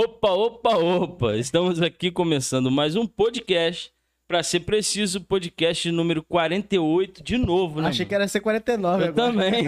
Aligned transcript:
Opa, 0.00 0.30
opa, 0.30 0.76
opa! 0.76 1.36
Estamos 1.36 1.82
aqui 1.82 2.08
começando 2.08 2.70
mais 2.70 2.94
um 2.94 3.04
podcast. 3.04 3.90
Pra 4.28 4.44
ser 4.44 4.60
preciso, 4.60 5.20
podcast 5.20 5.90
número 5.90 6.22
48 6.22 7.20
de 7.20 7.36
novo, 7.36 7.80
né? 7.80 7.88
Achei 7.88 8.04
mano? 8.04 8.08
que 8.08 8.14
era 8.14 8.28
ser 8.28 8.38
49 8.38 9.02
Eu 9.02 9.08
agora. 9.08 9.32
também. 9.32 9.64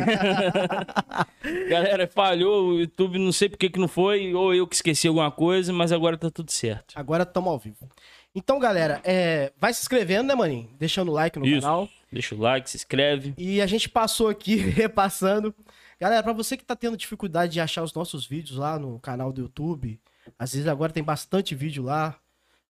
Galera, 1.68 2.06
falhou 2.06 2.68
o 2.68 2.78
YouTube, 2.78 3.18
não 3.18 3.32
sei 3.32 3.48
por 3.48 3.58
que 3.58 3.70
que 3.70 3.80
não 3.80 3.88
foi, 3.88 4.32
ou 4.32 4.54
eu 4.54 4.68
que 4.68 4.76
esqueci 4.76 5.08
alguma 5.08 5.32
coisa, 5.32 5.72
mas 5.72 5.90
agora 5.90 6.16
tá 6.16 6.30
tudo 6.30 6.52
certo. 6.52 6.94
Agora 6.94 7.24
estamos 7.24 7.50
ao 7.50 7.58
vivo. 7.58 7.88
Então, 8.32 8.60
galera, 8.60 9.00
é, 9.02 9.52
vai 9.58 9.74
se 9.74 9.82
inscrevendo, 9.82 10.28
né, 10.28 10.36
maninho? 10.36 10.70
Deixando 10.78 11.08
o 11.08 11.14
like 11.14 11.40
no 11.40 11.44
Isso. 11.44 11.62
canal. 11.62 11.88
Deixa 12.12 12.36
o 12.36 12.38
like, 12.38 12.70
se 12.70 12.76
inscreve. 12.76 13.34
E 13.36 13.60
a 13.60 13.66
gente 13.66 13.88
passou 13.88 14.28
aqui 14.28 14.54
repassando. 14.78 15.52
Galera, 16.00 16.22
pra 16.22 16.32
você 16.32 16.56
que 16.56 16.64
tá 16.64 16.76
tendo 16.76 16.96
dificuldade 16.96 17.52
de 17.52 17.60
achar 17.60 17.82
os 17.82 17.92
nossos 17.92 18.24
vídeos 18.24 18.56
lá 18.56 18.78
no 18.78 19.00
canal 19.00 19.32
do 19.32 19.40
YouTube, 19.40 19.98
às 20.38 20.52
vezes 20.52 20.66
agora 20.66 20.92
tem 20.92 21.02
bastante 21.02 21.54
vídeo 21.54 21.82
lá. 21.82 22.18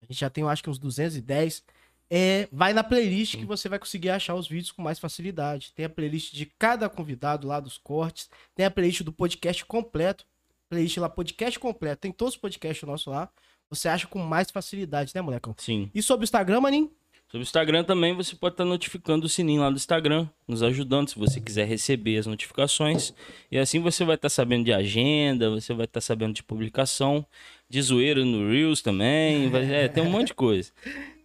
A 0.02 0.06
gente 0.06 0.20
já 0.20 0.30
tem, 0.30 0.44
eu 0.44 0.50
acho 0.50 0.64
que 0.64 0.70
uns 0.70 0.78
210. 0.80 1.64
É, 2.08 2.48
vai 2.52 2.72
na 2.72 2.84
playlist 2.84 3.36
que 3.36 3.46
você 3.46 3.68
vai 3.68 3.80
conseguir 3.80 4.12
achar 4.12 4.36
os 4.36 4.48
vídeos 4.48 4.72
com 4.72 4.82
mais 4.82 5.00
facilidade. 5.00 5.74
Tem 5.74 5.86
a 5.86 5.90
playlist 5.90 6.34
de 6.34 6.46
cada 6.46 6.88
convidado 6.88 7.48
lá 7.48 7.60
dos 7.60 7.78
cortes. 7.78 8.30
Tem 8.54 8.66
a 8.66 8.72
playlist 8.72 9.02
do 9.02 9.12
podcast 9.12 9.66
completo. 9.66 10.26
Playlist 10.70 10.98
lá, 10.98 11.10
podcast 11.10 11.60
completo. 11.60 12.02
Tem 12.02 12.12
todos 12.12 12.36
os 12.36 12.40
podcasts 12.40 12.88
nossos 12.88 13.08
lá. 13.08 13.30
Você 13.70 13.88
acha 13.88 14.08
com 14.08 14.20
mais 14.20 14.52
facilidade, 14.52 15.12
né, 15.16 15.22
molecão? 15.22 15.56
Sim. 15.58 15.90
E 15.94 16.02
sobre 16.02 16.24
o 16.24 16.26
Instagram, 16.26 16.62
maninho? 16.62 16.92
Sobre 17.36 17.44
o 17.44 17.50
Instagram 17.50 17.84
também, 17.84 18.16
você 18.16 18.34
pode 18.34 18.54
estar 18.54 18.64
notificando 18.64 19.26
o 19.26 19.30
sininho 19.30 19.60
lá 19.60 19.70
do 19.70 19.76
Instagram, 19.76 20.26
nos 20.48 20.64
ajudando 20.64 21.10
se 21.10 21.20
você 21.20 21.42
quiser 21.42 21.68
receber 21.68 22.18
as 22.18 22.26
notificações. 22.26 23.14
E 23.52 23.58
assim 23.58 23.82
você 23.82 24.06
vai 24.06 24.16
estar 24.16 24.30
sabendo 24.30 24.64
de 24.64 24.72
agenda, 24.72 25.50
você 25.50 25.74
vai 25.74 25.84
estar 25.84 26.00
sabendo 26.00 26.34
de 26.34 26.42
publicação, 26.42 27.26
de 27.70 27.82
zoeira 27.82 28.24
no 28.24 28.50
Reels 28.50 28.82
também. 28.82 29.50
Vai, 29.50 29.70
é, 29.70 29.90
tem 29.90 30.02
um 30.02 30.10
monte 30.10 30.28
de 30.28 30.34
coisa. 30.34 30.72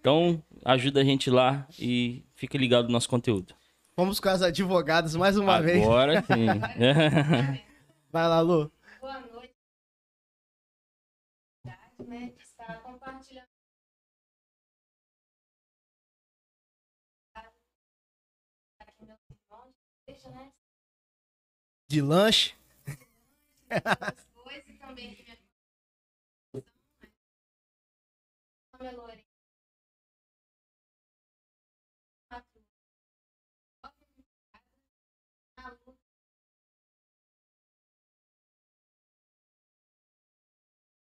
Então, 0.00 0.42
ajuda 0.64 1.00
a 1.00 1.04
gente 1.04 1.30
lá 1.30 1.64
e 1.78 2.24
fica 2.34 2.58
ligado 2.58 2.86
no 2.86 2.92
nosso 2.92 3.08
conteúdo. 3.08 3.54
Vamos 3.96 4.18
com 4.18 4.30
as 4.30 4.42
advogadas 4.42 5.14
mais 5.14 5.36
uma 5.36 5.62
vez. 5.62 5.80
Agora 5.80 6.22
sim. 6.26 7.60
Vai 8.10 8.28
lá, 8.28 8.40
Lu. 8.40 8.68
Boa 9.00 9.20
noite. 9.32 9.54
Né, 12.04 12.32
está 12.36 12.74
compartilhando. 12.82 13.49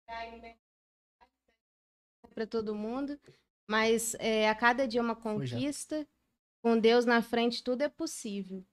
A 0.08 0.24
Lu 0.26 0.40
para 2.34 2.46
todo 2.46 2.74
mundo, 2.74 3.20
mas 3.68 4.14
é, 4.14 4.48
a 4.48 4.54
cada 4.54 4.88
dia 4.88 5.00
uma 5.00 5.14
Foi 5.14 5.46
já. 5.46 5.56
conquista. 5.56 6.06
Com 6.62 6.78
Deus 6.78 7.04
na 7.04 7.20
frente, 7.22 7.62
tudo 7.62 7.82
é 7.82 7.88
possível. 7.88 8.64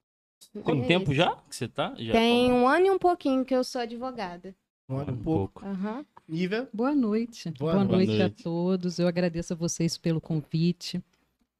Tem 0.65 0.81
É 0.83 0.87
tempo 0.87 1.11
isso. 1.11 1.15
já 1.15 1.35
que 1.35 1.55
você 1.55 1.67
tá? 1.67 1.93
Já 1.97 2.13
Tem 2.13 2.51
um 2.51 2.67
ano 2.67 2.85
e 2.87 2.91
um 2.91 2.97
pouquinho 2.99 3.45
que 3.45 3.53
eu 3.55 3.63
sou 3.63 3.81
advogada. 3.81 4.55
Um 4.89 4.97
um 4.99 5.17
pouco. 5.17 5.63
Aham. 5.65 6.05
Nível. 6.27 6.67
Boa 6.73 6.93
noite. 6.95 7.51
Boa 7.51 7.73
Boa, 7.73 7.85
noite. 7.85 8.07
noite. 8.17 8.21
A 8.21 8.43
todos. 8.43 8.97
Eu 8.99 9.07
agradeço 9.07 9.53
a 9.53 9.55
vocês 9.55 9.97
pelo 9.97 10.19
convite. 10.21 11.01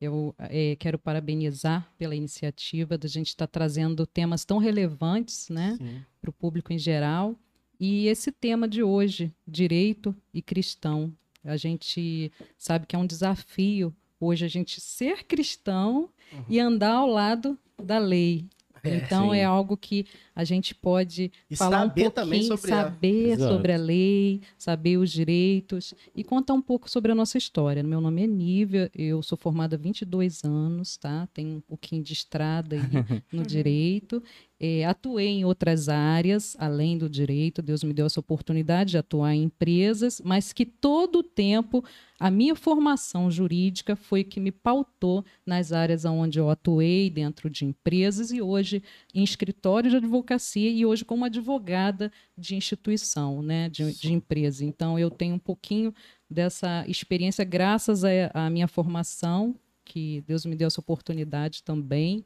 Eu 0.02 0.34
eh, 0.40 0.76
quero 0.80 0.98
parabenizar 0.98 1.92
pela 1.98 2.16
iniciativa 2.16 2.98
da 2.98 3.08
gente 3.08 3.28
estar 3.28 3.48
trazendo 3.48 4.06
temas 4.08 4.46
tão 4.46 4.58
relevantes 4.58 5.50
né, 5.50 5.78
para 6.22 6.30
o 6.30 6.34
público 6.34 6.72
em 6.72 6.80
geral. 6.80 7.36
E 7.80 8.08
esse 8.08 8.32
tema 8.32 8.68
de 8.68 8.82
hoje, 8.82 9.32
direito 9.48 10.16
e 10.34 10.42
cristão. 10.42 11.12
A 11.44 11.58
gente 11.58 12.32
sabe 12.58 12.86
que 12.86 12.96
é 12.96 13.00
um 13.00 13.06
desafio 13.06 13.94
hoje 14.20 14.46
a 14.46 14.50
gente 14.50 14.80
ser 14.82 15.24
cristão 15.26 16.10
Uhum. 16.32 16.44
e 16.48 16.60
andar 16.60 16.94
ao 16.94 17.08
lado 17.08 17.58
da 17.82 17.98
lei. 17.98 18.46
É, 18.84 18.96
então 18.98 19.32
sim. 19.32 19.38
é 19.38 19.44
algo 19.44 19.76
que 19.76 20.06
a 20.36 20.44
gente 20.44 20.74
pode 20.74 21.32
E 21.50 21.56
falar 21.56 21.78
um 21.78 21.88
saber 21.88 22.04
pouquinho, 22.04 22.12
também 22.12 22.44
sobre 22.44 22.72
a... 22.72 22.84
saber 22.84 23.32
Exato. 23.32 23.54
sobre 23.54 23.74
a 23.74 23.78
lei, 23.78 24.42
saber 24.58 24.98
os 24.98 25.12
direitos 25.12 25.94
e 26.16 26.24
contar 26.24 26.54
um 26.54 26.62
pouco 26.62 26.90
sobre 26.90 27.12
a 27.12 27.16
nossa 27.16 27.38
história. 27.38 27.84
Meu 27.84 28.00
nome 28.02 28.24
é 28.24 28.28
Nívia, 28.28 28.92
eu 28.96 29.22
sou 29.22 29.38
formada 29.38 29.76
há 29.76 29.80
22 29.80 30.44
anos, 30.44 30.98
tá? 30.98 31.28
Tenho 31.34 31.58
um 31.58 31.62
pouquinho 31.62 32.04
de 32.04 32.14
estrada 32.14 32.76
aí 32.76 32.82
no 33.32 33.44
direito. 33.44 34.22
É, 34.62 34.84
atuei 34.84 35.28
em 35.28 35.46
outras 35.46 35.88
áreas, 35.88 36.54
além 36.60 36.98
do 36.98 37.10
direito, 37.10 37.62
Deus 37.62 37.82
me 37.82 37.94
deu 37.94 38.06
essa 38.06 38.20
oportunidade 38.20 38.92
de 38.92 38.98
atuar 38.98 39.34
em 39.34 39.44
empresas, 39.44 40.22
mas 40.24 40.52
que 40.52 40.66
todo 40.66 41.20
o 41.20 41.24
tempo 41.24 41.82
a 42.20 42.30
minha 42.30 42.54
formação 42.54 43.32
jurídica 43.32 43.96
foi 43.96 44.22
que 44.22 44.38
me 44.42 44.52
pautou 44.52 45.24
nas 45.46 45.72
áreas 45.72 46.04
onde 46.04 46.38
eu 46.38 46.50
atuei, 46.50 47.10
dentro 47.10 47.50
de 47.50 47.64
empresas 47.64 48.32
e 48.34 48.42
hoje 48.42 48.84
em 49.16 49.24
escritório 49.24 49.90
de 49.90 49.96
advocacia 49.96 50.70
e 50.70 50.86
hoje 50.86 51.06
como 51.06 51.24
advogada 51.24 52.12
de 52.38 52.56
instituição, 52.56 53.42
né, 53.42 53.70
de, 53.70 53.94
de 53.94 54.12
empresa. 54.12 54.66
Então 54.66 55.00
eu 55.00 55.10
tenho 55.10 55.36
um 55.36 55.40
pouquinho 55.40 55.94
dessa 56.30 56.84
experiência 56.86 57.46
graças 57.46 58.04
à 58.04 58.10
à 58.34 58.50
minha 58.50 58.68
formação, 58.68 59.56
que 59.90 60.22
Deus 60.28 60.46
me 60.46 60.56
deu 60.56 60.68
essa 60.68 60.80
oportunidade 60.80 61.64
também. 61.64 62.24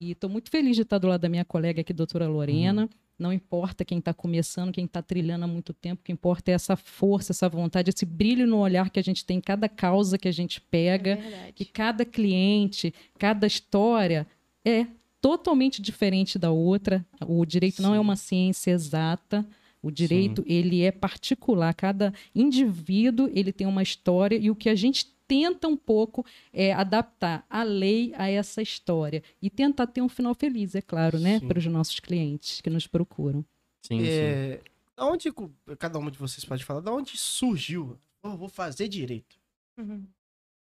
E 0.00 0.10
estou 0.10 0.28
muito 0.28 0.50
feliz 0.50 0.76
de 0.76 0.82
estar 0.82 0.98
do 0.98 1.06
lado 1.06 1.22
da 1.22 1.28
minha 1.28 1.44
colega 1.44 1.80
aqui, 1.80 1.92
doutora 1.92 2.28
Lorena. 2.28 2.88
Não 3.18 3.32
importa 3.32 3.82
quem 3.82 3.98
está 3.98 4.12
começando, 4.12 4.72
quem 4.72 4.84
está 4.84 5.00
trilhando 5.00 5.46
há 5.46 5.48
muito 5.48 5.72
tempo, 5.72 6.02
o 6.02 6.04
que 6.04 6.12
importa 6.12 6.50
é 6.50 6.54
essa 6.54 6.76
força, 6.76 7.32
essa 7.32 7.48
vontade, 7.48 7.88
esse 7.88 8.04
brilho 8.04 8.46
no 8.46 8.58
olhar 8.58 8.90
que 8.90 9.00
a 9.00 9.02
gente 9.02 9.24
tem 9.24 9.38
em 9.38 9.40
cada 9.40 9.70
causa 9.70 10.18
que 10.18 10.28
a 10.28 10.32
gente 10.32 10.60
pega 10.60 11.12
É 11.12 11.52
que 11.54 11.64
cada 11.64 12.04
cliente, 12.04 12.92
cada 13.18 13.46
história 13.46 14.26
é 14.62 14.86
totalmente 15.18 15.80
diferente 15.80 16.38
da 16.38 16.50
outra. 16.50 17.04
O 17.26 17.46
direito 17.46 17.80
não 17.80 17.94
é 17.94 17.96
Sim. 17.96 18.00
uma 18.02 18.16
ciência 18.16 18.70
exata. 18.70 19.46
O 19.82 19.90
direito 19.90 20.44
ele 20.46 20.82
é 20.82 20.92
particular. 20.92 21.72
Cada 21.72 22.12
indivíduo 22.34 23.30
ele 23.32 23.50
tem 23.50 23.66
uma 23.66 23.82
história 23.82 24.36
e 24.36 24.50
o 24.50 24.54
que 24.54 24.68
a 24.68 24.74
gente 24.74 25.15
tenta 25.26 25.68
um 25.68 25.76
pouco 25.76 26.24
é 26.52 26.72
adaptar 26.72 27.44
a 27.48 27.62
lei 27.62 28.12
a 28.16 28.28
essa 28.28 28.62
história 28.62 29.22
e 29.40 29.50
tentar 29.50 29.86
ter 29.86 30.02
um 30.02 30.08
final 30.08 30.34
feliz, 30.34 30.74
é 30.74 30.82
claro, 30.82 31.18
né, 31.18 31.38
Sim. 31.38 31.48
para 31.48 31.58
os 31.58 31.66
nossos 31.66 32.00
clientes 32.00 32.60
que 32.60 32.70
nos 32.70 32.86
procuram. 32.86 33.44
Sim, 33.82 34.00
sim. 34.00 34.08
É, 34.08 34.60
da 34.96 35.06
onde, 35.06 35.32
cada 35.78 35.98
um 35.98 36.10
de 36.10 36.18
vocês 36.18 36.44
pode 36.44 36.64
falar, 36.64 36.80
da 36.80 36.92
onde 36.92 37.16
surgiu? 37.16 37.98
Eu 38.22 38.36
vou 38.36 38.48
fazer 38.48 38.88
direito. 38.88 39.36
Uhum. 39.78 40.04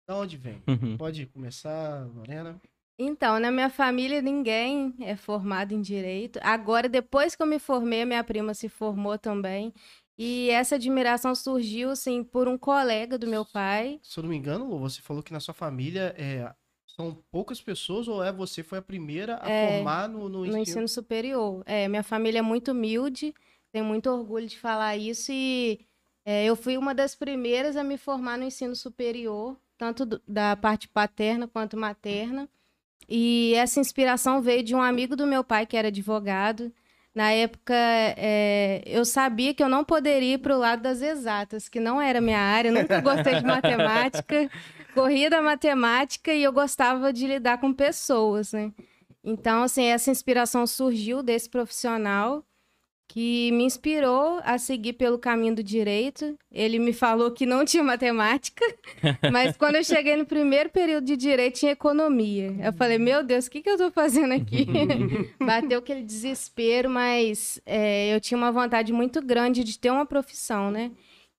Da 0.07 0.17
onde 0.17 0.37
vem? 0.37 0.61
Uhum. 0.67 0.97
Pode 0.97 1.25
começar, 1.27 2.05
Lorena? 2.13 2.61
Então, 2.97 3.39
na 3.39 3.51
minha 3.51 3.69
família 3.69 4.21
ninguém 4.21 4.95
é 5.01 5.15
formado 5.17 5.73
em 5.73 5.81
direito. 5.81 6.39
Agora, 6.41 6.87
depois 6.87 7.35
que 7.35 7.43
eu 7.43 7.47
me 7.47 7.59
formei, 7.59 8.05
minha 8.05 8.23
prima 8.23 8.53
se 8.53 8.69
formou 8.69 9.17
também. 9.17 9.73
E 10.17 10.49
essa 10.49 10.75
admiração 10.75 11.35
surgiu, 11.35 11.89
assim, 11.91 12.23
por 12.23 12.47
um 12.47 12.57
colega 12.57 13.17
do 13.17 13.27
meu 13.27 13.45
pai. 13.45 13.99
Se 14.01 14.19
eu 14.19 14.23
não 14.23 14.29
me 14.29 14.37
engano, 14.37 14.65
Lu, 14.69 14.79
você 14.79 15.01
falou 15.01 15.21
que 15.21 15.33
na 15.33 15.39
sua 15.39 15.53
família 15.53 16.15
é, 16.17 16.53
são 16.87 17.17
poucas 17.31 17.61
pessoas 17.61 18.07
ou 18.07 18.23
é 18.23 18.31
você 18.31 18.63
foi 18.63 18.77
a 18.77 18.81
primeira 18.81 19.35
a 19.35 19.49
É, 19.49 19.77
formar 19.79 20.07
no, 20.07 20.29
no 20.29 20.39
no 20.39 20.45
ensino? 20.45 20.61
ensino 20.61 20.87
superior. 20.87 21.63
É, 21.65 21.87
minha 21.87 22.03
família 22.03 22.39
é 22.39 22.41
muito 22.41 22.71
humilde, 22.71 23.33
tenho 23.71 23.83
muito 23.85 24.09
orgulho 24.09 24.47
de 24.47 24.57
falar 24.57 24.95
isso 24.95 25.31
e 25.33 25.79
é, 26.23 26.45
eu 26.45 26.55
fui 26.55 26.77
uma 26.77 26.95
das 26.95 27.13
primeiras 27.13 27.75
a 27.75 27.84
me 27.84 27.97
formar 27.97 28.37
no 28.37 28.45
ensino 28.45 28.75
superior, 28.75 29.57
tanto 29.78 30.05
do- 30.05 30.22
da 30.28 30.55
parte 30.55 30.87
paterna 30.87 31.47
quanto 31.47 31.75
materna. 31.75 32.47
E 33.07 33.53
essa 33.55 33.79
inspiração 33.79 34.41
veio 34.41 34.63
de 34.63 34.73
um 34.75 34.81
amigo 34.81 35.16
do 35.16 35.28
meu 35.28 35.43
pai 35.43 35.66
que 35.66 35.78
era 35.78 35.90
advogado. 35.90 36.72
Na 37.16 37.32
época, 37.32 37.73
é, 37.73 38.84
eu 38.85 39.06
sabia 39.06 39.53
que 39.53 39.64
eu 39.64 39.70
não 39.70 39.85
poderia 39.85 40.34
ir 40.34 40.38
para 40.40 40.53
o 40.53 40.59
lado 40.59 40.82
das 40.82 41.02
exatas, 41.02 41.70
que 41.70 41.79
não 41.79 42.02
era 42.02 42.20
minha 42.20 42.40
área, 42.40 42.70
nunca 42.70 43.00
gostei 43.00 43.35
de 43.35 43.46
matemática, 43.46 44.50
corria 44.94 45.29
da 45.29 45.41
matemática 45.41 46.34
e 46.34 46.44
eu 46.44 46.52
gostava 46.52 47.14
de 47.14 47.26
lidar 47.26 47.58
com 47.59 47.73
pessoas, 47.73 48.52
né? 48.52 48.73
Então, 49.23 49.64
assim, 49.64 49.85
essa 49.85 50.12
inspiração 50.12 50.67
surgiu 50.67 51.23
desse 51.23 51.50
profissional 51.50 52.44
que 53.07 53.52
me 53.52 53.63
inspirou 53.63 54.41
a 54.43 54.57
seguir 54.57 54.93
pelo 54.93 55.17
caminho 55.17 55.55
do 55.55 55.63
direito. 55.63 56.37
Ele 56.52 56.79
me 56.79 56.91
falou 56.91 57.31
que 57.31 57.46
não 57.46 57.63
tinha 57.63 57.84
matemática, 57.84 58.66
mas 59.31 59.55
quando 59.55 59.75
eu 59.75 59.84
cheguei 59.84 60.16
no 60.16 60.25
primeiro 60.25 60.69
período 60.69 61.05
de 61.05 61.16
direito 61.16 61.59
tinha 61.59 61.72
economia. 61.72 62.53
Eu 62.61 62.73
falei, 62.73 62.97
meu 62.97 63.23
Deus, 63.23 63.47
o 63.47 63.52
que, 63.52 63.61
que 63.61 63.69
eu 63.69 63.78
tô 63.78 63.91
fazendo 63.91 64.34
aqui? 64.34 64.67
Bateu 65.40 65.79
aquele 65.79 66.03
desespero, 66.03 66.90
mas 66.90 67.61
é, 67.66 68.13
eu 68.13 68.19
tinha 68.19 68.37
uma 68.37 68.52
vontade 68.52 68.91
muito 68.91 69.22
grande 69.22 69.63
de 69.63 69.79
ter 69.79 69.91
uma 69.91 70.05
profissão, 70.05 70.69
né? 70.69 70.91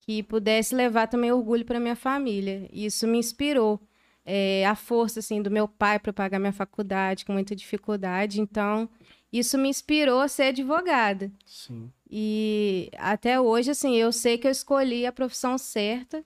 que 0.06 0.22
pudesse 0.22 0.72
levar 0.72 1.08
também 1.08 1.32
orgulho 1.32 1.64
para 1.64 1.80
minha 1.80 1.96
família. 1.96 2.68
Isso 2.72 3.06
me 3.08 3.18
inspirou. 3.18 3.80
É, 4.28 4.66
a 4.66 4.74
força 4.74 5.20
assim 5.20 5.40
do 5.40 5.50
meu 5.50 5.68
pai 5.68 6.00
para 6.00 6.12
pagar 6.12 6.40
minha 6.40 6.52
faculdade 6.52 7.24
com 7.24 7.32
muita 7.32 7.54
dificuldade. 7.54 8.40
Então, 8.40 8.88
isso 9.38 9.58
me 9.58 9.68
inspirou 9.68 10.20
a 10.20 10.28
ser 10.28 10.44
advogada. 10.44 11.30
Sim. 11.44 11.90
E 12.08 12.90
até 12.96 13.40
hoje, 13.40 13.70
assim, 13.70 13.96
eu 13.96 14.12
sei 14.12 14.38
que 14.38 14.46
eu 14.46 14.50
escolhi 14.50 15.06
a 15.06 15.12
profissão 15.12 15.58
certa, 15.58 16.24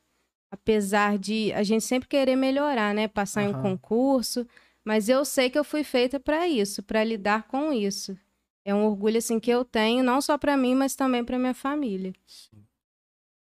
apesar 0.51 1.19
de 1.19 1.53
a 1.53 1.63
gente 1.63 1.85
sempre 1.85 2.09
querer 2.09 2.37
melhorar, 2.37 2.95
né? 2.95 3.09
Passar 3.09 3.45
em 3.45 3.49
um 3.49 3.63
concurso, 3.63 4.47
mas 4.85 5.09
eu 5.09 5.25
sei 5.25 5.49
que 5.49 5.59
eu 5.59 5.65
fui 5.65 5.85
feita 5.85 6.21
para 6.21 6.47
isso, 6.49 6.83
para 6.83 7.03
lidar 7.05 7.47
com 7.49 7.73
isso. 7.73 8.17
É 8.65 8.75
um 8.75 8.85
orgulho 8.85 9.19
assim 9.19 9.41
que 9.41 9.51
eu 9.51 9.65
tenho, 9.65 10.05
não 10.05 10.21
só 10.21 10.37
para 10.37 10.57
mim, 10.57 10.75
mas 10.75 10.95
também 10.95 11.25
para 11.25 11.39
minha 11.39 11.55
família. 11.55 12.13
Sim. 12.27 12.63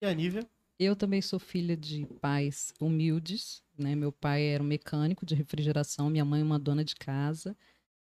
E 0.02 0.06
a 0.06 0.12
Nívia? 0.12 0.46
Eu 0.78 0.94
também 0.94 1.22
sou 1.22 1.38
filha 1.38 1.74
de 1.74 2.04
pais 2.20 2.74
humildes, 2.78 3.62
né? 3.78 3.94
Meu 3.94 4.12
pai 4.12 4.44
era 4.44 4.62
um 4.62 4.66
mecânico 4.66 5.24
de 5.24 5.34
refrigeração, 5.34 6.10
minha 6.10 6.24
mãe 6.24 6.42
uma 6.42 6.58
dona 6.58 6.84
de 6.84 6.94
casa. 6.94 7.56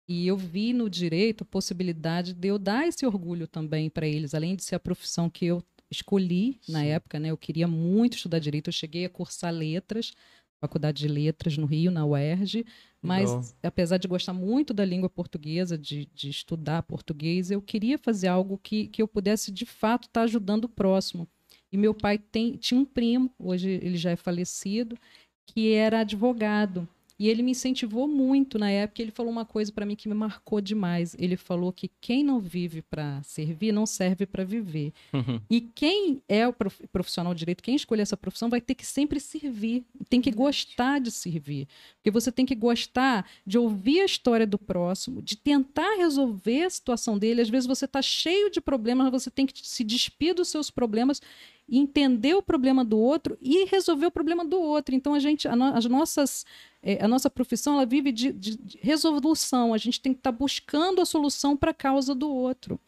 E 0.08 0.26
eu 0.26 0.36
vi 0.36 0.72
no 0.72 0.88
direito 0.88 1.42
a 1.42 1.44
possibilidade 1.44 2.32
de 2.32 2.48
eu 2.48 2.58
dar 2.58 2.88
esse 2.88 3.04
orgulho 3.04 3.46
também 3.46 3.90
para 3.90 4.06
eles, 4.06 4.34
além 4.34 4.56
de 4.56 4.64
ser 4.64 4.76
a 4.76 4.80
profissão 4.80 5.28
que 5.28 5.44
eu 5.44 5.62
escolhi 5.90 6.58
na 6.66 6.80
Sim. 6.80 6.86
época, 6.86 7.20
né? 7.20 7.30
Eu 7.30 7.36
queria 7.36 7.68
muito 7.68 8.16
estudar 8.16 8.38
direito, 8.38 8.68
eu 8.68 8.72
cheguei 8.72 9.04
a 9.04 9.10
cursar 9.10 9.52
letras, 9.52 10.12
faculdade 10.60 10.98
de 10.98 11.08
letras 11.08 11.56
no 11.56 11.66
Rio, 11.66 11.90
na 11.90 12.04
UERJ, 12.04 12.64
mas 13.00 13.30
Legal. 13.30 13.44
apesar 13.62 13.96
de 13.98 14.08
gostar 14.08 14.32
muito 14.32 14.74
da 14.74 14.84
língua 14.84 15.08
portuguesa, 15.08 15.78
de, 15.78 16.06
de 16.14 16.30
estudar 16.30 16.82
português, 16.82 17.50
eu 17.50 17.62
queria 17.62 17.98
fazer 17.98 18.28
algo 18.28 18.58
que, 18.58 18.88
que 18.88 19.00
eu 19.00 19.08
pudesse 19.08 19.52
de 19.52 19.64
fato 19.64 20.08
estar 20.08 20.22
ajudando 20.22 20.64
o 20.64 20.68
próximo. 20.68 21.28
E 21.70 21.76
meu 21.76 21.94
pai 21.94 22.18
tem, 22.18 22.56
tinha 22.56 22.80
um 22.80 22.84
primo, 22.84 23.30
hoje 23.38 23.68
ele 23.68 23.96
já 23.96 24.10
é 24.10 24.16
falecido, 24.16 24.98
que 25.46 25.72
era 25.72 26.00
advogado. 26.00 26.88
E 27.18 27.28
ele 27.28 27.42
me 27.42 27.50
incentivou 27.50 28.06
muito 28.06 28.58
na 28.58 28.70
época. 28.70 29.02
Ele 29.02 29.10
falou 29.10 29.32
uma 29.32 29.44
coisa 29.44 29.72
para 29.72 29.84
mim 29.84 29.96
que 29.96 30.08
me 30.08 30.14
marcou 30.14 30.60
demais. 30.60 31.16
Ele 31.18 31.36
falou 31.36 31.72
que 31.72 31.90
quem 32.00 32.22
não 32.22 32.38
vive 32.38 32.80
para 32.82 33.20
servir 33.22 33.72
não 33.72 33.86
serve 33.86 34.24
para 34.24 34.44
viver. 34.44 34.92
E 35.50 35.60
quem 35.60 36.22
é 36.28 36.46
o 36.46 36.52
prof- 36.52 36.86
profissional 36.92 37.34
de 37.34 37.40
direito, 37.40 37.62
quem 37.62 37.74
escolher 37.74 38.02
essa 38.02 38.16
profissão, 38.16 38.48
vai 38.48 38.60
ter 38.60 38.74
que 38.74 38.86
sempre 38.86 39.18
servir. 39.18 39.84
Tem 40.08 40.20
que 40.20 40.30
gostar 40.30 41.00
de 41.00 41.10
servir. 41.10 41.66
Porque 41.96 42.10
você 42.10 42.30
tem 42.30 42.46
que 42.46 42.54
gostar 42.54 43.28
de 43.44 43.58
ouvir 43.58 44.00
a 44.00 44.04
história 44.04 44.46
do 44.46 44.58
próximo, 44.58 45.20
de 45.20 45.36
tentar 45.36 45.96
resolver 45.96 46.64
a 46.64 46.70
situação 46.70 47.18
dele. 47.18 47.40
Às 47.40 47.48
vezes 47.48 47.66
você 47.66 47.84
está 47.84 48.00
cheio 48.00 48.50
de 48.50 48.60
problemas, 48.60 49.10
você 49.10 49.30
tem 49.30 49.44
que 49.44 49.54
se 49.66 49.82
despir 49.82 50.34
dos 50.34 50.48
seus 50.48 50.70
problemas 50.70 51.20
entender 51.70 52.34
o 52.34 52.42
problema 52.42 52.84
do 52.84 52.98
outro 52.98 53.36
e 53.40 53.64
resolver 53.66 54.06
o 54.06 54.10
problema 54.10 54.44
do 54.44 54.60
outro. 54.60 54.94
Então 54.94 55.12
a 55.14 55.18
gente, 55.18 55.46
no- 55.48 55.74
as 55.76 55.84
nossas, 55.84 56.46
eh, 56.82 56.98
a 57.04 57.08
nossa 57.08 57.28
profissão, 57.28 57.74
ela 57.74 57.84
vive 57.86 58.10
de, 58.12 58.32
de- 58.32 58.56
de 58.56 58.78
resolução. 58.80 59.74
A 59.74 59.78
gente 59.78 60.00
tem 60.00 60.12
que 60.12 60.20
estar 60.20 60.32
buscando 60.32 61.00
a 61.00 61.04
solução 61.04 61.56
para 61.56 61.70
a 61.72 61.74
causa 61.74 62.14
do 62.14 62.30
outro. 62.30 62.78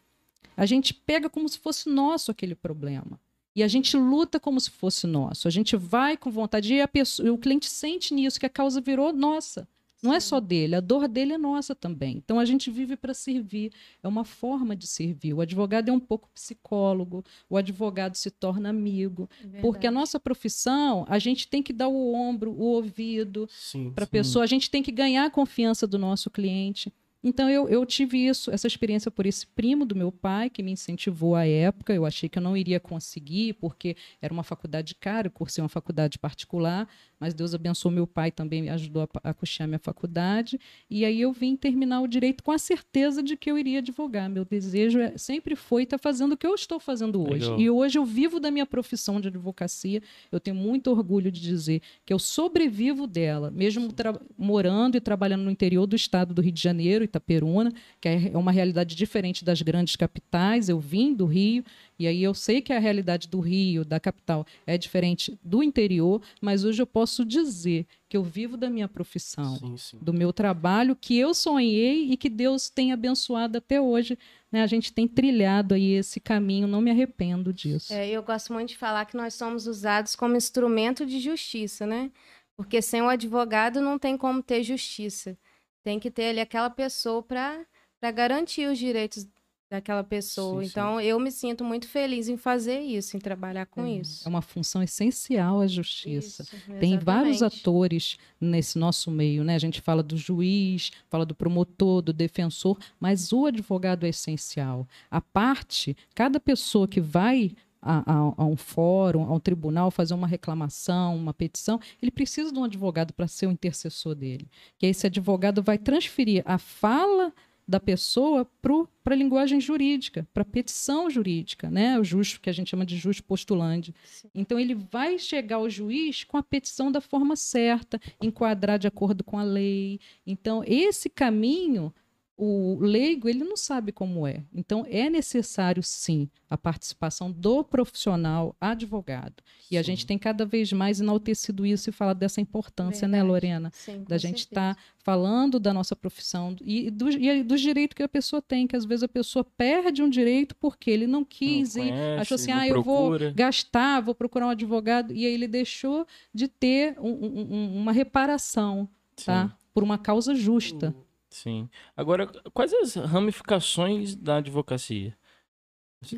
A 0.57 0.65
gente 0.65 0.93
pega 0.93 1.29
como 1.29 1.47
se 1.47 1.57
fosse 1.59 1.89
nosso 1.89 2.31
aquele 2.31 2.55
problema. 2.55 3.19
E 3.55 3.61
a 3.63 3.67
gente 3.67 3.97
luta 3.97 4.39
como 4.39 4.59
se 4.59 4.69
fosse 4.71 5.05
nosso. 5.05 5.47
A 5.47 5.51
gente 5.51 5.75
vai 5.75 6.15
com 6.15 6.31
vontade. 6.31 6.73
E 6.73 6.87
pessoa, 6.87 7.31
o 7.31 7.37
cliente 7.37 7.69
sente 7.69 8.13
nisso, 8.13 8.39
que 8.39 8.45
a 8.45 8.49
causa 8.49 8.79
virou 8.79 9.11
nossa. 9.11 9.67
Não 10.01 10.13
é 10.13 10.19
só 10.19 10.39
dele, 10.39 10.75
a 10.75 10.79
dor 10.79 11.07
dele 11.07 11.33
é 11.33 11.37
nossa 11.37 11.75
também. 11.75 12.17
Então 12.17 12.39
a 12.39 12.45
gente 12.45 12.71
vive 12.71 12.97
para 12.97 13.13
servir. 13.13 13.71
É 14.01 14.07
uma 14.07 14.25
forma 14.25 14.75
de 14.75 14.87
servir. 14.87 15.33
O 15.33 15.41
advogado 15.41 15.89
é 15.89 15.91
um 15.91 15.99
pouco 15.99 16.27
psicólogo, 16.33 17.23
o 17.47 17.55
advogado 17.55 18.15
se 18.15 18.31
torna 18.31 18.69
amigo. 18.69 19.29
Porque 19.61 19.85
a 19.85 19.91
nossa 19.91 20.19
profissão, 20.19 21.05
a 21.07 21.19
gente 21.19 21.47
tem 21.47 21.61
que 21.61 21.71
dar 21.71 21.87
o 21.87 22.13
ombro, 22.13 22.51
o 22.51 22.63
ouvido, 22.63 23.47
para 23.93 24.03
a 24.05 24.07
pessoa. 24.07 24.43
A 24.43 24.47
gente 24.47 24.71
tem 24.71 24.81
que 24.81 24.91
ganhar 24.91 25.25
a 25.25 25.29
confiança 25.29 25.85
do 25.85 25.99
nosso 25.99 26.29
cliente. 26.31 26.91
Então 27.23 27.49
eu, 27.49 27.69
eu 27.69 27.85
tive 27.85 28.17
isso, 28.25 28.49
essa 28.49 28.65
experiência 28.65 29.11
por 29.11 29.25
esse 29.25 29.45
primo 29.45 29.85
do 29.85 29.95
meu 29.95 30.11
pai 30.11 30.49
que 30.49 30.63
me 30.63 30.71
incentivou 30.71 31.35
à 31.35 31.45
época. 31.45 31.93
Eu 31.93 32.05
achei 32.05 32.27
que 32.27 32.37
eu 32.39 32.41
não 32.41 32.57
iria 32.57 32.79
conseguir 32.79 33.53
porque 33.53 33.95
era 34.21 34.33
uma 34.33 34.43
faculdade 34.43 34.95
cara, 34.95 35.27
eu 35.27 35.31
cursei 35.31 35.61
uma 35.61 35.69
faculdade 35.69 36.17
particular, 36.17 36.87
mas 37.19 37.33
Deus 37.35 37.53
abençoou 37.53 37.93
meu 37.93 38.07
pai 38.07 38.31
também 38.31 38.63
me 38.63 38.69
ajudou 38.69 39.03
a, 39.23 39.29
a 39.29 39.33
custear 39.33 39.67
minha 39.67 39.77
faculdade. 39.77 40.59
E 40.89 41.05
aí 41.05 41.21
eu 41.21 41.31
vim 41.31 41.55
terminar 41.55 42.01
o 42.01 42.07
direito 42.07 42.43
com 42.43 42.51
a 42.51 42.57
certeza 42.57 43.21
de 43.21 43.37
que 43.37 43.51
eu 43.51 43.57
iria 43.57 43.77
advogar. 43.79 44.27
Meu 44.27 44.43
desejo 44.43 44.99
é- 44.99 45.15
sempre 45.17 45.55
foi 45.55 45.83
estar 45.83 45.99
fazendo 45.99 46.31
o 46.31 46.37
que 46.37 46.47
eu 46.47 46.55
estou 46.55 46.79
fazendo 46.79 47.21
hoje. 47.21 47.43
Legal. 47.45 47.59
E 47.59 47.69
hoje 47.69 47.99
eu 47.99 48.05
vivo 48.05 48.39
da 48.39 48.49
minha 48.49 48.65
profissão 48.65 49.21
de 49.21 49.27
advocacia. 49.27 50.01
Eu 50.31 50.39
tenho 50.39 50.55
muito 50.55 50.89
orgulho 50.89 51.31
de 51.31 51.39
dizer 51.39 51.81
que 52.03 52.11
eu 52.11 52.17
sobrevivo 52.17 53.05
dela, 53.05 53.51
mesmo 53.51 53.89
morando 54.37 54.97
e 54.97 54.99
trabalhando 54.99 55.43
no 55.43 55.51
interior 55.51 55.85
do 55.85 55.95
estado 55.95 56.33
do 56.33 56.41
Rio 56.41 56.51
de 56.51 56.61
Janeiro, 56.61 57.10
Itaperuna, 57.11 57.71
que 57.99 58.07
é 58.07 58.31
é 58.33 58.37
uma 58.37 58.51
realidade 58.51 58.95
diferente 58.95 59.43
das 59.43 59.61
grandes 59.61 59.95
capitais. 59.95 60.69
Eu 60.69 60.79
vim 60.79 61.13
do 61.13 61.25
Rio 61.25 61.63
e 61.97 62.07
aí 62.07 62.23
eu 62.23 62.33
sei 62.33 62.61
que 62.61 62.73
a 62.73 62.79
realidade 62.79 63.27
do 63.27 63.39
Rio, 63.39 63.85
da 63.85 63.99
capital, 63.99 64.45
é 64.65 64.77
diferente 64.77 65.37
do 65.43 65.61
interior, 65.61 66.21
mas 66.41 66.63
hoje 66.63 66.81
eu 66.81 66.87
posso 66.87 67.23
dizer 67.23 67.85
que 68.09 68.17
eu 68.17 68.23
vivo 68.23 68.57
da 68.57 68.69
minha 68.69 68.87
profissão 68.87 69.57
Sim, 69.57 69.77
sim. 69.77 69.97
do 70.01 70.11
meu 70.11 70.33
trabalho 70.33 70.95
que 70.95 71.17
eu 71.17 71.33
sonhei 71.33 72.11
e 72.11 72.17
que 72.17 72.29
Deus 72.29 72.69
tem 72.69 72.91
abençoado 72.91 73.57
até 73.57 73.79
hoje. 73.79 74.17
Né? 74.51 74.63
A 74.63 74.67
gente 74.67 74.91
tem 74.91 75.07
trilhado 75.07 75.73
aí 75.75 75.93
esse 75.93 76.19
caminho, 76.19 76.67
não 76.67 76.81
me 76.81 76.91
arrependo 76.91 77.53
disso. 77.53 77.93
É, 77.93 78.09
eu 78.09 78.23
gosto 78.23 78.51
muito 78.51 78.69
de 78.69 78.77
falar 78.77 79.05
que 79.05 79.15
nós 79.15 79.33
somos 79.35 79.67
usados 79.67 80.15
como 80.15 80.35
instrumento 80.35 81.05
de 81.05 81.19
justiça, 81.19 81.85
né? 81.85 82.11
Porque 82.55 82.81
sem 82.81 83.01
o 83.01 83.07
advogado 83.07 83.79
não 83.79 83.97
tem 83.97 84.17
como 84.17 84.43
ter 84.43 84.63
justiça. 84.63 85.37
Tem 85.83 85.99
que 85.99 86.11
ter 86.11 86.29
ali 86.29 86.39
aquela 86.39 86.69
pessoa 86.69 87.23
para 87.23 87.65
garantir 88.11 88.67
os 88.67 88.77
direitos 88.77 89.27
daquela 89.71 90.03
pessoa. 90.03 90.61
Sim, 90.61 90.67
sim. 90.67 90.71
então, 90.71 90.99
eu 90.99 91.17
me 91.17 91.31
sinto 91.31 91.63
muito 91.63 91.87
feliz 91.87 92.27
em 92.27 92.35
fazer 92.35 92.81
isso, 92.81 93.15
em 93.15 93.19
trabalhar 93.21 93.65
com 93.65 93.85
É, 93.85 93.91
isso. 93.91 94.27
É 94.27 94.29
uma 94.29 94.41
função 94.41 94.83
essencial 94.83 95.61
a 95.61 95.67
justiça. 95.67 96.43
Isso, 96.43 96.55
Tem 96.77 96.99
vários 96.99 97.41
atores 97.41 98.17
nesse 98.39 98.77
nosso 98.77 99.09
meio, 99.09 99.45
né? 99.45 99.55
A 99.55 99.59
gente 99.59 99.79
fala 99.79 100.03
do 100.03 100.17
juiz, 100.17 100.91
fala 101.09 101.25
do 101.25 101.33
promotor, 101.33 102.01
do 102.01 102.11
defensor, 102.11 102.77
mas 102.99 103.31
o 103.31 103.45
advogado 103.45 104.05
é 104.05 104.09
essencial. 104.09 104.85
A 105.09 105.21
parte, 105.21 105.95
cada 106.13 106.37
pessoa 106.37 106.85
que 106.85 106.99
vai 106.99 107.55
a, 107.81 107.99
a- 108.11 108.33
a 108.37 108.45
um 108.45 108.55
fórum, 108.55 109.23
a 109.23 109.33
um 109.33 109.39
tribunal, 109.39 109.89
fazer 109.91 110.13
uma 110.13 110.27
reclamação, 110.27 111.15
uma 111.15 111.33
petição, 111.33 111.79
ele 112.01 112.11
precisa 112.11 112.51
de 112.51 112.59
um 112.59 112.63
advogado 112.63 113.13
para 113.13 113.27
ser 113.27 113.47
o 113.47 113.51
intercessor 113.51 114.15
dele. 114.15 114.47
Que 114.77 114.85
esse 114.87 115.07
advogado 115.07 115.61
vai 115.63 115.77
transferir 115.77 116.43
a 116.45 116.57
fala 116.57 117.33
da 117.67 117.79
pessoa 117.79 118.45
para 118.61 119.13
a 119.13 119.15
linguagem 119.15 119.61
jurídica, 119.61 120.27
para 120.33 120.41
a 120.41 120.45
petição 120.45 121.09
jurídica, 121.09 121.69
né? 121.69 121.97
O 121.97 122.03
justo, 122.03 122.41
que 122.41 122.49
a 122.49 122.53
gente 122.53 122.69
chama 122.69 122.85
de 122.85 122.97
justo 122.97 123.23
postulante. 123.23 123.95
Sim. 124.03 124.27
Então, 124.35 124.59
ele 124.59 124.75
vai 124.75 125.17
chegar 125.17 125.55
ao 125.57 125.69
juiz 125.69 126.23
com 126.25 126.35
a 126.35 126.43
petição 126.43 126.91
da 126.91 126.99
forma 126.99 127.35
certa, 127.37 127.99
enquadrar 128.21 128.77
de 128.77 128.87
acordo 128.87 129.23
com 129.23 129.37
a 129.37 129.43
lei. 129.43 130.01
Então, 130.27 130.61
esse 130.67 131.09
caminho, 131.09 131.93
o 132.43 132.79
leigo, 132.79 133.29
ele 133.29 133.43
não 133.43 133.55
sabe 133.55 133.91
como 133.91 134.25
é. 134.25 134.43
Então, 134.51 134.83
é 134.89 135.11
necessário, 135.11 135.83
sim, 135.83 136.27
a 136.49 136.57
participação 136.57 137.31
do 137.31 137.63
profissional 137.63 138.55
advogado. 138.59 139.43
E 139.69 139.77
a 139.77 139.83
Sim. 139.83 139.91
gente 139.91 140.07
tem 140.07 140.17
cada 140.17 140.43
vez 140.43 140.73
mais 140.73 140.99
enaltecido 140.99 141.67
isso 141.67 141.89
e 141.89 141.93
falado 141.93 142.17
dessa 142.17 142.41
importância, 142.41 143.07
né, 143.07 143.19
Verdade. 143.19 143.31
Lorena? 143.31 143.71
Sim, 143.71 144.03
da 144.07 144.17
gente 144.17 144.39
estar 144.39 144.75
falando 144.97 145.59
da 145.59 145.71
nossa 145.71 145.95
profissão 145.95 146.55
e 146.61 146.89
dos, 146.89 147.13
e 147.13 147.43
dos 147.43 147.61
direitos 147.61 147.93
que 147.95 148.01
a 148.01 148.09
pessoa 148.09 148.41
tem, 148.41 148.65
que 148.65 148.75
às 148.75 148.85
vezes 148.85 149.03
a 149.03 149.07
pessoa 149.07 149.43
perde 149.45 150.01
um 150.01 150.09
direito 150.09 150.55
porque 150.55 150.89
ele 150.89 151.05
não 151.05 151.23
quis 151.23 151.75
Não 151.75 151.83
ir, 151.85 151.91
conhece, 151.91 152.21
achou 152.21 152.35
assim, 152.35 152.51
ah, 152.51 152.67
eu 152.67 152.73
procura." 152.81 153.25
vou 153.27 153.33
gastar, 153.35 154.01
vou 154.01 154.15
procurar 154.15 154.47
um 154.47 154.49
advogado, 154.49 155.13
e 155.13 155.27
aí 155.27 155.31
ele 155.33 155.47
deixou 155.47 156.07
de 156.33 156.47
ter 156.47 156.95
um- 156.99 157.09
um- 157.11 157.47
um- 157.53 157.77
uma 157.81 157.91
reparação, 157.91 158.89
tá? 159.23 159.47
Sim, 159.47 159.55
Por 159.73 159.83
uma 159.83 159.97
causa 159.99 160.33
justa. 160.35 160.93
Sim. 161.31 161.69
Agora, 161.95 162.27
quais 162.53 162.71
as 162.73 162.95
ramificações 162.95 164.15
da 164.15 164.37
advocacia? 164.37 165.17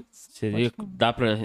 Seria, 0.10 0.72
Pode 0.72 0.76
falar. 0.78 0.90
dá 0.94 1.14
para 1.14 1.36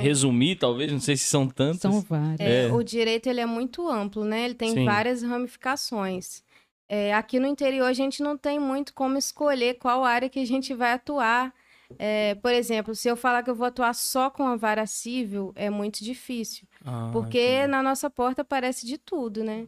resumir, 0.00 0.56
talvez? 0.56 0.90
Não 0.90 0.98
sei 0.98 1.16
se 1.16 1.24
são 1.24 1.48
tantas. 1.48 1.80
São 1.80 2.00
várias. 2.00 2.40
É, 2.40 2.66
É. 2.66 2.72
O 2.72 2.82
direito 2.82 3.28
ele 3.28 3.40
é 3.40 3.46
muito 3.46 3.88
amplo, 3.88 4.24
né? 4.24 4.44
Ele 4.44 4.54
tem 4.54 4.72
Sim. 4.72 4.84
várias 4.84 5.22
ramificações. 5.22 6.42
É, 6.88 7.14
aqui 7.14 7.38
no 7.38 7.46
interior 7.46 7.86
a 7.86 7.92
gente 7.92 8.22
não 8.22 8.36
tem 8.36 8.58
muito 8.58 8.92
como 8.92 9.16
escolher 9.16 9.74
qual 9.74 10.04
área 10.04 10.28
que 10.28 10.38
a 10.40 10.44
gente 10.44 10.74
vai 10.74 10.92
atuar. 10.92 11.52
É, 11.98 12.34
por 12.36 12.52
exemplo, 12.52 12.94
se 12.96 13.08
eu 13.08 13.16
falar 13.16 13.44
que 13.44 13.50
eu 13.50 13.54
vou 13.54 13.66
atuar 13.66 13.94
só 13.94 14.28
com 14.30 14.42
a 14.44 14.56
vara 14.56 14.86
civil, 14.86 15.52
é 15.54 15.70
muito 15.70 16.02
difícil. 16.02 16.66
Ah, 16.84 17.10
Porque 17.12 17.38
entendi. 17.38 17.68
na 17.68 17.82
nossa 17.84 18.10
porta 18.10 18.42
aparece 18.42 18.84
de 18.84 18.98
tudo, 18.98 19.44
né? 19.44 19.66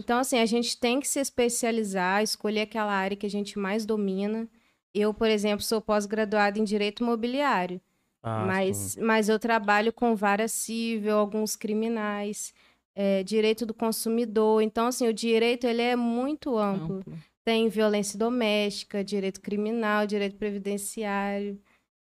Então, 0.00 0.18
assim, 0.18 0.38
a 0.38 0.46
gente 0.46 0.78
tem 0.78 0.98
que 0.98 1.06
se 1.06 1.20
especializar, 1.20 2.22
escolher 2.22 2.62
aquela 2.62 2.90
área 2.90 3.16
que 3.16 3.26
a 3.26 3.30
gente 3.30 3.58
mais 3.58 3.84
domina. 3.84 4.48
Eu, 4.94 5.12
por 5.12 5.28
exemplo, 5.28 5.62
sou 5.62 5.78
pós-graduada 5.78 6.58
em 6.58 6.64
Direito 6.64 7.02
Imobiliário. 7.02 7.78
Ah, 8.22 8.44
mas, 8.46 8.76
sim. 8.76 9.00
mas 9.02 9.28
eu 9.28 9.38
trabalho 9.38 9.92
com 9.92 10.16
vara 10.16 10.48
civil, 10.48 11.16
alguns 11.16 11.54
criminais, 11.54 12.54
é, 12.94 13.22
direito 13.22 13.66
do 13.66 13.74
consumidor. 13.74 14.62
Então, 14.62 14.86
assim, 14.86 15.06
o 15.06 15.12
direito 15.12 15.66
ele 15.66 15.82
é 15.82 15.94
muito 15.94 16.56
amplo. 16.56 16.96
Amplo. 16.96 17.18
Tem 17.44 17.68
violência 17.68 18.18
doméstica, 18.18 19.04
direito 19.04 19.40
criminal, 19.42 20.06
direito 20.06 20.36
previdenciário. 20.36 21.60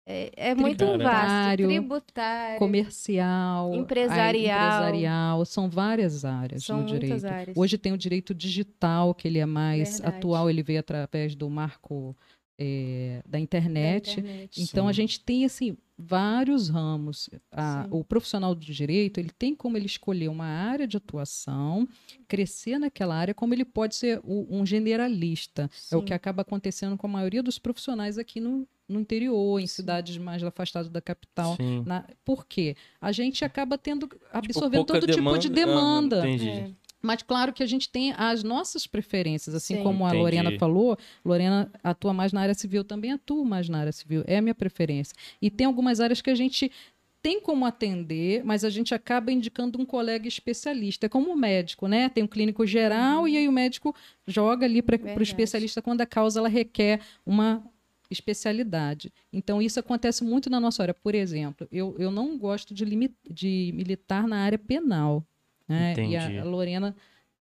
É, 0.09 0.31
é 0.51 0.55
muito 0.55 0.87
vasto. 0.99 1.57
Tributário. 1.57 2.59
Comercial, 2.59 3.75
Empresarial. 3.75 4.35
empresarial, 4.37 5.45
são 5.45 5.69
várias 5.69 6.25
áreas 6.25 6.65
São 6.65 6.83
no 6.83 6.87
direito. 6.87 7.27
áreas. 7.27 7.57
Hoje 7.57 7.77
tem 7.77 7.93
o 7.93 7.99
direito 7.99 8.33
digital, 8.33 9.13
que 9.15 9.27
ele 9.27 9.39
é 9.41 9.47
mais 9.47 9.99
Verdade. 9.99 10.17
atual, 10.17 10.49
ele 10.49 10.63
veio 10.63 10.79
através 10.79 11.35
do 11.35 11.51
marco 11.51 12.17
eh, 12.59 13.21
da 13.27 13.33
Da 13.33 13.41
internet. 13.41 14.21
internet. 14.21 14.63
Então 14.63 14.87
a 14.89 14.93
Sim. 14.93 14.97
gente 15.03 15.21
tem 15.21 15.45
assim 15.45 15.77
vários 15.99 16.69
ramos. 16.71 17.29
A- 17.53 17.83
Sim. 17.85 17.89
o 17.91 18.03
profissional 18.05 18.55
do 18.55 18.61
direito 18.65 19.19
ele 19.19 19.31
tem 19.37 19.55
como 19.55 19.77
ele 19.77 19.85
escolher 19.87 20.29
uma 20.29 20.47
área 20.47 20.87
de 20.87 20.97
atuação, 20.97 21.87
crescer 22.29 22.79
naquela 22.79 23.15
área, 23.15 23.35
como 23.35 23.53
ele 23.53 23.65
pode 23.65 23.95
ser 23.97 24.21
o- 24.25 24.47
um 24.49 24.65
generalista. 24.65 25.69
É 25.93 25.97
o 25.97 26.01
Sim. 26.01 26.05
que 26.07 26.15
acaba 26.15 26.43
acontecendo 26.43 26.97
com 26.97 27.07
a 27.07 27.11
maioria 27.11 27.43
dos 27.43 27.59
profissionais 27.59 28.17
aqui 28.17 28.41
no, 28.41 28.67
no 28.89 29.01
interior, 29.01 29.61
em 29.61 29.67
cidades 29.67 30.17
mais 30.19 30.43
afastadas 30.43 30.89
da 30.89 31.01
capital. 31.01 31.57
Na- 31.85 32.05
por 32.25 32.47
quê? 32.47 32.77
A 33.01 33.11
gente 33.13 33.45
acaba 33.45 33.77
tendo 33.77 34.09
absorvendo 34.33 34.85
Tipo, 34.85 35.01
todo 35.01 35.13
tipo 35.13 35.39
de 35.39 35.49
demanda. 35.49 36.23
Ah, 36.23 36.29
entendi. 36.29 36.49
É. 36.51 36.71
Mas 37.03 37.23
claro 37.23 37.53
que 37.53 37.63
a 37.63 37.67
gente 37.67 37.89
tem 37.89 38.13
as 38.17 38.43
nossas 38.43 38.87
preferências, 38.87 39.55
assim 39.55 39.77
Sim. 39.77 39.83
como 39.83 40.05
a 40.05 40.09
Entendi. 40.09 40.23
Lorena 40.23 40.59
falou, 40.59 40.97
Lorena 41.25 41.71
atua 41.85 42.13
mais 42.13 42.33
na 42.33 42.41
área 42.41 42.55
civil, 42.55 42.83
também 42.83 43.13
atuo 43.13 43.45
mais 43.45 43.69
na 43.69 43.79
área 43.79 43.93
civil, 43.93 44.25
é 44.27 44.39
a 44.39 44.43
minha 44.43 44.55
preferência. 44.55 45.15
E 45.41 45.49
tem 45.51 45.67
algumas 45.67 46.01
áreas 46.01 46.21
que 46.21 46.31
a 46.31 46.35
gente 46.35 46.71
tem 47.23 47.41
como 47.41 47.65
atender, 47.67 48.45
mas 48.45 48.65
a 48.65 48.71
gente 48.71 48.95
acaba 48.95 49.31
indicando 49.33 49.81
um 49.81 49.85
colega 49.85 50.27
especialista, 50.29 51.07
é 51.07 51.09
como 51.09 51.33
o 51.33 51.37
médico, 51.37 51.87
né? 51.89 52.09
Tem 52.09 52.23
um 52.25 52.27
clínico 52.29 52.67
geral 52.67 53.27
e 53.27 53.37
aí 53.37 53.49
o 53.49 53.53
médico 53.53 53.95
joga 54.27 54.65
ali 54.65 54.81
para 54.81 54.97
o 55.19 55.23
especialista 55.23 55.83
quando 55.83 56.01
a 56.03 56.07
causa 56.07 56.39
ela 56.41 56.49
requer 56.49 57.01
uma 57.25 57.63
especialidade. 58.11 59.13
Então, 59.33 59.61
isso 59.61 59.81
acontece 59.81 60.23
muito 60.25 60.49
na 60.51 60.61
nossa 60.61 60.83
área. 60.83 60.95
Por 60.95 61.15
exemplo, 61.15 61.67
eu, 61.71 61.95
eu 61.99 62.11
não 62.11 62.37
gosto 62.39 62.73
de, 62.75 62.85
de 63.31 63.73
militar 63.75 64.27
na 64.29 64.39
área 64.39 64.59
penal. 64.59 65.25
Né? 65.69 65.91
E 65.91 65.93
Entendi. 65.93 66.17
a, 66.39 66.43
a 66.43 66.45
Lorena 66.45 66.95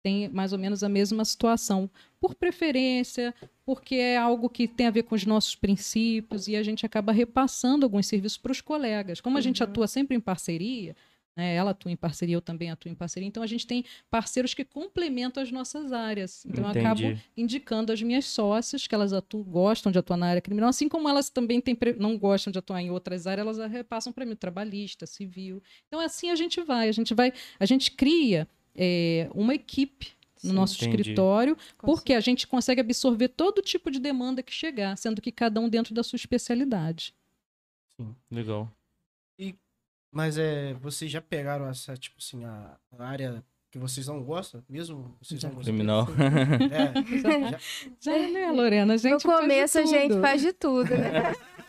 tem 0.02 0.28
mais 0.30 0.52
ou 0.52 0.60
menos 0.60 0.84
a 0.84 0.90
mesma 0.90 1.24
situação. 1.24 1.90
Por 2.20 2.36
preferência, 2.36 3.34
porque 3.66 3.96
é 3.96 4.18
algo 4.18 4.50
que 4.50 4.68
tem 4.68 4.88
a 4.88 4.92
ver 4.92 5.04
com 5.04 5.16
os 5.16 5.26
nossos 5.26 5.56
princípios 5.56 6.48
e 6.48 6.56
a 6.56 6.64
gente 6.64 6.86
acaba 6.86 7.12
repassando 7.12 7.86
alguns 7.86 8.08
serviços 8.08 8.38
para 8.38 8.52
os 8.52 8.60
colegas. 8.62 9.22
Como 9.22 9.38
a 9.38 9.42
gente 9.42 9.64
Uhum. 9.64 9.70
atua 9.70 9.88
sempre 9.88 10.16
em 10.16 10.20
parceria, 10.20 10.96
né? 11.36 11.56
ela 11.56 11.72
atua 11.72 11.92
em 11.92 11.96
parceria, 11.96 12.36
eu 12.36 12.42
também 12.42 12.70
atuo 12.72 12.92
em 12.92 12.96
parceria, 12.96 13.28
então 13.28 13.42
a 13.44 13.48
gente 13.48 13.66
tem 13.66 13.84
parceiros 14.10 14.54
que 14.54 14.64
complementam 14.64 15.42
as 15.42 15.52
nossas 15.52 15.92
áreas. 15.92 16.46
Então 16.46 16.64
eu 16.64 16.70
acabo 16.70 17.02
Entendi. 17.02 17.22
indicando 17.36 17.92
as 17.92 18.02
minhas 18.02 18.26
sócias 18.26 18.88
que 18.88 18.94
elas 18.96 19.14
atu- 19.14 19.44
gostam 19.44 19.92
de 19.92 20.00
atuar 20.00 20.18
na 20.18 20.28
área 20.28 20.42
criminal, 20.42 20.70
assim 20.70 20.88
como 20.88 21.10
elas 21.10 21.30
também 21.30 21.60
têm 21.60 21.78
não 21.98 22.18
gostam 22.18 22.52
de 22.52 22.60
atuar 22.60 22.82
em 22.82 22.90
outras 22.92 23.28
áreas, 23.28 23.46
elas 23.60 23.72
repassam 23.72 24.14
para 24.14 24.26
mim 24.26 24.36
trabalhista, 24.36 25.06
civil. 25.06 25.62
Então 25.88 26.00
assim 26.00 26.30
a 26.30 26.36
gente 26.36 26.62
vai, 26.62 26.90
a 26.90 26.92
gente 26.92 27.14
vai, 27.14 27.34
a 27.60 27.66
gente 27.66 27.92
cria 27.92 28.48
é, 28.76 29.30
uma 29.34 29.54
equipe 29.54 30.14
no 30.44 30.50
Sim. 30.50 30.56
nosso 30.56 30.76
Entendi. 30.84 31.02
escritório, 31.02 31.58
porque 31.78 32.14
a 32.14 32.20
gente 32.20 32.46
consegue 32.46 32.82
absorver 32.82 33.30
todo 33.30 33.62
tipo 33.62 33.90
de 33.90 33.98
demanda 34.00 34.44
que 34.44 34.52
chegar, 34.52 34.98
sendo 34.98 35.22
que 35.22 35.32
cada 35.32 35.60
um 35.62 35.70
dentro 35.70 35.94
da 35.94 36.04
sua 36.04 36.18
especialidade. 36.18 37.14
Sim, 38.00 38.14
legal. 38.30 38.70
Mas 40.14 40.38
é, 40.38 40.76
vocês 40.76 41.10
já 41.12 41.20
pegaram 41.20 41.68
essa, 41.68 41.98
tipo 41.98 42.18
assim, 42.20 42.46
a, 42.46 42.78
a 43.00 43.06
área 43.06 43.44
que 43.72 43.80
vocês 43.80 44.06
não 44.06 44.24
gostam, 44.24 44.64
mesmo? 44.70 45.18
Vocês 45.20 45.42
Já. 45.42 45.48
não 45.48 45.56
gostam? 45.56 45.74
Criminal. 45.74 46.08
É, 46.72 47.50
já, 47.50 47.60
Já, 48.00 48.28
né, 48.32 48.52
Lorena? 48.52 48.94
A 48.94 48.98
gente 48.98 49.14
No 49.14 49.20
faz 49.20 49.36
de 49.36 49.42
começo 49.42 49.80
a 49.80 49.86
gente 49.86 50.22
faz 50.22 50.42
de 50.42 50.54
tudo, 50.54 50.96
né? 50.96 51.34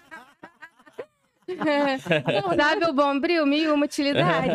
Sabe 2.57 2.85
o 2.87 2.93
bombril? 2.93 3.47
Mil 3.47 3.75
uma 3.75 3.85
utilidade. 3.85 4.49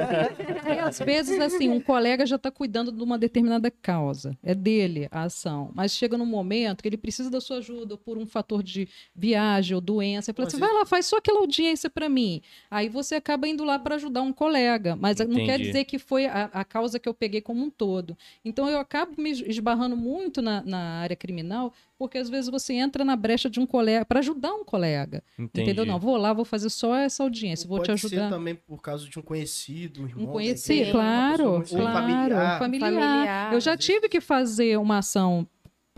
É, 0.65 0.79
às 0.81 0.99
vezes, 0.99 1.39
assim, 1.39 1.69
um 1.69 1.79
colega 1.79 2.25
já 2.25 2.35
está 2.35 2.49
cuidando 2.51 2.91
de 2.91 3.01
uma 3.01 3.17
determinada 3.17 3.69
causa. 3.71 4.37
É 4.43 4.55
dele 4.55 5.07
a 5.11 5.23
ação. 5.23 5.71
Mas 5.73 5.91
chega 5.91 6.17
num 6.17 6.25
momento 6.25 6.81
que 6.81 6.89
ele 6.89 6.97
precisa 6.97 7.29
da 7.29 7.39
sua 7.39 7.57
ajuda 7.57 7.97
por 7.97 8.17
um 8.17 8.25
fator 8.25 8.63
de 8.63 8.87
viagem 9.15 9.75
ou 9.75 9.81
doença. 9.81 10.31
Ele 10.31 10.35
fala 10.35 10.47
assim, 10.47 10.59
vai 10.59 10.73
lá, 10.73 10.85
faz 10.85 11.05
só 11.05 11.17
aquela 11.17 11.39
audiência 11.39 11.89
para 11.89 12.09
mim. 12.09 12.41
Aí 12.69 12.89
você 12.89 13.15
acaba 13.15 13.47
indo 13.47 13.63
lá 13.63 13.77
para 13.77 13.95
ajudar 13.95 14.21
um 14.21 14.33
colega. 14.33 14.95
Mas 14.95 15.19
não 15.19 15.35
quer 15.35 15.55
Entendi. 15.55 15.63
dizer 15.65 15.83
que 15.85 15.99
foi 15.99 16.25
a, 16.25 16.49
a 16.53 16.63
causa 16.63 16.99
que 16.99 17.07
eu 17.07 17.13
peguei 17.13 17.41
como 17.41 17.63
um 17.63 17.69
todo. 17.69 18.17
Então, 18.43 18.69
eu 18.69 18.79
acabo 18.79 19.21
me 19.21 19.31
esbarrando 19.31 19.95
muito 19.95 20.41
na, 20.41 20.63
na 20.63 20.79
área 20.99 21.15
criminal, 21.15 21.73
porque 21.97 22.17
às 22.17 22.29
vezes 22.29 22.49
você 22.49 22.73
entra 22.73 23.03
na 23.03 23.15
brecha 23.15 23.49
de 23.49 23.59
um 23.59 23.65
colega, 23.65 24.05
para 24.05 24.19
ajudar 24.19 24.53
um 24.53 24.63
colega. 24.63 25.23
Entendi. 25.37 25.63
Entendeu? 25.63 25.85
Não, 25.85 25.99
vou 25.99 26.15
lá, 26.15 26.31
vou 26.31 26.45
fazer 26.45 26.69
só 26.79 26.95
essa 26.95 27.23
audiência, 27.23 27.67
vou 27.67 27.77
pode 27.79 27.93
te 27.93 27.99
ser 27.99 28.15
ajudar. 28.15 28.29
também 28.29 28.55
por 28.55 28.81
causa 28.81 29.07
de 29.07 29.19
um 29.19 29.21
conhecido, 29.21 30.01
um 30.01 30.07
irmão. 30.07 30.23
Um 30.23 30.31
conhecido, 30.31 30.73
igreja, 30.73 30.91
claro, 30.93 31.43
ou 31.51 31.61
claro, 31.61 31.93
familiar. 31.93 32.59
familiar. 32.59 33.53
Eu 33.53 33.59
já 33.59 33.75
tive 33.75 34.07
que 34.07 34.21
fazer 34.21 34.77
uma 34.77 34.99
ação 34.99 35.45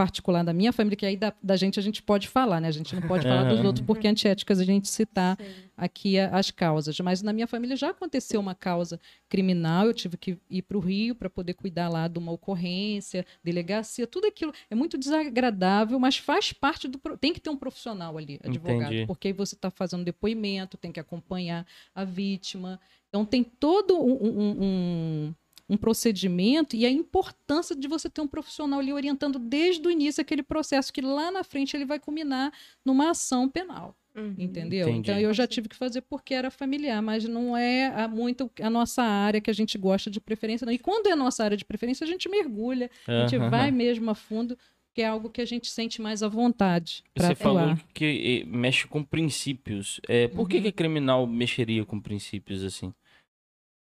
particular 0.06 0.44
da 0.44 0.52
minha 0.52 0.74
família, 0.74 0.98
que 0.98 1.06
aí 1.06 1.16
da, 1.16 1.32
da 1.44 1.56
gente 1.56 1.80
a 1.80 1.84
gente 1.84 2.02
pode 2.02 2.28
falar, 2.28 2.60
né? 2.60 2.68
A 2.68 2.72
gente 2.72 2.96
não 2.96 3.04
pode 3.08 3.24
falar 3.24 3.44
dos 3.44 3.64
outros, 3.64 3.86
porque 3.86 4.08
é 4.08 4.10
antiéticas 4.10 4.60
a 4.60 4.64
gente 4.64 4.88
citar 4.88 5.38
Sim. 5.40 5.46
aqui 5.78 6.18
a- 6.18 6.30
as 6.36 6.50
causas. 6.50 7.00
Mas 7.02 7.22
na 7.22 7.32
minha 7.32 7.46
família 7.46 7.76
já 7.76 7.92
aconteceu 7.92 8.40
uma 8.40 8.56
causa 8.56 9.00
criminal, 9.30 9.86
eu 9.86 9.94
tive 9.94 10.18
que 10.18 10.40
ir 10.50 10.64
para 10.64 10.76
o 10.76 10.80
Rio 10.80 11.14
para 11.14 11.30
poder 11.30 11.54
cuidar 11.54 11.88
lá 11.88 12.08
de 12.08 12.18
uma 12.18 12.32
ocorrência, 12.32 13.24
delegacia, 13.44 14.08
tudo 14.08 14.26
aquilo. 14.26 14.52
É 14.72 14.76
muito 14.76 14.98
desagradável, 14.98 16.00
mas 16.00 16.18
faz 16.18 16.52
parte 16.52 16.88
do. 16.88 17.00
Tem 17.20 17.32
que 17.32 17.40
ter 17.40 17.52
um 17.52 17.58
profissional 17.58 18.18
ali, 18.18 18.40
advogado, 18.44 18.92
Entendi. 18.94 19.06
porque 19.06 19.28
aí 19.28 19.34
você 19.34 19.54
está 19.54 19.70
fazendo 19.70 20.04
depoimento, 20.04 20.78
tem 20.78 20.92
que 20.92 21.00
acompanhar 21.00 21.64
a 21.94 22.04
vítima. 22.04 22.80
Então 23.10 23.24
tem 23.26 23.44
todo 23.44 24.00
um, 24.02 24.14
um- 24.14 24.64
um- 24.64 25.36
um 25.72 25.78
procedimento 25.78 26.76
e 26.76 26.86
a 26.86 26.90
importância 26.92 27.74
de 27.76 27.88
você 27.88 28.10
ter 28.10 28.20
um 28.22 28.28
profissional 28.28 28.80
ali 28.82 28.92
orientando 28.92 29.40
desde 29.40 29.88
o 29.88 29.90
início 29.90 30.22
aquele 30.22 30.44
processo, 30.44 30.92
que 30.92 31.00
lá 31.02 31.32
na 31.32 31.44
frente 31.46 31.78
ele 31.78 31.86
vai 31.86 31.98
culminar 32.00 32.52
numa 32.84 33.12
ação 33.12 33.48
penal. 33.48 33.96
Uhum. 34.14 34.36
Entendeu? 34.38 34.90
Entendi. 34.90 35.00
Então 35.00 35.18
eu 35.18 35.34
já 35.34 35.48
tive 35.48 35.70
que 35.70 35.76
fazer 35.76 36.02
porque 36.02 36.34
era 36.34 36.52
familiar, 36.52 37.02
mas 37.02 37.24
não 37.24 37.56
é 37.56 37.88
a- 37.88 38.10
muito 38.10 38.52
a 38.62 38.70
nossa 38.70 39.02
área 39.02 39.40
que 39.40 39.50
a 39.50 39.54
gente 39.54 39.78
gosta 39.78 40.12
de 40.12 40.20
preferência. 40.20 40.66
Não. 40.66 40.74
E 40.74 40.78
quando 40.78 41.08
é 41.08 41.14
a 41.14 41.16
nossa 41.16 41.42
área 41.46 41.56
de 41.56 41.64
preferência, 41.64 42.04
a 42.04 42.08
gente 42.08 42.28
mergulha, 42.28 42.92
a 43.08 43.22
gente 43.26 43.38
vai 43.38 43.72
mesmo 43.72 44.12
a 44.12 44.16
fundo, 44.16 44.58
que 44.94 45.02
é 45.02 45.08
algo 45.08 45.30
que 45.30 45.40
a 45.40 45.46
gente 45.46 45.70
sente 45.70 46.02
mais 46.02 46.22
à 46.22 46.28
vontade 46.28 47.02
Você 47.18 47.34
falou 47.36 47.60
atuar. 47.60 47.80
que 47.94 48.44
eh, 48.44 48.46
mexe 48.46 48.86
com 48.86 49.02
princípios. 49.02 50.02
É, 50.10 50.28
por 50.28 50.50
que, 50.50 50.58
Uhum. 50.58 50.64
que 50.64 50.68
a 50.68 50.72
criminal 50.74 51.26
mexeria 51.26 51.86
com 51.86 51.98
princípios 51.98 52.62
assim? 52.66 52.94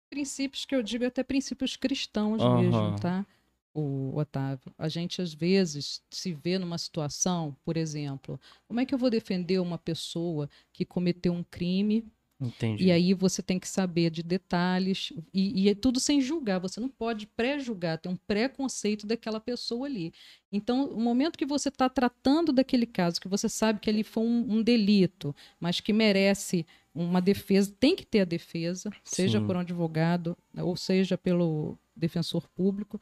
Princípios 0.10 0.66
que 0.66 0.76
eu 0.76 0.84
digo 0.84 1.06
até 1.06 1.24
princípios 1.24 1.76
cristãos 1.76 2.42
Aham. 2.42 2.56
mesmo, 2.56 3.00
tá? 3.00 3.26
O 3.74 4.18
Otávio, 4.18 4.74
a 4.78 4.90
gente 4.90 5.22
às 5.22 5.34
vezes 5.34 6.02
se 6.10 6.34
vê 6.34 6.58
numa 6.58 6.80
situação, 6.80 7.56
por 7.64 7.78
exemplo, 7.78 8.40
como 8.68 8.80
é 8.80 8.86
que 8.86 8.94
eu 8.94 8.98
vou 8.98 9.10
defender 9.10 9.60
uma 9.60 9.78
pessoa 9.78 10.50
que 10.74 10.84
cometeu 10.84 11.32
um 11.32 11.44
crime 11.44 12.04
Entendi. 12.40 12.86
e 12.86 12.92
aí 12.92 13.14
você 13.14 13.42
tem 13.42 13.60
que 13.60 13.68
saber 13.68 14.12
de 14.12 14.22
detalhes 14.22 15.12
e, 15.34 15.64
e 15.64 15.70
é 15.70 15.76
tudo 15.76 16.00
sem 16.00 16.22
julgar, 16.22 16.60
você 16.60 16.80
não 16.80 16.90
pode 16.90 17.26
pré-julgar, 17.28 17.98
tem 18.00 18.12
um 18.12 18.16
preconceito 18.16 19.08
daquela 19.08 19.40
pessoa 19.40 19.88
ali. 19.88 20.14
Então, 20.52 20.86
o 20.86 21.00
momento 21.00 21.38
que 21.38 21.46
você 21.46 21.70
está 21.70 21.90
tratando 21.90 22.52
daquele 22.52 22.86
caso, 22.86 23.20
que 23.20 23.28
você 23.28 23.50
sabe 23.50 23.80
que 23.80 23.90
ali 23.90 24.04
foi 24.04 24.24
um, 24.24 24.58
um 24.58 24.64
delito, 24.64 25.36
mas 25.60 25.80
que 25.80 25.92
merece 25.92 26.66
uma 26.98 27.22
defesa, 27.22 27.74
tem 27.80 27.96
que 27.96 28.06
ter 28.06 28.22
a 28.22 28.26
defesa, 28.26 28.92
seja 29.04 29.40
Sim. 29.40 29.46
por 29.46 29.56
um 29.56 29.60
advogado 29.60 30.36
ou 30.58 30.76
seja 30.76 31.18
pelo 31.18 31.78
defensor 31.96 32.48
público. 32.50 33.00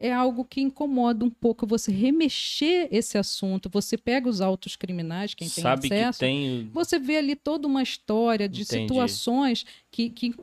É 0.00 0.12
algo 0.12 0.44
que 0.44 0.60
incomoda 0.60 1.24
um 1.24 1.30
pouco 1.30 1.66
você 1.66 1.92
remexer 1.92 2.88
esse 2.90 3.16
assunto. 3.16 3.70
Você 3.70 3.96
pega 3.96 4.28
os 4.28 4.40
autos 4.40 4.76
criminais, 4.76 5.34
quem 5.34 5.48
tem 5.48 5.62
Sabe 5.62 5.86
acesso, 5.86 6.18
que 6.18 6.24
tem. 6.24 6.70
você 6.72 6.98
vê 6.98 7.18
ali 7.18 7.36
toda 7.36 7.66
uma 7.68 7.82
história 7.82 8.48
de 8.48 8.62
Entendi. 8.62 8.82
situações 8.82 9.64
que, 9.90 10.10
que, 10.10 10.34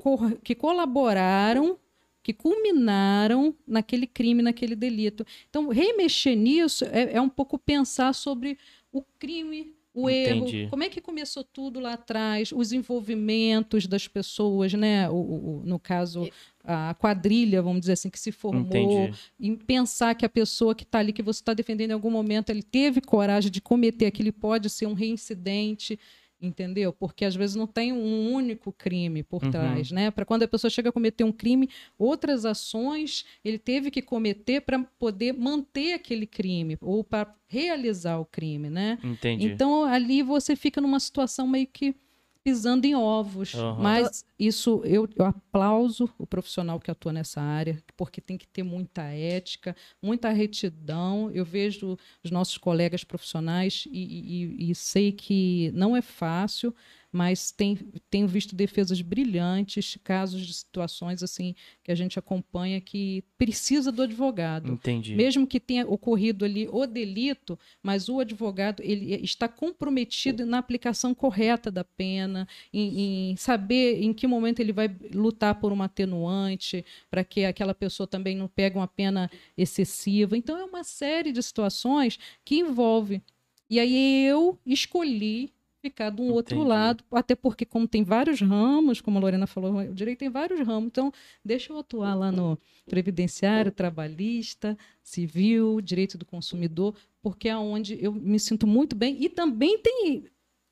que 0.43 0.55
colaboraram, 0.55 1.77
que 2.23 2.33
culminaram 2.33 3.53
naquele 3.67 4.07
crime, 4.07 4.41
naquele 4.41 4.75
delito. 4.75 5.25
Então, 5.49 5.67
remexer 5.67 6.35
nisso 6.35 6.85
é, 6.85 7.13
é 7.13 7.21
um 7.21 7.29
pouco 7.29 7.59
pensar 7.59 8.13
sobre 8.13 8.57
o 8.91 9.03
crime, 9.19 9.73
o 9.93 10.09
Entendi. 10.09 10.57
erro, 10.57 10.69
como 10.69 10.83
é 10.83 10.89
que 10.89 11.01
começou 11.01 11.43
tudo 11.43 11.79
lá 11.79 11.93
atrás, 11.93 12.51
os 12.51 12.71
envolvimentos 12.71 13.87
das 13.87 14.07
pessoas, 14.07 14.73
né? 14.73 15.09
O, 15.09 15.13
o- 15.15 15.59
o- 15.59 15.63
no 15.65 15.77
caso, 15.79 16.29
a 16.63 16.93
quadrilha, 16.93 17.61
vamos 17.61 17.81
dizer 17.81 17.93
assim, 17.93 18.09
que 18.09 18.19
se 18.19 18.31
formou, 18.31 18.65
Entendi. 19.07 19.13
em 19.39 19.55
pensar 19.55 20.15
que 20.15 20.25
a 20.25 20.29
pessoa 20.29 20.73
que 20.73 20.83
está 20.83 20.99
ali, 20.99 21.11
que 21.11 21.21
você 21.21 21.41
está 21.41 21.53
defendendo 21.53 21.89
em 21.91 21.93
algum 21.93 22.09
momento, 22.11 22.49
ele 22.49 22.63
teve 22.63 23.01
coragem 23.01 23.51
de 23.51 23.59
cometer 23.59 24.05
aquilo, 24.05 24.29
e 24.29 24.31
pode 24.31 24.69
ser 24.69 24.85
um 24.85 24.93
reincidente. 24.93 25.99
Entendeu? 26.41 26.91
Porque 26.91 27.23
às 27.23 27.35
vezes 27.35 27.55
não 27.55 27.67
tem 27.67 27.93
um 27.93 28.31
único 28.33 28.71
crime 28.71 29.23
por 29.23 29.43
uhum. 29.43 29.51
trás, 29.51 29.91
né? 29.91 30.09
Para 30.11 30.25
quando 30.25 30.43
a 30.43 30.47
pessoa 30.47 30.69
chega 30.69 30.89
a 30.89 30.91
cometer 30.91 31.23
um 31.23 31.31
crime, 31.31 31.69
outras 31.97 32.45
ações 32.45 33.25
ele 33.43 33.59
teve 33.59 33.91
que 33.91 34.01
cometer 34.01 34.61
para 34.61 34.79
poder 34.97 35.33
manter 35.33 35.93
aquele 35.93 36.25
crime 36.25 36.77
ou 36.81 37.03
para 37.03 37.33
realizar 37.47 38.17
o 38.17 38.25
crime, 38.25 38.69
né? 38.69 38.97
Entendi. 39.03 39.45
Então 39.45 39.83
ali 39.83 40.23
você 40.23 40.55
fica 40.55 40.81
numa 40.81 40.99
situação 40.99 41.47
meio 41.47 41.67
que 41.67 41.95
pisando 42.43 42.85
em 42.85 42.95
ovos. 42.95 43.53
Uhum. 43.53 43.75
Mas 43.75 44.25
isso 44.37 44.81
eu, 44.83 45.07
eu 45.15 45.25
aplauso 45.25 46.09
o 46.17 46.25
profissional 46.25 46.79
que 46.79 46.89
atua 46.89 47.13
nessa 47.13 47.41
área, 47.41 47.81
porque 47.95 48.19
tem 48.19 48.37
que 48.37 48.47
ter 48.47 48.63
muita 48.63 49.03
ética, 49.03 49.75
muita 50.01 50.29
retidão. 50.29 51.29
Eu 51.31 51.45
vejo 51.45 51.97
os 52.23 52.31
nossos 52.31 52.57
colegas 52.57 53.03
profissionais 53.03 53.87
e, 53.91 54.59
e, 54.59 54.71
e 54.71 54.75
sei 54.75 55.11
que 55.11 55.71
não 55.73 55.95
é 55.95 56.01
fácil, 56.01 56.73
mas 57.11 57.51
tem, 57.51 57.77
tenho 58.09 58.27
visto 58.27 58.55
defesas 58.55 59.01
brilhantes, 59.01 59.97
casos 60.03 60.45
de 60.45 60.53
situações 60.53 61.21
assim 61.21 61.53
que 61.83 61.91
a 61.91 61.95
gente 61.95 62.17
acompanha 62.17 62.79
que 62.79 63.23
precisa 63.37 63.91
do 63.91 64.03
advogado. 64.03 64.71
Entendi. 64.71 65.13
Mesmo 65.15 65.45
que 65.45 65.59
tenha 65.59 65.85
ocorrido 65.85 66.45
ali 66.45 66.69
o 66.71 66.85
delito, 66.85 67.59
mas 67.83 68.07
o 68.07 68.19
advogado 68.19 68.81
ele 68.81 69.15
está 69.15 69.47
comprometido 69.47 70.45
na 70.45 70.59
aplicação 70.59 71.13
correta 71.13 71.69
da 71.69 71.83
pena, 71.83 72.47
em, 72.73 73.31
em 73.31 73.35
saber 73.35 74.01
em 74.01 74.13
que 74.13 74.25
momento 74.25 74.61
ele 74.61 74.71
vai 74.71 74.95
lutar 75.13 75.55
por 75.55 75.71
uma 75.73 75.85
atenuante, 75.85 76.85
para 77.09 77.23
que 77.23 77.43
aquela 77.43 77.73
pessoa 77.73 78.07
também 78.07 78.35
não 78.35 78.47
pegue 78.47 78.77
uma 78.77 78.87
pena 78.87 79.29
excessiva. 79.57 80.37
Então 80.37 80.57
é 80.57 80.63
uma 80.63 80.83
série 80.83 81.31
de 81.31 81.43
situações 81.43 82.17
que 82.45 82.59
envolve. 82.59 83.21
E 83.69 83.79
aí 83.79 84.25
eu 84.25 84.57
escolhi 84.65 85.51
ficar 85.81 86.11
do 86.11 86.23
outro 86.23 86.55
Entendi. 86.55 86.69
lado, 86.69 87.03
até 87.11 87.35
porque 87.35 87.65
como 87.65 87.87
tem 87.87 88.03
vários 88.03 88.39
ramos, 88.39 89.01
como 89.01 89.17
a 89.17 89.21
Lorena 89.21 89.47
falou, 89.47 89.75
o 89.77 89.93
direito 89.93 90.19
tem 90.19 90.29
vários 90.29 90.59
ramos, 90.65 90.87
então 90.87 91.11
deixa 91.43 91.73
eu 91.73 91.79
atuar 91.79 92.13
lá 92.13 92.31
no 92.31 92.57
previdenciário, 92.85 93.71
trabalhista, 93.71 94.77
civil, 95.01 95.81
direito 95.81 96.17
do 96.17 96.25
consumidor, 96.25 96.95
porque 97.21 97.49
é 97.49 97.57
onde 97.57 97.97
eu 97.99 98.13
me 98.13 98.39
sinto 98.39 98.67
muito 98.67 98.95
bem 98.95 99.17
e 99.19 99.27
também 99.27 99.79
tem, 99.79 100.25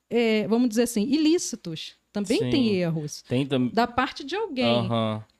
é, 0.09 0.47
vamos 0.47 0.69
dizer 0.69 0.83
assim, 0.83 1.03
ilícitos, 1.03 1.97
também 2.11 2.39
Sim. 2.39 2.49
tem 2.49 2.75
erros 2.75 3.21
tem 3.23 3.45
tam... 3.45 3.67
da 3.67 3.87
parte 3.87 4.23
de 4.23 4.35
alguém. 4.35 4.87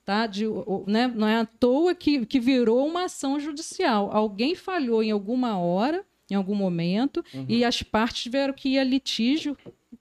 Tá? 0.06 0.26
De, 0.26 0.46
né? 0.88 1.08
Não 1.08 1.28
é 1.28 1.42
à 1.42 1.46
toa 1.46 1.94
que, 1.94 2.26
que 2.26 2.40
virou 2.40 2.88
uma 2.88 3.04
ação 3.04 3.40
judicial. 3.40 4.10
Alguém 4.12 4.56
falhou 4.56 5.04
em 5.04 5.12
alguma 5.12 5.60
hora, 5.60 6.04
em 6.29 6.36
algum 6.36 6.55
momento, 6.55 7.24
uhum. 7.33 7.45
e 7.48 7.63
as 7.63 7.81
partes 7.81 8.24
tiveram 8.24 8.53
que 8.53 8.69
ir 8.69 8.79
a 8.79 8.83
litígio 8.83 9.57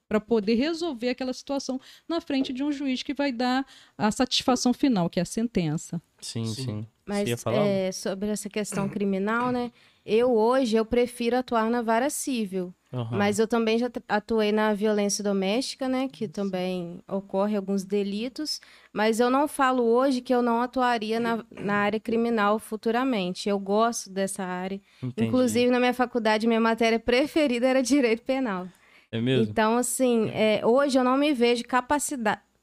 para 0.07 0.19
poder 0.19 0.55
resolver 0.55 1.09
aquela 1.09 1.33
situação 1.33 1.79
na 2.07 2.21
frente 2.21 2.53
de 2.53 2.63
um 2.63 2.71
juiz 2.71 3.03
que 3.03 3.13
vai 3.13 3.31
dar 3.31 3.65
a 3.97 4.11
satisfação 4.11 4.73
final, 4.73 5.09
que 5.09 5.19
é 5.19 5.23
a 5.23 5.25
sentença. 5.25 6.01
Sim, 6.19 6.45
sim. 6.45 6.63
sim. 6.63 6.87
Mas 7.05 7.27
é, 7.47 7.91
sobre 7.91 8.29
essa 8.29 8.49
questão 8.49 8.87
criminal, 8.87 9.51
né? 9.51 9.71
Eu 10.11 10.35
hoje 10.35 10.75
eu 10.75 10.83
prefiro 10.83 11.37
atuar 11.37 11.69
na 11.69 11.83
vara 11.83 12.09
civil. 12.09 12.73
Uhum. 12.91 13.09
Mas 13.11 13.37
eu 13.37 13.47
também 13.47 13.77
já 13.77 13.87
atuei 14.07 14.51
na 14.51 14.73
violência 14.73 15.23
doméstica, 15.23 15.87
né? 15.87 16.07
Que 16.11 16.27
também 16.27 16.99
ocorre 17.07 17.55
alguns 17.55 17.83
delitos. 17.83 18.59
Mas 18.91 19.19
eu 19.19 19.29
não 19.29 19.47
falo 19.47 19.83
hoje 19.83 20.21
que 20.21 20.33
eu 20.33 20.41
não 20.41 20.61
atuaria 20.61 21.19
na, 21.19 21.45
na 21.51 21.75
área 21.75 21.99
criminal 21.99 22.57
futuramente. 22.57 23.47
Eu 23.47 23.59
gosto 23.59 24.09
dessa 24.09 24.43
área. 24.43 24.81
Entendi. 25.03 25.27
Inclusive, 25.27 25.69
na 25.69 25.79
minha 25.79 25.93
faculdade, 25.93 26.47
minha 26.47 26.59
matéria 26.59 26.99
preferida 26.99 27.67
era 27.67 27.83
direito 27.83 28.23
penal. 28.23 28.67
É 29.11 29.21
mesmo? 29.21 29.51
Então, 29.51 29.77
assim, 29.77 30.31
é, 30.33 30.65
hoje 30.65 30.97
eu 30.97 31.03
não 31.03 31.17
me 31.17 31.31
vejo 31.31 31.63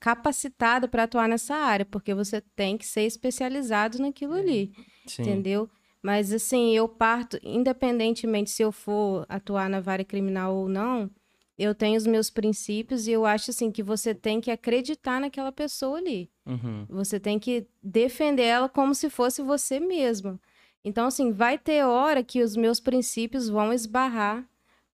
capacitada 0.00 0.88
para 0.88 1.05
atuar 1.05 1.29
nessa 1.29 1.55
área, 1.55 1.85
porque 1.85 2.12
você 2.12 2.41
tem 2.41 2.76
que 2.76 2.85
ser 2.85 3.03
especializado 3.03 4.00
naquilo 4.00 4.35
ali, 4.35 4.73
Sim. 5.07 5.23
entendeu? 5.23 5.71
Mas 6.07 6.33
assim, 6.33 6.71
eu 6.71 6.88
parto, 6.88 7.37
independentemente 7.42 8.49
se 8.51 8.62
eu 8.62 8.71
for 8.71 9.27
atuar 9.29 9.69
na 9.69 9.81
vara 9.81 10.05
criminal 10.05 10.55
ou 10.55 10.69
não, 10.69 11.11
eu 11.59 11.75
tenho 11.75 11.97
os 11.97 12.07
meus 12.07 12.31
princípios 12.31 13.09
e 13.09 13.11
eu 13.11 13.27
acho 13.27 13.51
assim 13.51 13.73
que 13.73 13.83
você 13.83 14.14
tem 14.14 14.40
que 14.40 14.53
acreditar 14.53 15.21
naquela 15.21 15.51
pessoa 15.51 15.99
ali. 15.99 16.31
Uhum. 16.47 16.87
Você 16.88 17.19
tem 17.19 17.40
que 17.40 17.66
defender 17.83 18.45
ela 18.45 18.69
como 18.69 18.95
se 18.95 19.11
fosse 19.11 19.42
você 19.42 19.81
mesmo. 19.81 20.38
Então, 20.85 21.09
assim, 21.09 21.33
vai 21.33 21.59
ter 21.59 21.85
hora 21.85 22.23
que 22.23 22.40
os 22.40 22.55
meus 22.55 22.79
princípios 22.79 23.49
vão 23.49 23.73
esbarrar 23.73 24.49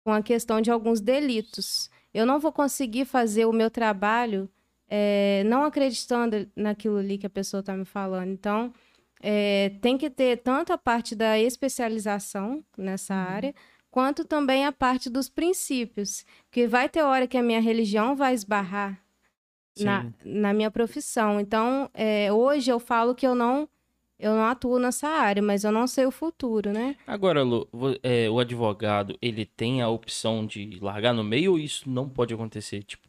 com 0.03 0.13
a 0.13 0.21
questão 0.21 0.61
de 0.61 0.69
alguns 0.69 1.01
delitos. 1.01 1.89
Eu 2.13 2.23
não 2.23 2.39
vou 2.39 2.51
conseguir 2.51 3.05
fazer 3.05 3.45
o 3.45 3.51
meu 3.51 3.71
trabalho 3.71 4.47
é, 4.87 5.41
não 5.47 5.63
acreditando 5.63 6.47
naquilo 6.55 6.97
ali 6.97 7.17
que 7.17 7.25
a 7.25 7.31
pessoa 7.31 7.61
está 7.61 7.75
me 7.75 7.85
falando. 7.85 8.29
Então, 8.29 8.71
é, 9.21 9.71
tem 9.81 9.97
que 9.97 10.09
ter 10.09 10.37
tanto 10.37 10.71
a 10.71 10.77
parte 10.77 11.15
da 11.15 11.39
especialização 11.39 12.63
nessa 12.77 13.13
uhum. 13.13 13.19
área, 13.19 13.55
quanto 13.91 14.23
também 14.23 14.65
a 14.65 14.71
parte 14.71 15.09
dos 15.09 15.29
princípios. 15.29 16.25
Porque 16.45 16.67
vai 16.67 16.87
ter 16.87 17.01
hora 17.01 17.27
que 17.27 17.37
a 17.37 17.43
minha 17.43 17.61
religião 17.61 18.15
vai 18.15 18.33
esbarrar 18.33 19.01
na, 19.79 20.11
na 20.23 20.53
minha 20.53 20.71
profissão. 20.71 21.39
Então, 21.39 21.89
é, 21.93 22.31
hoje 22.31 22.71
eu 22.71 22.79
falo 22.79 23.15
que 23.15 23.25
eu 23.25 23.35
não 23.35 23.67
eu 24.19 24.35
não 24.35 24.43
atuo 24.43 24.77
nessa 24.77 25.07
área, 25.07 25.41
mas 25.41 25.63
eu 25.63 25.71
não 25.71 25.87
sei 25.87 26.05
o 26.05 26.11
futuro, 26.11 26.73
né? 26.73 26.97
Agora, 27.07 27.41
Lu, 27.41 27.69
é, 28.03 28.29
o 28.29 28.37
advogado, 28.37 29.17
ele 29.21 29.45
tem 29.45 29.81
a 29.81 29.87
opção 29.87 30.45
de 30.45 30.77
largar 30.81 31.13
no 31.13 31.23
meio 31.23 31.53
ou 31.53 31.59
isso 31.59 31.89
não 31.89 32.09
pode 32.09 32.33
acontecer? 32.33 32.83
Tipo... 32.83 33.07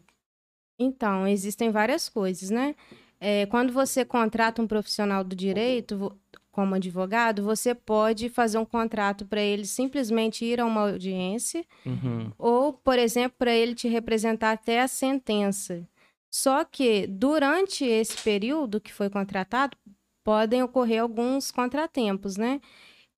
Então, 0.78 1.26
existem 1.26 1.70
várias 1.72 2.08
coisas, 2.08 2.48
né? 2.48 2.76
É, 3.20 3.44
quando 3.46 3.72
você 3.72 4.04
contrata 4.04 4.62
um 4.62 4.66
profissional 4.66 5.22
do 5.22 5.36
direito, 5.36 6.18
como 6.50 6.74
advogado, 6.74 7.42
você 7.42 7.74
pode 7.74 8.28
fazer 8.28 8.58
um 8.58 8.64
contrato 8.64 9.26
para 9.26 9.40
ele 9.40 9.64
simplesmente 9.64 10.44
ir 10.44 10.60
a 10.60 10.66
uma 10.66 10.90
audiência, 10.90 11.64
uhum. 11.84 12.32
ou, 12.38 12.72
por 12.72 12.98
exemplo, 12.98 13.36
para 13.38 13.52
ele 13.52 13.74
te 13.74 13.88
representar 13.88 14.52
até 14.52 14.80
a 14.80 14.88
sentença. 14.88 15.86
Só 16.32 16.64
que 16.64 17.06
durante 17.06 17.84
esse 17.84 18.16
período 18.22 18.80
que 18.80 18.92
foi 18.92 19.10
contratado, 19.10 19.76
podem 20.24 20.62
ocorrer 20.62 21.02
alguns 21.02 21.50
contratempos, 21.50 22.36
né? 22.36 22.60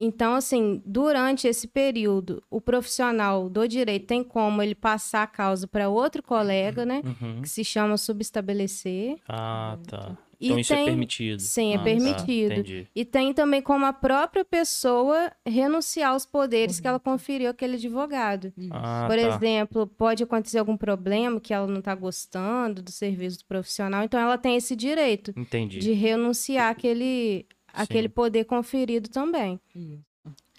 Então, 0.04 0.34
assim, 0.34 0.82
durante 0.84 1.46
esse 1.46 1.68
período, 1.68 2.42
o 2.50 2.60
profissional 2.60 3.48
do 3.48 3.68
direito 3.68 4.04
tem 4.04 4.24
como 4.24 4.60
ele 4.60 4.74
passar 4.74 5.22
a 5.22 5.28
causa 5.28 5.68
para 5.68 5.88
outro 5.88 6.24
colega, 6.24 6.84
né? 6.84 7.02
Uhum. 7.04 7.40
Que 7.40 7.48
se 7.48 7.64
chama 7.64 7.96
subestabelecer. 7.96 9.16
Ah, 9.28 9.78
tá. 9.86 10.18
Então 10.40 10.58
e 10.58 10.60
isso 10.60 10.72
é 10.72 10.76
tem... 10.76 10.82
é 10.82 10.88
permitido. 10.88 11.40
Sim, 11.40 11.72
é 11.72 11.76
ah, 11.76 11.82
permitido. 11.84 12.64
Tá. 12.64 12.90
E 12.96 13.04
tem 13.04 13.32
também 13.32 13.62
como 13.62 13.86
a 13.86 13.92
própria 13.92 14.44
pessoa 14.44 15.30
renunciar 15.46 16.10
aos 16.10 16.26
poderes 16.26 16.76
uhum. 16.76 16.82
que 16.82 16.88
ela 16.88 16.98
conferiu 16.98 17.50
àquele 17.50 17.76
advogado. 17.76 18.52
Ah, 18.72 19.06
Por 19.08 19.16
tá. 19.16 19.22
exemplo, 19.22 19.86
pode 19.86 20.24
acontecer 20.24 20.58
algum 20.58 20.76
problema 20.76 21.38
que 21.38 21.54
ela 21.54 21.68
não 21.68 21.78
está 21.78 21.94
gostando 21.94 22.82
do 22.82 22.90
serviço 22.90 23.38
do 23.38 23.44
profissional, 23.44 24.02
então 24.02 24.18
ela 24.18 24.36
tem 24.36 24.56
esse 24.56 24.74
direito 24.74 25.32
Entendi. 25.36 25.78
de 25.78 25.92
renunciar 25.92 26.72
àquele 26.72 27.46
aquele 27.72 28.08
poder 28.08 28.44
conferido 28.44 29.08
também. 29.08 29.60
Isso. 29.74 30.12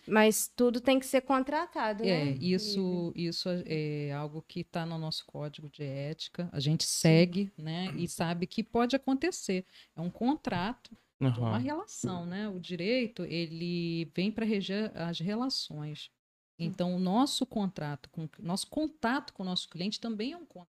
Mas 0.08 0.52
tudo 0.54 0.82
tem 0.82 1.00
que 1.00 1.06
ser 1.06 1.22
contratado, 1.22 2.04
é, 2.04 2.26
né? 2.26 2.38
Isso, 2.42 3.14
isso 3.16 3.48
é 3.66 4.12
algo 4.12 4.42
que 4.42 4.60
está 4.60 4.86
no 4.86 4.98
nosso 4.98 5.26
código 5.26 5.70
de 5.70 5.84
ética. 5.84 6.50
A 6.52 6.60
gente 6.60 6.84
segue, 6.84 7.52
né? 7.58 7.94
E 7.96 8.08
sabe 8.08 8.46
que 8.46 8.62
pode 8.62 8.96
acontecer. 8.96 9.66
É 9.96 10.02
um 10.02 10.10
contrato, 10.10 10.92
uhum. 11.22 11.30
uma 11.38 11.58
relação, 11.58 12.26
né? 12.26 12.50
O 12.50 12.60
direito, 12.60 13.24
ele 13.24 14.12
vem 14.14 14.30
para 14.30 14.46
reger 14.46 14.92
as 14.94 15.20
relações. 15.20 16.12
Então, 16.60 16.96
o 16.96 17.00
nosso 17.00 17.46
contrato, 17.46 18.10
com, 18.10 18.28
nosso 18.40 18.68
contato 18.68 19.34
com 19.34 19.44
o 19.44 19.46
nosso 19.46 19.70
cliente 19.70 20.00
também 20.00 20.34
é 20.34 20.38
um 20.38 20.46
contrato 20.46 20.73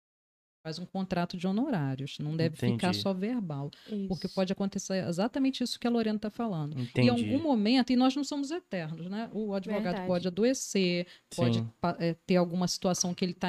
faz 0.67 0.79
um 0.79 0.85
contrato 0.85 1.37
de 1.37 1.47
honorários, 1.47 2.19
não 2.19 2.35
deve 2.35 2.57
Entendi. 2.57 2.73
ficar 2.73 2.93
só 2.93 3.13
verbal, 3.13 3.71
isso. 3.89 4.07
porque 4.09 4.27
pode 4.27 4.51
acontecer 4.51 5.07
exatamente 5.07 5.63
isso 5.63 5.79
que 5.79 5.87
a 5.87 5.89
Lorena 5.89 6.17
está 6.17 6.29
falando. 6.29 6.77
Entendi. 6.77 7.07
Em 7.07 7.09
algum 7.09 7.41
momento, 7.41 7.93
e 7.93 7.95
nós 7.95 8.13
não 8.13 8.23
somos 8.23 8.51
eternos, 8.51 9.09
né? 9.09 9.29
O 9.31 9.53
advogado 9.53 9.83
Verdade. 9.83 10.07
pode 10.07 10.27
adoecer, 10.27 11.07
pode 11.33 11.65
é, 11.99 12.13
ter 12.25 12.35
alguma 12.35 12.67
situação 12.67 13.13
que 13.13 13.23
ele 13.23 13.31
está 13.31 13.47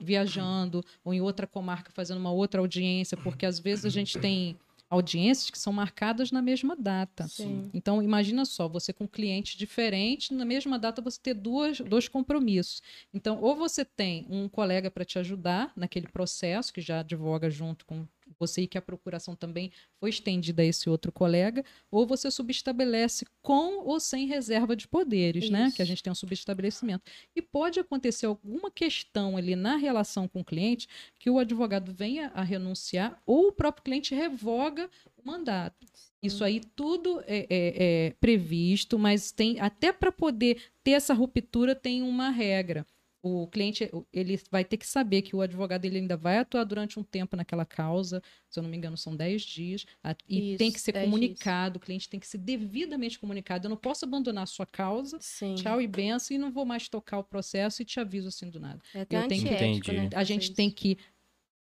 viajando 0.00 0.82
ou 1.04 1.12
em 1.12 1.20
outra 1.20 1.46
comarca 1.46 1.92
fazendo 1.92 2.16
uma 2.16 2.32
outra 2.32 2.62
audiência, 2.62 3.14
porque 3.18 3.44
às 3.44 3.58
vezes 3.58 3.84
a 3.84 3.90
gente 3.90 4.18
tem 4.18 4.56
audiências 4.88 5.50
que 5.50 5.58
são 5.58 5.72
marcadas 5.72 6.30
na 6.30 6.40
mesma 6.40 6.76
data. 6.76 7.26
Sim. 7.26 7.70
Então, 7.72 8.02
imagina 8.02 8.44
só, 8.44 8.68
você 8.68 8.92
com 8.92 9.08
cliente 9.08 9.58
diferente, 9.58 10.32
na 10.32 10.44
mesma 10.44 10.78
data 10.78 11.02
você 11.02 11.18
ter 11.20 11.34
duas, 11.34 11.80
dois 11.80 12.08
compromissos. 12.08 12.82
Então, 13.12 13.40
ou 13.40 13.56
você 13.56 13.84
tem 13.84 14.26
um 14.30 14.48
colega 14.48 14.90
para 14.90 15.04
te 15.04 15.18
ajudar 15.18 15.72
naquele 15.76 16.08
processo, 16.08 16.72
que 16.72 16.80
já 16.80 17.00
advoga 17.00 17.50
junto 17.50 17.84
com 17.86 18.06
você 18.38 18.62
e 18.62 18.66
que 18.66 18.78
a 18.78 18.82
procuração 18.82 19.34
também 19.36 19.70
foi 20.00 20.10
estendida 20.10 20.62
a 20.62 20.64
esse 20.64 20.88
outro 20.90 21.10
colega, 21.12 21.64
ou 21.90 22.06
você 22.06 22.30
subestabelece 22.30 23.24
com 23.42 23.84
ou 23.86 23.98
sem 24.00 24.26
reserva 24.26 24.74
de 24.76 24.86
poderes, 24.88 25.50
né? 25.50 25.66
Isso. 25.66 25.76
Que 25.76 25.82
a 25.82 25.84
gente 25.84 26.02
tem 26.02 26.10
um 26.10 26.14
subestabelecimento. 26.14 27.04
E 27.34 27.42
pode 27.42 27.78
acontecer 27.80 28.26
alguma 28.26 28.70
questão 28.70 29.36
ali 29.36 29.54
na 29.56 29.76
relação 29.76 30.26
com 30.28 30.40
o 30.40 30.44
cliente 30.44 30.88
que 31.18 31.30
o 31.30 31.38
advogado 31.38 31.92
venha 31.92 32.30
a 32.34 32.42
renunciar 32.42 33.20
ou 33.26 33.48
o 33.48 33.52
próprio 33.52 33.84
cliente 33.84 34.14
revoga 34.14 34.88
o 35.16 35.26
mandato. 35.26 35.86
Isso 36.22 36.42
aí 36.42 36.60
tudo 36.74 37.20
é, 37.26 37.46
é- 37.50 38.06
é 38.08 38.10
previsto, 38.20 38.98
mas 38.98 39.30
tem 39.30 39.60
até 39.60 39.92
para 39.92 40.10
poder 40.10 40.60
ter 40.82 40.92
essa 40.92 41.12
ruptura 41.14 41.74
tem 41.74 42.02
uma 42.02 42.30
regra. 42.30 42.86
O 43.26 43.46
cliente 43.46 43.90
ele 44.12 44.38
vai 44.50 44.62
ter 44.66 44.76
que 44.76 44.86
saber 44.86 45.22
que 45.22 45.34
o 45.34 45.40
advogado 45.40 45.86
ele 45.86 45.96
ainda 45.96 46.14
vai 46.14 46.36
atuar 46.36 46.62
durante 46.64 46.98
um 46.98 47.02
tempo 47.02 47.34
naquela 47.36 47.64
causa, 47.64 48.22
se 48.50 48.58
eu 48.58 48.62
não 48.62 48.68
me 48.68 48.76
engano 48.76 48.98
são 48.98 49.16
10 49.16 49.40
dias, 49.40 49.86
e 50.28 50.50
Isso, 50.50 50.58
tem 50.58 50.70
que 50.70 50.78
ser 50.78 50.92
10 50.92 51.06
comunicado, 51.06 51.78
o 51.78 51.80
cliente 51.80 52.06
tem 52.06 52.20
que 52.20 52.26
ser 52.26 52.36
devidamente 52.36 53.18
comunicado. 53.18 53.64
Eu 53.64 53.70
não 53.70 53.78
posso 53.78 54.04
abandonar 54.04 54.42
a 54.42 54.46
sua 54.46 54.66
causa, 54.66 55.16
Sim. 55.22 55.54
tchau 55.54 55.80
e 55.80 55.86
benção, 55.86 56.34
e 56.34 56.38
não 56.38 56.52
vou 56.52 56.66
mais 56.66 56.86
tocar 56.86 57.18
o 57.18 57.24
processo 57.24 57.80
e 57.80 57.84
te 57.86 57.98
aviso 57.98 58.28
assim 58.28 58.50
do 58.50 58.60
nada. 58.60 58.82
É 58.92 59.00
Eu 59.08 59.26
tenho 59.26 59.80
que- 59.80 59.92
né? 59.92 60.10
A 60.14 60.22
gente 60.22 60.52
tem 60.52 60.70
que 60.70 60.98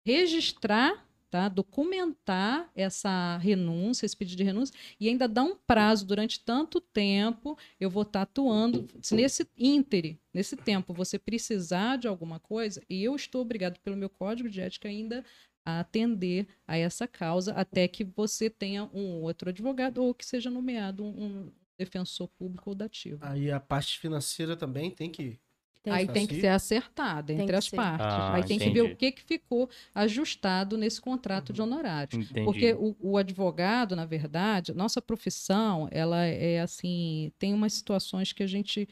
registrar, 0.05 1.07
tá? 1.33 1.49
documentar 1.49 2.69
essa 2.75 3.37
renúncia, 3.37 4.05
esse 4.05 4.15
pedido 4.15 4.37
de 4.37 4.43
renúncia, 4.43 4.75
e 4.99 5.09
ainda 5.09 5.27
dar 5.27 5.41
um 5.41 5.55
prazo 5.55 6.05
durante 6.05 6.39
tanto 6.39 6.79
tempo. 6.79 7.57
Eu 7.79 7.89
vou 7.89 8.03
estar 8.03 8.21
atuando. 8.21 8.87
Se 9.01 9.15
nesse 9.15 9.47
íntere, 9.57 10.19
nesse 10.31 10.55
tempo, 10.55 10.93
você 10.93 11.17
precisar 11.17 11.97
de 11.97 12.07
alguma 12.07 12.39
coisa, 12.39 12.83
e 12.87 13.03
eu 13.03 13.15
estou 13.15 13.41
obrigado 13.41 13.79
pelo 13.79 13.97
meu 13.97 14.09
código 14.09 14.47
de 14.47 14.61
ética 14.61 14.87
ainda 14.87 15.25
a 15.65 15.79
atender 15.79 16.45
a 16.67 16.77
essa 16.77 17.07
causa 17.07 17.53
até 17.53 17.87
que 17.87 18.03
você 18.03 18.47
tenha 18.47 18.83
um 18.93 19.21
outro 19.21 19.49
advogado 19.49 20.03
ou 20.03 20.13
que 20.13 20.25
seja 20.25 20.51
nomeado 20.51 21.03
um, 21.03 21.23
um 21.23 21.51
defensor 21.79 22.27
público 22.27 22.69
ou 22.69 22.75
dativo. 22.75 23.17
Aí 23.21 23.49
a 23.49 23.59
parte 23.59 23.97
financeira 23.97 24.55
também 24.55 24.91
tem 24.91 25.09
que. 25.09 25.39
Tem 25.83 25.91
Aí 25.91 26.07
que- 26.07 26.13
tem 26.13 26.25
que 26.25 26.39
ser 26.39 26.47
acertada 26.47 27.33
Tem 27.33 27.41
entre 27.43 27.55
as 27.57 27.65
ser. 27.65 27.75
partes. 27.75 28.07
Ah, 28.07 28.33
Aí 28.35 28.43
tem 28.45 28.57
que 28.57 28.69
ver 28.69 28.81
o 28.83 28.95
que, 28.95 29.11
que 29.11 29.21
ficou 29.21 29.69
ajustado 29.93 30.77
nesse 30.77 31.01
contrato 31.01 31.51
de 31.51 31.61
honorários. 31.61 32.13
Entendi. 32.31 32.45
Porque 32.45 32.73
o, 32.73 32.95
o 33.01 33.17
advogado, 33.17 33.93
na 33.95 34.05
verdade, 34.05 34.73
nossa 34.73 35.01
profissão, 35.01 35.89
ela 35.91 36.23
é 36.23 36.61
assim, 36.61 37.33
tem 37.37 37.53
umas 37.53 37.73
situações 37.73 38.31
que 38.31 38.41
a 38.41 38.47
gente 38.47 38.87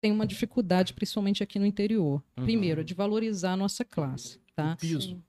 tem 0.00 0.10
uma 0.10 0.26
dificuldade, 0.26 0.94
principalmente 0.94 1.42
aqui 1.42 1.58
no 1.58 1.66
interior. 1.66 2.22
Uhum. 2.38 2.44
Primeiro, 2.44 2.82
de 2.82 2.94
valorizar 2.94 3.52
a 3.52 3.56
nossa 3.56 3.84
classe, 3.84 4.40
tá? 4.56 4.74
Piso. 4.76 5.22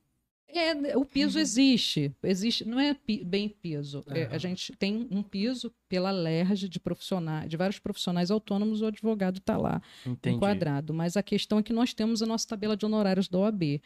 É, 0.56 0.96
o 0.98 1.04
piso 1.04 1.40
existe, 1.40 2.12
existe, 2.24 2.64
não 2.68 2.80
é 2.80 2.94
pi- 2.94 3.24
bem 3.24 3.50
piso. 3.50 4.04
É, 4.08 4.26
a 4.26 4.38
gente 4.38 4.72
tem 4.74 5.08
um 5.10 5.24
piso 5.24 5.74
pela 5.90 6.12
LERJ 6.12 6.70
de 6.70 6.80
profissionais, 6.80 7.50
de 7.50 7.58
vários 7.58 7.80
profissionais 7.80 8.30
autônomos, 8.30 8.82
o 8.82 8.86
advogado 8.86 9.38
está 9.40 9.58
lá 9.58 9.82
Entendi. 10.06 10.36
enquadrado. 10.36 10.94
Mas 10.94 11.18
a 11.18 11.24
questão 11.24 11.60
é 11.60 11.64
que 11.64 11.74
nós 11.74 11.94
temos 11.94 12.22
a 12.22 12.26
nossa 12.26 12.48
tabela 12.48 12.78
de 12.78 12.86
honorários 12.86 13.28
da 13.28 13.40
OAB. 13.40 13.82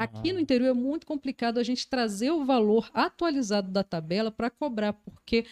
Aqui 0.00 0.30
Ah. 0.30 0.34
no 0.34 0.38
interior 0.40 0.68
é 0.68 0.72
muito 0.72 1.04
complicado 1.06 1.58
a 1.58 1.62
gente 1.64 1.88
trazer 1.88 2.30
o 2.30 2.44
valor 2.44 2.88
atualizado 2.94 3.70
da 3.70 3.82
tabela 3.82 4.30
para 4.30 4.48
cobrar, 4.48 4.92
porque 4.92 5.44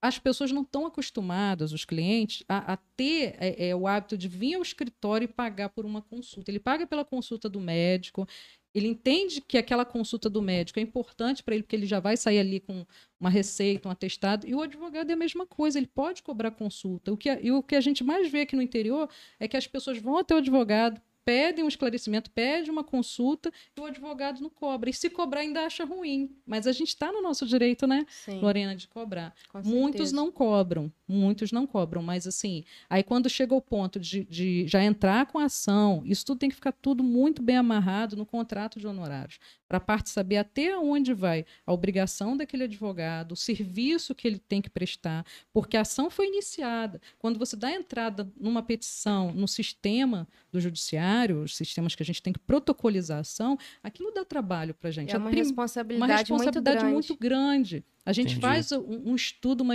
as 0.00 0.18
pessoas 0.18 0.52
não 0.52 0.62
estão 0.62 0.86
acostumadas, 0.86 1.72
os 1.72 1.84
clientes, 1.84 2.44
a, 2.48 2.74
a 2.74 2.76
ter 2.96 3.34
é, 3.40 3.68
é, 3.70 3.76
o 3.76 3.86
hábito 3.86 4.16
de 4.16 4.28
vir 4.28 4.54
ao 4.54 4.62
escritório 4.62 5.24
e 5.24 5.28
pagar 5.28 5.70
por 5.70 5.84
uma 5.84 6.00
consulta. 6.02 6.50
Ele 6.50 6.60
paga 6.60 6.86
pela 6.86 7.04
consulta 7.04 7.48
do 7.48 7.60
médico, 7.60 8.26
ele 8.74 8.86
entende 8.86 9.40
que 9.40 9.58
aquela 9.58 9.84
consulta 9.84 10.28
do 10.30 10.40
médico 10.42 10.78
é 10.78 10.82
importante 10.82 11.42
para 11.42 11.54
ele, 11.54 11.62
porque 11.64 11.74
ele 11.74 11.86
já 11.86 11.98
vai 12.00 12.16
sair 12.16 12.38
ali 12.38 12.60
com 12.60 12.86
uma 13.18 13.30
receita, 13.30 13.88
um 13.88 13.90
atestado, 13.90 14.46
e 14.46 14.54
o 14.54 14.60
advogado 14.62 15.10
é 15.10 15.14
a 15.14 15.16
mesma 15.16 15.46
coisa, 15.46 15.78
ele 15.78 15.86
pode 15.86 16.22
cobrar 16.22 16.50
consulta. 16.52 17.12
O 17.12 17.16
que, 17.16 17.28
a- 17.28 17.40
e 17.40 17.50
o 17.50 17.62
que 17.62 17.74
a 17.74 17.80
gente 17.80 18.04
mais 18.04 18.30
vê 18.30 18.42
aqui 18.42 18.54
no 18.54 18.62
interior 18.62 19.08
é 19.40 19.48
que 19.48 19.56
as 19.56 19.66
pessoas 19.66 19.98
vão 19.98 20.18
até 20.18 20.34
o 20.34 20.38
advogado, 20.38 21.00
pedem 21.28 21.62
um 21.62 21.68
esclarecimento, 21.68 22.30
pedem 22.30 22.70
uma 22.70 22.82
consulta, 22.82 23.52
e 23.76 23.80
o 23.82 23.84
advogado 23.84 24.40
não 24.40 24.48
cobra. 24.48 24.88
E 24.88 24.94
se 24.94 25.10
cobrar, 25.10 25.40
ainda 25.40 25.60
acha 25.66 25.84
ruim. 25.84 26.34
Mas 26.46 26.66
a 26.66 26.72
gente 26.72 26.88
está 26.88 27.12
no 27.12 27.20
nosso 27.20 27.44
direito, 27.44 27.86
né, 27.86 28.06
Sim, 28.08 28.40
Lorena, 28.40 28.74
de 28.74 28.88
cobrar. 28.88 29.34
Muitos 29.62 30.10
não 30.10 30.32
cobram, 30.32 30.90
muitos 31.06 31.52
não 31.52 31.66
cobram, 31.66 32.02
mas 32.02 32.26
assim, 32.26 32.64
aí 32.88 33.02
quando 33.02 33.28
chega 33.28 33.54
o 33.54 33.60
ponto 33.60 34.00
de, 34.00 34.24
de 34.24 34.66
já 34.66 34.82
entrar 34.82 35.26
com 35.26 35.38
a 35.38 35.44
ação, 35.44 36.02
isso 36.06 36.24
tudo 36.24 36.38
tem 36.38 36.48
que 36.48 36.54
ficar 36.54 36.72
tudo 36.72 37.04
muito 37.04 37.42
bem 37.42 37.58
amarrado 37.58 38.16
no 38.16 38.24
contrato 38.24 38.80
de 38.80 38.86
honorários, 38.86 39.38
para 39.68 39.76
a 39.76 39.80
parte 39.80 40.08
saber 40.08 40.38
até 40.38 40.78
onde 40.78 41.12
vai 41.12 41.44
a 41.66 41.72
obrigação 41.74 42.38
daquele 42.38 42.64
advogado, 42.64 43.32
o 43.32 43.36
serviço 43.36 44.14
que 44.14 44.26
ele 44.26 44.38
tem 44.38 44.62
que 44.62 44.70
prestar, 44.70 45.26
porque 45.52 45.76
a 45.76 45.82
ação 45.82 46.08
foi 46.08 46.28
iniciada. 46.28 47.02
Quando 47.18 47.38
você 47.38 47.54
dá 47.54 47.70
entrada 47.70 48.32
numa 48.40 48.62
petição 48.62 49.30
no 49.32 49.46
sistema 49.46 50.26
do 50.50 50.58
judiciário, 50.58 51.17
os 51.32 51.56
sistemas 51.56 51.94
que 51.94 52.02
a 52.02 52.06
gente 52.06 52.22
tem 52.22 52.32
que 52.32 52.38
protocolizar 52.38 53.18
a 53.18 53.20
ação, 53.20 53.58
aquilo 53.82 54.12
dá 54.12 54.24
trabalho 54.24 54.74
para 54.74 54.88
a 54.88 54.92
gente. 54.92 55.10
É 55.12 55.16
A 55.16 55.18
uma 55.18 55.30
prim- 55.30 55.38
responsabilidade, 55.40 56.10
uma 56.12 56.16
responsabilidade 56.18 56.84
muito 56.84 56.92
muito 56.94 57.16
grande. 57.16 57.76
grande. 57.76 57.84
A 58.06 58.12
gente 58.12 58.28
Entendi. 58.32 58.40
faz 58.40 58.72
um, 58.72 59.10
um 59.10 59.14
estudo, 59.14 59.60
uma 59.60 59.74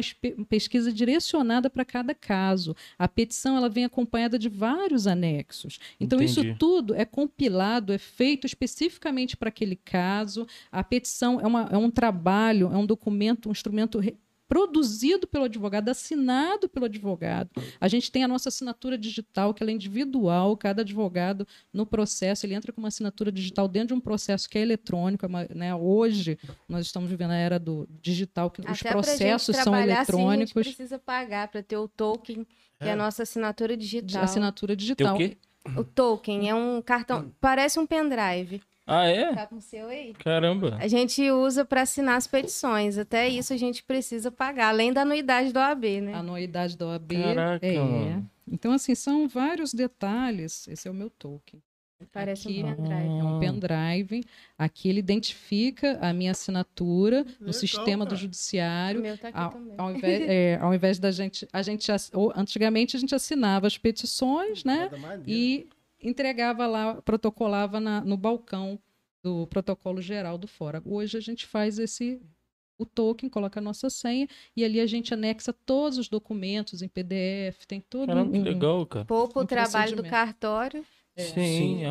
pesquisa 0.50 0.92
direcionada 0.92 1.70
para 1.70 1.86
cada 1.86 2.16
caso. 2.16 2.76
A 2.98 3.08
petição 3.08 3.56
ela 3.56 3.70
vem 3.70 3.86
acompanhada 3.86 4.40
de 4.40 4.50
vários 4.50 5.06
anexos. 5.06 5.78
Então, 6.00 6.20
isso 6.20 6.40
Entendi. 6.40 6.58
tudo 6.58 6.96
é 6.96 7.06
compilado, 7.06 7.94
é 7.94 8.00
feito 8.00 8.48
especificamente 8.48 9.38
para 9.38 9.50
aquele 9.50 9.76
caso. 9.76 10.48
A 10.72 10.84
petição 10.84 11.40
é, 11.40 11.46
uma- 11.46 11.70
é 11.72 11.78
um 11.78 11.92
trabalho, 11.92 12.72
é 12.74 12.78
um 12.78 12.88
documento, 12.88 13.50
um 13.50 13.52
instrumento 13.52 14.00
re- 14.00 14.16
produzido 14.54 15.26
pelo 15.26 15.46
advogado, 15.46 15.90
assinado 15.90 16.70
pelo 16.70 16.86
advogado. 16.86 17.50
A 17.82 17.88
gente 17.88 18.12
tem 18.12 18.24
a 18.24 18.28
nossa 18.28 18.50
assinatura 18.50 18.96
digital, 19.00 19.52
que 19.52 19.64
ela 19.64 19.72
é 19.72 19.74
individual, 19.74 20.56
cada 20.56 20.84
advogado 20.84 21.48
no 21.74 21.88
processo, 21.88 22.46
ele 22.46 22.54
entra 22.54 22.72
com 22.72 22.80
uma 22.80 22.90
assinatura 22.90 23.32
digital 23.32 23.68
dentro 23.68 23.88
de 23.88 23.94
um 23.96 24.00
processo 24.00 24.48
que 24.48 24.56
é 24.60 24.62
eletrônico, 24.62 25.26
é 25.26 25.28
uma- 25.28 25.48
né? 25.56 25.74
Hoje 25.74 26.38
nós 26.70 26.86
estamos 26.86 27.10
vivendo 27.10 27.32
a 27.32 27.36
era 27.36 27.58
do 27.58 27.88
digital, 28.00 28.52
que 28.52 28.62
os 28.62 28.68
Até 28.68 28.78
pra 28.84 28.92
processos 28.92 29.56
gente 29.56 29.64
são 29.64 29.74
trabalhar 29.74 30.02
assim, 30.02 30.12
a 30.12 30.16
gente 30.18 30.22
eletrônicos, 30.22 30.64
precisa 30.76 31.00
pagar 31.00 31.48
para 31.48 31.64
ter 31.64 31.78
o 31.78 31.88
token, 31.88 32.44
que 32.44 32.86
é 32.86 32.90
a 32.90 32.92
É. 32.92 32.96
nossa 32.96 33.24
assinatura 33.24 33.76
de 33.76 33.84
digital. 33.84 34.24
assinatura 34.24 34.74
Tem 34.74 34.78
digital. 34.78 35.16
o 35.16 35.18
quê? 35.18 35.36
O 35.78 35.84
token 35.84 36.48
é 36.50 36.54
um 36.54 36.80
cartão, 36.80 37.32
parece 37.42 37.80
um 37.80 37.88
pendrive. 37.88 38.62
Ah, 38.86 39.06
é? 39.06 39.34
Tá 39.34 39.48
com 39.48 39.56
o 39.56 39.62
seu 39.62 39.88
aí? 39.88 40.14
Caramba. 40.14 40.78
A 40.80 40.88
gente 40.88 41.30
usa 41.32 41.64
para 41.64 41.82
assinar 41.82 42.18
as 42.18 42.28
petições. 42.28 42.98
Até 42.98 43.28
isso 43.30 43.54
a 43.54 43.58
gente 43.58 43.82
precisa 43.84 44.30
pagar, 44.30 44.70
além 44.70 44.92
da 44.92 45.02
anuidade 45.04 45.54
do 45.54 45.60
OAB, 45.60 46.02
né? 46.02 46.14
A 46.14 46.20
anuidade 46.20 46.78
da 46.78 46.88
OAB. 46.88 47.14
Caraca, 47.14 47.66
é. 47.66 47.80
mano. 47.80 48.30
Então, 48.46 48.74
assim, 48.74 48.94
são 48.94 49.28
vários 49.28 49.74
detalhes. 49.74 50.68
Esse 50.68 50.88
é 50.88 50.92
o 50.92 50.94
meu 50.94 51.10
token. 51.10 51.62
Parece 52.12 52.50
Aqui 52.50 52.64
um 52.64 52.76
pendrive. 52.76 52.94
é 52.94 53.24
um 53.24 53.40
pendrive. 53.40 54.26
Aqui 54.58 54.90
ele 54.90 55.00
identifica 55.00 55.98
a 56.02 56.12
minha 56.14 56.32
assinatura 56.32 57.24
no 57.24 57.30
Legal, 57.40 57.54
sistema 57.54 58.04
do 58.06 58.10
cara. 58.10 58.16
O 58.16 58.20
judiciário. 58.20 59.02
meu 59.02 59.18
tá 59.18 59.30
aqui 59.30 59.38
Ao, 59.38 59.52
também. 59.52 59.76
ao 59.78 59.92
invés, 59.96 60.30
é, 60.30 60.58
ao 60.62 60.74
invés 60.74 61.00
da 61.00 61.12
gente, 61.12 61.48
a 61.54 61.62
gente 61.62 61.90
antigamente 62.36 62.98
a 62.98 63.00
gente 63.00 63.16
assinava 63.16 63.68
as 63.68 63.78
petições, 63.78 64.66
né? 64.66 64.80
Nada 64.80 64.98
maneiro. 64.98 65.24
E 65.28 65.70
entregava 66.04 66.68
lá, 66.68 67.02
protocolava 67.02 67.80
na- 67.80 68.02
no 68.02 68.18
balcão 68.18 68.78
do 69.24 69.48
protocolo 69.48 70.02
geral 70.02 70.38
do 70.38 70.48
fora. 70.48 70.82
Hoje 70.86 71.18
a 71.18 71.22
gente 71.22 71.46
faz 71.48 71.80
esse 71.80 72.22
o 72.78 72.86
token, 72.86 73.30
coloca 73.30 73.60
a 73.60 73.64
nossa 73.64 73.90
senha 73.90 74.28
e 74.56 74.66
ali 74.66 74.80
a 74.80 74.86
gente 74.88 75.14
anexa 75.14 75.54
todos 75.54 75.98
os 75.98 76.10
documentos 76.10 76.82
em 76.82 76.88
PDF, 76.90 77.66
tem 77.68 77.80
todo 77.80 78.08
Caramba, 78.08 78.32
que 78.32 78.40
um, 78.40 78.44
legal, 78.44 78.86
cara. 78.86 79.06
Poupa 79.06 79.40
o 79.40 79.44
um 79.44 79.46
trabalho 79.46 79.96
do 79.96 80.04
cartório, 80.04 80.84
É. 81.16 81.22
Sim, 81.24 81.82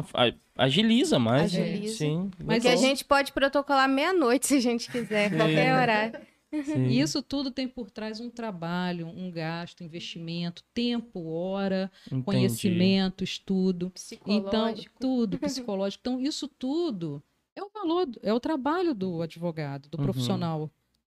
agiliza 0.57 1.17
mais. 1.19 1.53
né? 1.53 1.63
Agiliza. 1.63 1.97
Sim. 1.99 2.31
Mas 2.45 2.57
porque 2.63 2.69
a 2.69 2.77
gente 2.77 3.05
pode 3.05 3.33
protocolar 3.33 3.89
meia-noite 3.89 4.49
se 4.49 4.57
a 4.57 4.61
gente 4.61 4.91
quiser, 4.91 5.31
Sim. 5.31 5.37
qualquer 5.37 5.73
horário. 5.81 6.21
Sim. 6.65 6.87
E 6.89 7.01
isso 7.01 7.23
tudo 7.23 7.51
tem 7.51 7.67
por 7.67 7.91
trás 7.91 8.21
um 8.21 8.31
trabalho, 8.31 9.07
um 9.07 9.31
gasto, 9.31 9.83
investimento, 9.83 10.63
tempo, 10.75 11.25
hora, 11.25 11.91
Entendi. 12.07 12.25
conhecimento, 12.25 13.25
estudo. 13.25 13.87
Então, 13.87 13.95
Psicológico. 13.95 15.01
tudo, 15.01 15.39
psicológico. 15.41 16.01
Então, 16.03 16.21
isso 16.21 16.47
tudo 16.49 17.23
é 17.57 17.63
o 17.63 17.71
valor, 17.71 18.07
é 18.23 18.33
o 18.33 18.41
trabalho 18.41 18.95
do 18.95 19.23
advogado, 19.23 19.89
do 19.89 19.99
Uhum. 19.99 20.05
profissional 20.05 20.71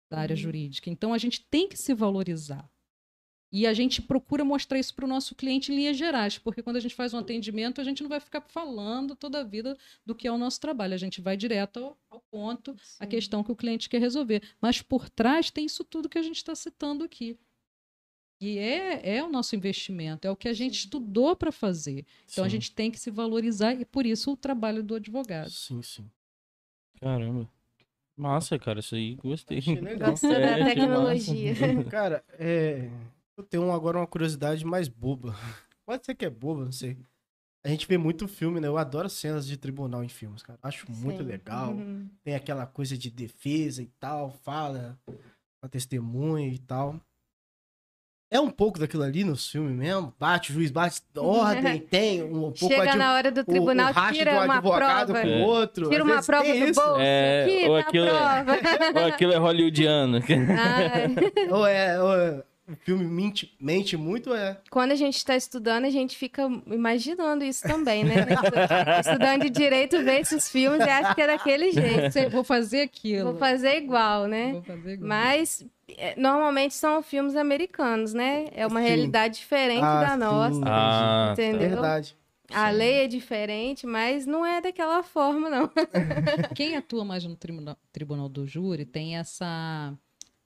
da 0.09 0.19
área 0.19 0.35
Uhum. 0.35 0.41
jurídica. 0.41 0.89
Então, 0.89 1.13
a 1.13 1.17
gente 1.17 1.43
tem 1.49 1.67
que 1.67 1.77
se 1.77 1.93
valorizar. 1.93 2.69
E 3.57 3.65
a 3.65 3.73
gente 3.73 4.01
procura 4.01 4.43
mostrar 4.43 4.77
isso 4.77 4.93
para 4.93 5.05
o 5.05 5.07
nosso 5.07 5.33
cliente 5.33 5.71
em 5.71 5.77
linhas 5.77 5.95
gerais, 5.95 6.37
porque 6.37 6.61
quando 6.61 6.75
a 6.75 6.79
gente 6.81 6.93
faz 6.93 7.13
um 7.13 7.19
atendimento, 7.19 7.79
a 7.79 7.85
gente 7.85 8.03
não 8.03 8.09
vai 8.09 8.19
ficar 8.19 8.41
falando 8.41 9.15
toda 9.15 9.39
a 9.39 9.43
vida 9.45 9.77
do 10.05 10.13
que 10.13 10.27
é 10.27 10.31
o 10.31 10.37
nosso 10.37 10.59
trabalho. 10.59 10.93
A 10.93 10.97
gente 10.97 11.21
vai 11.21 11.37
direto 11.37 11.77
ao, 11.79 11.97
ao 12.09 12.19
ponto, 12.29 12.75
a 12.99 13.05
Sim. 13.05 13.09
questão 13.09 13.45
que 13.45 13.53
o 13.53 13.55
cliente 13.55 13.87
quer 13.87 14.01
resolver. 14.01 14.43
Mas 14.59 14.81
por 14.81 15.09
trás 15.09 15.49
tem 15.49 15.65
isso 15.67 15.85
tudo 15.85 16.09
que 16.09 16.17
a 16.17 16.21
gente 16.21 16.35
está 16.35 16.53
citando 16.53 17.05
aqui. 17.05 17.39
E 18.41 18.57
é, 18.57 19.15
é 19.19 19.23
o 19.23 19.29
nosso 19.29 19.55
investimento, 19.55 20.27
é 20.27 20.31
o 20.31 20.35
que 20.35 20.49
a 20.49 20.53
gente 20.53 20.75
Sim. 20.75 20.87
estudou 20.87 21.33
para 21.33 21.49
fazer. 21.49 22.05
Então 22.29 22.43
a 22.43 22.49
Sim. 22.49 22.57
gente 22.57 22.73
tem 22.73 22.91
que 22.91 22.99
se 22.99 23.09
valorizar 23.09 23.73
e 23.73 23.85
por 23.85 24.05
isso 24.05 24.33
o 24.33 24.35
trabalho 24.35 24.83
do 24.83 24.95
advogado. 24.95 25.49
Sim, 25.49 25.81
sim. 25.81 26.11
Caramba. 26.99 27.49
Massa, 28.17 28.59
cara, 28.59 28.81
isso 28.81 28.95
aí 28.95 29.15
gostei. 29.15 29.59
Achei 29.59 29.79
legal. 29.79 30.11
Gostou 30.11 30.29
da 30.29 30.39
É, 30.39 30.65
tecnologia. 30.65 31.53
Cara, 31.89 32.21
é... 32.37 32.89
eu 33.37 33.43
tenho 33.43 33.71
agora 33.71 33.97
uma 33.97 34.07
curiosidade 34.07 34.65
mais 34.65 34.87
boba. 34.87 35.35
Pode 35.85 36.05
ser 36.05 36.15
que 36.15 36.25
é 36.25 36.29
boba, 36.29 36.65
não 36.65 36.71
sei. 36.71 36.97
A 37.63 37.69
gente 37.69 37.87
vê 37.87 37.97
muito 37.97 38.27
filme, 38.27 38.59
né? 38.59 38.67
Eu 38.67 38.77
adoro 38.77 39.09
cenas 39.09 39.45
de 39.47 39.57
tribunal 39.57 40.03
em 40.03 40.09
filmes, 40.09 40.43
cara. 40.43 40.59
Acho 40.61 40.85
muito 40.91 41.23
Sim. 41.23 41.29
legal. 41.29 41.71
Uhum. 41.73 42.07
Tem 42.23 42.35
aquela 42.35 42.65
coisa 42.67 42.95
de 42.97 43.09
defesa 43.09 43.81
e 43.81 43.87
tal, 43.99 44.31
fala, 44.43 44.97
a 45.63 45.67
testemunha 45.67 46.47
e 46.47 46.59
tal. 46.59 46.99
É 48.31 48.39
um 48.39 48.49
pouco 48.51 48.77
daquilo 48.79 49.03
ali 49.03 49.23
nos 49.23 49.49
filmes 49.49 49.75
mesmo. 49.75 50.13
Bate, 50.19 50.51
o 50.51 50.53
juiz 50.55 50.69
bate, 50.69 51.01
ordem, 51.17 51.79
tem 51.89 52.23
um 52.23 52.51
pouco 52.51 52.67
Chega 52.67 52.83
advo- 52.83 52.97
na 52.97 53.13
hora 53.13 53.31
do 53.31 53.41
o- 53.41 53.45
tribunal, 53.45 53.89
o, 53.91 53.93
racha 53.93 54.13
tira 54.13 54.31
do 54.39 54.45
uma 54.45 54.55
advogado 54.55 55.11
prova. 55.13 55.21
com 55.21 55.27
o 55.27 55.41
outro. 55.43 55.89
Tira 55.89 56.03
uma 56.03 56.21
prova 56.23 56.43
do 56.43 56.55
isso. 56.55 56.81
bolso. 56.81 56.99
É, 56.99 57.43
aqui, 57.43 57.67
ou 57.67 57.75
aquilo- 57.77 58.15
a 58.15 58.43
prova. 58.43 58.59
Ou 59.01 59.05
aquilo 59.07 59.33
é 59.33 59.37
hollywoodiano. 59.37 60.17
Ai. 60.17 61.49
Ou 61.51 61.65
é, 61.65 62.01
ou 62.03 62.13
é- 62.15 62.43
o 62.67 62.75
filme 62.77 63.05
mente, 63.05 63.55
mente 63.61 63.95
muito, 63.95 64.33
é. 64.33 64.59
Quando 64.71 64.91
a 64.91 64.95
gente 64.95 65.17
está 65.17 65.35
estudando, 65.35 65.85
a 65.85 65.89
gente 65.89 66.17
fica 66.17 66.43
imaginando 66.67 67.43
isso 67.43 67.61
também, 67.67 68.03
né? 68.03 68.15
Estudando 68.99 69.43
de 69.43 69.49
direito, 69.49 70.03
vê 70.03 70.19
esses 70.19 70.49
filmes 70.49 70.79
e 70.85 70.89
acha 70.89 71.13
que 71.13 71.21
é 71.21 71.27
daquele 71.27 71.71
jeito. 71.71 72.29
Vou 72.31 72.43
fazer 72.43 72.81
aquilo. 72.81 73.31
Vou 73.31 73.37
fazer 73.39 73.77
igual, 73.77 74.27
né? 74.27 74.53
Vou 74.53 74.63
fazer 74.63 74.93
igual. 74.93 75.07
Mas 75.07 75.65
é, 75.97 76.19
normalmente 76.19 76.73
são 76.73 77.03
filmes 77.03 77.35
americanos, 77.35 78.13
né? 78.13 78.45
É 78.51 78.65
uma 78.65 78.81
Sim. 78.81 78.87
realidade 78.87 79.37
diferente 79.37 79.83
Ah, 79.83 80.01
da 80.01 80.09
sim. 80.11 80.17
nossa. 80.17 80.61
Ah, 80.65 81.33
tá. 81.35 81.43
Entendeu? 81.43 81.69
Verdade. 81.69 82.17
A 82.51 82.69
lei 82.69 83.03
é 83.03 83.07
diferente, 83.07 83.87
mas 83.87 84.25
não 84.27 84.45
é 84.45 84.61
daquela 84.61 85.01
forma, 85.01 85.49
não. 85.49 85.69
Quem 86.55 86.75
atua 86.75 87.03
mais 87.03 87.23
no 87.23 87.35
tribunal, 87.35 87.75
tribunal 87.91 88.29
do 88.29 88.45
júri 88.45 88.85
tem 88.85 89.17
essa 89.17 89.93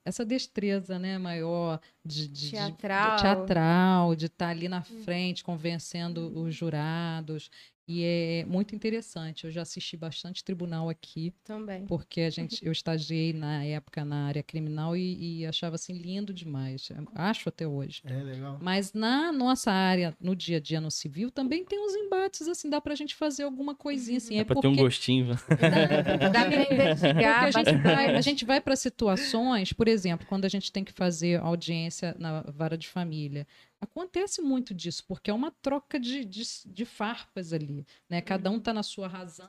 essa 0.09 0.25
destreza, 0.25 0.99
né, 0.99 1.17
maior 1.17 1.79
de, 2.03 2.27
de- 2.27 2.51
Teatral. 2.51 3.15
de 3.15 3.21
teatral, 3.21 4.15
de 4.15 4.25
estar 4.25 4.49
ali 4.49 4.67
na 4.67 4.81
frente 4.81 5.43
convencendo 5.43 6.27
os 6.41 6.53
jurados 6.53 7.49
e 7.91 8.03
é 8.03 8.45
muito 8.45 8.75
interessante. 8.75 9.45
Eu 9.45 9.51
já 9.51 9.63
assisti 9.63 9.97
bastante 9.97 10.43
tribunal 10.43 10.89
aqui 10.89 11.33
Também. 11.43 11.87
porque 11.87 12.21
a 12.21 12.29
gente 12.29 12.63
eu 12.63 12.71
estagiei 12.71 13.33
na 13.33 13.65
época 13.65 14.05
na 14.05 14.27
área 14.27 14.43
criminal 14.43 14.95
e, 14.95 15.39
e 15.39 15.45
achava 15.47 15.73
assim 15.73 15.93
lindo 15.93 16.31
demais. 16.31 16.91
Acho 17.15 17.49
até 17.49 17.67
hoje. 17.67 18.03
É 18.05 18.21
legal. 18.21 18.59
Mas 18.61 18.93
na 18.93 19.31
nossa 19.31 19.71
área, 19.71 20.15
no 20.21 20.35
dia 20.35 20.57
a 20.57 20.59
dia 20.59 20.79
no 20.79 20.91
civil, 20.91 21.31
também 21.31 21.65
tem 21.65 21.83
uns 21.83 21.95
embates, 21.95 22.47
assim, 22.47 22.69
dá 22.69 22.79
pra 22.79 22.93
gente 22.93 23.15
fazer 23.15 23.41
alguma 23.41 23.73
coisinha, 23.73 24.17
assim. 24.17 24.37
é 24.37 24.41
É 24.41 24.43
pra 24.43 24.53
ter 24.55 24.61
porque, 24.61 24.79
um 24.79 24.83
gostinho. 24.83 25.25
Dá 26.31 26.45
pra 26.45 26.57
porque 26.57 26.73
investigar 26.75 27.43
a 27.45 27.51
gente 27.51 27.75
vai, 27.81 28.15
a 28.15 28.21
gente 28.21 28.45
vai 28.45 28.61
para 28.61 28.75
situações, 28.75 29.73
por 29.73 29.87
exemplo, 29.87 30.27
quando 30.27 30.45
a 30.45 30.49
gente 30.49 30.71
tem 30.71 30.83
que 30.83 30.93
fazer 30.93 31.39
audiência 31.39 32.15
na 32.19 32.41
vara 32.41 32.77
de 32.77 32.87
família. 32.87 33.47
Acontece 33.81 34.41
muito 34.41 34.73
disso, 34.73 35.03
porque 35.07 35.31
é 35.31 35.33
uma 35.33 35.51
troca 35.51 35.99
de, 35.99 36.25
de, 36.25 36.43
de 36.65 36.85
farpas 36.85 37.53
ali, 37.53 37.85
né? 38.09 38.21
Cada 38.21 38.49
um 38.51 38.59
tá 38.59 38.73
na 38.73 38.83
sua 38.83 39.07
razão, 39.07 39.47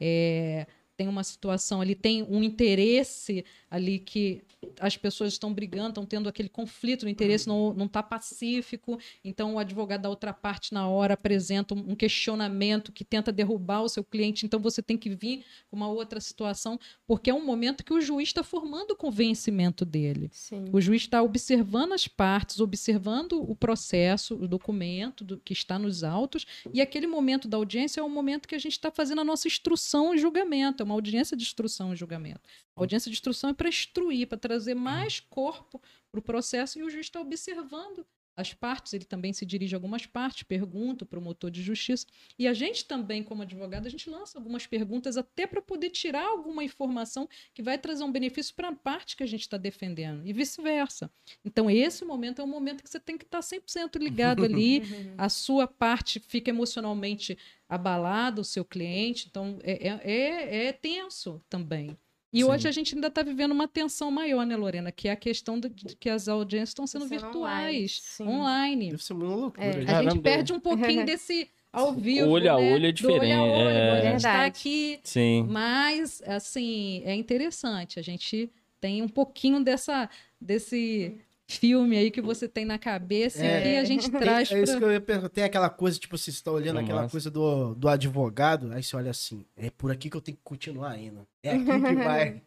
é, 0.00 0.66
tem 0.96 1.08
uma 1.08 1.22
situação 1.24 1.80
ali, 1.80 1.94
tem 1.94 2.22
um 2.22 2.42
interesse 2.42 3.44
ali 3.74 3.98
que 3.98 4.42
as 4.80 4.96
pessoas 4.96 5.32
estão 5.32 5.52
brigando, 5.52 5.90
estão 5.90 6.06
tendo 6.06 6.28
aquele 6.28 6.48
conflito, 6.48 7.04
o 7.04 7.08
interesse 7.08 7.46
não, 7.46 7.72
não 7.72 7.86
está 7.86 8.02
pacífico, 8.02 8.98
então 9.24 9.54
o 9.54 9.58
advogado 9.58 10.02
da 10.02 10.08
outra 10.08 10.32
parte, 10.32 10.72
na 10.74 10.88
hora, 10.88 11.14
apresenta 11.14 11.74
um 11.74 11.94
um 11.94 11.96
questionamento 11.96 12.92
que 12.92 13.04
tenta 13.04 13.32
derrubar 13.32 13.82
o 13.82 13.88
seu 13.88 14.02
cliente, 14.02 14.44
então 14.44 14.60
você 14.60 14.82
tem 14.82 14.98
que 14.98 15.10
vir 15.10 15.44
com 15.70 15.76
uma 15.76 15.88
outra 15.88 16.20
situação, 16.20 16.78
porque 17.06 17.30
é 17.30 17.34
um 17.34 17.44
momento 17.44 17.84
que 17.84 17.92
o 17.92 18.00
juiz 18.00 18.28
está 18.28 18.42
formando 18.42 18.92
o 18.92 18.96
convencimento 18.96 19.84
dele. 19.84 20.28
Sim. 20.32 20.64
O 20.72 20.80
juiz 20.80 21.02
está 21.02 21.22
observando 21.22 21.92
as 21.92 22.08
partes, 22.08 22.60
observando 22.60 23.40
o 23.40 23.54
processo, 23.54 24.34
o 24.34 24.48
documento 24.48 25.24
do, 25.24 25.38
que 25.38 25.52
está 25.52 25.78
nos 25.78 26.02
autos, 26.02 26.46
e 26.72 26.80
aquele 26.80 27.06
momento 27.06 27.46
da 27.46 27.56
audiência 27.56 28.00
é 28.00 28.02
o 28.02 28.10
momento 28.10 28.48
que 28.48 28.54
a 28.54 28.58
gente 28.58 28.72
está 28.72 28.90
fazendo 28.90 29.20
a 29.20 29.24
nossa 29.24 29.46
instrução 29.46 30.14
e 30.14 30.18
julgamento, 30.18 30.82
é 30.82 30.84
uma 30.84 30.94
audiência 30.94 31.36
de 31.36 31.44
instrução 31.44 31.92
e 31.92 31.96
julgamento. 31.96 32.40
A 32.76 32.80
audiência 32.80 33.08
de 33.08 33.16
instrução 33.16 33.50
é 33.50 33.54
para 33.64 33.68
instruir, 33.70 34.26
para 34.26 34.36
trazer 34.36 34.74
mais 34.74 35.20
corpo 35.20 35.80
para 36.10 36.20
o 36.20 36.22
processo, 36.22 36.78
e 36.78 36.82
o 36.82 36.90
juiz 36.90 37.06
está 37.06 37.18
observando 37.18 38.06
as 38.36 38.52
partes, 38.52 38.92
ele 38.92 39.04
também 39.04 39.32
se 39.32 39.46
dirige 39.46 39.74
a 39.74 39.78
algumas 39.78 40.06
partes, 40.06 40.42
pergunta, 40.42 41.04
o 41.04 41.06
promotor 41.06 41.50
de 41.52 41.62
justiça, 41.62 42.04
e 42.36 42.48
a 42.48 42.52
gente 42.52 42.84
também, 42.84 43.22
como 43.22 43.42
advogado, 43.42 43.86
a 43.86 43.88
gente 43.88 44.10
lança 44.10 44.36
algumas 44.36 44.66
perguntas 44.66 45.16
até 45.16 45.46
para 45.46 45.62
poder 45.62 45.88
tirar 45.90 46.26
alguma 46.26 46.64
informação 46.64 47.28
que 47.54 47.62
vai 47.62 47.78
trazer 47.78 48.02
um 48.02 48.10
benefício 48.10 48.52
para 48.56 48.68
a 48.70 48.74
parte 48.74 49.16
que 49.16 49.22
a 49.22 49.26
gente 49.26 49.42
está 49.42 49.56
defendendo, 49.56 50.26
e 50.26 50.32
vice-versa. 50.32 51.08
Então, 51.44 51.70
esse 51.70 52.04
momento 52.04 52.42
é 52.42 52.44
um 52.44 52.48
momento 52.48 52.82
que 52.82 52.90
você 52.90 52.98
tem 52.98 53.16
que 53.16 53.24
estar 53.24 53.38
100% 53.40 53.98
ligado 54.00 54.42
ali, 54.44 54.80
a 55.16 55.28
sua 55.28 55.68
parte 55.68 56.18
fica 56.18 56.50
emocionalmente 56.50 57.38
abalada, 57.68 58.40
o 58.40 58.44
seu 58.44 58.64
cliente, 58.64 59.28
então 59.30 59.58
é, 59.62 59.88
é, 59.88 60.00
é- 60.04 60.66
é 60.66 60.72
tenso 60.72 61.40
também. 61.48 61.96
E 62.34 62.38
Sim. 62.38 62.44
hoje 62.50 62.66
a 62.66 62.72
gente 62.72 62.96
ainda 62.96 63.06
está 63.06 63.22
vivendo 63.22 63.52
uma 63.52 63.68
tensão 63.68 64.10
maior, 64.10 64.44
né, 64.44 64.56
Lorena? 64.56 64.90
Que 64.90 65.06
é 65.06 65.12
a 65.12 65.16
questão 65.16 65.60
de, 65.60 65.68
de 65.68 65.94
que 65.94 66.10
as 66.10 66.26
audiências 66.26 66.70
estão 66.70 66.84
sendo 66.84 67.06
virtuais, 67.06 68.18
online, 68.20 68.34
online. 68.36 68.90
Deve 68.90 69.04
ser 69.04 69.12
uma 69.12 69.36
loucura. 69.36 69.64
É. 69.64 69.94
A 69.94 70.02
gente 70.02 70.18
perde 70.18 70.52
um 70.52 70.58
pouquinho 70.58 71.06
desse 71.06 71.48
ao 71.72 71.92
vivo. 71.92 72.28
olho 72.28 72.52
a 72.52 72.58
né? 72.58 72.74
olho 72.74 72.86
é 72.86 72.92
Do 72.92 73.06
olho 73.06 73.14
a 73.14 73.14
diferente, 73.14 73.38
olho, 73.38 73.68
é. 73.68 73.90
a 73.90 73.94
gente 73.94 74.02
tá 74.02 74.30
Verdade. 74.30 74.46
aqui. 74.46 75.00
Sim. 75.04 75.46
Mas, 75.48 76.22
assim, 76.26 77.02
é 77.04 77.14
interessante. 77.14 78.00
A 78.00 78.02
gente 78.02 78.50
tem 78.80 79.00
um 79.00 79.08
pouquinho 79.08 79.62
dessa, 79.62 80.10
desse 80.40 81.16
filme 81.46 81.96
aí 81.96 82.10
que 82.10 82.20
você 82.22 82.48
tem 82.48 82.64
na 82.64 82.78
cabeça 82.78 83.44
É. 83.44 83.74
e 83.74 83.76
a 83.78 83.84
gente 83.84 84.10
Tem- 84.10 84.20
traz 84.20 84.50
é 84.50 84.62
isso 84.62 84.72
pra... 84.72 84.78
que 84.80 84.84
eu 84.86 84.92
ia 84.92 85.00
perguntar. 85.00 85.28
Tem 85.28 85.44
aquela 85.44 85.68
coisa, 85.68 85.98
tipo, 85.98 86.16
você 86.16 86.30
está 86.30 86.50
olhando 86.50 86.76
Não, 86.76 86.82
aquela 86.82 87.02
massa. 87.02 87.12
coisa 87.12 87.30
do, 87.30 87.74
do 87.74 87.88
advogado, 87.88 88.72
aí 88.72 88.82
você 88.82 88.96
olha 88.96 89.10
assim, 89.10 89.44
é 89.56 89.70
por 89.70 89.90
aqui 89.92 90.08
que 90.08 90.16
eu 90.16 90.20
tenho 90.20 90.36
que 90.36 90.42
continuar 90.42 90.98
indo. 90.98 91.26
É 91.42 91.50
aqui 91.50 91.64
que 91.64 91.94
vai. 91.94 92.42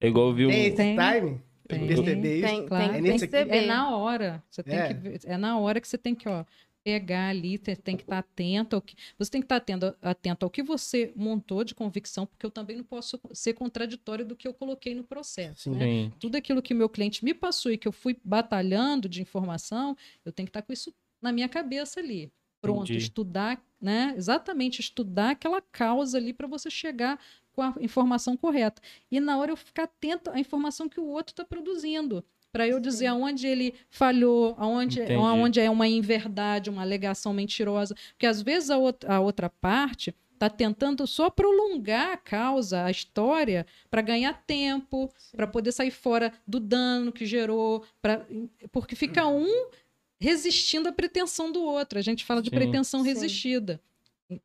É 0.00 0.06
igual 0.08 0.28
eu 0.28 0.34
vi 0.34 0.46
um. 0.46 0.50
Tem 0.50 0.74
Tem. 0.74 0.96
time? 0.96 1.40
Tem. 1.66 1.86
Perceber 1.86 2.36
isso? 2.38 2.46
Tem, 2.48 2.66
Claro. 2.66 2.92
tem 2.92 3.10
É 3.10 3.14
aqui? 3.14 3.36
É 3.54 3.66
na 3.66 3.96
hora. 3.96 4.42
Você 4.50 4.62
tem 4.62 4.78
É. 4.78 4.94
que 4.94 5.26
é 5.26 5.36
na 5.36 5.58
hora 5.58 5.80
que 5.80 5.88
você 5.88 5.98
tem 5.98 6.14
que, 6.14 6.28
ó, 6.28 6.44
pegar 6.88 7.28
ali, 7.28 7.58
você 7.58 7.76
tem 7.76 7.94
que 7.94 8.02
estar 8.02 8.18
atento 8.20 8.74
ao 8.74 8.80
que 8.80 8.96
você 9.18 9.30
tem 9.30 9.42
que 9.42 9.44
estar 9.44 9.56
atento, 9.56 9.94
atento 10.00 10.46
ao 10.46 10.50
que 10.50 10.62
você 10.62 11.12
montou 11.14 11.62
de 11.62 11.74
convicção, 11.74 12.24
porque 12.24 12.46
eu 12.46 12.50
também 12.50 12.78
não 12.78 12.84
posso 12.84 13.20
ser 13.34 13.52
contraditório 13.52 14.24
do 14.24 14.34
que 14.34 14.48
eu 14.48 14.54
coloquei 14.54 14.94
no 14.94 15.04
processo. 15.04 15.70
Né? 15.70 16.10
Tudo 16.18 16.36
aquilo 16.36 16.62
que 16.62 16.72
meu 16.72 16.88
cliente 16.88 17.22
me 17.22 17.34
passou 17.34 17.70
e 17.70 17.76
que 17.76 17.86
eu 17.86 17.92
fui 17.92 18.16
batalhando 18.24 19.06
de 19.06 19.20
informação, 19.20 19.94
eu 20.24 20.32
tenho 20.32 20.46
que 20.46 20.50
estar 20.50 20.62
com 20.62 20.72
isso 20.72 20.94
na 21.20 21.30
minha 21.30 21.46
cabeça 21.46 22.00
ali. 22.00 22.32
Pronto, 22.58 22.84
Entendi. 22.84 23.04
estudar, 23.04 23.62
né? 23.78 24.14
Exatamente, 24.16 24.80
estudar 24.80 25.32
aquela 25.32 25.60
causa 25.60 26.16
ali 26.16 26.32
para 26.32 26.48
você 26.48 26.70
chegar 26.70 27.20
com 27.52 27.60
a 27.60 27.74
informação 27.80 28.34
correta. 28.34 28.80
E 29.10 29.20
na 29.20 29.36
hora 29.36 29.52
eu 29.52 29.56
ficar 29.56 29.82
atento 29.82 30.30
à 30.30 30.40
informação 30.40 30.88
que 30.88 30.98
o 30.98 31.06
outro 31.06 31.32
está 31.32 31.44
produzindo. 31.44 32.24
Para 32.52 32.66
eu 32.66 32.80
dizer 32.80 33.06
aonde 33.06 33.46
ele 33.46 33.74
falhou, 33.90 34.54
aonde, 34.58 35.00
Entendi. 35.00 35.14
aonde 35.14 35.60
é 35.60 35.70
uma 35.70 35.86
inverdade, 35.86 36.70
uma 36.70 36.82
alegação 36.82 37.32
mentirosa. 37.32 37.94
Porque 38.12 38.26
às 38.26 38.40
vezes 38.42 38.70
a 38.70 38.78
outra, 38.78 39.14
a 39.14 39.20
outra 39.20 39.48
parte 39.50 40.14
está 40.32 40.48
tentando 40.48 41.06
só 41.06 41.28
prolongar 41.28 42.12
a 42.12 42.16
causa, 42.16 42.84
a 42.84 42.90
história, 42.90 43.66
para 43.90 44.00
ganhar 44.00 44.32
tempo, 44.46 45.12
para 45.36 45.46
poder 45.46 45.72
sair 45.72 45.90
fora 45.90 46.32
do 46.46 46.60
dano 46.60 47.12
que 47.12 47.26
gerou, 47.26 47.84
pra, 48.00 48.24
porque 48.70 48.94
fica 48.94 49.26
um 49.26 49.68
resistindo 50.20 50.88
à 50.88 50.92
pretensão 50.92 51.50
do 51.50 51.62
outro. 51.62 51.98
A 51.98 52.02
gente 52.02 52.24
fala 52.24 52.40
de 52.40 52.50
Sim. 52.50 52.54
pretensão 52.54 53.00
Sim. 53.00 53.06
resistida. 53.06 53.80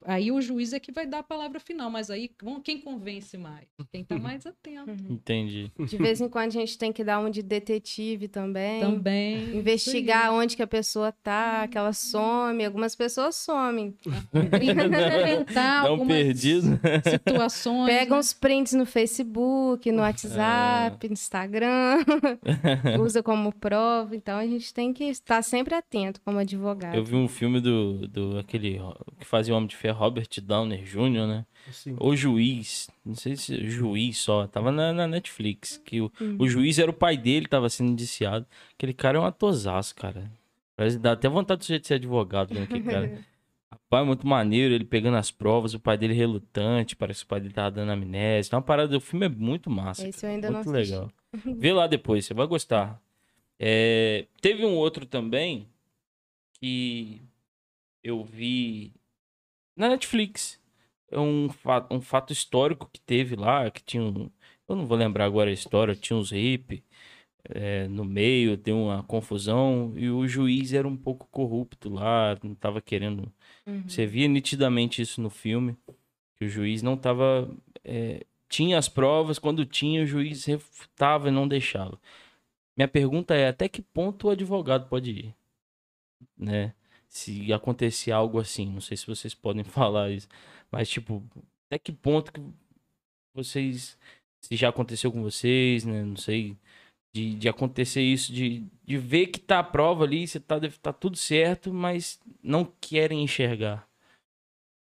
Aí 0.06 0.32
o 0.32 0.42
juiz 0.42 0.72
é 0.72 0.80
que 0.80 0.92
vai 0.92 1.06
dar 1.06 1.20
a 1.20 1.24
palavra 1.24 1.60
final, 1.60 1.90
mas 1.90 2.10
aí 2.10 2.32
bom, 2.42 2.62
quem 2.62 2.80
convence 2.80 3.38
mais? 3.38 3.68
Quem 3.92 4.02
está 4.02 4.18
mais 4.20 4.46
atento. 4.46 4.92
Entendi. 5.10 5.72
De 5.78 5.98
vez 5.98 6.22
em 6.22 6.30
quando 6.30 6.48
a 6.48 6.52
gente 6.52 6.78
tem 6.78 6.94
que 6.94 7.04
dar 7.04 7.20
um 7.20 7.30
de 7.30 7.44
detetive 7.44 8.30
também. 8.30 8.80
Também. 8.80 9.58
Investigar 9.58 10.34
onde 10.34 10.56
que 10.56 10.64
a 10.64 10.68
pessoa 10.68 11.12
tá, 11.12 11.68
que 11.68 11.78
ela 11.78 11.92
some. 11.92 12.64
Algumas 12.64 12.96
pessoas 12.96 13.36
somem. 13.36 13.94
Dá 15.54 15.92
um 15.92 16.08
perdido. 16.08 16.80
situações. 17.04 17.88
Pegam 17.88 18.16
né? 18.16 18.20
os 18.22 18.34
prints 18.34 18.74
no 18.74 18.86
Facebook, 18.86 19.92
no 19.92 20.02
WhatsApp, 20.02 21.08
no 21.08 21.14
Instagram. 21.14 22.06
usa 23.04 23.22
como 23.22 23.52
prova. 23.52 24.16
Então 24.16 24.38
a 24.38 24.46
gente 24.46 24.74
tem 24.74 24.94
que 24.94 25.04
estar 25.06 25.42
sempre 25.42 25.76
atento 25.76 26.22
como 26.22 26.40
advogado. 26.40 26.96
Eu 26.96 27.04
vi 27.04 27.16
um 27.16 27.28
filme 27.28 27.60
do, 27.60 28.08
do 28.08 28.40
aquele 28.40 28.80
que 29.20 29.26
fazia 29.26 29.54
o 29.54 29.58
Homem 29.58 29.68
de 29.68 29.73
Ferro, 29.74 30.00
Robert 30.00 30.28
Downer 30.42 30.84
Jr., 30.84 31.28
né? 31.28 31.46
Sim. 31.72 31.96
O 32.00 32.16
juiz, 32.16 32.90
não 33.06 33.16
sei 33.16 33.36
se 33.36 33.70
juiz 33.70 34.18
só, 34.18 34.46
tava 34.48 34.72
na, 34.72 34.92
na 34.94 35.08
Netflix, 35.08 35.78
que 35.84 36.02
o, 36.02 36.12
Uhum. 36.20 36.38
o 36.40 36.48
juiz 36.48 36.78
era 36.80 36.92
o 36.92 36.94
pai 36.94 37.16
dele, 37.18 37.48
tava 37.48 37.70
sendo 37.70 37.92
indiciado. 37.92 38.46
Aquele 38.74 38.94
cara 38.94 39.18
é 39.18 39.22
um 39.22 39.26
atosaço, 39.26 39.96
cara. 39.96 40.30
Parece 40.76 40.98
dá 41.00 41.14
até 41.14 41.30
vontade 41.30 41.66
de 41.80 41.88
ser 41.88 41.94
advogado, 41.96 42.54
né? 42.54 42.64
Aquele 42.64 42.84
cara. 42.84 43.20
pai 43.90 44.02
é 44.02 44.06
muito 44.06 44.26
maneiro, 44.28 44.74
ele 44.74 44.84
pegando 44.86 45.18
as 45.18 45.30
provas, 45.30 45.74
o 45.76 45.80
pai 45.80 45.98
dele 45.98 46.14
relutante, 46.16 46.96
parece 46.96 47.20
que 47.20 47.26
o 47.26 47.28
pai 47.30 47.40
dele 47.40 47.54
tava 47.54 47.70
dando 47.72 47.92
amnésia. 47.92 48.50
Então, 48.50 48.58
uma 48.60 48.66
parada, 48.66 48.98
o 48.98 49.00
filme 49.00 49.28
é 49.28 49.30
muito 49.30 49.70
massa. 49.70 50.08
Esse 50.08 50.26
eu 50.26 50.32
ainda 50.32 50.52
muito 50.52 50.66
não 50.68 50.74
assisti. 50.76 50.94
legal. 50.96 51.12
Vê 51.60 51.72
lá 51.74 51.86
depois, 51.88 52.26
você 52.26 52.34
vai 52.34 52.48
gostar. 52.48 53.00
É, 53.60 54.26
teve 54.42 54.66
um 54.66 54.74
outro 54.76 55.06
também 55.06 55.68
que 56.60 57.22
eu 58.04 58.24
vi 58.24 58.92
na 59.76 59.90
Netflix. 59.90 60.62
É 61.10 61.20
um 61.20 61.50
fato, 61.50 61.94
um 61.94 62.02
fato 62.02 62.34
histórico 62.34 62.90
que 62.92 63.00
teve 63.00 63.36
lá, 63.36 63.70
que 63.70 63.84
tinha 63.84 64.04
um. 64.04 64.30
Eu 64.68 64.76
não 64.76 64.86
vou 64.86 64.98
lembrar 64.98 65.26
agora 65.26 65.50
a 65.50 65.54
história, 65.54 65.96
tinha 65.96 66.18
uns 66.18 66.32
hip 66.32 66.84
é, 67.50 67.88
no 67.88 68.06
meio, 68.06 68.56
deu 68.58 68.78
uma 68.78 69.04
confusão, 69.04 69.94
e 69.96 70.10
o 70.10 70.28
juiz 70.28 70.74
era 70.74 70.88
um 70.88 70.96
pouco 70.96 71.28
corrupto 71.30 71.90
lá, 71.90 72.38
não 72.44 72.56
tava 72.56 72.82
querendo. 72.82 73.32
Uhum. 73.66 73.84
Você 73.88 74.06
via 74.06 74.28
nitidamente 74.28 75.02
isso 75.02 75.22
no 75.22 75.30
filme, 75.30 75.78
que 76.38 76.46
o 76.46 76.50
juiz 76.50 76.82
não 76.82 76.98
tava. 76.98 77.50
é, 77.84 78.26
tinha 78.50 78.78
as 78.78 78.88
provas, 78.88 79.40
quando 79.40 79.66
tinha, 79.66 80.04
o 80.04 80.06
juiz 80.06 80.46
refutava 80.46 81.28
e 81.30 81.32
não 81.32 81.48
deixava. 81.48 82.00
Minha 82.78 82.88
pergunta 82.88 83.34
é: 83.36 83.48
até 83.48 83.68
que 83.68 83.82
ponto 83.82 84.28
o 84.28 84.30
advogado 84.30 84.88
pode 84.88 85.12
ir? 85.12 85.36
Né? 86.38 86.74
Se 87.14 87.54
acontecer 87.54 88.12
algo 88.12 88.40
assim, 88.40 88.66
não 88.66 88.82
sei 88.82 88.98
se 88.98 89.06
vocês 89.06 89.36
podem 89.36 89.64
falar 89.64 90.10
isso, 90.10 90.28
mas 90.72 90.90
tipo, 90.90 91.24
até 91.68 91.78
que 91.78 91.92
ponto 91.92 92.34
que 92.34 92.42
vocês. 93.36 93.98
Se 94.42 94.56
já 94.56 94.70
aconteceu 94.70 95.12
com 95.12 95.22
vocês, 95.22 95.86
né? 95.86 96.04
Não 96.04 96.18
sei. 96.18 96.58
De, 97.16 97.36
de 97.36 97.48
acontecer 97.48 98.02
isso, 98.02 98.34
de, 98.34 98.66
de 98.84 98.98
ver 98.98 99.28
que 99.28 99.40
tá 99.40 99.60
a 99.60 99.64
prova 99.64 100.04
ali, 100.04 100.28
você 100.28 100.40
tá, 100.40 100.60
tá 100.82 100.92
tudo 100.92 101.16
certo, 101.16 101.72
mas 101.72 102.20
não 102.42 102.66
querem 102.82 103.24
enxergar. 103.24 103.88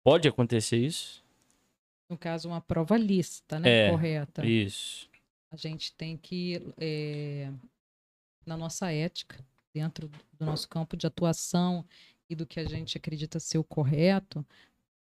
Pode 0.06 0.28
acontecer 0.28 0.78
isso? 0.78 1.24
No 2.08 2.18
caso, 2.18 2.48
uma 2.48 2.62
prova 2.62 2.96
lícita, 2.96 3.60
né? 3.60 3.88
É, 3.88 3.90
Correta. 3.90 4.46
Isso. 4.46 5.10
A 5.52 5.56
gente 5.56 5.92
tem 5.94 6.16
que, 6.16 6.62
eh, 6.80 7.52
na 8.46 8.56
nossa 8.56 8.92
ética, 8.92 9.44
dentro 9.74 10.10
do 10.38 10.46
nosso 10.46 10.68
campo 10.68 10.98
de 10.98 11.08
atuação 11.08 11.86
e 12.30 12.36
do 12.36 12.46
que 12.46 12.60
a 12.60 12.66
gente 12.66 12.98
acredita 12.98 13.40
ser 13.40 13.58
o 13.58 13.64
correto, 13.64 14.46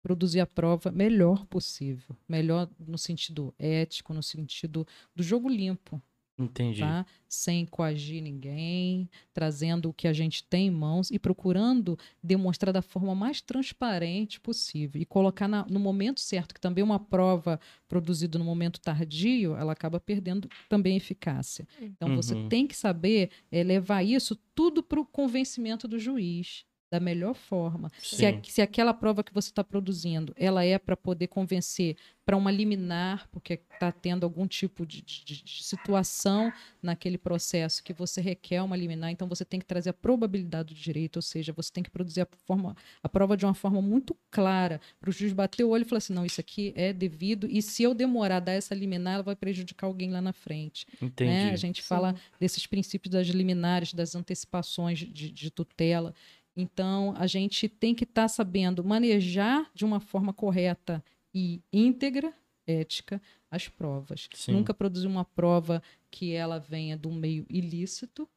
produzir 0.02 0.40
a 0.40 0.46
prova 0.46 0.90
melhor 0.90 1.46
possível. 1.46 2.16
Melhor 2.28 2.68
no 2.78 2.98
sentido 2.98 3.54
ético, 3.58 4.12
no 4.12 4.22
sentido 4.22 4.86
do 5.14 5.22
jogo 5.22 5.48
limpo, 5.48 6.02
Entendi. 6.38 6.80
tá? 6.80 7.06
Sem 7.28 7.64
coagir 7.66 8.22
ninguém, 8.22 9.08
trazendo 9.32 9.88
o 9.90 9.92
que 9.92 10.08
a 10.08 10.12
gente 10.12 10.42
tem 10.44 10.66
em 10.68 10.70
mãos 10.70 11.10
e 11.10 11.18
procurando 11.18 11.96
demonstrar 12.22 12.72
da 12.72 12.82
forma 12.82 13.14
mais 13.14 13.40
transparente 13.40 14.40
possível 14.40 15.00
e 15.00 15.04
colocar 15.04 15.46
na- 15.46 15.66
no 15.68 15.78
momento 15.78 16.20
certo, 16.20 16.54
que 16.54 16.60
também 16.60 16.82
uma 16.82 16.98
prova 16.98 17.60
produzida 17.88 18.38
no 18.38 18.44
momento 18.44 18.80
tardio, 18.80 19.54
ela 19.56 19.72
acaba 19.72 20.00
perdendo 20.00 20.48
também 20.68 20.96
eficácia. 20.96 21.66
Então 21.80 22.14
você 22.14 22.34
Uhum. 22.34 22.48
tem 22.48 22.66
que 22.66 22.76
saber 22.76 23.30
eh, 23.50 23.62
levar 23.62 24.02
isso 24.02 24.34
tudo 24.54 24.82
para 24.82 25.00
o 25.00 25.06
convencimento 25.06 25.86
do 25.86 25.98
juiz 25.98 26.64
da 26.92 27.00
melhor 27.00 27.32
forma. 27.34 27.90
Se, 28.02 28.16
Sim. 28.16 28.26
a- 28.26 28.40
se 28.44 28.60
aquela 28.60 28.92
prova 28.92 29.24
que 29.24 29.32
você 29.32 29.48
está 29.48 29.64
produzindo, 29.64 30.34
ela 30.36 30.62
é 30.62 30.78
para 30.78 30.94
poder 30.94 31.26
convencer 31.26 31.96
para 32.24 32.36
uma 32.36 32.50
liminar, 32.50 33.26
porque 33.32 33.54
está 33.54 33.90
tendo 33.90 34.24
algum 34.24 34.46
tipo 34.46 34.86
de, 34.86 35.00
de- 35.02 35.24
de- 35.24 35.64
situação 35.64 36.52
naquele 36.82 37.16
processo 37.18 37.82
que 37.82 37.92
você 37.92 38.20
requer 38.20 38.62
uma 38.62 38.76
liminar, 38.76 39.10
então 39.10 39.26
você 39.26 39.44
tem 39.44 39.58
que 39.58 39.66
trazer 39.66 39.90
a 39.90 39.92
probabilidade 39.92 40.72
do 40.72 40.78
direito, 40.78 41.16
ou 41.16 41.22
seja, 41.22 41.52
você 41.52 41.72
tem 41.72 41.82
que 41.82 41.90
produzir 41.90 42.20
a, 42.20 42.28
forma, 42.46 42.76
a 43.02 43.08
prova 43.08 43.36
de 43.36 43.44
uma 43.44 43.54
forma 43.54 43.80
muito 43.82 44.14
clara, 44.30 44.78
para 45.00 45.08
o 45.10 45.12
juiz 45.12 45.32
bater 45.32 45.64
o 45.64 45.70
olho 45.70 45.82
e 45.82 45.84
falar 45.88 45.98
assim, 45.98 46.12
não, 46.12 46.24
isso 46.26 46.40
aqui 46.40 46.72
é 46.76 46.92
devido, 46.92 47.48
e 47.50 47.60
se 47.62 47.82
eu 47.82 47.92
demorar 47.94 48.36
a 48.36 48.40
dar 48.40 48.52
essa 48.52 48.74
liminar, 48.74 49.14
ela 49.14 49.22
vai 49.22 49.34
prejudicar 49.34 49.86
alguém 49.86 50.10
lá 50.12 50.20
na 50.20 50.32
frente. 50.34 50.86
Entendi. 51.00 51.30
né? 51.30 51.50
A 51.52 51.56
gente 51.56 51.82
fala 51.82 52.14
desses 52.38 52.66
princípios 52.66 53.10
das 53.10 53.26
liminares, 53.26 53.94
das 53.94 54.14
antecipações 54.14 54.98
de, 54.98 55.30
de 55.30 55.50
tutela. 55.50 56.14
Então, 56.56 57.14
a 57.16 57.26
gente 57.26 57.68
tem 57.68 57.94
que 57.94 58.04
estar 58.04 58.28
sabendo 58.28 58.84
manejar 58.84 59.70
de 59.74 59.84
uma 59.84 60.00
forma 60.00 60.32
correta 60.32 61.02
e 61.34 61.62
íntegra, 61.72 62.34
ética, 62.66 63.20
as 63.50 63.68
provas. 63.68 64.28
Sim. 64.34 64.52
Nunca 64.52 64.74
produzir 64.74 65.06
uma 65.06 65.24
prova 65.24 65.82
que 66.10 66.32
ela 66.32 66.58
venha 66.58 66.96
do 66.96 67.10
meio 67.10 67.46
ilícito, 67.48 68.28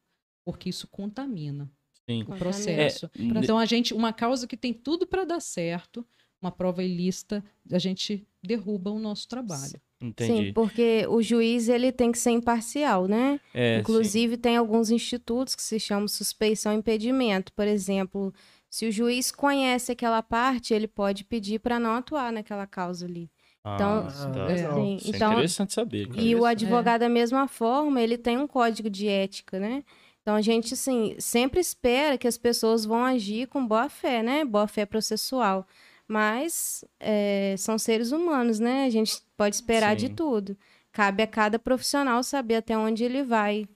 porque 0.44 0.68
isso 0.70 0.86
contamina 0.88 1.70
Sim. 2.08 2.22
o 2.22 2.36
processo. 2.36 3.06
É, 3.06 3.22
Então, 3.22 3.58
a 3.58 3.66
gente, 3.66 3.92
uma 3.92 4.12
causa 4.12 4.46
que 4.46 4.56
tem 4.56 4.72
tudo 4.72 5.06
para 5.06 5.24
dar 5.24 5.40
certo, 5.40 6.06
uma 6.40 6.50
prova 6.50 6.82
ilícita, 6.82 7.44
a 7.70 7.78
gente 7.78 8.26
derruba 8.42 8.90
o 8.90 8.98
nosso 8.98 9.28
trabalho. 9.28 9.80
Entendi. 10.00 10.46
Sim, 10.48 10.52
porque 10.52 11.06
o 11.08 11.22
juiz 11.22 11.68
ele 11.68 11.90
tem 11.90 12.12
que 12.12 12.18
ser 12.18 12.30
imparcial, 12.30 13.06
né? 13.08 13.40
É, 13.54 13.76
sim. 13.76 13.80
Inclusive, 13.80 14.36
tem 14.36 14.56
alguns 14.56 14.90
institutos 14.90 15.54
que 15.54 15.62
se 15.62 15.80
chamam 15.80 16.06
suspeição 16.06 16.72
e 16.72 16.76
impedimento. 16.76 17.52
Por 17.54 17.66
exemplo, 17.66 18.32
se 18.68 18.86
o 18.86 18.92
juiz 18.92 19.30
conhece 19.32 19.92
aquela 19.92 20.22
parte, 20.22 20.74
ele 20.74 20.86
pode 20.86 21.24
pedir 21.24 21.60
para 21.60 21.78
não 21.80 21.92
atuar 21.92 22.30
naquela 22.32 22.66
causa 22.66 23.06
ali. 23.06 23.30
Então, 23.60 24.06
Ah, 24.06 24.08
Ah, 24.08 24.30
tá. 24.30 24.74
Sim, 24.74 24.96
Isso 24.96 25.06
é 25.12 25.16
então, 25.16 25.32
interessante 25.32 25.72
saber. 25.72 26.08
cara. 26.08 26.20
e 26.20 26.34
o 26.34 26.38
Isso, 26.38 26.46
é. 26.46 26.50
advogado, 26.50 27.00
da 27.00 27.08
mesma 27.08 27.48
forma, 27.48 28.00
ele 28.00 28.16
tem 28.18 28.36
um 28.38 28.46
código 28.46 28.88
de 28.90 29.08
ética, 29.08 29.58
né? 29.58 29.82
Então, 30.22 30.34
a 30.34 30.40
gente, 30.42 30.74
assim, 30.74 31.14
sempre 31.18 31.58
espera 31.60 32.18
que 32.18 32.28
as 32.28 32.36
pessoas 32.36 32.84
vão 32.84 33.02
agir 33.04 33.46
com 33.48 33.66
boa 33.66 33.88
fé, 33.88 34.22
né? 34.22 34.44
Boa 34.44 34.66
fé 34.68 34.84
processual. 34.84 35.66
Mas 36.06 36.84
é, 37.00 37.54
são 37.58 37.78
seres 37.78 38.12
humanos, 38.12 38.60
né? 38.60 38.84
A 38.84 38.90
gente 38.90 39.20
pode 39.36 39.56
esperar 39.56 39.94
de 39.96 40.06
Sim. 40.08 40.14
tudo. 40.14 40.56
Cabe 40.92 41.22
a 41.22 41.26
cada 41.26 41.58
profissional 41.58 42.22
saber 42.22 42.56
até 42.56 42.76
onde 42.76 43.04
ele 43.04 43.22
vai. 43.22 43.66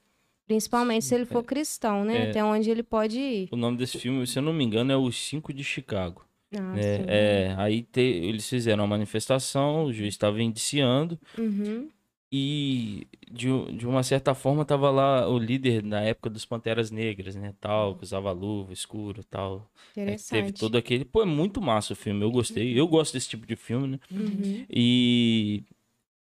Principalmente 0.47 1.05
se 1.05 1.15
ele 1.15 1.25
for 1.27 1.45
cristão, 1.45 2.05
né? 2.05 2.27
É. 2.27 2.31
Até 2.31 2.43
onde 2.45 2.69
ele 2.71 2.83
pode 2.83 3.19
ir. 3.21 3.49
O 3.53 3.57
nome 3.57 3.77
desse 3.77 3.99
filme, 3.99 4.27
se 4.27 4.39
eu 4.39 4.43
não 4.43 4.53
me 4.53 4.65
engano, 4.65 4.91
é 4.91 4.97
Os 4.97 5.17
Cinco 5.17 5.53
de 5.53 5.63
Chicago. 5.63 6.25
Ah, 6.53 6.75
sim. 6.75 7.05
É, 7.07 7.55
aí 7.57 7.83
te- 7.83 8.01
eles 8.01 8.49
fizeram 8.49 8.83
uma 8.83 8.89
manifestação, 8.97 9.85
o 9.85 9.93
juiz 9.93 10.15
estava 10.15 10.43
indiciando 10.43 11.17
Uhum. 11.39 11.89
E 12.33 13.07
de, 13.31 13.49
de 13.77 13.87
uma 13.87 14.03
certa 14.03 14.35
forma 14.35 14.65
tava 14.65 14.91
lá 14.91 15.29
o 15.29 15.37
líder 15.37 15.83
na 15.83 16.01
época 16.01 16.31
dos 16.31 16.45
Panteras 16.45 16.91
Negras, 16.91 17.35
né, 17.35 17.55
tal, 17.61 17.97
que 17.97 18.05
usava 18.05 18.31
luva 18.31 18.73
escuro, 18.73 19.25
tal. 19.25 19.69
Interessante. 19.91 20.31
teve 20.31 20.53
todo 20.53 20.79
aquele, 20.79 21.05
pô, 21.05 21.23
é 21.23 21.27
muito 21.27 21.61
massa 21.61 21.93
o 21.93 21.97
filme, 21.97 22.23
eu 22.25 22.31
gostei. 22.31 22.79
Eu 22.79 22.87
gosto 22.87 23.15
desse 23.15 23.29
tipo 23.29 23.47
de 23.47 23.57
filme, 23.57 23.89
né? 23.89 24.01
Uhum. 24.11 24.65
E 24.71 25.65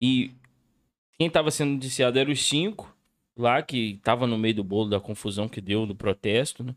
e 0.00 0.30
quem 1.18 1.26
estava 1.26 1.50
sendo 1.50 1.72
indiciado 1.72 2.18
eram 2.18 2.32
os 2.32 2.42
cinco 2.42 2.96
lá 3.36 3.60
que 3.60 4.00
tava 4.02 4.26
no 4.26 4.38
meio 4.38 4.54
do 4.54 4.64
bolo 4.64 4.88
da 4.88 4.98
confusão 5.00 5.48
que 5.48 5.60
deu 5.60 5.84
do 5.84 5.94
protesto, 5.94 6.64
né? 6.64 6.74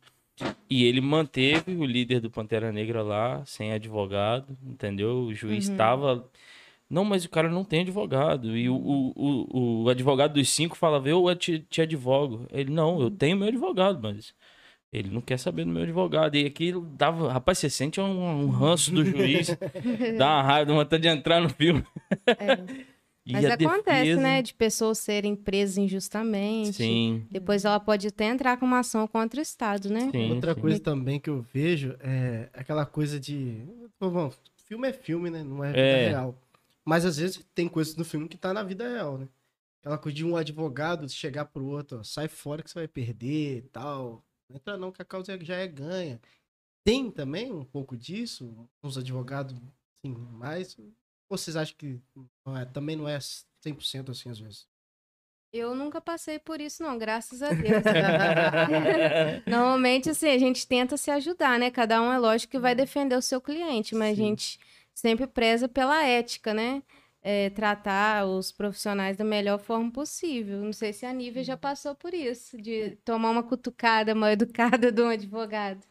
E 0.69 0.83
ele 0.83 0.99
manteve 0.99 1.75
o 1.75 1.85
líder 1.85 2.19
do 2.19 2.29
Pantera 2.29 2.71
Negra 2.71 3.03
lá, 3.03 3.45
sem 3.45 3.71
advogado, 3.71 4.57
entendeu? 4.65 5.25
O 5.25 5.33
juiz 5.33 5.69
Uhum. 5.69 5.75
Não, 6.89 7.03
mas 7.03 7.25
o 7.25 7.29
cara 7.29 7.49
não 7.49 7.63
tem 7.63 7.81
advogado. 7.81 8.55
E 8.55 8.69
o, 8.69 8.75
o, 8.75 9.13
o, 9.15 9.83
o 9.83 9.89
advogado 9.89 10.33
dos 10.33 10.49
cinco 10.49 10.77
falava, 10.77 11.09
eu 11.09 11.35
te, 11.35 11.59
te 11.59 11.81
advogo. 11.81 12.45
Ele, 12.51 12.71
não, 12.71 13.01
eu 13.01 13.09
tenho 13.09 13.35
meu 13.37 13.47
advogado, 13.47 13.99
mas 14.01 14.33
ele 14.91 15.09
não 15.09 15.21
quer 15.21 15.37
saber 15.39 15.65
do 15.65 15.71
meu 15.71 15.83
advogado. 15.83 16.35
E 16.35 16.45
aquilo 16.45 16.81
dava. 16.81 17.31
Rapaz, 17.33 17.57
você 17.57 17.69
sente 17.69 17.99
um, 17.99 18.43
um 18.45 18.49
ranço 18.49 18.91
do 18.91 19.03
juiz, 19.03 19.47
dá 20.17 20.27
uma 20.35 20.43
raiva, 20.43 20.65
dá 20.71 20.73
vontade 20.75 21.01
de 21.01 21.09
entrar 21.09 21.41
no 21.41 21.49
filme. 21.49 21.83
É. 22.27 22.83
Mas 23.25 23.45
acontece, 23.45 24.03
defesa- 24.03 24.21
né? 24.21 24.41
De 24.41 24.53
pessoas 24.53 24.97
serem 24.97 25.33
presas 25.33 25.77
injustamente. 25.77 26.73
Sim, 26.73 27.25
Depois 27.31 27.63
ela 27.63 27.79
pode 27.79 28.07
até 28.07 28.25
entrar 28.25 28.57
com 28.57 28.65
uma 28.65 28.79
ação 28.79 29.07
contra 29.07 29.39
o 29.39 29.41
Estado, 29.41 29.89
né? 29.89 30.09
sim. 30.11 30.33
Outra 30.33 30.53
sim. 30.53 30.59
coisa 30.59 30.79
também 30.79 31.19
que 31.21 31.29
eu 31.29 31.41
vejo 31.53 31.95
é 32.01 32.49
aquela 32.53 32.85
coisa 32.85 33.17
de. 33.17 33.61
Bom, 33.97 34.29
filme 34.67 34.89
é 34.89 34.93
filme, 34.93 35.29
né? 35.29 35.41
Não 35.41 35.63
é 35.63 35.67
vida 35.69 35.79
É. 35.79 36.09
real. 36.09 36.35
Mas 36.85 37.05
às 37.05 37.17
vezes 37.17 37.45
tem 37.55 37.67
coisas 37.67 37.95
no 37.95 38.03
filme 38.03 38.27
que 38.27 38.37
tá 38.37 38.53
na 38.53 38.63
vida 38.63 38.87
real, 38.87 39.17
né? 39.17 39.29
Aquela 39.81 39.97
coisa 39.97 40.15
de 40.15 40.25
um 40.25 40.35
advogado 40.35 41.07
chegar 41.09 41.45
pro 41.45 41.65
outro, 41.65 41.99
ó, 41.99 42.03
sai 42.03 42.27
fora 42.27 42.63
que 42.63 42.69
você 42.69 42.79
vai 42.79 42.87
perder 42.87 43.57
e 43.57 43.61
tal. 43.63 44.25
Não 44.49 44.55
entra 44.57 44.77
não, 44.77 44.91
que 44.91 45.01
a 45.01 45.05
causa 45.05 45.37
já 45.43 45.57
é 45.57 45.67
ganha. 45.67 46.21
Tem 46.85 47.09
também 47.09 47.51
um 47.51 47.65
pouco 47.65 47.95
disso, 47.95 48.69
uns 48.83 48.97
advogados, 48.97 49.55
assim, 49.97 50.13
mais. 50.13 50.77
Ou 51.29 51.37
vocês 51.37 51.55
acham 51.55 51.75
que 51.77 52.01
não 52.45 52.57
é- 52.57 52.65
também 52.65 52.95
não 52.95 53.07
é 53.07 53.19
100% 53.61 54.11
assim 54.11 54.29
às 54.29 54.39
vezes? 54.39 54.67
Eu 55.51 55.75
nunca 55.75 56.01
passei 56.01 56.39
por 56.39 56.59
isso, 56.59 56.81
não, 56.81 56.97
graças 56.97 57.43
a 57.43 57.49
Deus. 57.49 57.83
Normalmente, 59.45 60.09
assim, 60.09 60.29
a 60.29 60.37
gente 60.39 60.67
tenta 60.67 60.97
se 60.97 61.11
ajudar, 61.11 61.59
né? 61.59 61.69
Cada 61.69 62.01
um 62.01 62.11
é 62.11 62.17
lógico 62.17 62.51
que 62.51 62.59
vai 62.59 62.73
defender 62.73 63.15
o 63.15 63.21
seu 63.21 63.39
cliente, 63.39 63.93
mas 63.93 64.15
Sim. 64.17 64.23
a 64.23 64.25
gente 64.25 64.59
sempre 64.93 65.27
preza 65.27 65.67
pela 65.67 66.03
ética, 66.05 66.53
né? 66.53 66.83
É, 67.25 67.49
tratar 67.51 68.25
os 68.25 68.51
profissionais 68.51 69.15
da 69.15 69.23
melhor 69.23 69.57
forma 69.57 69.89
possível. 69.91 70.61
Não 70.61 70.73
sei 70.73 70.91
se 70.91 71.05
a 71.05 71.13
Nívia 71.13 71.41
já 71.43 71.55
passou 71.55 71.95
por 71.95 72.13
isso, 72.13 72.57
de 72.61 72.97
tomar 73.05 73.29
uma 73.29 73.43
cutucada 73.43 74.13
mal 74.13 74.29
educada 74.29 74.91
de 74.91 75.01
um 75.01 75.07
advogado. 75.07 75.81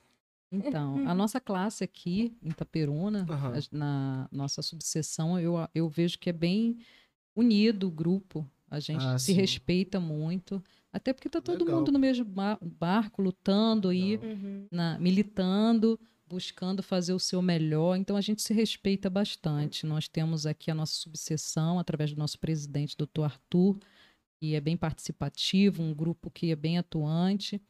Então, 0.51 1.09
a 1.09 1.15
nossa 1.15 1.41
classe 1.41 1.83
aqui 1.83 2.37
em 2.43 2.51
Itaperuna, 2.51 3.27
a- 3.31 3.75
na 3.77 4.29
nossa 4.31 4.61
subseção, 4.61 5.41
eu, 5.41 5.55
eu 5.75 5.89
vejo 5.89 6.19
que 6.19 6.29
é 6.29 6.33
bem 6.35 6.77
unido 7.35 7.89
o 7.89 7.91
grupo. 7.91 8.47
A 8.71 8.79
gente 8.79 9.03
Ah, 9.05 9.19
se 9.19 9.33
sim. 9.33 9.41
respeita 9.41 9.99
muito. 9.99 10.63
Até 10.93 11.15
porque 11.15 11.31
tá 11.31 11.41
todo 11.41 11.65
Legal. 11.65 11.79
mundo 11.79 11.91
no 11.91 11.99
mesmo 11.99 12.27
ba- 12.27 12.59
barco, 12.61 13.23
lutando 13.23 13.89
aí. 13.89 14.17
Uhum. 14.17 14.67
na- 14.71 14.99
militando, 14.99 15.99
buscando 16.33 16.83
fazer 16.83 17.13
o 17.13 17.19
seu 17.19 17.43
melhor. 17.43 17.95
Então 17.95 18.17
a 18.17 18.21
gente 18.23 18.41
se 18.41 18.55
respeita 18.55 19.11
bastante. 19.11 19.85
Nós 19.85 20.09
temos 20.09 20.47
aqui 20.47 20.71
a 20.71 20.75
nossa 20.75 20.95
subseção, 20.95 21.79
através 21.79 22.11
do 22.13 22.19
nosso 22.19 22.39
presidente, 22.39 22.97
doutor 22.97 23.25
Arthur, 23.25 23.79
que 24.41 24.55
é 24.55 24.61
bem 24.61 24.75
participativo, 24.75 25.83
um 25.83 25.93
grupo 25.93 26.31
que 26.31 26.51
é 26.51 26.57
bem 26.57 26.79
atuante. 26.79 27.61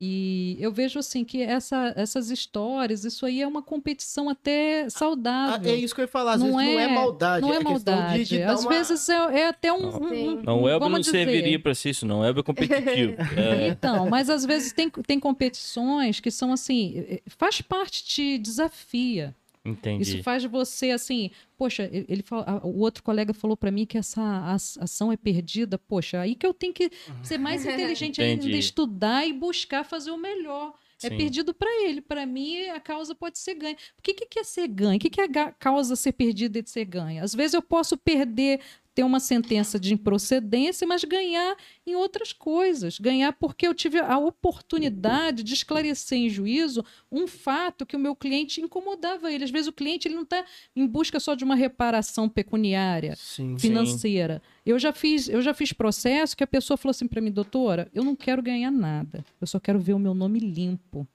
E 0.00 0.56
eu 0.60 0.70
vejo 0.70 0.98
assim 1.00 1.24
que 1.24 1.42
essa- 1.42 1.92
essas 1.96 2.30
histórias, 2.30 3.04
isso 3.04 3.26
aí 3.26 3.42
é 3.42 3.46
uma 3.46 3.60
competição 3.62 4.28
até 4.28 4.82
Ah, 4.84 4.90
saudável. 4.90 5.72
é 5.72 5.74
isso 5.76 5.92
que 5.92 6.00
eu 6.00 6.04
ia 6.04 6.08
falar, 6.08 6.34
às 6.34 6.40
Não 6.40 6.56
vezes 6.56 6.72
não 6.72 6.78
é 6.80 6.84
é- 6.84 6.88
maldade. 6.94 7.42
não 7.42 7.52
é 7.52 7.58
de- 7.58 7.64
maldade. 7.64 8.24
de 8.26 8.38
dar 8.38 8.52
Às 8.52 8.60
uma- 8.60 8.70
vezes 8.70 9.08
é, 9.08 9.14
é 9.40 9.48
até 9.48 9.72
um. 9.72 9.88
Um- 9.88 10.42
Não, 10.42 10.62
o 10.62 10.68
Elber 10.68 10.72
não 10.74 10.80
vamos 10.90 11.00
dizer. 11.06 11.24
serviria 11.26 11.58
pra 11.58 11.74
ser 11.74 11.90
isso, 11.90 12.06
não. 12.06 12.20
O 12.20 12.24
Elber 12.24 12.42
é 12.42 12.44
competitivo. 12.44 13.16
É, 13.64 13.68
Então, 13.68 14.08
mas 14.08 14.30
às 14.30 14.44
vezes 14.44 14.72
tem, 14.72 14.88
tem 14.88 15.18
competições 15.18 16.20
que 16.20 16.30
são 16.30 16.52
assim, 16.52 16.94
eh, 16.96 17.20
faz 17.26 17.60
parte, 17.60 18.04
te 18.04 18.38
desafia. 18.38 19.34
Entendi. 19.70 20.02
Isso 20.02 20.22
faz 20.22 20.44
você 20.44 20.90
assim, 20.90 21.30
poxa, 21.56 21.88
ele 21.92 22.22
fala- 22.22 22.60
o 22.64 22.80
outro 22.80 23.02
colega 23.02 23.32
falou 23.34 23.56
pra 23.56 23.70
mim 23.70 23.86
que 23.86 23.98
essa 23.98 24.54
ação 24.80 25.12
é 25.12 25.16
perdida, 25.16 25.78
poxa, 25.78 26.20
aí 26.20 26.34
que 26.34 26.46
eu 26.46 26.54
tenho 26.54 26.72
que 26.72 26.90
ser 27.22 27.38
mais 27.38 27.64
inteligente 27.64 28.20
ainda, 28.22 28.46
estudar 28.48 29.26
e 29.26 29.32
buscar 29.32 29.84
fazer 29.84 30.10
o 30.10 30.16
melhor. 30.18 30.74
É 31.00 31.08
Sim. 31.08 31.16
perdido 31.16 31.54
pra 31.54 31.68
ele, 31.84 32.00
Pra 32.00 32.26
mim 32.26 32.60
a 32.70 32.80
causa 32.80 33.14
pode 33.14 33.38
ser 33.38 33.54
ganha. 33.54 33.76
O 33.96 34.02
que, 34.02 34.12
que 34.14 34.38
é 34.40 34.42
ser 34.42 34.66
ganho? 34.66 34.96
O 34.96 34.98
que, 34.98 35.08
que 35.08 35.20
é 35.20 35.24
a 35.38 35.52
causa 35.52 35.94
ser 35.94 36.10
perdida 36.10 36.58
e 36.58 36.62
de 36.62 36.70
ser 36.70 36.84
ganha? 36.84 37.22
Às 37.22 37.32
vezes 37.34 37.54
eu 37.54 37.62
posso 37.62 37.96
perder, 37.96 38.60
ter 38.98 39.04
uma 39.04 39.20
sentença 39.20 39.78
de 39.78 39.94
improcedência, 39.94 40.84
mas 40.84 41.04
ganhar 41.04 41.56
em 41.86 41.94
outras 41.94 42.32
coisas. 42.32 42.98
Ganhar 42.98 43.32
porque 43.32 43.64
eu 43.64 43.72
tive 43.72 44.00
a 44.00 44.18
oportunidade 44.18 45.44
de 45.44 45.54
esclarecer 45.54 46.18
em 46.18 46.28
juízo 46.28 46.84
um 47.08 47.28
fato 47.28 47.86
que 47.86 47.94
o 47.94 47.98
meu 47.98 48.16
cliente 48.16 48.60
incomodava 48.60 49.32
ele. 49.32 49.44
Às 49.44 49.52
vezes 49.52 49.68
o 49.68 49.72
cliente 49.72 50.08
ele 50.08 50.16
não 50.16 50.24
está 50.24 50.44
em 50.74 50.84
busca 50.84 51.20
só 51.20 51.36
de 51.36 51.44
uma 51.44 51.54
reparação 51.54 52.28
pecuniária 52.28 53.14
Sim. 53.14 53.56
financeira. 53.56 54.42
Eu 54.66 54.80
já 54.80 54.92
fiz, 54.92 55.28
eu 55.28 55.40
já 55.40 55.54
fiz 55.54 55.72
processo 55.72 56.36
que 56.36 56.42
a 56.42 56.48
pessoa 56.48 56.76
falou 56.76 56.90
assim 56.90 57.06
para 57.06 57.20
mim, 57.20 57.30
doutora, 57.30 57.88
eu 57.94 58.02
não 58.02 58.16
quero 58.16 58.42
ganhar 58.42 58.72
nada. 58.72 59.24
Eu 59.40 59.46
só 59.46 59.60
quero 59.60 59.78
ver 59.78 59.92
o 59.92 59.98
meu 60.00 60.12
nome 60.12 60.40
limpo. 60.40 61.06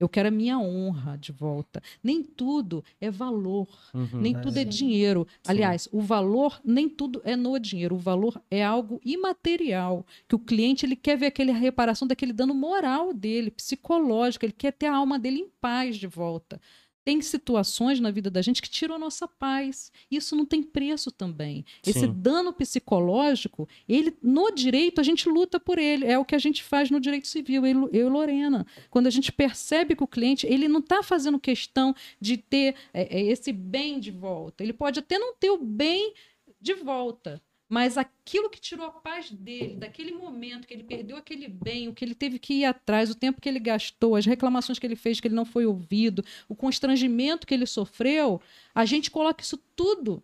Eu 0.00 0.08
quero 0.08 0.28
a 0.28 0.30
minha 0.30 0.58
honra 0.58 1.16
de 1.18 1.32
volta. 1.32 1.82
Nem 2.02 2.22
tudo 2.22 2.84
é 3.00 3.10
valor, 3.10 3.66
Uhum. 3.92 4.20
nem 4.20 4.36
É, 4.36 4.40
tudo 4.40 4.56
é 4.58 4.62
sim. 4.62 4.68
dinheiro. 4.68 5.26
Sim. 5.42 5.50
Aliás, 5.50 5.88
o 5.92 6.00
valor 6.00 6.60
nem 6.64 6.88
tudo 6.88 7.20
é 7.24 7.34
no 7.34 7.58
dinheiro. 7.58 7.96
O 7.96 7.98
valor 7.98 8.40
é 8.50 8.64
algo 8.64 9.00
imaterial, 9.04 10.06
que 10.28 10.34
o 10.34 10.38
cliente 10.38 10.86
ele 10.86 10.96
quer 10.96 11.16
ver 11.18 11.26
aquele 11.26 11.52
reparação 11.52 12.06
daquele 12.06 12.32
dano 12.32 12.54
moral 12.54 13.12
dele, 13.12 13.50
psicológico, 13.50 14.44
ele 14.44 14.52
quer 14.56 14.72
ter 14.72 14.86
a 14.86 14.96
alma 14.96 15.18
dele 15.18 15.40
em 15.40 15.48
paz 15.60 15.96
de 15.96 16.06
volta. 16.06 16.60
Tem 17.08 17.22
situações 17.22 17.98
na 18.00 18.10
vida 18.10 18.30
da 18.30 18.42
gente 18.42 18.60
que 18.60 18.68
tiram 18.68 18.96
a 18.96 18.98
nossa 18.98 19.26
paz. 19.26 19.90
Isso 20.10 20.36
não 20.36 20.44
tem 20.44 20.62
preço 20.62 21.10
também. 21.10 21.64
Esse 21.82 22.00
Sim. 22.00 22.12
dano 22.14 22.52
psicológico, 22.52 23.66
ele 23.88 24.14
no 24.22 24.50
direito 24.50 25.00
a 25.00 25.02
gente 25.02 25.26
luta 25.26 25.58
por 25.58 25.78
ele. 25.78 26.04
É 26.04 26.18
o 26.18 26.24
que 26.26 26.34
a 26.34 26.38
gente 26.38 26.62
faz 26.62 26.90
no 26.90 27.00
direito 27.00 27.26
civil, 27.26 27.64
eu, 27.64 27.88
eu 27.94 28.08
e 28.08 28.10
Lorena. 28.10 28.66
Quando 28.90 29.06
a 29.06 29.10
gente 29.10 29.32
percebe 29.32 29.96
que 29.96 30.04
o 30.04 30.06
cliente 30.06 30.46
ele 30.46 30.68
não 30.68 30.80
está 30.80 31.02
fazendo 31.02 31.40
questão 31.40 31.94
de 32.20 32.36
ter 32.36 32.74
é, 32.92 33.18
é, 33.18 33.22
esse 33.22 33.54
bem 33.54 33.98
de 33.98 34.10
volta. 34.10 34.62
Ele 34.62 34.74
pode 34.74 34.98
até 34.98 35.18
não 35.18 35.34
ter 35.34 35.48
o 35.48 35.56
bem 35.56 36.12
de 36.60 36.74
volta. 36.74 37.40
Mas 37.68 37.98
aquilo 37.98 38.48
que 38.48 38.60
tirou 38.60 38.86
a 38.86 38.90
paz 38.90 39.30
dele, 39.30 39.76
daquele 39.76 40.12
momento 40.12 40.66
que 40.66 40.72
ele 40.72 40.84
perdeu 40.84 41.16
aquele 41.16 41.48
bem, 41.48 41.86
o 41.86 41.94
que 41.94 42.04
ele 42.04 42.14
teve 42.14 42.38
que 42.38 42.54
ir 42.54 42.64
atrás, 42.64 43.10
o 43.10 43.14
tempo 43.14 43.40
que 43.40 43.48
ele 43.48 43.58
gastou, 43.60 44.16
as 44.16 44.24
reclamações 44.24 44.78
que 44.78 44.86
ele 44.86 44.96
fez, 44.96 45.20
que 45.20 45.28
ele 45.28 45.34
não 45.34 45.44
foi 45.44 45.66
ouvido, 45.66 46.24
o 46.48 46.54
constrangimento 46.54 47.46
que 47.46 47.52
ele 47.52 47.66
sofreu, 47.66 48.40
a 48.74 48.86
gente 48.86 49.10
coloca 49.10 49.42
isso 49.42 49.58
tudo 49.76 50.22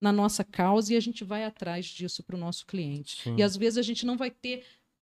na 0.00 0.12
nossa 0.12 0.44
causa 0.44 0.92
e 0.92 0.96
a 0.96 1.00
gente 1.00 1.24
vai 1.24 1.44
atrás 1.44 1.86
disso 1.86 2.22
para 2.22 2.36
o 2.36 2.38
nosso 2.38 2.64
cliente. 2.66 3.22
Sim. 3.22 3.36
E 3.38 3.42
às 3.42 3.56
vezes 3.56 3.78
a 3.78 3.82
gente 3.82 4.06
não 4.06 4.16
vai 4.16 4.30
ter 4.30 4.64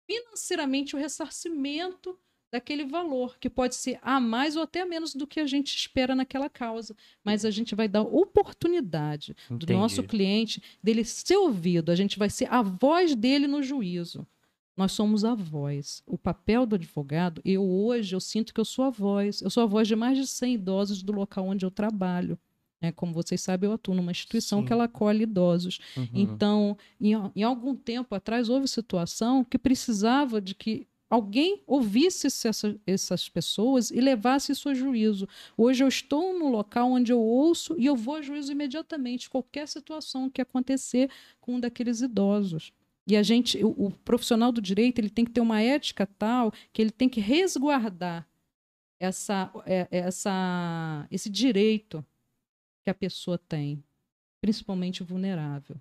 financeiramente 0.05 0.95
o 0.95 0.99
ressarcimento 0.99 2.17
daquele 2.53 2.85
valor, 2.85 3.35
que 3.39 3.49
pode 3.49 3.73
ser 3.73 3.97
a 4.03 4.19
mais 4.19 4.55
ou 4.55 4.61
até 4.61 4.81
a 4.81 4.85
menos 4.85 5.15
do 5.15 5.25
que 5.25 5.39
a 5.39 5.47
gente 5.47 5.75
espera 5.75 6.13
naquela 6.13 6.47
causa. 6.47 6.95
Mas 7.23 7.43
a 7.45 7.49
gente 7.49 7.73
vai 7.73 7.87
dar 7.87 8.03
oportunidade 8.03 9.35
do 9.49 9.55
Entendi. 9.55 9.73
nosso 9.73 10.03
cliente 10.03 10.61
dele 10.81 11.03
ser 11.03 11.35
ouvido, 11.35 11.91
a 11.91 11.95
gente 11.95 12.19
vai 12.19 12.29
ser 12.29 12.47
a 12.53 12.61
voz 12.61 13.15
dele 13.15 13.47
no 13.47 13.63
juízo. 13.63 14.27
Nós 14.77 14.91
somos 14.91 15.25
a 15.25 15.33
voz. 15.33 16.03
O 16.05 16.15
papel 16.15 16.67
do 16.67 16.75
advogado, 16.75 17.41
eu 17.43 17.63
hoje 17.63 18.15
eu 18.15 18.19
sinto 18.19 18.53
que 18.53 18.59
eu 18.59 18.65
sou 18.65 18.85
a 18.85 18.89
voz. 18.91 19.41
Eu 19.41 19.49
sou 19.49 19.63
a 19.63 19.67
voz 19.67 19.87
de 19.87 19.95
mais 19.95 20.15
de 20.15 20.27
100 20.27 20.53
idosos 20.53 21.01
do 21.01 21.11
local 21.11 21.47
onde 21.47 21.65
eu 21.65 21.71
trabalho. 21.71 22.37
É, 22.81 22.91
como 22.91 23.13
vocês 23.13 23.41
sabem, 23.41 23.67
eu 23.67 23.73
atuo 23.73 23.95
numa 23.95 24.11
instituição 24.11 24.59
Sim. 24.59 24.65
que 24.65 24.73
ela 24.73 24.83
acolhe 24.83 25.23
idosos. 25.23 25.79
Uhum. 25.95 26.07
Então, 26.13 26.77
em, 26.99 27.13
em 27.35 27.41
algum 27.43 27.75
tempo 27.75 28.13
atrás, 28.13 28.49
houve 28.49 28.67
situação 28.67 29.43
que 29.43 29.57
precisava 29.57 30.41
de 30.41 30.53
que 30.53 30.87
alguém 31.13 31.61
ouvisse 31.67 32.25
essa- 32.25 32.75
essas 32.87 33.29
pessoas 33.29 33.91
e 33.91 34.01
levasse 34.01 34.51
isso 34.51 34.67
a 34.67 34.73
juízo. 34.73 35.27
Hoje 35.55 35.83
eu 35.83 35.87
estou 35.87 36.37
no 36.39 36.49
local 36.49 36.91
onde 36.91 37.11
eu 37.13 37.19
ouço 37.21 37.75
e 37.77 37.85
eu 37.85 37.95
vou 37.95 38.15
a 38.15 38.21
juízo 38.21 38.51
imediatamente, 38.51 39.29
qualquer 39.29 39.67
situação 39.67 40.27
que 40.27 40.41
acontecer 40.41 41.11
com 41.39 41.55
um 41.55 41.59
daqueles 41.59 42.01
idosos. 42.01 42.73
E 43.05 43.15
a 43.15 43.21
gente, 43.21 43.63
o, 43.63 43.69
o 43.87 43.91
profissional 43.91 44.51
do 44.51 44.59
direito, 44.61 44.97
ele 44.97 45.09
tem 45.09 45.23
que 45.23 45.31
ter 45.31 45.41
uma 45.41 45.61
ética 45.61 46.07
tal 46.07 46.51
que 46.71 46.81
ele 46.81 46.89
tem 46.91 47.07
que 47.07 47.19
resguardar 47.19 48.27
essa, 48.99 49.51
é- 49.67 49.87
essa, 49.91 51.07
esse 51.11 51.29
direito 51.29 52.03
que 52.83 52.89
a 52.89 52.93
pessoa 52.93 53.37
tem, 53.37 53.83
principalmente 54.41 55.03
vulnerável. 55.03 55.75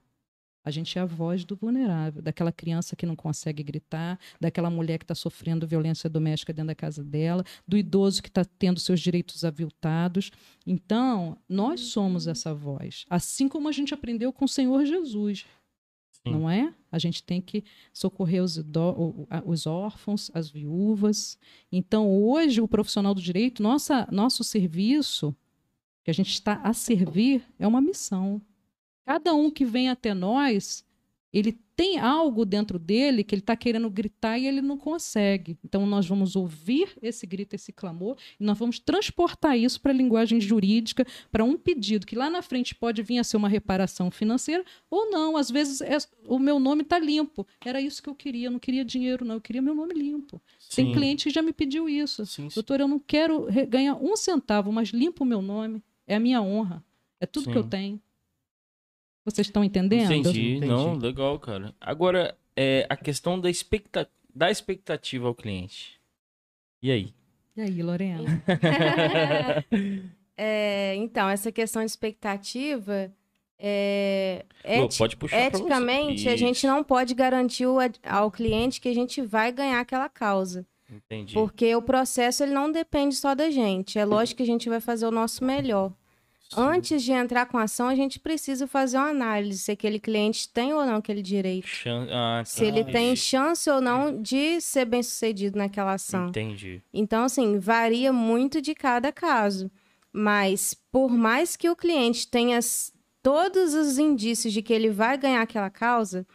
A 0.65 0.71
gente 0.71 0.97
é 0.99 1.03
a 1.03 1.07
voz 1.07 1.45
do 1.45 1.57
vulnerável, 1.57 2.23
daquela 2.23 2.53
criança 2.53 2.95
que 2.95 3.05
não 3.05 3.17
consegue 3.17 3.63
gritar, 3.63 4.19
daquela 4.41 4.71
mulher 4.71 4.99
que 4.99 5.05
está 5.05 5.15
sofrendo 5.15 5.67
violência 5.67 6.09
doméstica 6.09 6.53
dentro 6.53 6.69
da 6.69 6.75
casa 6.75 7.03
dela, 7.03 7.45
do 7.67 7.77
idoso 7.77 8.23
que 8.23 8.29
está 8.29 8.45
tendo 8.45 8.79
seus 8.79 9.01
direitos 9.01 9.45
aviltados. 9.45 10.31
Então, 10.67 11.37
nós 11.49 11.81
somos 11.81 12.27
essa 12.29 12.55
voz. 12.55 13.05
Assim 13.11 13.49
como 13.49 13.69
a 13.69 13.73
gente 13.73 13.93
aprendeu 13.93 14.33
com 14.33 14.45
o 14.45 14.49
Senhor 14.49 14.85
Jesus, 14.85 15.45
Sim. 16.13 16.33
não 16.33 16.49
é? 16.49 16.73
A 16.91 16.99
gente 16.99 17.23
tem 17.23 17.41
que 17.41 17.65
socorrer 17.93 18.43
os, 18.43 18.63
os 19.45 19.67
órfãos, 19.67 20.31
as 20.33 20.49
viúvas. 20.49 21.39
Então, 21.73 22.09
hoje, 22.09 22.61
o 22.61 22.69
profissional 22.69 23.15
do 23.15 23.21
direito, 23.21 23.63
nossa, 23.63 24.07
nosso 24.13 24.45
serviço, 24.45 25.35
que 26.05 26.11
a 26.11 26.15
gente 26.15 26.33
está 26.33 26.61
a 26.63 26.73
servir, 26.73 27.45
é 27.59 27.67
uma 27.67 27.81
missão. 27.81 28.41
Cada 29.05 29.35
um 29.35 29.51
que 29.51 29.65
vem 29.65 29.89
até 29.89 30.15
nós, 30.15 30.85
ele 31.33 31.59
tem 31.75 31.99
algo 31.99 32.45
dentro 32.45 32.79
dele 32.79 33.25
que 33.25 33.35
ele 33.35 33.41
está 33.41 33.57
querendo 33.57 33.89
gritar 33.89 34.39
e 34.39 34.47
ele 34.47 34.61
não 34.61 34.77
consegue. 34.77 35.59
Então, 35.65 35.87
nós 35.87 36.07
vamos 36.07 36.37
ouvir 36.37 36.91
esse 37.01 37.27
grito, 37.27 37.55
esse 37.55 37.73
clamor, 37.73 38.17
e 38.39 38.45
nós 38.45 38.59
vamos 38.59 38.79
transportar 38.79 39.59
isso 39.59 39.81
para 39.81 39.91
a 39.91 39.95
linguagem 39.95 40.39
jurídica, 40.41 41.07
para 41.33 41.43
um 41.43 41.57
pedido 41.57 42.07
que 42.07 42.15
lá 42.15 42.29
na 42.29 42.43
frente 42.43 42.75
pode 42.75 43.03
vir 43.03 43.19
a 43.19 43.25
ser 43.25 43.39
uma 43.39 43.49
reparação 43.49 44.11
financeira 44.11 44.63
ou 44.91 45.11
não. 45.11 45.37
Às 45.37 45.51
vezes 45.51 45.81
é- 45.81 45.97
o 46.29 46.39
meu 46.39 46.61
nome 46.61 46.83
está 46.83 46.99
limpo. 46.99 47.47
Era 47.65 47.81
isso 47.81 48.03
que 48.03 48.09
eu 48.11 48.15
queria. 48.15 48.49
Eu 48.49 48.53
não 48.53 48.59
queria 48.59 48.85
dinheiro, 48.85 49.25
não. 49.25 49.37
Eu 49.37 49.41
queria 49.41 49.63
meu 49.63 49.75
nome 49.75 49.95
limpo. 49.95 50.41
Tem 50.77 50.87
Sim. 50.87 50.93
cliente 50.93 51.25
que 51.25 51.31
já 51.35 51.41
me 51.43 51.53
pediu 51.55 51.89
isso. 51.89 52.27
Sim, 52.27 52.51
sim. 52.51 52.55
Doutor, 52.55 52.81
eu 52.81 52.87
não 52.87 52.99
quero 52.99 53.47
ganhar 53.69 53.95
um 53.95 54.15
centavo, 54.17 54.71
mas 54.71 54.91
limpa 54.91 55.25
o 55.25 55.27
meu 55.27 55.41
nome. 55.41 55.83
É 56.07 56.15
a 56.17 56.21
minha 56.21 56.43
honra. 56.43 56.85
É 57.19 57.25
tudo 57.27 57.51
que 57.51 57.57
eu 57.57 57.63
Sim. 57.63 57.69
tenho. 57.71 58.01
Vocês 59.25 59.47
estão 59.47 59.63
entendendo? 59.63 60.13
Entendi. 60.13 60.57
Entendi. 60.57 60.67
Não, 60.67 60.95
legal, 60.95 61.39
cara. 61.39 61.75
Agora, 61.81 62.37
é, 62.57 62.87
a 62.89 62.97
questão 62.97 63.39
da, 63.41 63.49
expecta... 63.49 64.09
da 64.35 64.51
expectativa 64.51 65.29
ao 65.29 65.35
cliente. 65.35 66.01
E 66.83 66.91
aí? 66.91 67.15
E 67.57 67.61
aí, 67.61 67.83
Lorena? 67.83 68.43
É, 70.35 70.95
então, 70.97 71.29
essa 71.29 71.53
questão 71.53 71.85
de 71.85 71.91
expectativa, 71.91 73.13
é, 73.59 74.45
eti- 74.65 74.99
pode 74.99 75.17
puxar 75.17 75.37
pra 75.37 75.51
você. 75.51 75.57
eticamente, 75.63 76.29
a 76.29 76.37
gente 76.37 76.67
não 76.67 76.83
pode 76.83 77.15
garantir 77.15 77.67
o 77.67 77.77
ao 78.03 78.31
cliente 78.31 78.81
que 78.81 78.89
a 78.89 78.95
gente 78.95 79.21
vai 79.21 79.53
ganhar 79.53 79.79
aquela 79.81 80.09
causa. 80.09 80.67
Entendi. 80.91 81.35
Porque 81.35 81.75
o 81.77 81.83
processo 81.83 82.43
ele 82.43 82.53
não 82.53 82.73
depende 82.73 83.15
só 83.15 83.35
da 83.35 83.51
gente. 83.51 83.99
É 83.99 84.05
lógico 84.05 84.39
que 84.39 84.43
a 84.43 84.47
gente 84.47 84.69
vai 84.69 84.81
fazer 84.81 85.07
o 85.07 85.11
nosso 85.11 85.45
melhor. 85.45 85.93
Antes 86.57 87.03
de 87.03 87.13
entrar 87.13 87.47
com 87.47 87.59
a 87.59 87.63
ação, 87.65 87.89
a 87.89 87.95
gente 87.95 88.19
precisa 88.21 88.67
fazer 88.67 88.97
uma 88.99 89.09
análise 89.11 89.59
se 89.59 89.71
aquele 89.73 89.99
cliente 89.99 90.49
tem 90.49 90.73
ou 90.75 90.85
não 90.85 90.97
aquele 90.97 91.23
direito. 91.23 91.67
Chan- 91.67 92.07
Ah, 92.11 92.43
Se 92.45 92.65
ele 92.65 92.85
tem 92.93 93.17
chance 93.17 93.69
ou 93.71 93.81
não 93.81 94.21
de 94.21 94.61
ser 94.61 94.85
bem 94.85 95.03
sucedido 95.03 95.57
naquela 95.59 95.93
ação. 95.95 96.29
Entendi. 96.29 96.83
Então, 96.93 97.25
assim, 97.25 97.59
varia 97.59 98.13
muito 98.13 98.61
de 98.61 98.75
cada 98.75 99.11
caso. 99.13 99.71
Mas, 100.13 100.75
por 100.91 101.11
mais 101.11 101.57
que 101.57 101.71
o 101.71 101.77
cliente 101.77 102.29
tenha 102.29 102.59
todos 103.23 103.73
os 103.75 103.99
indícios 103.99 104.53
de 104.53 104.61
que 104.63 104.73
ele 104.73 104.91
vai 104.91 105.17
ganhar 105.17 105.41
aquela 105.43 105.71
causa, 105.71 106.27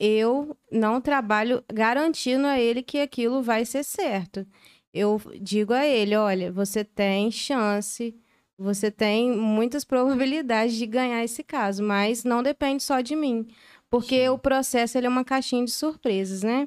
eu 0.00 0.56
não 0.70 1.00
trabalho 1.00 1.62
garantindo 1.72 2.46
a 2.46 2.58
ele 2.58 2.82
que 2.82 2.98
aquilo 2.98 3.42
vai 3.42 3.64
ser 3.64 3.84
certo. 3.84 4.44
Eu 4.92 5.20
digo 5.40 5.72
a 5.72 5.86
ele: 5.86 6.16
olha, 6.16 6.50
você 6.50 6.84
tem 6.84 7.30
chance, 7.30 8.14
você 8.62 8.90
tem 8.90 9.30
muitas 9.36 9.84
probabilidades 9.84 10.76
de 10.76 10.86
ganhar 10.86 11.22
esse 11.24 11.42
caso, 11.42 11.82
mas 11.82 12.24
não 12.24 12.42
depende 12.42 12.82
só 12.82 13.00
de 13.00 13.16
mim. 13.16 13.46
Porque 13.90 14.22
Sim. 14.22 14.28
o 14.28 14.38
processo 14.38 14.96
ele 14.96 15.06
é 15.06 15.10
uma 15.10 15.24
caixinha 15.24 15.64
de 15.64 15.70
surpresas, 15.70 16.42
né? 16.42 16.66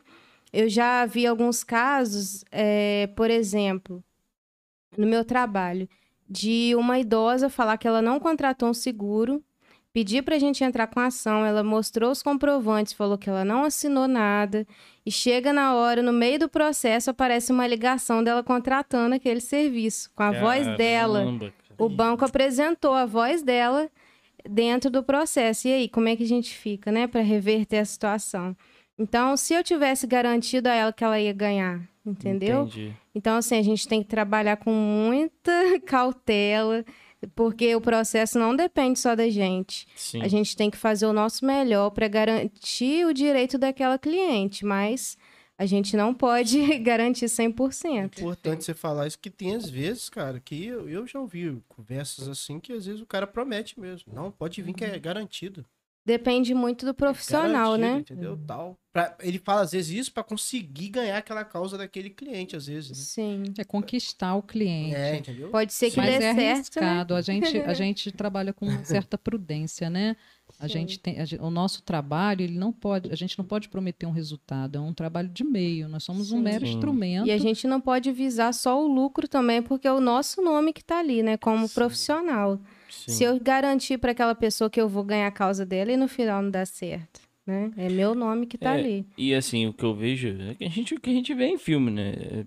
Eu 0.54 0.70
já 0.70 1.06
vi 1.06 1.26
alguns 1.26 1.64
casos, 1.64 2.44
eh, 2.52 3.10
por 3.16 3.30
exemplo, 3.30 4.04
no 4.98 5.08
meu 5.08 5.26
trabalho, 5.26 5.90
de 6.30 6.74
uma 6.76 7.00
idosa 7.00 7.50
falar 7.50 7.78
que 7.78 7.88
ela 7.88 8.02
não 8.02 8.20
contratou 8.20 8.70
um 8.70 8.74
seguro, 8.74 9.44
pedir 9.96 10.24
para 10.24 10.36
a 10.36 10.40
gente 10.40 10.64
entrar 10.64 10.88
com 10.88 11.00
a 11.00 11.06
ação, 11.06 11.46
ela 11.46 11.64
mostrou 11.64 12.12
os 12.12 12.22
comprovantes, 12.22 12.92
falou 12.92 13.18
que 13.18 13.30
ela 13.30 13.46
não 13.46 13.64
assinou 13.64 14.10
nada, 14.10 14.68
e 15.06 15.12
chega 15.12 15.54
na 15.54 15.74
hora, 15.74 16.02
no 16.02 16.12
meio 16.12 16.38
do 16.38 16.50
processo, 16.50 17.10
aparece 17.10 17.52
uma 17.52 17.66
ligação 17.66 18.24
dela 18.24 18.44
contratando 18.44 19.16
aquele 19.16 19.40
serviço, 19.40 20.12
com 20.14 20.24
a 20.24 20.32
voz 20.32 20.68
dela. 20.78 21.24
O 21.78 21.90
banco 21.90 22.26
apresentou 22.26 22.94
a 22.94 23.06
voz 23.06 23.42
dela 23.42 23.90
dentro 24.50 24.90
do 24.90 25.04
processo. 25.04 25.68
E 25.68 25.74
aí, 25.74 25.90
como 25.90 26.08
é 26.08 26.16
que 26.16 26.24
a 26.24 26.28
gente 26.28 26.56
fica, 26.56 26.92
né, 26.92 27.08
para 27.08 27.22
reverter 27.22 27.80
a 27.80 27.86
situação? 27.86 28.56
Então, 28.98 29.36
se 29.36 29.54
eu 29.54 29.64
tivesse 29.64 30.08
garantido 30.08 30.70
a 30.70 30.74
ela 30.74 30.94
que 30.94 31.04
ela 31.04 31.20
ia 31.20 31.34
ganhar, 31.34 31.82
entendeu? 32.06 32.64
Entendi. 32.64 32.94
Então, 33.14 33.36
assim, 33.36 33.58
a 33.58 33.62
gente 33.62 33.88
tem 33.88 34.02
que 34.02 34.08
trabalhar 34.08 34.58
com 34.58 34.72
muita 34.72 35.52
cautela, 35.86 36.86
porque 37.36 37.76
o 37.76 37.82
processo 37.82 38.40
não 38.40 38.56
depende 38.56 39.00
só 39.00 39.16
da 39.16 39.30
gente. 39.30 39.88
Sim. 39.96 40.22
A 40.22 40.28
gente 40.28 40.56
tem 40.56 40.70
que 40.70 40.78
fazer 40.78 41.06
o 41.06 41.14
nosso 41.14 41.46
melhor 41.46 41.90
para 41.90 42.08
garantir 42.08 43.06
o 43.06 43.14
direito 43.14 43.58
daquela 43.58 43.98
cliente, 43.98 44.66
mas 44.66 45.18
a 45.58 45.66
gente 45.66 45.96
não 45.96 46.14
pode 46.14 46.60
garantir 46.80 47.26
100%. 47.26 47.86
É 48.18 48.22
importante 48.22 48.64
você 48.64 48.74
falar 48.74 49.08
isso, 49.08 49.20
que 49.20 49.30
tem 49.30 49.56
às 49.56 49.70
vezes, 49.70 50.10
cara, 50.10 50.40
que 50.40 50.66
eu, 50.66 50.90
eu 50.90 51.08
já 51.08 51.20
ouvi 51.20 51.58
conversas 51.68 52.28
assim 52.28 52.60
que 52.60 52.74
às 52.74 52.86
vezes 52.86 53.02
o 53.02 53.06
cara 53.06 53.26
promete 53.28 53.80
mesmo. 53.80 54.14
Não, 54.14 54.32
pode 54.32 54.62
vir 54.62 54.74
que 54.74 54.84
é 54.86 54.98
garantido. 55.00 55.66
Depende 56.08 56.54
muito 56.54 56.86
do 56.86 56.94
profissional, 56.94 57.72
Garantido, 57.72 57.96
né? 57.96 58.00
Entendeu? 58.02 58.40
Tal. 58.46 58.78
Pra- 58.94 59.18
ele 59.22 59.40
fala 59.40 59.62
às 59.62 59.72
vezes 59.72 59.98
isso 60.02 60.14
pra 60.14 60.24
conseguir 60.24 60.90
ganhar 60.90 61.18
aquela 61.18 61.44
causa 61.44 61.80
daquele 61.80 62.12
cliente, 62.12 62.56
às 62.56 62.68
vezes. 62.68 62.96
Sim. 62.96 63.46
É 63.58 63.64
conquistar 63.64 64.36
o 64.36 64.44
cliente. 64.44 64.92
Né? 64.94 65.14
É, 65.14 65.18
entendeu? 65.18 65.50
Pode 65.50 65.74
ser 65.74 65.90
que 65.90 65.98
Mas 65.98 66.10
dê 66.10 66.14
é 66.14 66.20
certo, 66.20 66.38
né? 66.38 66.52
arriscado. 66.54 67.16
A, 67.16 67.22
gente, 67.22 67.58
a 67.58 67.74
gente 67.74 68.12
trabalha 68.12 68.54
com 68.54 68.68
uma 68.68 68.86
certa 68.86 69.18
prudência, 69.18 69.90
né? 69.90 70.16
A 70.60 70.68
Sim. 70.68 70.74
gente 70.74 71.00
tem, 71.00 71.20
a 71.20 71.26
gen- 71.26 71.40
o 71.42 71.50
nosso 71.50 71.84
trabalho, 71.84 72.42
ele 72.42 72.58
não 72.58 72.72
pode, 72.72 73.12
a 73.12 73.16
gente 73.16 73.38
não 73.38 73.44
pode 73.46 73.68
prometer 73.68 74.06
um 74.06 74.12
resultado, 74.12 74.78
é 74.78 74.82
um 74.82 74.94
trabalho 74.94 75.28
de 75.28 75.44
meio. 75.44 75.90
Nós 75.90 76.04
somos 76.04 76.32
um 76.32 76.38
Sim. 76.38 76.44
mero 76.44 76.66
Sim. 76.66 76.74
instrumento. 76.74 77.28
E 77.28 77.32
a 77.32 77.38
gente 77.38 77.68
não 77.68 77.82
pode 77.82 78.12
visar 78.12 78.54
só 78.54 78.82
o 78.82 78.88
lucro 78.88 79.28
também, 79.28 79.62
porque 79.62 79.88
é 79.88 79.92
o 79.92 80.00
nosso 80.00 80.42
nome 80.42 80.72
que 80.72 80.84
tá 80.84 81.00
ali, 81.00 81.22
né? 81.22 81.36
Como 81.38 81.68
Sim. 81.68 81.74
profissional. 81.76 82.60
Sim. 82.90 83.12
Se 83.12 83.24
eu 83.26 83.40
garantir 83.40 83.98
para 83.98 84.12
aquela 84.12 84.34
pessoa 84.34 84.70
que 84.70 84.80
eu 84.80 84.88
vou 84.88 85.04
ganhar 85.04 85.28
a 85.28 85.32
causa 85.32 85.66
dela 85.66 85.92
e 85.92 85.98
no 85.98 86.08
final 86.08 86.42
não 86.42 86.50
dá 86.52 86.66
certo, 86.66 87.20
né? 87.46 87.72
É 87.76 87.90
meu 87.90 88.16
nome 88.16 88.46
que 88.48 88.58
tá 88.58 88.72
É, 88.76 88.80
ali. 88.80 89.06
E 89.18 89.36
assim, 89.36 89.68
o 89.68 89.74
que 89.74 89.84
eu 89.84 89.94
vejo 89.94 90.30
é 90.50 90.56
que 90.56 90.64
a 90.64 90.70
gente, 90.70 90.94
o 90.96 91.00
que 91.02 91.10
a 91.10 91.14
gente 91.14 91.34
vê 91.34 91.48
em 91.48 91.58
filme, 91.58 91.92
né? 91.92 92.46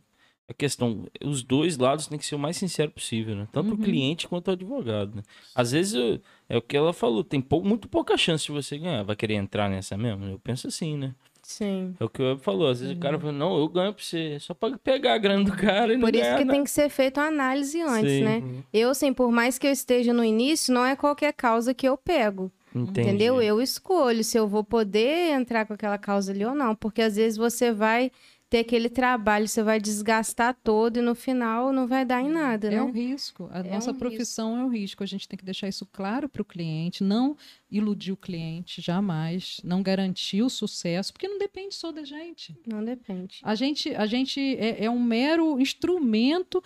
É 0.49 0.53
A 0.53 0.55
questão, 0.55 1.05
os 1.22 1.42
dois 1.42 1.76
lados 1.76 2.07
têm 2.07 2.18
que 2.18 2.24
ser 2.24 2.34
o 2.34 2.38
mais 2.38 2.57
sincero 2.57 2.90
possível, 2.90 3.36
né? 3.36 3.46
Tanto 3.53 3.68
o 3.68 3.72
Uhum. 3.72 3.82
cliente 3.82 4.26
quanto 4.26 4.49
o 4.49 4.53
advogado, 4.53 5.16
né? 5.16 5.22
Às 5.55 5.72
vezes, 5.72 5.92
eu- 5.94 6.20
é 6.49 6.57
o 6.57 6.62
que 6.62 6.76
ela 6.76 6.92
falou, 6.94 7.22
tem 7.22 7.40
pou- 7.40 7.62
muito 7.62 7.86
pouca 7.88 8.16
chance 8.16 8.46
de 8.46 8.53
você 8.53 8.78
ganhar. 8.78 9.03
Vai 9.03 9.14
querer 9.14 9.34
entrar 9.34 9.68
nessa 9.68 9.96
mesmo? 9.96 10.24
Eu 10.24 10.38
penso 10.38 10.66
assim, 10.68 10.96
né? 10.96 11.14
Sim. 11.42 11.94
É 12.01 12.05
o 12.05 12.09
que 12.11 12.20
eu 12.20 12.38
falou. 12.38 12.68
Às 12.68 12.80
vezes 12.80 12.92
Uhum. 12.94 12.99
o 12.99 13.03
cara 13.03 13.18
fala, 13.18 13.32
não, 13.32 13.59
eu 13.59 13.68
ganho 13.68 13.92
pra 13.94 14.03
você, 14.03 14.38
só 14.40 14.53
pra 14.55 14.76
pegar 14.78 15.14
a 15.14 15.18
grana 15.18 15.44
do 15.44 15.53
cara 15.57 15.92
e 15.92 15.96
não 15.96 16.05
Por 16.07 16.14
isso 16.14 16.24
que 16.24 16.30
nada. 16.44 16.53
tem 16.53 16.64
que 16.64 16.70
ser 16.70 16.88
feita 16.90 17.20
uma 17.20 17.28
análise 17.28 17.80
antes, 17.80 18.11
Sim. 18.11 18.24
né? 18.24 18.38
Uhum. 18.38 18.62
Eu, 18.72 18.90
assim, 18.90 19.12
por 19.12 19.30
mais 19.30 19.59
que 19.59 19.66
eu 19.66 19.70
esteja 19.70 20.12
no 20.12 20.24
início, 20.24 20.72
não 20.74 20.84
é 20.84 20.96
qualquer 20.96 21.32
causa 21.34 21.72
que 21.74 21.86
eu 21.88 21.96
pego. 21.96 22.51
Entendi. 22.74 23.01
Entendeu? 23.01 23.40
Eu 23.40 23.62
escolho 23.62 24.22
se 24.22 24.38
eu 24.38 24.46
vou 24.46 24.62
poder 24.62 25.30
entrar 25.32 25.64
com 25.66 25.72
aquela 25.72 25.96
causa 25.96 26.32
ali 26.32 26.44
ou 26.44 26.55
não. 26.55 26.74
Porque 26.74 27.01
às 27.01 27.16
vezes 27.16 27.38
você 27.38 27.72
vai 27.72 28.12
ter 28.51 28.61
aquele 28.61 28.88
trabalho, 28.88 29.46
você 29.46 29.62
vai 29.62 29.78
desgastar 29.78 30.57
todo 30.64 30.99
e 30.99 31.03
no 31.03 31.14
final 31.14 31.72
não 31.72 31.86
vai 31.86 32.05
dar 32.05 32.22
em 32.22 32.28
nada, 32.30 32.68
É 32.68 32.70
né? 32.70 32.82
um 32.82 32.90
risco. 32.90 33.49
A 33.53 33.59
É 33.59 33.70
nossa 33.70 33.90
um 33.90 33.94
profissão 33.94 34.59
é 34.59 34.64
um 34.64 34.68
risco. 34.68 35.03
A 35.03 35.07
gente 35.07 35.28
tem 35.28 35.36
que 35.38 35.44
deixar 35.44 35.68
isso 35.68 35.84
claro 35.84 36.28
para 36.28 36.40
o 36.40 36.44
cliente, 36.44 37.05
não 37.05 37.36
iludir 37.70 38.12
o 38.12 38.16
cliente 38.16 38.80
jamais, 38.80 39.61
não 39.62 39.82
garantir 39.82 40.42
o 40.42 40.49
sucesso, 40.49 41.12
porque 41.12 41.28
não 41.28 41.38
depende 41.38 41.74
só 41.74 41.92
da 41.92 42.05
gente. 42.05 42.57
Não 42.66 42.82
depende. 42.82 43.40
A 43.42 43.55
gente, 43.55 43.94
a 43.94 44.07
gente 44.07 44.40
é, 44.59 44.84
é 44.84 44.90
um 44.90 45.03
mero 45.03 45.61
instrumento 45.61 46.62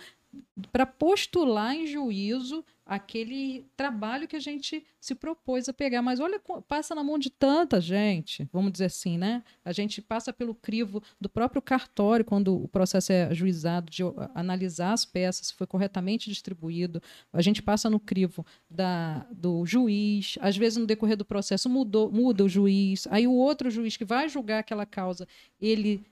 para 0.71 0.85
postular 0.85 1.75
em 1.75 1.87
juízo 1.87 2.63
aquele 2.85 3.65
trabalho 3.77 4.27
que 4.27 4.35
a 4.35 4.39
gente 4.39 4.85
se 4.99 5.15
propôs 5.15 5.69
a 5.69 5.73
pegar. 5.73 6.01
Mas 6.01 6.19
olha, 6.19 6.41
passa 6.67 6.93
na 6.93 7.03
mão 7.03 7.17
de 7.17 7.29
tanta 7.29 7.79
gente, 7.79 8.47
vamos 8.51 8.71
dizer 8.71 8.85
assim, 8.85 9.17
né? 9.17 9.43
A 9.63 9.71
gente 9.71 10.01
passa 10.01 10.33
pelo 10.33 10.53
crivo 10.53 11.01
do 11.19 11.29
próprio 11.29 11.61
cartório, 11.61 12.25
quando 12.25 12.63
o 12.63 12.67
processo 12.67 13.11
é 13.11 13.25
ajuizado, 13.25 13.89
de 13.89 14.03
analisar 14.35 14.93
as 14.93 15.05
peças, 15.05 15.47
se 15.47 15.53
foi 15.53 15.65
corretamente 15.65 16.29
distribuído. 16.29 17.01
A 17.31 17.41
gente 17.41 17.61
passa 17.61 17.89
no 17.89 17.99
crivo 17.99 18.45
da, 18.69 19.25
do 19.31 19.65
juiz. 19.65 20.37
Às 20.41 20.57
vezes, 20.57 20.77
no 20.77 20.85
decorrer 20.85 21.17
do 21.17 21.25
processo, 21.25 21.69
mudou, 21.69 22.11
muda 22.11 22.43
o 22.43 22.49
juiz. 22.49 23.07
Aí, 23.09 23.25
o 23.27 23.33
outro 23.33 23.69
juiz 23.69 23.95
que 23.95 24.05
vai 24.05 24.27
julgar 24.27 24.59
aquela 24.59 24.85
causa, 24.85 25.27
ele 25.59 26.05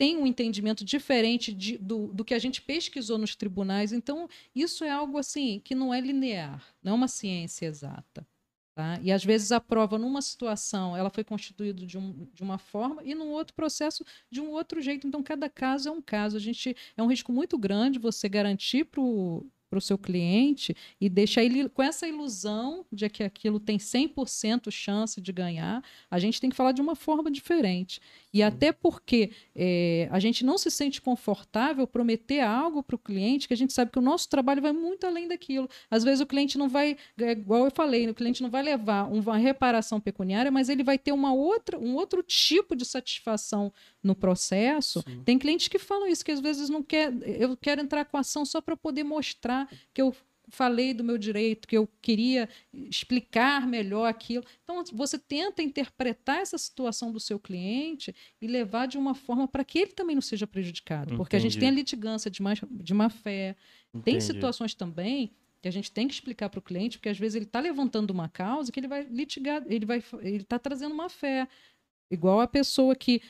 tem 0.00 0.16
um 0.16 0.26
entendimento 0.26 0.82
diferente 0.82 1.52
de- 1.52 1.76
do, 1.76 2.06
do 2.06 2.24
que 2.24 2.32
a 2.32 2.38
gente 2.38 2.62
pesquisou 2.62 3.18
nos 3.18 3.36
tribunais. 3.36 3.92
Então, 3.92 4.26
isso 4.54 4.82
é 4.82 4.88
algo 4.88 5.18
assim 5.18 5.60
que 5.62 5.74
não 5.74 5.92
é 5.92 6.00
linear, 6.00 6.64
não 6.82 6.92
é 6.92 6.94
uma 6.94 7.06
ciência 7.06 7.66
exata. 7.66 8.26
Tá? 8.74 8.98
E 9.02 9.12
às 9.12 9.22
vezes 9.22 9.52
a 9.52 9.60
prova, 9.60 9.98
numa 9.98 10.22
situação, 10.22 10.96
ela 10.96 11.10
foi 11.10 11.22
constituída 11.22 11.84
de, 11.84 11.98
um, 11.98 12.26
de 12.32 12.42
uma 12.42 12.56
forma 12.56 13.02
e 13.04 13.14
num 13.14 13.28
outro 13.28 13.52
processo 13.52 14.02
de 14.30 14.40
um 14.40 14.48
outro 14.48 14.80
jeito. 14.80 15.06
Então, 15.06 15.22
cada 15.22 15.50
caso 15.50 15.90
é 15.90 15.92
um 15.92 16.00
caso. 16.00 16.34
A 16.34 16.40
gente 16.40 16.74
é 16.96 17.02
um 17.02 17.06
risco 17.06 17.30
muito 17.30 17.58
grande 17.58 17.98
você 17.98 18.26
garantir 18.26 18.86
para 18.86 19.02
o 19.02 19.46
para 19.70 19.78
o 19.78 19.80
seu 19.80 19.96
cliente 19.96 20.76
e 21.00 21.08
deixar 21.08 21.44
ele 21.44 21.68
com 21.68 21.80
essa 21.80 22.06
ilusão 22.06 22.84
de 22.90 23.08
que 23.08 23.22
aquilo 23.22 23.60
tem 23.60 23.78
100% 23.78 24.68
chance 24.70 25.20
de 25.20 25.32
ganhar, 25.32 25.82
a 26.10 26.18
gente 26.18 26.40
tem 26.40 26.50
que 26.50 26.56
falar 26.56 26.72
de 26.72 26.82
uma 26.82 26.96
forma 26.96 27.30
diferente. 27.30 28.00
E 28.34 28.42
até 28.42 28.72
porque 28.72 29.30
é, 29.54 30.08
a 30.10 30.18
gente 30.18 30.44
não 30.44 30.58
se 30.58 30.70
sente 30.70 31.00
confortável 31.00 31.86
prometer 31.86 32.40
algo 32.40 32.82
para 32.82 32.96
o 32.96 32.98
cliente 32.98 33.46
que 33.46 33.54
a 33.54 33.56
gente 33.56 33.72
sabe 33.72 33.92
que 33.92 33.98
o 33.98 34.02
nosso 34.02 34.28
trabalho 34.28 34.60
vai 34.60 34.72
muito 34.72 35.06
além 35.06 35.28
daquilo. 35.28 35.68
Às 35.88 36.02
vezes 36.02 36.20
o 36.20 36.26
cliente 36.26 36.58
não 36.58 36.68
vai, 36.68 36.96
é, 37.18 37.30
igual 37.30 37.64
eu 37.64 37.70
falei, 37.70 38.08
o 38.08 38.14
cliente 38.14 38.42
não 38.42 38.50
vai 38.50 38.62
levar 38.62 39.04
uma 39.04 39.36
reparação 39.36 40.00
pecuniária, 40.00 40.50
mas 40.50 40.68
ele 40.68 40.82
vai 40.82 40.98
ter 40.98 41.12
uma 41.12 41.32
outra, 41.32 41.78
um 41.78 41.94
outro 41.94 42.22
tipo 42.22 42.74
de 42.74 42.84
satisfação 42.84 43.72
no 44.02 44.16
processo. 44.16 45.02
Sim. 45.06 45.22
Tem 45.24 45.38
clientes 45.38 45.68
que 45.68 45.78
falam 45.78 46.08
isso, 46.08 46.24
que 46.24 46.32
às 46.32 46.40
vezes 46.40 46.68
não 46.68 46.82
quer, 46.82 47.12
eu 47.22 47.56
quero 47.56 47.80
entrar 47.80 48.04
com 48.04 48.16
a 48.16 48.20
ação 48.20 48.44
só 48.44 48.60
para 48.60 48.76
poder 48.76 49.04
mostrar 49.04 49.59
que 49.92 50.02
eu 50.02 50.14
falei 50.50 50.92
do 50.92 51.04
meu 51.04 51.16
direito, 51.16 51.66
que 51.66 51.76
eu 51.76 51.88
queria 52.02 52.48
explicar 52.72 53.66
melhor 53.66 54.06
aquilo. 54.06 54.44
Então, 54.64 54.82
você 54.92 55.18
tenta 55.18 55.62
interpretar 55.62 56.38
essa 56.40 56.58
situação 56.58 57.12
do 57.12 57.20
seu 57.20 57.38
cliente 57.38 58.14
e 58.40 58.46
levar 58.46 58.86
de 58.86 58.98
uma 58.98 59.14
forma 59.14 59.46
para 59.46 59.64
que 59.64 59.78
ele 59.78 59.92
também 59.92 60.14
não 60.14 60.22
seja 60.22 60.46
prejudicado. 60.46 61.16
Porque 61.16 61.36
a 61.36 61.38
gente 61.38 61.52
Entendi. 61.52 61.66
tem 61.66 61.68
a 61.68 61.72
litigância 61.72 62.30
de 62.30 62.42
má, 62.42 62.52
de 62.70 62.94
má 62.94 63.08
fé. 63.08 63.56
Tem 63.92 64.16
Entendi. 64.16 64.24
situações 64.24 64.74
também 64.74 65.32
que 65.62 65.68
a 65.68 65.72
gente 65.72 65.92
tem 65.92 66.08
que 66.08 66.14
explicar 66.14 66.48
para 66.48 66.58
o 66.58 66.62
cliente, 66.62 66.98
porque 66.98 67.10
às 67.10 67.18
vezes 67.18 67.36
ele 67.36 67.44
está 67.44 67.60
levantando 67.60 68.10
uma 68.10 68.28
causa 68.28 68.72
que 68.72 68.80
ele 68.80 68.88
vai 68.88 69.02
litigar, 69.04 69.62
ele 69.66 69.84
vai, 69.84 70.02
ele 70.20 70.42
está 70.42 70.58
trazendo 70.58 70.92
uma 70.92 71.08
fé. 71.08 71.46
Igual 72.10 72.40
a 72.40 72.48
pessoa 72.48 72.96
que 72.96 73.20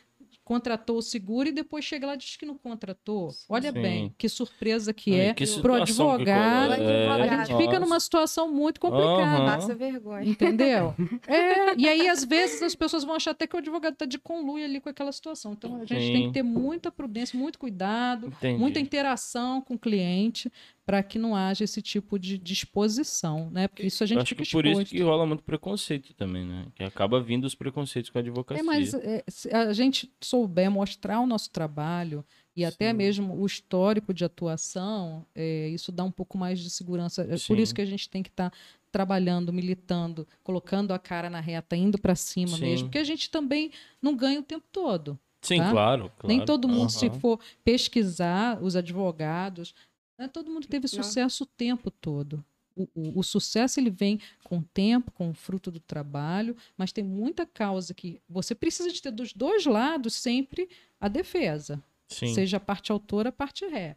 contratou 0.50 0.96
o 0.96 1.02
seguro 1.02 1.48
e 1.48 1.52
depois 1.52 1.84
chega 1.84 2.08
lá 2.08 2.14
e 2.14 2.16
diz 2.16 2.36
que 2.36 2.44
não 2.44 2.58
contratou. 2.58 3.30
Olha 3.48 3.70
Sim. 3.72 3.80
bem, 3.80 4.14
que 4.18 4.28
surpresa 4.28 4.92
que 4.92 5.12
Ai, 5.14 5.28
é 5.28 5.46
situação 5.46 5.86
que 5.86 5.92
advogado. 5.92 6.72
é, 6.72 7.08
A 7.08 7.44
gente 7.44 7.56
fica 7.56 7.74
nossa. 7.74 7.78
numa 7.78 8.00
situação 8.00 8.52
muito 8.52 8.80
complicada. 8.80 9.22
Aham. 9.22 9.46
Passa 9.46 9.74
vergonha. 9.76 10.28
Entendeu? 10.28 10.92
É, 11.28 11.76
e 11.76 11.88
aí, 11.88 12.08
às 12.08 12.24
vezes, 12.24 12.62
as 12.62 12.74
pessoas 12.74 13.04
vão 13.04 13.14
achar 13.14 13.30
até 13.30 13.46
que 13.46 13.54
o 13.54 13.58
advogado 13.58 13.92
está 13.92 14.04
de 14.04 14.18
conluio 14.18 14.64
ali 14.64 14.80
com 14.80 14.88
aquela 14.88 15.12
situação. 15.12 15.52
Então, 15.52 15.76
a 15.76 15.84
gente 15.84 16.06
Sim. 16.06 16.12
tem 16.12 16.26
que 16.26 16.32
ter 16.32 16.42
muita 16.42 16.90
prudência, 16.90 17.38
muito 17.38 17.58
cuidado, 17.58 18.26
Entendi. 18.28 18.58
muita 18.58 18.80
interação 18.80 19.60
com 19.60 19.74
o 19.74 19.78
cliente 19.78 20.50
para 20.90 21.04
que 21.04 21.20
não 21.20 21.36
haja 21.36 21.62
esse 21.62 21.80
tipo 21.80 22.18
de 22.18 22.36
disposição, 22.36 23.48
né? 23.52 23.68
Porque 23.68 23.86
isso 23.86 24.02
a 24.02 24.06
gente 24.08 24.18
acho 24.18 24.28
fica 24.30 24.42
que 24.42 24.50
por 24.50 24.66
isso 24.66 24.80
exposto. 24.80 24.96
que 24.96 25.00
rola 25.00 25.24
muito 25.24 25.44
preconceito 25.44 26.12
também, 26.14 26.44
né? 26.44 26.66
Que 26.74 26.82
acaba 26.82 27.22
vindo 27.22 27.44
os 27.44 27.54
preconceitos 27.54 28.10
com 28.10 28.18
a 28.18 28.20
advocacia. 28.20 28.60
É, 28.60 28.64
mas 28.64 28.92
é, 28.92 29.22
se 29.28 29.48
a 29.54 29.72
gente 29.72 30.12
souber 30.20 30.68
mostrar 30.68 31.20
o 31.20 31.28
nosso 31.28 31.48
trabalho 31.50 32.24
e 32.56 32.64
até 32.64 32.90
Sim. 32.90 32.96
mesmo 32.96 33.40
o 33.40 33.46
histórico 33.46 34.12
de 34.12 34.24
atuação, 34.24 35.24
é, 35.32 35.68
isso 35.68 35.92
dá 35.92 36.02
um 36.02 36.10
pouco 36.10 36.36
mais 36.36 36.58
de 36.58 36.68
segurança. 36.68 37.22
É 37.22 37.36
por 37.46 37.56
isso 37.56 37.72
que 37.72 37.82
a 37.82 37.86
gente 37.86 38.10
tem 38.10 38.20
que 38.20 38.30
estar 38.30 38.52
trabalhando, 38.90 39.52
militando, 39.52 40.26
colocando 40.42 40.92
a 40.92 40.98
cara 40.98 41.30
na 41.30 41.38
reta, 41.38 41.76
indo 41.76 41.98
para 41.98 42.16
cima 42.16 42.56
Sim. 42.56 42.62
mesmo, 42.62 42.88
porque 42.88 42.98
a 42.98 43.04
gente 43.04 43.30
também 43.30 43.70
não 44.02 44.16
ganha 44.16 44.40
o 44.40 44.42
tempo 44.42 44.66
todo. 44.72 45.16
Sim, 45.42 45.58
tá? 45.58 45.70
claro, 45.70 46.10
claro. 46.18 46.26
Nem 46.26 46.44
todo 46.44 46.68
mundo, 46.68 46.90
se 46.90 47.06
Aham. 47.06 47.18
for 47.18 47.40
pesquisar 47.64 48.62
os 48.62 48.76
advogados, 48.76 49.74
não 50.20 50.26
é 50.26 50.28
todo 50.28 50.50
mundo 50.50 50.66
teve 50.66 50.84
Não. 50.94 51.02
sucesso 51.02 51.44
o 51.44 51.46
tempo 51.46 51.90
todo. 51.90 52.44
O, 52.76 52.82
o- 52.94 53.18
o 53.20 53.22
sucesso 53.22 53.80
ele 53.80 53.90
vem 53.90 54.20
com 54.44 54.58
o 54.58 54.62
tempo, 54.62 55.10
com 55.12 55.30
o 55.30 55.34
fruto 55.34 55.70
do 55.70 55.80
trabalho, 55.80 56.56
mas 56.76 56.92
tem 56.92 57.02
muita 57.02 57.44
causa 57.46 57.92
que 57.94 58.20
você 58.28 58.54
precisa 58.54 58.90
de 58.92 59.00
ter 59.02 59.10
dos 59.10 59.32
dois 59.32 59.64
lados 59.66 60.14
sempre 60.14 60.68
a 61.00 61.08
defesa, 61.08 61.82
Sim. 62.06 62.34
seja 62.34 62.58
a 62.58 62.60
parte 62.60 62.92
autora, 62.92 63.30
a 63.30 63.32
parte 63.32 63.66
ré. 63.66 63.96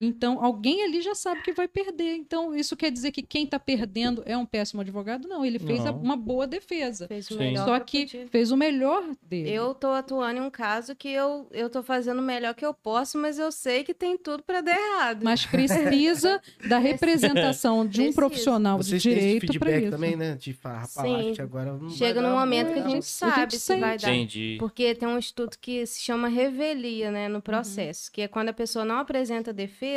Então, 0.00 0.42
alguém 0.44 0.84
ali 0.84 1.00
já 1.00 1.14
sabe 1.14 1.42
que 1.42 1.52
vai 1.52 1.66
perder. 1.66 2.14
Então, 2.14 2.54
isso 2.54 2.76
quer 2.76 2.90
dizer 2.90 3.10
que 3.10 3.20
quem 3.22 3.44
está 3.44 3.58
perdendo 3.58 4.22
é 4.24 4.36
um 4.36 4.46
péssimo 4.46 4.80
advogado? 4.80 5.26
Não, 5.26 5.44
ele 5.44 5.58
fez 5.58 5.84
a- 5.84 5.90
Não. 5.90 6.00
uma 6.00 6.16
boa 6.16 6.46
defesa. 6.46 7.08
Fez 7.08 7.26
o 7.30 7.34
Sim. 7.34 7.38
melhor 7.38 7.64
Só 7.66 7.80
que 7.80 8.06
fez 8.30 8.52
o 8.52 8.56
melhor 8.56 9.02
dele. 9.22 9.50
Eu 9.50 9.74
tô 9.74 9.88
atuando 9.88 10.38
em 10.38 10.42
um 10.42 10.50
caso 10.50 10.94
que 10.94 11.08
eu, 11.08 11.48
eu 11.50 11.68
tô 11.68 11.82
fazendo 11.82 12.20
o 12.20 12.22
melhor 12.22 12.54
que 12.54 12.64
eu 12.64 12.72
posso, 12.72 13.18
mas 13.18 13.40
eu 13.40 13.50
sei 13.50 13.82
que 13.82 13.92
tem 13.92 14.16
tudo 14.16 14.42
pra 14.44 14.60
dar 14.60 14.76
errado. 14.78 15.24
Mas 15.24 15.44
precisa 15.46 16.40
da 16.68 16.78
representação 16.78 17.84
de 17.86 18.00
um 18.02 18.12
profissional 18.12 18.78
de 18.78 18.84
Vocês 18.86 19.04
esse 19.04 19.08
direito 19.16 19.58
para 19.58 19.78
isso. 19.80 19.90
também, 19.90 20.14
né? 20.14 20.36
De 20.36 20.52
falar, 20.52 20.86
Sim. 20.86 21.34
agora 21.40 21.72
não 21.72 21.90
Chega 21.90 22.22
num 22.22 22.38
momento 22.38 22.72
que 22.72 22.78
a 22.78 22.84
não. 22.84 22.90
gente 22.90 23.06
sabe 23.06 23.54
se 23.54 23.60
sente. 23.60 23.80
vai 23.80 23.98
dar. 23.98 24.14
Entendi. 24.14 24.56
Porque 24.60 24.94
tem 24.94 25.08
um 25.08 25.18
estudo 25.18 25.56
que 25.60 25.84
se 25.86 26.00
chama 26.02 26.28
revelia, 26.28 27.10
né, 27.10 27.28
no 27.28 27.42
processo, 27.42 28.12
que 28.12 28.22
é 28.22 28.28
quando 28.28 28.50
a 28.50 28.52
pessoa 28.52 28.84
não 28.84 28.98
apresenta 28.98 29.52
defesa, 29.52 29.87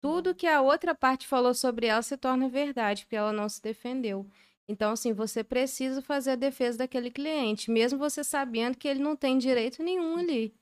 tudo 0.00 0.34
que 0.34 0.46
a 0.46 0.60
outra 0.60 0.94
parte 0.94 1.26
falou 1.26 1.52
sobre 1.54 1.86
ela 1.86 2.02
se 2.02 2.16
torna 2.16 2.48
verdade, 2.48 3.02
porque 3.04 3.16
ela 3.16 3.32
não 3.32 3.48
se 3.48 3.60
defendeu. 3.62 4.26
Então, 4.68 4.92
assim, 4.92 5.12
você 5.12 5.42
precisa 5.42 6.00
fazer 6.00 6.30
a 6.32 6.36
defesa 6.36 6.78
daquele 6.78 7.10
cliente, 7.10 7.70
mesmo 7.70 7.98
você 7.98 8.22
sabendo 8.22 8.78
que 8.78 8.86
ele 8.86 9.00
não 9.00 9.16
tem 9.16 9.36
direito 9.36 9.82
nenhum 9.82 10.16
ali. 10.16 10.54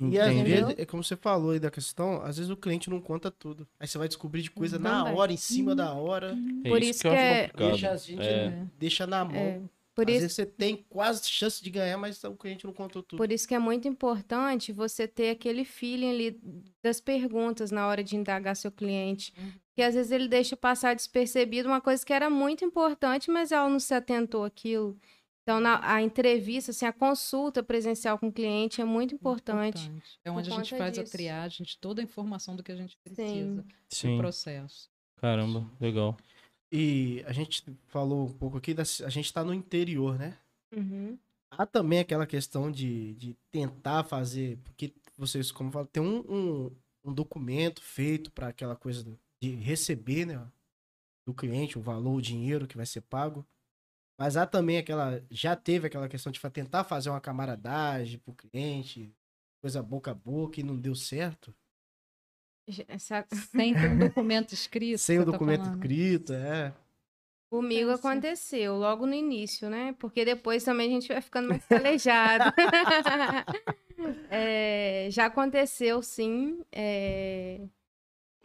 E 0.00 0.16
às 0.16 0.32
vezes, 0.32 0.74
é 0.78 0.86
como 0.86 1.02
você 1.02 1.16
falou 1.16 1.50
aí 1.50 1.58
da 1.58 1.72
questão, 1.72 2.22
às 2.22 2.36
vezes 2.36 2.48
o 2.52 2.56
cliente 2.56 2.88
não 2.88 3.00
conta 3.00 3.32
tudo. 3.32 3.66
Aí 3.80 3.88
você 3.88 3.98
vai 3.98 4.06
descobrir 4.06 4.42
de 4.42 4.50
coisa 4.52 4.78
na 4.78 5.00
Também. 5.00 5.18
hora, 5.18 5.32
em 5.32 5.36
cima 5.36 5.74
da 5.74 5.92
hora. 5.92 6.38
É 6.64 6.68
Por 6.68 6.80
isso 6.80 7.04
eu 7.04 7.10
que 7.10 7.16
acho 7.16 7.26
é-. 7.26 7.50
Deixa 7.56 7.90
a 7.90 7.96
gente 7.96 8.22
É. 8.22 8.66
deixa 8.78 9.06
na 9.08 9.24
mão. 9.24 9.34
É, 9.36 9.60
por 9.98 10.08
às 10.08 10.12
isso 10.12 10.20
vezes 10.20 10.36
você 10.36 10.46
tem 10.46 10.86
quase 10.88 11.28
chance 11.28 11.60
de 11.60 11.70
ganhar, 11.70 11.98
mas 11.98 12.22
o 12.22 12.36
cliente 12.36 12.64
não 12.64 12.72
contou 12.72 13.02
tudo. 13.02 13.18
Por 13.18 13.32
isso 13.32 13.48
que 13.48 13.54
é 13.54 13.58
muito 13.58 13.88
importante 13.88 14.72
você 14.72 15.08
ter 15.08 15.30
aquele 15.30 15.64
feeling 15.64 16.10
ali 16.10 16.40
das 16.80 17.00
perguntas 17.00 17.72
na 17.72 17.84
hora 17.88 18.04
de 18.04 18.14
indagar 18.14 18.54
seu 18.54 18.70
cliente. 18.70 19.32
Porque 19.32 19.82
às 19.82 19.96
vezes 19.96 20.12
ele 20.12 20.28
deixa 20.28 20.56
passar 20.56 20.94
despercebido 20.94 21.68
uma 21.68 21.80
coisa 21.80 22.06
que 22.06 22.12
era 22.12 22.30
muito 22.30 22.64
importante, 22.64 23.28
mas 23.28 23.50
ela 23.50 23.68
não 23.68 23.80
se 23.80 23.92
atentou 23.92 24.44
àquilo. 24.44 24.96
Então, 25.42 25.58
na, 25.58 25.80
a 25.82 26.00
entrevista, 26.00 26.70
assim, 26.70 26.86
a 26.86 26.92
consulta 26.92 27.60
presencial 27.60 28.18
com 28.20 28.28
o 28.28 28.32
cliente 28.32 28.80
é 28.80 28.84
muito 28.84 29.16
importante. 29.16 29.90
É 30.24 30.30
por 30.30 30.38
onde 30.38 30.52
a 30.52 30.54
gente 30.54 30.76
faz 30.76 30.96
a 30.96 31.02
disso. 31.02 31.16
triagem 31.16 31.66
de 31.66 31.76
toda 31.76 32.00
a 32.00 32.04
informação 32.04 32.54
do 32.54 32.62
que 32.62 32.70
a 32.70 32.76
gente 32.76 32.96
precisa 33.02 33.62
no 33.62 33.66
Sim. 33.88 34.16
processo. 34.18 34.88
Caramba, 35.16 35.68
legal. 35.80 36.16
E 36.70 37.24
a 37.26 37.32
gente 37.32 37.64
falou 37.86 38.26
um 38.26 38.32
pouco 38.32 38.58
aqui, 38.58 38.74
da, 38.74 38.82
a 38.82 39.08
gente 39.08 39.32
tá 39.32 39.42
no 39.42 39.54
interior, 39.54 40.18
né? 40.18 40.36
Uhum. 40.74 41.18
Há 41.50 41.64
também 41.64 41.98
aquela 41.98 42.26
questão 42.26 42.70
de, 42.70 43.14
de 43.14 43.34
tentar 43.50 44.04
fazer, 44.04 44.58
porque 44.58 44.92
vocês, 45.16 45.50
como 45.50 45.72
falam, 45.72 45.86
tem 45.86 46.02
um, 46.02 46.20
um, 46.28 46.76
um 47.04 47.12
documento 47.12 47.82
feito 47.82 48.30
para 48.30 48.48
aquela 48.48 48.76
coisa 48.76 49.04
de 49.40 49.54
receber, 49.54 50.26
né, 50.26 50.46
do 51.26 51.32
cliente, 51.32 51.78
o 51.78 51.82
valor, 51.82 52.16
o 52.16 52.22
dinheiro 52.22 52.66
que 52.66 52.76
vai 52.76 52.86
ser 52.86 53.00
pago. 53.00 53.46
Mas 54.18 54.36
há 54.36 54.46
também 54.46 54.78
aquela, 54.78 55.22
já 55.30 55.56
teve 55.56 55.86
aquela 55.86 56.08
questão 56.08 56.30
de 56.30 56.40
tentar 56.50 56.84
fazer 56.84 57.08
uma 57.08 57.20
camaradagem 57.20 58.18
pro 58.18 58.34
cliente, 58.34 59.14
coisa 59.60 59.82
boca 59.82 60.10
a 60.10 60.14
boca 60.14 60.60
e 60.60 60.64
não 60.64 60.76
deu 60.76 60.94
certo. 60.94 61.54
Sem 63.52 63.74
ter 63.74 63.90
um 63.90 63.98
documento 63.98 64.52
escrito. 64.52 64.98
Sem 64.98 65.18
o 65.18 65.24
tá 65.24 65.32
documento 65.32 65.64
falando. 65.64 65.74
escrito, 65.76 66.32
é. 66.32 66.72
Comigo 67.50 67.90
Acontece. 67.90 68.06
aconteceu 68.08 68.76
logo 68.76 69.06
no 69.06 69.14
início, 69.14 69.70
né? 69.70 69.94
Porque 69.98 70.24
depois 70.24 70.62
também 70.62 70.88
a 70.88 70.92
gente 70.92 71.08
vai 71.08 71.20
ficando 71.22 71.48
mais 71.48 71.64
calejado. 71.64 72.44
É, 74.30 75.08
já 75.10 75.26
aconteceu, 75.26 76.00
sim. 76.02 76.62
é, 76.70 77.60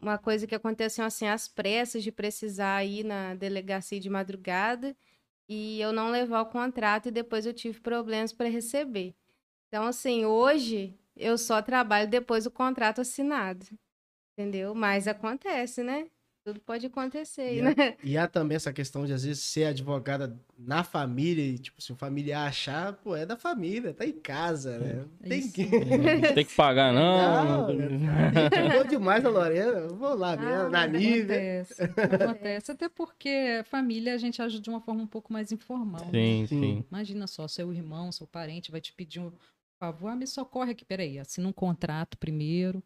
uma 0.02 0.18
coisa 0.18 0.48
que 0.48 0.56
aconteceu 0.56 1.06
assim, 1.06 1.28
às 1.28 1.48
pressas 1.48 2.04
de 2.04 2.12
precisar 2.12 2.84
ir 2.84 3.04
na 3.04 3.36
delegacia 3.36 4.00
de 4.00 4.10
madrugada 4.10 4.96
e 5.48 5.80
eu 5.80 5.94
não 5.94 6.10
levar 6.10 6.42
o 6.42 6.48
contrato 6.48 7.08
e 7.08 7.12
depois 7.12 7.46
eu 7.46 7.54
tive 7.54 7.80
problemas 7.80 8.34
para 8.34 8.50
receber. 8.50 9.14
Então, 9.68 9.86
assim, 9.86 10.26
hoje 10.26 10.98
eu 11.16 11.38
só 11.38 11.62
trabalho 11.62 12.10
depois 12.10 12.44
do 12.44 12.52
contrato 12.52 13.02
assinado. 13.02 13.66
Entendeu? 14.38 14.74
Mas 14.74 15.08
acontece, 15.08 15.84
né? 15.84 16.08
Tudo 16.46 16.60
pode 16.60 16.86
acontecer, 16.88 17.56
E 17.56 17.62
né? 17.62 17.70
há, 17.72 17.96
e 18.04 18.18
há 18.18 18.28
também 18.28 18.58
essa 18.58 18.74
questão 18.74 19.06
de, 19.06 19.14
às 19.14 19.24
vezes, 19.24 19.42
ser 19.42 19.64
advogada 19.66 20.38
na 20.58 20.84
família 20.84 21.42
e, 21.42 21.58
tipo, 21.58 21.82
se 21.82 21.94
o 21.94 21.96
familiar 21.96 22.46
achar, 22.50 22.92
pô, 22.94 23.16
é 23.16 23.26
da 23.26 23.38
família, 23.38 23.94
tá 23.94 24.06
em 24.06 24.12
casa, 24.12 24.78
né? 24.78 25.06
É 25.22 25.30
Tem 25.30 25.50
que. 25.50 25.64
Tem 26.36 26.46
que 26.46 26.54
pagar, 26.54 26.92
não. 26.92 27.66
Chegou 28.54 28.84
demais 28.86 29.24
a 29.24 29.30
Lorena, 29.32 29.88
vou 29.88 30.16
lá 30.16 30.36
mesmo, 30.36 30.54
Ah, 30.54 30.70
na 30.70 30.86
nível. 30.86 31.34
Acontece, 31.38 31.82
acontece. 32.12 32.72
Até 32.74 32.90
porque 32.90 33.62
família 33.66 34.14
a 34.14 34.18
gente 34.18 34.42
age 34.42 34.60
de 34.60 34.70
uma 34.70 34.82
forma 34.82 35.04
um 35.04 35.08
pouco 35.08 35.32
mais 35.32 35.50
informal. 35.54 36.02
né? 36.08 36.12
Sim, 36.12 36.48
Sim. 36.48 36.60
sim. 36.60 36.86
Imagina 36.92 37.26
só, 37.26 37.48
seu 37.48 37.72
irmão, 37.74 38.12
seu 38.12 38.28
parente 38.28 38.70
vai 38.70 38.82
te 38.82 38.92
pedir 38.92 39.22
um 39.22 39.32
favor, 39.80 40.10
ah, 40.10 40.16
me 40.16 40.28
socorre 40.28 40.72
aqui, 40.72 40.84
peraí, 40.84 41.18
assina 41.20 41.48
um 41.48 41.54
contrato 41.54 42.18
primeiro. 42.18 42.84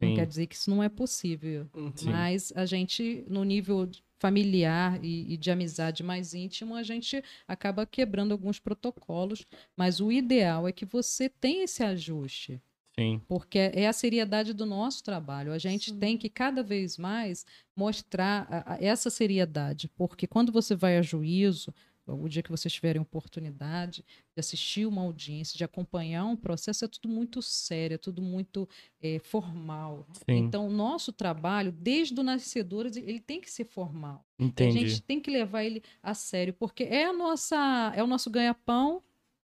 Não 0.00 0.08
Sim. 0.08 0.14
quer 0.16 0.26
dizer 0.26 0.46
que 0.46 0.54
isso 0.54 0.70
não 0.70 0.82
é 0.82 0.88
possível. 0.88 1.68
Sim. 1.94 2.10
Mas 2.10 2.52
a 2.56 2.66
gente, 2.66 3.24
no 3.28 3.44
nível 3.44 3.88
familiar 4.18 4.98
e, 5.04 5.32
e 5.34 5.36
de 5.36 5.50
amizade 5.50 6.02
mais 6.02 6.34
íntimo, 6.34 6.74
a 6.74 6.82
gente 6.82 7.22
acaba 7.46 7.84
quebrando 7.86 8.32
alguns 8.32 8.58
protocolos. 8.58 9.44
Mas 9.76 10.00
o 10.00 10.10
ideal 10.10 10.66
é 10.66 10.72
que 10.72 10.84
você 10.84 11.28
tenha 11.28 11.64
esse 11.64 11.82
ajuste. 11.82 12.60
Sim. 12.98 13.20
Porque 13.26 13.58
é 13.74 13.88
a 13.88 13.92
seriedade 13.92 14.52
do 14.52 14.64
nosso 14.64 15.02
trabalho. 15.02 15.52
A 15.52 15.58
gente 15.58 15.90
Sim. 15.90 15.98
tem 15.98 16.16
que 16.16 16.28
cada 16.28 16.62
vez 16.62 16.96
mais 16.96 17.44
mostrar 17.76 18.46
a- 18.48 18.74
a- 18.74 18.78
essa 18.80 19.10
seriedade. 19.10 19.88
Porque 19.96 20.26
quando 20.26 20.52
você 20.52 20.74
vai 20.76 20.96
a 20.96 21.02
juízo, 21.02 21.74
o 22.06 22.28
dia 22.28 22.42
que 22.42 22.50
vocês 22.50 22.72
tiverem 22.72 23.00
oportunidade 23.00 24.04
de 24.34 24.40
assistir 24.40 24.86
uma 24.86 25.02
audiência, 25.02 25.56
de 25.56 25.64
acompanhar 25.64 26.24
um 26.24 26.36
processo, 26.36 26.84
é 26.84 26.88
tudo 26.88 27.08
muito 27.08 27.40
sério, 27.40 27.94
é 27.94 27.98
tudo 27.98 28.20
muito 28.20 28.68
eh, 29.00 29.18
formal. 29.20 30.06
Sim. 30.12 30.36
Então, 30.36 30.66
o 30.66 30.70
nosso 30.70 31.12
trabalho, 31.12 31.72
desde 31.72 32.18
o 32.18 32.22
nascedor, 32.22 32.86
ele 32.86 33.20
tem 33.20 33.40
que 33.40 33.50
ser 33.50 33.64
formal. 33.64 34.24
A 34.38 34.44
Entendi. 34.44 34.80
gente 34.80 35.02
tem 35.02 35.20
que 35.20 35.30
levar 35.30 35.64
ele 35.64 35.82
a 36.02 36.14
sério, 36.14 36.52
porque 36.52 36.84
é 36.84 37.06
a 37.06 37.12
nossa, 37.12 37.92
é 37.96 38.02
o 38.02 38.06
nosso 38.06 38.28
ganha-pão, 38.30 39.02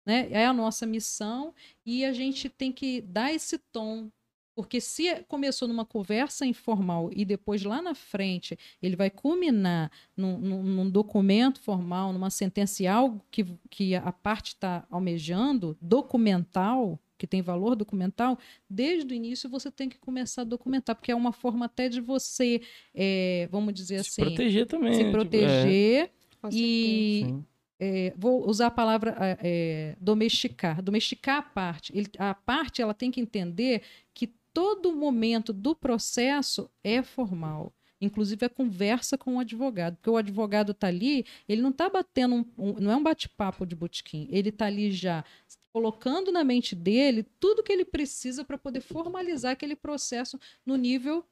né? 0.08 0.26
É 0.30 0.46
a 0.46 0.54
nossa 0.54 0.86
missão 0.86 1.54
e 1.84 2.02
a 2.02 2.14
gente 2.14 2.48
tem 2.48 2.72
que 2.72 3.02
dar 3.02 3.30
esse 3.32 3.58
tom. 3.58 4.10
Porque 4.58 4.80
se 4.80 5.22
começou 5.28 5.68
numa 5.68 5.84
conversa 5.84 6.44
informal 6.44 7.10
e 7.14 7.24
depois 7.24 7.62
lá 7.62 7.80
na 7.80 7.94
frente 7.94 8.58
ele 8.82 8.96
vai 8.96 9.08
culminar 9.08 9.88
num, 10.16 10.36
num- 10.36 10.62
num 10.64 10.90
documento 10.90 11.60
formal, 11.60 12.12
numa 12.12 12.28
sentença 12.28 12.82
e 12.82 12.86
algo 12.88 13.24
que, 13.30 13.46
que 13.70 13.94
a 13.94 14.10
parte 14.10 14.48
está 14.48 14.84
almejando, 14.90 15.76
documental, 15.80 16.98
que 17.16 17.24
tem 17.24 17.40
valor 17.40 17.76
documental, 17.76 18.36
desde 18.68 19.12
o 19.12 19.16
início 19.16 19.48
você 19.48 19.70
tem 19.70 19.88
que 19.88 19.96
começar 19.98 20.42
a 20.42 20.44
documentar, 20.44 20.96
porque 20.96 21.12
é 21.12 21.14
uma 21.14 21.32
forma 21.32 21.66
até 21.66 21.88
de 21.88 22.00
você, 22.00 22.60
eh, 22.92 23.48
vamos 23.52 23.72
dizer 23.74 24.02
Se 24.02 24.10
assim, 24.20 24.22
proteger 24.22 24.66
também. 24.66 24.92
se? 24.92 24.98
Tipo, 25.00 25.10
proteger 25.12 26.10
Com 26.42 26.48
e 26.52 27.22
Sim. 27.26 27.44
é, 27.80 28.12
vou 28.16 28.44
usar 28.48 28.66
a 28.66 28.70
palavra 28.72 29.16
é, 29.20 29.38
é, 29.40 29.96
domesticar, 30.00 30.82
domesticar 30.82 31.38
a 31.38 31.42
parte. 31.42 31.96
Ele- 31.96 32.10
a 32.18 32.34
parte 32.34 32.82
ela 32.82 32.92
tem 32.94 33.08
que 33.10 33.20
entender 33.20 33.82
que 34.12 34.32
todo 34.52 34.94
momento 34.94 35.52
do 35.52 35.74
processo 35.74 36.70
é 36.82 37.02
formal. 37.02 37.72
Inclusive 38.00 38.46
a 38.46 38.48
conversa 38.48 39.18
com 39.18 39.36
o 39.36 39.40
advogado, 39.40 39.96
porque 39.96 40.10
o 40.10 40.16
advogado 40.16 40.70
está 40.72 40.86
ali, 40.86 41.26
ele 41.48 41.60
não 41.60 41.70
está 41.70 41.88
batendo, 41.90 42.36
um- 42.36 42.44
um- 42.56 42.80
não 42.80 42.92
é 42.92 42.96
um 42.96 43.02
bate-papo 43.02 43.66
de 43.66 43.74
botequim, 43.74 44.28
ele 44.30 44.50
está 44.50 44.66
ali 44.66 44.92
já 44.92 45.24
colocando 45.72 46.30
na 46.30 46.44
mente 46.44 46.76
dele 46.76 47.26
tudo 47.40 47.62
que 47.62 47.72
ele 47.72 47.84
precisa 47.84 48.44
para 48.44 48.56
poder 48.56 48.80
formalizar 48.80 49.52
aquele 49.52 49.74
processo 49.74 50.38
no 50.64 50.76
nível 50.76 51.24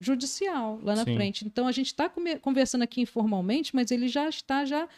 judicial 0.00 0.78
lá 0.82 0.94
na 0.94 1.04
Sim. 1.04 1.14
frente. 1.14 1.44
Então 1.44 1.66
a 1.66 1.72
gente 1.72 1.86
está 1.86 2.10
conversando 2.40 2.82
aqui 2.82 3.00
informalmente, 3.00 3.74
mas 3.74 3.90
ele 3.90 4.08
já 4.08 4.28
está 4.28 4.64
já 4.64 4.88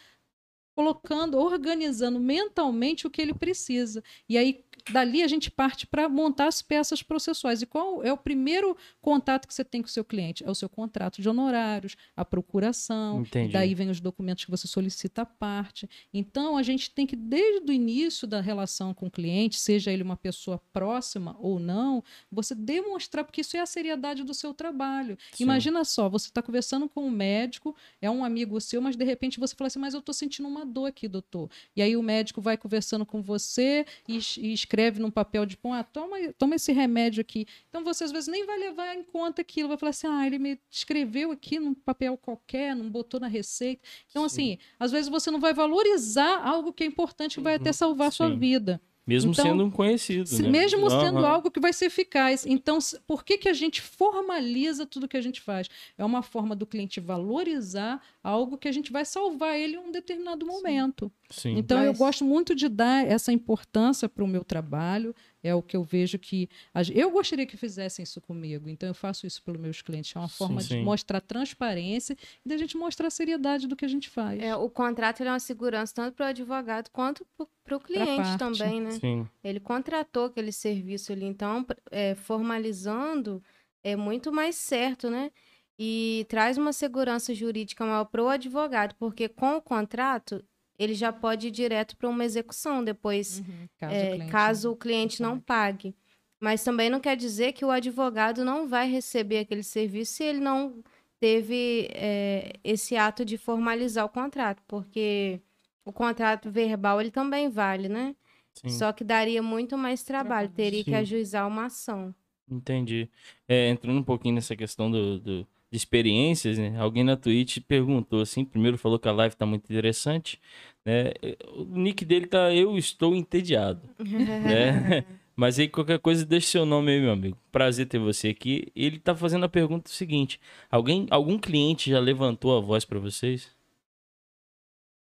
colocando, 0.75 1.37
organizando 1.37 2.19
mentalmente 2.19 3.05
o 3.05 3.09
que 3.09 3.21
ele 3.21 3.33
precisa. 3.33 4.03
E 4.29 4.37
aí 4.37 4.63
dali 4.91 5.23
a 5.23 5.27
gente 5.27 5.49
parte 5.51 5.85
para 5.85 6.09
montar 6.09 6.47
as 6.47 6.61
peças 6.61 7.03
processuais. 7.03 7.61
E 7.61 7.65
qual 7.65 8.03
é 8.03 8.11
o 8.11 8.17
primeiro 8.17 8.75
contato 9.01 9.47
que 9.47 9.53
você 9.53 9.63
tem 9.63 9.81
com 9.81 9.87
o 9.87 9.91
seu 9.91 10.03
cliente? 10.03 10.43
É 10.43 10.49
o 10.49 10.55
seu 10.55 10.67
contrato 10.67 11.21
de 11.21 11.29
honorários, 11.29 11.95
a 12.15 12.25
procuração, 12.25 13.21
Entendi. 13.21 13.53
daí 13.53 13.75
vem 13.75 13.89
os 13.89 13.99
documentos 13.99 14.45
que 14.45 14.51
você 14.51 14.67
solicita 14.67 15.21
à 15.21 15.25
parte. 15.25 15.89
Então 16.13 16.57
a 16.57 16.63
gente 16.63 16.91
tem 16.91 17.05
que 17.05 17.15
desde 17.15 17.71
o 17.71 17.73
início 17.73 18.27
da 18.27 18.41
relação 18.41 18.93
com 18.93 19.07
o 19.07 19.11
cliente, 19.11 19.59
seja 19.59 19.91
ele 19.91 20.03
uma 20.03 20.17
pessoa 20.17 20.61
próxima 20.73 21.35
ou 21.39 21.59
não, 21.59 22.03
você 22.31 22.55
demonstrar 22.55 23.23
porque 23.23 23.41
isso 23.41 23.55
é 23.55 23.59
a 23.59 23.65
seriedade 23.65 24.23
do 24.23 24.33
seu 24.33 24.53
trabalho. 24.53 25.17
Sim. 25.31 25.43
Imagina 25.43 25.83
só, 25.85 26.09
você 26.09 26.27
está 26.27 26.41
conversando 26.41 26.89
com 26.89 27.05
um 27.05 27.11
médico, 27.11 27.75
é 28.01 28.09
um 28.09 28.23
amigo 28.23 28.59
seu, 28.59 28.81
mas 28.81 28.95
de 28.95 29.05
repente 29.05 29.39
você 29.39 29.55
fala 29.55 29.67
assim, 29.67 29.79
mas 29.79 29.93
eu 29.93 29.99
estou 29.99 30.13
sentindo 30.13 30.47
uma 30.47 30.65
dor 30.65 30.87
aqui, 30.87 31.07
doutor. 31.07 31.49
E 31.75 31.81
aí 31.81 31.95
o 31.95 32.03
médico 32.03 32.41
vai 32.41 32.57
conversando 32.57 33.05
com 33.05 33.21
você 33.21 33.85
e, 34.07 34.19
e 34.37 34.53
escreve 34.53 34.78
num 34.99 35.11
papel 35.11 35.45
de 35.45 35.57
pão, 35.57 35.73
ah, 35.73 35.83
toma, 35.83 36.17
toma 36.37 36.55
esse 36.55 36.71
remédio 36.71 37.21
aqui. 37.21 37.45
Então 37.67 37.83
você 37.83 38.03
às 38.03 38.11
vezes 38.11 38.27
nem 38.27 38.45
vai 38.45 38.57
levar 38.57 38.95
em 38.95 39.03
conta 39.03 39.41
aquilo, 39.41 39.67
vai 39.67 39.77
falar 39.77 39.89
assim, 39.89 40.07
ah, 40.07 40.25
ele 40.25 40.39
me 40.39 40.59
escreveu 40.69 41.31
aqui 41.31 41.59
num 41.59 41.73
papel 41.73 42.17
qualquer, 42.17 42.75
não 42.75 42.89
botou 42.89 43.19
na 43.19 43.27
receita. 43.27 43.81
Então, 44.09 44.23
assim, 44.23 44.57
às 44.79 44.91
vezes 44.91 45.09
você 45.09 45.29
não 45.29 45.39
vai 45.39 45.53
valorizar 45.53 46.41
algo 46.45 46.71
que 46.73 46.83
é 46.83 46.87
importante 46.87 47.35
que 47.35 47.41
vai 47.41 47.55
até 47.55 47.71
salvar 47.71 48.07
a 48.07 48.11
sua 48.11 48.29
Sim. 48.29 48.37
vida. 48.37 48.81
Mesmo 49.09 49.31
Então, 49.31 49.43
sendo 49.45 49.65
um 49.65 49.71
conhecido, 49.71 50.27
Se- 50.27 50.43
né? 50.43 50.49
Mesmo 50.49 50.87
sendo 50.89 51.17
Aham. 51.19 51.27
algo 51.27 51.49
que 51.49 51.59
vai 51.59 51.73
ser 51.73 51.85
eficaz. 51.85 52.45
Então, 52.45 52.77
por 53.07 53.23
que, 53.25 53.37
que 53.39 53.49
a 53.49 53.53
gente 53.53 53.81
formaliza 53.81 54.85
tudo 54.85 55.07
que 55.07 55.17
a 55.17 55.21
gente 55.21 55.41
faz? 55.41 55.67
É 55.97 56.05
uma 56.05 56.21
forma 56.21 56.55
do 56.55 56.65
cliente 56.67 56.99
valorizar 56.99 58.01
algo 58.23 58.57
que 58.57 58.67
a 58.67 58.71
gente 58.71 58.91
vai 58.91 59.05
salvar 59.05 59.57
ele 59.57 59.75
em 59.75 59.79
um 59.79 59.91
determinado 59.91 60.45
momento. 60.45 61.11
Sim. 61.29 61.57
Então, 61.57 61.79
eu 61.81 61.89
Mas- 61.91 61.97
gosto 61.97 62.23
muito 62.23 62.53
de 62.53 62.69
dar 62.69 63.05
essa 63.05 63.31
importância 63.31 64.07
para 64.07 64.23
o 64.23 64.27
meu 64.27 64.43
trabalho. 64.43 65.15
É 65.41 65.55
o 65.55 65.61
que 65.61 65.77
eu 65.77 65.83
vejo 65.83 66.19
que. 66.19 66.49
Eu 66.93 67.11
gostaria 67.11 67.45
que 67.45 67.55
fizessem 67.55 68.03
isso 68.03 68.19
comigo. 68.19 68.67
Então, 68.67 68.89
eu 68.89 68.93
faço 68.93 69.25
isso 69.25 69.41
pelos 69.43 69.59
meus 69.59 69.81
clientes. 69.81 70.15
É 70.15 70.19
uma 70.19 70.27
forma 70.27 70.61
Sim. 70.61 70.79
de 70.79 70.83
mostrar 70.83 71.21
transparência 71.21 72.17
e 72.45 72.49
da 72.49 72.57
gente 72.57 72.75
mostrar 72.75 73.07
a 73.07 73.11
seriedade 73.11 73.67
do 73.67 73.75
que 73.75 73.85
a 73.85 73.87
gente 73.87 74.09
faz. 74.09 74.41
É, 74.41 74.55
o 74.55 74.69
contrato 74.69 75.21
ele 75.21 75.29
é 75.29 75.31
uma 75.31 75.39
segurança 75.39 75.93
tanto 75.93 76.15
para 76.15 76.25
o 76.25 76.29
advogado 76.29 76.89
quanto 76.91 77.25
para 77.63 77.77
o 77.77 77.79
cliente 77.79 78.37
também, 78.37 78.81
né? 78.81 78.91
Sim. 78.91 79.27
Ele 79.43 79.59
contratou 79.59 80.25
aquele 80.25 80.51
serviço 80.51 81.11
ali, 81.11 81.25
então, 81.25 81.65
é, 81.91 82.15
formalizando 82.15 83.41
é 83.83 83.95
muito 83.95 84.31
mais 84.31 84.55
certo, 84.55 85.09
né? 85.09 85.31
E 85.77 86.25
traz 86.27 86.57
uma 86.57 86.73
segurança 86.73 87.33
jurídica 87.33 87.85
maior 87.85 88.03
para 88.05 88.21
o 88.21 88.27
advogado, 88.27 88.93
porque 88.95 89.29
com 89.29 89.55
o 89.55 89.61
contrato 89.61 90.43
ele 90.79 90.93
já 90.95 91.11
pode 91.13 91.49
ir 91.49 91.51
direto 91.51 91.95
para 91.97 92.07
uma 92.09 92.23
execução 92.25 92.83
depois, 92.83 93.39
Uhum. 93.39 93.67
Caso, 93.77 93.95
é, 93.95 94.03
o 94.03 94.11
cliente 94.15 94.31
caso 94.31 94.71
o 94.71 94.75
cliente 94.75 95.21
não 95.21 95.39
pague. 95.39 95.93
Mas 96.39 96.63
também 96.63 96.89
não 96.89 97.01
quer 97.01 97.17
dizer 97.17 97.51
que 97.51 97.65
o 97.65 97.69
advogado 97.69 98.45
não 98.45 98.65
vai 98.67 98.89
receber 98.89 99.39
aquele 99.39 99.61
serviço 99.61 100.13
se 100.13 100.23
ele 100.23 100.39
não 100.39 100.81
teve 101.19 101.89
é, 101.93 102.53
esse 102.63 102.95
ato 102.95 103.25
de 103.25 103.37
formalizar 103.37 104.05
o 104.05 104.09
contrato, 104.09 104.63
porque 104.65 105.41
o 105.83 105.91
contrato 105.91 106.49
verbal 106.49 107.01
ele 107.01 107.11
também 107.11 107.49
vale, 107.49 107.89
né? 107.89 108.15
Sim. 108.53 108.69
Só 108.69 108.93
que 108.93 109.03
daria 109.03 109.43
muito 109.43 109.77
mais 109.77 110.01
trabalho, 110.03 110.47
teria 110.49 110.81
que 110.83 110.91
Sim. 110.91 110.95
ajuizar 110.95 111.45
uma 111.45 111.65
ação. 111.65 112.15
Entendi. 112.49 113.09
É, 113.47 113.69
entrando 113.69 113.99
um 113.99 114.03
pouquinho 114.03 114.35
nessa 114.35 114.55
questão 114.55 114.89
do, 114.89 115.19
do- 115.19 115.47
de 115.71 115.77
experiências, 115.77 116.57
né? 116.57 116.77
Alguém 116.79 117.03
na 117.03 117.15
Twitch 117.15 117.59
perguntou 117.67 118.21
assim, 118.21 118.43
primeiro 118.43 118.77
falou 118.77 118.97
que 118.97 119.07
a 119.07 119.11
live 119.11 119.35
tá 119.35 119.45
muito 119.45 119.65
interessante, 119.65 120.39
né? 120.85 121.11
O 121.55 121.63
nick 121.63 122.03
dele 122.03 122.25
tá 122.25 122.53
Eu 122.53 122.77
Estou 122.77 123.15
Entediado, 123.15 123.81
né? 123.99 125.05
Mas 125.35 125.57
aí 125.57 125.69
qualquer 125.69 125.99
coisa 125.99 126.25
deixa 126.25 126.47
seu 126.47 126.65
nome 126.65 126.91
aí, 126.91 126.99
meu 126.99 127.11
amigo. 127.11 127.37
Prazer 127.49 127.87
ter 127.87 127.97
você 127.97 128.27
aqui. 128.27 128.67
Ele 128.75 128.99
tá 128.99 129.15
fazendo 129.15 129.45
a 129.45 129.49
pergunta 129.49 129.89
seguinte: 129.89 130.37
alguém, 130.69 131.07
algum 131.09 131.37
cliente 131.39 131.89
já 131.89 131.97
levantou 131.97 132.57
a 132.57 132.59
voz 132.59 132.83
pra 132.83 132.99
vocês? 132.99 133.49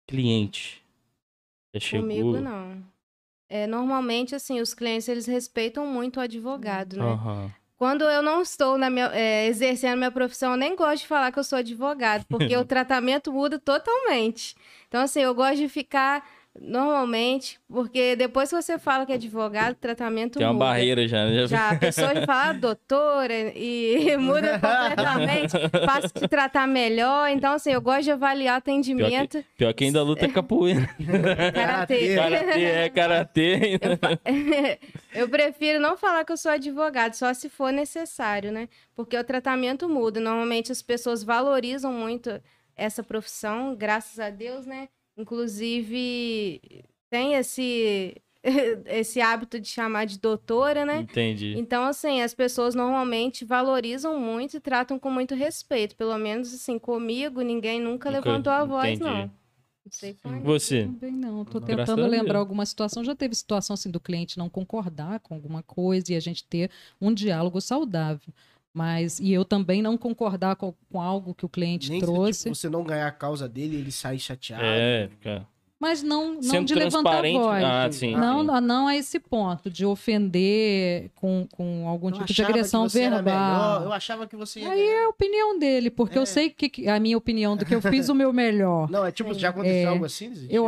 Cliente. 0.06 0.82
Já 1.74 1.80
chegou? 1.80 2.08
Comigo 2.08 2.40
não. 2.40 2.82
É, 3.46 3.66
normalmente, 3.66 4.34
assim, 4.34 4.62
os 4.62 4.72
clientes 4.72 5.06
eles 5.06 5.26
respeitam 5.26 5.86
muito 5.86 6.16
o 6.16 6.20
advogado, 6.20 6.96
né? 6.96 7.04
Aham. 7.04 7.54
Quando 7.82 8.04
eu 8.04 8.22
não 8.22 8.42
estou 8.42 8.78
na 8.78 8.88
minha, 8.88 9.10
é, 9.12 9.48
exercendo 9.48 9.98
minha 9.98 10.12
profissão, 10.12 10.52
eu 10.52 10.56
nem 10.56 10.76
gosto 10.76 11.02
de 11.02 11.08
falar 11.08 11.32
que 11.32 11.38
eu 11.40 11.42
sou 11.42 11.58
advogado, 11.58 12.24
porque 12.28 12.56
o 12.56 12.62
tratamento 12.64 13.32
muda 13.32 13.58
totalmente. 13.58 14.54
Então, 14.86 15.00
assim, 15.00 15.22
eu 15.22 15.34
gosto 15.34 15.56
de 15.56 15.68
ficar 15.68 16.24
normalmente, 16.60 17.58
porque 17.66 18.14
depois 18.14 18.50
que 18.50 18.54
você 18.60 18.78
fala 18.78 19.06
que 19.06 19.12
é 19.12 19.14
advogado, 19.14 19.72
o 19.72 19.76
tratamento 19.76 20.38
Tem 20.38 20.46
uma 20.46 20.52
muda. 20.52 20.64
barreira 20.66 21.08
já, 21.08 21.24
né? 21.26 21.46
Já 21.46 21.70
a 21.70 21.76
pessoa 21.78 22.14
fala 22.26 22.50
"Ah, 22.50 22.52
doutora 22.52 23.34
e 23.56 24.16
muda 24.20 24.58
completamente, 24.60 25.56
passa 25.86 26.06
a 26.08 26.20
te 26.20 26.28
tratar 26.28 26.66
melhor. 26.68 27.30
Então, 27.30 27.54
assim, 27.54 27.72
eu 27.72 27.80
gosto 27.80 28.04
de 28.04 28.10
avaliar 28.10 28.56
atendimento. 28.58 29.42
Pior 29.56 29.72
que 29.72 29.84
ainda 29.84 30.02
luta 30.02 30.28
capoeira. 30.28 30.86
Karatê. 31.54 32.16
Karatê, 32.16 32.64
é 32.64 32.88
karatê. 32.90 33.80
Eu 35.14 35.28
prefiro 35.28 35.80
não 35.80 35.96
falar 35.96 36.24
que 36.24 36.32
eu 36.32 36.36
sou 36.36 36.50
advogado, 36.52 37.14
só 37.14 37.32
se 37.32 37.48
for 37.48 37.72
necessário, 37.72 38.52
né? 38.52 38.68
Porque 38.94 39.16
o 39.16 39.24
tratamento 39.24 39.88
muda. 39.88 40.20
Normalmente 40.20 40.70
as 40.70 40.82
pessoas 40.82 41.22
valorizam 41.22 41.92
muito 41.92 42.40
essa 42.76 43.02
profissão, 43.02 43.74
graças 43.74 44.18
a 44.18 44.30
Deus, 44.30 44.66
né? 44.66 44.88
Inclusive, 45.16 46.60
tem 47.10 47.34
esse, 47.34 48.16
esse 48.86 49.20
hábito 49.20 49.60
de 49.60 49.68
chamar 49.68 50.06
de 50.06 50.18
doutora, 50.18 50.84
né? 50.84 51.00
Entendi. 51.00 51.54
Então, 51.56 51.84
assim, 51.84 52.22
as 52.22 52.34
pessoas 52.34 52.74
normalmente 52.74 53.44
valorizam 53.44 54.18
muito 54.18 54.56
e 54.56 54.60
tratam 54.60 54.98
com 54.98 55.10
muito 55.10 55.34
respeito. 55.34 55.96
Pelo 55.96 56.16
menos, 56.18 56.52
assim, 56.54 56.78
comigo, 56.78 57.40
ninguém 57.42 57.80
nunca, 57.80 58.10
Nunca- 58.10 58.28
levantou 58.28 58.52
a 58.52 58.64
voz, 58.64 58.90
entendi. 58.98 59.04
não. 59.10 59.30
Não 59.84 59.90
sei 59.90 60.16
como 60.22 60.36
é. 60.36 60.40
Você? 60.40 60.84
Também 60.84 61.10
não. 61.12 61.44
Tô 61.44 61.58
Graças 61.58 61.86
tentando 61.96 62.08
lembrar 62.08 62.34
Deus. 62.34 62.40
alguma 62.42 62.64
situação. 62.64 63.02
Já 63.02 63.16
teve 63.16 63.34
situação 63.34 63.74
assim 63.74 63.90
do 63.90 63.98
cliente 63.98 64.38
não 64.38 64.48
concordar 64.48 65.18
com 65.18 65.34
alguma 65.34 65.60
coisa 65.60 66.12
e 66.12 66.16
a 66.16 66.20
gente 66.20 66.44
ter 66.44 66.70
um 67.00 67.12
diálogo 67.12 67.60
saudável. 67.60 68.32
Mas, 68.74 69.20
e 69.20 69.32
eu 69.32 69.44
também 69.44 69.82
não 69.82 69.98
concordar 69.98 70.56
com, 70.56 70.72
com 70.90 71.00
algo 71.00 71.34
que 71.34 71.44
o 71.44 71.48
cliente 71.48 71.90
Nem 71.90 72.00
se 72.00 72.06
trouxe, 72.06 72.44
tipo, 72.44 72.54
você 72.54 72.70
não 72.70 72.82
ganhar 72.82 73.06
a 73.06 73.12
causa 73.12 73.46
dele, 73.48 73.76
ele 73.76 73.92
sair 73.92 74.18
chateado. 74.18 74.62
É, 74.64 75.08
fica. 75.08 75.46
mas 75.78 76.02
não, 76.02 76.34
não 76.36 76.42
Sendo 76.42 76.64
de 76.68 76.74
levantar 76.74 76.98
a 77.18 77.20
transparente. 77.20 77.38
voz. 77.38 77.64
Ah, 77.64 77.88
sim. 77.92 78.16
Não, 78.16 78.40
sim. 78.40 78.46
não, 78.46 78.60
não 78.62 78.86
a 78.86 78.96
esse 78.96 79.20
ponto 79.20 79.68
de 79.68 79.84
ofender 79.84 81.10
com, 81.16 81.46
com 81.52 81.86
algum 81.86 82.08
Eu 82.08 82.12
tipo 82.14 82.32
de 82.32 82.42
agressão 82.42 82.86
que 82.86 82.92
você 82.92 83.02
era 83.02 83.16
verbal. 83.16 83.34
melhor, 83.80 83.82
eu 83.84 83.92
achava 83.92 84.26
que 84.26 84.36
você 84.36 84.60
ia 84.60 84.70
Aí 84.70 84.78
ganhar. 84.78 84.90
é 85.00 85.04
a 85.04 85.08
opinião 85.08 85.58
dele, 85.58 85.90
porque 85.90 86.16
É. 86.16 86.20
eu 86.22 86.24
sei 86.26 86.48
que 86.48 86.88
a 86.88 86.98
minha 86.98 87.18
opinião 87.18 87.54
do 87.56 87.66
que 87.66 87.74
eu 87.74 87.82
fiz 87.82 88.08
o 88.08 88.14
meu 88.14 88.32
melhor. 88.32 88.88
Não, 88.90 89.04
é 89.04 89.12
tipo, 89.12 89.34
já 89.34 89.50
aconteceu 89.50 89.90
algo 89.90 90.06
assim? 90.06 90.32
Eu, 90.48 90.64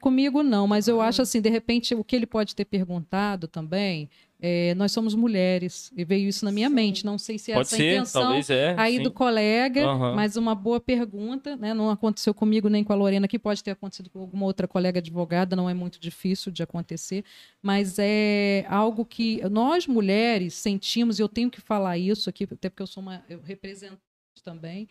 comigo 0.00 0.42
não, 0.44 0.68
mas 0.68 0.86
eu 0.86 1.00
acho 1.00 1.22
assim, 1.22 1.40
de 1.40 1.48
repente, 1.48 1.94
o 1.96 2.04
que 2.04 2.14
ele 2.14 2.26
pode 2.26 2.54
ter 2.54 2.64
perguntado 2.64 3.48
também, 3.48 4.08
é, 4.40 4.72
nós 4.76 4.92
somos 4.92 5.14
mulheres, 5.14 5.90
e 5.96 6.04
veio 6.04 6.28
isso 6.28 6.44
na 6.44 6.52
minha 6.52 6.68
Sim. 6.68 6.74
mente. 6.74 7.04
Não 7.04 7.18
sei 7.18 7.38
se 7.38 7.50
é 7.50 7.54
Pode 7.54 7.66
essa 7.66 7.74
a 7.74 7.78
ser, 7.78 7.92
intenção 7.96 8.22
talvez 8.22 8.50
é. 8.50 8.74
aí 8.78 8.96
sim. 8.96 9.02
do 9.02 9.10
colega, 9.10 9.84
Aham. 9.84 10.14
mas 10.14 10.36
uma 10.36 10.54
boa 10.54 10.78
pergunta, 10.80 11.56
né? 11.56 11.74
Não 11.74 11.90
aconteceu 11.90 12.32
comigo 12.32 12.68
nem 12.68 12.84
com 12.84 12.92
a 12.92 12.96
Lorena, 12.96 13.26
que 13.26 13.38
pode 13.38 13.64
ter 13.64 13.72
acontecido 13.72 14.08
com 14.10 14.20
alguma 14.20 14.46
outra 14.46 14.68
colega 14.68 15.00
advogada, 15.00 15.56
não 15.56 15.68
é 15.68 15.74
muito 15.74 15.98
difícil 15.98 16.52
de 16.52 16.62
acontecer, 16.62 17.24
mas 17.62 17.96
é 17.98 18.64
algo 18.68 19.04
que 19.04 19.42
nós 19.48 19.86
mulheres 19.86 20.54
sentimos, 20.54 21.18
e 21.18 21.22
eu 21.22 21.28
tenho 21.28 21.50
que 21.50 21.60
falar 21.60 21.98
isso 21.98 22.30
aqui, 22.30 22.44
até 22.44 22.68
porque 22.70 22.82
eu 22.82 22.86
sou 22.86 23.02
uma 23.02 23.24
eu 23.28 23.40
representante 23.42 23.98
também, 24.44 24.88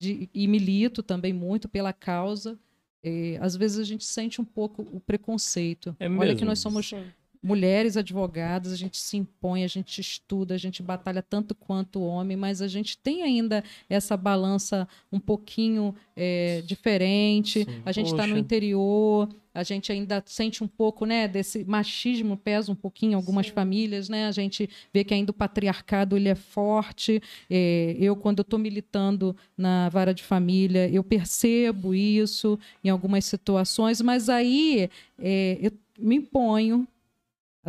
de- 0.00 0.28
e 0.34 0.46
milito 0.48 1.02
também 1.02 1.32
muito 1.32 1.68
pela 1.68 1.92
causa. 1.92 2.58
é, 3.00 3.38
às 3.40 3.54
vezes 3.54 3.78
a 3.78 3.84
gente 3.84 4.04
sente 4.04 4.40
um 4.40 4.44
pouco 4.44 4.82
o 4.92 4.98
preconceito. 4.98 5.96
É 6.00 6.08
Olha 6.08 6.34
que 6.34 6.44
nós 6.44 6.58
somos 6.58 6.88
Sim. 6.88 7.04
Mulheres 7.42 7.96
advogadas, 7.96 8.72
a 8.72 8.76
gente 8.76 8.98
se 8.98 9.16
impõe, 9.16 9.64
a 9.64 9.68
gente 9.68 10.00
estuda, 10.00 10.54
a 10.54 10.58
gente 10.58 10.82
batalha 10.82 11.22
tanto 11.22 11.54
quanto 11.54 12.00
o 12.00 12.06
homem, 12.06 12.36
mas 12.36 12.60
a 12.60 12.68
gente 12.68 12.98
tem 12.98 13.22
ainda 13.22 13.62
essa 13.88 14.16
balança 14.16 14.88
um 15.12 15.20
pouquinho 15.20 15.94
é, 16.16 16.62
diferente. 16.66 17.64
Sim. 17.64 17.82
A 17.84 17.92
gente 17.92 18.10
está 18.10 18.26
no 18.26 18.36
interior, 18.36 19.28
a 19.58 19.62
gente 19.62 19.90
ainda 19.90 20.22
sente 20.24 20.62
um 20.62 20.68
pouco, 20.68 21.04
né, 21.04 21.26
desse 21.26 21.64
machismo 21.64 22.36
pesa 22.36 22.70
um 22.70 22.74
pouquinho 22.74 23.12
em 23.12 23.14
algumas 23.14 23.46
Sim. 23.46 23.52
famílias, 23.52 24.08
né? 24.08 24.26
A 24.26 24.32
gente 24.32 24.68
vê 24.92 25.02
que 25.02 25.12
ainda 25.14 25.30
o 25.30 25.34
patriarcado 25.34 26.16
ele 26.16 26.28
é 26.28 26.34
forte. 26.34 27.20
É, 27.50 27.96
eu 27.98 28.14
quando 28.14 28.38
eu 28.38 28.42
estou 28.42 28.58
militando 28.58 29.34
na 29.56 29.88
vara 29.88 30.14
de 30.14 30.22
família, 30.22 30.88
eu 30.88 31.02
percebo 31.02 31.94
isso 31.94 32.58
em 32.84 32.88
algumas 32.88 33.24
situações, 33.24 34.00
mas 34.00 34.28
aí 34.28 34.88
é, 35.18 35.58
eu 35.60 35.72
me 35.98 36.16
imponho 36.16 36.86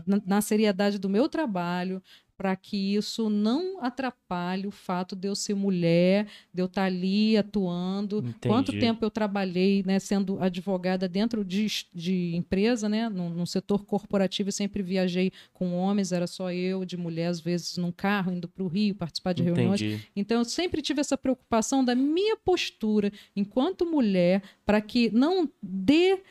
na, 0.05 0.21
na 0.25 0.41
seriedade 0.41 0.97
do 0.97 1.09
meu 1.09 1.27
trabalho 1.29 2.01
para 2.39 2.55
que 2.55 2.95
isso 2.95 3.29
não 3.29 3.83
atrapalhe 3.83 4.65
o 4.65 4.71
fato 4.71 5.13
de 5.13 5.27
eu 5.27 5.35
ser 5.35 5.55
mulher, 5.55 6.25
de 6.53 6.61
eu 6.61 6.67
estar 6.67 6.85
ali 6.85 7.35
atuando. 7.35 8.19
Entendi. 8.19 8.47
Quanto 8.47 8.71
tempo 8.71 9.03
eu 9.03 9.11
trabalhei, 9.11 9.83
né, 9.85 9.99
sendo 9.99 10.41
advogada 10.41 11.05
dentro 11.05 11.43
de, 11.43 11.67
de 11.93 12.33
empresa, 12.33 12.87
né, 12.87 13.09
no, 13.09 13.29
no 13.29 13.45
setor 13.45 13.83
corporativo, 13.83 14.47
eu 14.47 14.53
sempre 14.53 14.81
viajei 14.81 15.33
com 15.51 15.75
homens, 15.75 16.13
era 16.13 16.25
só 16.27 16.49
eu, 16.49 16.85
de 16.85 16.95
mulher, 16.95 17.27
às 17.27 17.41
vezes 17.41 17.75
num 17.75 17.91
carro, 17.91 18.31
indo 18.31 18.47
para 18.47 18.63
o 18.63 18.67
Rio, 18.69 18.95
participar 18.95 19.33
de 19.33 19.43
reuniões. 19.43 19.81
Entendi. 19.81 20.07
Então, 20.15 20.37
eu 20.37 20.45
sempre 20.45 20.81
tive 20.81 21.01
essa 21.01 21.17
preocupação 21.17 21.83
da 21.83 21.93
minha 21.93 22.37
postura 22.37 23.11
enquanto 23.35 23.85
mulher, 23.85 24.41
para 24.65 24.79
que 24.79 25.11
não 25.11 25.51
dê 25.61 26.13
eh, 26.13 26.21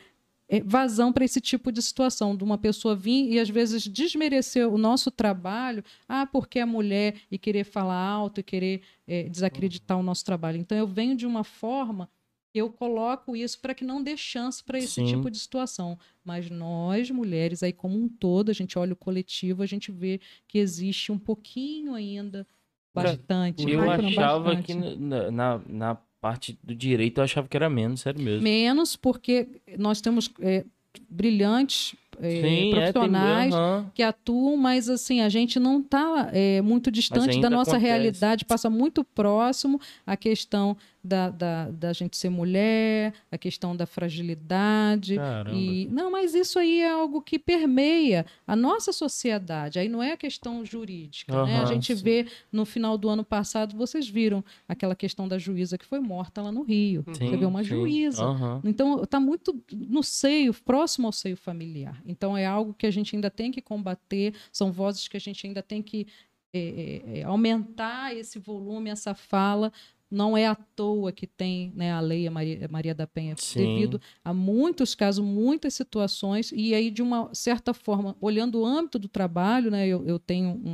vazão 0.65 1.13
para 1.13 1.23
esse 1.25 1.39
tipo 1.39 1.71
de 1.71 1.81
situação, 1.81 2.35
de 2.35 2.43
uma 2.43 2.57
pessoa 2.57 2.95
vir 2.95 3.31
e 3.31 3.39
às 3.39 3.49
vezes 3.49 3.83
desmerecer 3.83 4.67
o 4.67 4.77
nosso 4.77 5.11
trabalho, 5.11 5.83
ah, 6.07 6.25
porque 6.25 6.59
é 6.59 6.65
mulher, 6.65 7.15
e 7.29 7.37
querer 7.37 7.63
falar 7.63 8.01
alto 8.01 8.39
e 8.39 8.43
querer 8.43 8.81
eh, 9.07 9.29
desacreditar 9.29 9.99
o 9.99 10.03
nosso 10.03 10.25
trabalho. 10.25 10.57
Então, 10.57 10.77
eu 10.77 10.87
venho 10.87 11.15
de 11.15 11.27
uma 11.27 11.43
forma 11.43 12.09
eu 12.53 12.69
coloco 12.71 13.35
isso 13.35 13.59
para 13.59 13.75
que 13.75 13.83
não 13.83 14.01
dê 14.01 14.17
chance 14.17 14.63
para 14.63 14.77
esse 14.77 14.95
Sim. 14.95 15.05
tipo 15.05 15.29
de 15.29 15.37
situação. 15.37 15.97
Mas 16.23 16.49
nós, 16.49 17.11
mulheres, 17.11 17.61
aí 17.61 17.71
como 17.71 17.97
um 17.97 18.07
todo, 18.09 18.49
a 18.49 18.53
gente 18.53 18.77
olha 18.77 18.93
o 18.93 18.97
coletivo, 18.97 19.61
a 19.61 19.65
gente 19.65 19.91
vê 19.91 20.19
que 20.47 20.57
existe 20.57 21.11
um 21.11 21.19
pouquinho 21.19 21.93
ainda, 21.93 22.45
bastante. 22.93 23.69
Eu 23.69 23.89
achava 23.89 24.55
bastante. 24.55 24.65
que 24.65 24.73
na, 24.73 25.31
na, 25.31 25.61
na 25.67 25.97
parte 26.21 26.57
do 26.63 26.75
direito 26.75 27.19
eu 27.19 27.23
achava 27.23 27.47
que 27.47 27.57
era 27.57 27.69
menos, 27.69 28.01
sério 28.01 28.21
mesmo. 28.21 28.43
Menos 28.43 28.95
porque 28.95 29.47
nós 29.77 30.01
temos 30.01 30.29
é, 30.39 30.65
brilhantes 31.09 31.95
é, 32.21 32.29
Sim, 32.31 32.37
é, 32.37 32.41
tem- 32.41 32.69
profissionais 32.71 33.53
aham. 33.53 33.91
que 33.93 34.03
atuam, 34.03 34.57
mas 34.57 34.89
assim, 34.89 35.21
a 35.21 35.29
gente 35.29 35.59
não 35.59 35.79
está 35.79 36.31
muito 36.63 36.91
distante 36.91 37.39
da 37.39 37.49
nossa 37.49 37.71
acontece. 37.71 37.85
realidade, 37.87 38.45
passa 38.45 38.69
muito 38.69 39.03
próximo 39.03 39.79
a 40.05 40.15
questão 40.17 40.75
da, 41.03 41.29
da, 41.29 41.69
da 41.69 41.93
gente 41.93 42.17
ser 42.17 42.29
mulher, 42.29 43.13
a 43.31 43.37
questão 43.37 43.75
da 43.75 43.85
fragilidade. 43.85 45.15
Caramba. 45.15 45.55
E, 45.55 45.87
não, 45.91 46.11
mas 46.11 46.33
isso 46.35 46.59
aí 46.59 46.79
é 46.81 46.91
algo 46.91 47.21
que 47.21 47.39
permeia 47.39 48.25
a 48.45 48.55
nossa 48.55 48.91
sociedade. 48.91 49.79
Aí 49.79 49.87
não 49.87 50.01
é 50.03 50.11
a 50.11 50.17
questão 50.17 50.65
jurídica. 50.65 51.45
né? 51.45 51.61
A 51.61 51.65
gente 51.65 51.95
sim. 51.95 52.03
vê 52.03 52.27
no 52.51 52.65
final 52.65 52.97
do 52.97 53.09
ano 53.09 53.23
passado, 53.23 53.75
vocês 53.77 54.07
viram 54.07 54.43
aquela 54.67 54.95
questão 54.95 55.27
da 55.27 55.37
juíza 55.37 55.77
que 55.77 55.85
foi 55.85 55.99
morta 55.99 56.41
lá 56.41 56.51
no 56.51 56.63
Rio. 56.63 57.03
Sim, 57.13 57.29
Você 57.29 57.37
vê 57.37 57.45
uma 57.45 57.63
sim. 57.63 57.69
juíza. 57.69 58.23
Aham. 58.23 58.61
Então, 58.63 59.01
está 59.03 59.19
muito 59.19 59.57
no 59.71 60.03
seio, 60.03 60.53
próximo 60.53 61.07
ao 61.07 61.13
seio 61.13 61.37
familiar. 61.37 62.01
Então, 62.09 62.35
é 62.37 62.45
algo 62.45 62.73
que 62.73 62.85
a 62.87 62.91
gente 62.91 63.15
ainda 63.15 63.29
tem 63.29 63.51
que 63.51 63.61
combater, 63.61 64.33
são 64.51 64.71
vozes 64.71 65.07
que 65.07 65.15
a 65.17 65.19
gente 65.19 65.45
ainda 65.45 65.61
tem 65.61 65.81
que 65.81 66.07
é, 66.53 67.19
é, 67.19 67.23
aumentar 67.23 68.15
esse 68.15 68.39
volume, 68.39 68.89
essa 68.89 69.13
fala. 69.13 69.71
Não 70.11 70.35
é 70.35 70.47
à 70.47 70.55
toa 70.55 71.11
que 71.11 71.27
tem 71.27 71.71
né, 71.75 71.91
a 71.91 71.99
lei 71.99 72.25
a 72.25 72.31
Maria, 72.31 72.67
Maria 72.67 72.95
da 72.95 73.05
Penha, 73.05 73.35
Sim. 73.37 73.59
devido 73.59 74.01
a 74.25 74.33
muitos 74.33 74.95
casos, 74.95 75.23
muitas 75.23 75.75
situações, 75.75 76.51
e 76.51 76.73
aí, 76.73 76.89
de 76.89 77.03
uma 77.03 77.29
certa 77.31 77.75
forma, 77.75 78.17
olhando 78.19 78.59
o 78.61 78.65
âmbito 78.65 78.97
do 78.97 79.07
trabalho, 79.07 79.69
né, 79.69 79.87
eu, 79.87 80.03
eu 80.07 80.17
tenho 80.17 80.49
um, 80.49 80.71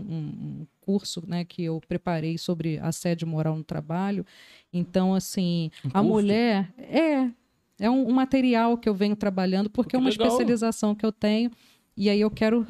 um- 0.62 0.68
curso 0.80 1.22
né, 1.28 1.44
que 1.44 1.64
eu 1.64 1.82
preparei 1.88 2.38
sobre 2.38 2.78
assédio 2.78 3.28
moral 3.28 3.58
no 3.58 3.64
trabalho. 3.64 4.24
Então, 4.72 5.16
assim, 5.16 5.72
Um 5.84 5.90
a 5.96 6.04
mulher 6.04 6.72
é 6.78 7.30
é 7.80 7.90
um, 7.90 8.08
um 8.08 8.12
material 8.14 8.78
que 8.78 8.88
eu 8.88 8.94
venho 8.94 9.16
trabalhando 9.16 9.70
porque 9.70 9.92
Que 9.92 9.96
é 9.96 10.00
uma 10.00 10.10
legal. 10.10 10.28
especialização 10.28 10.96
que 10.96 11.06
eu 11.06 11.12
tenho 11.12 11.52
e 11.98 12.10
aí 12.10 12.20
eu 12.20 12.30
quero 12.30 12.68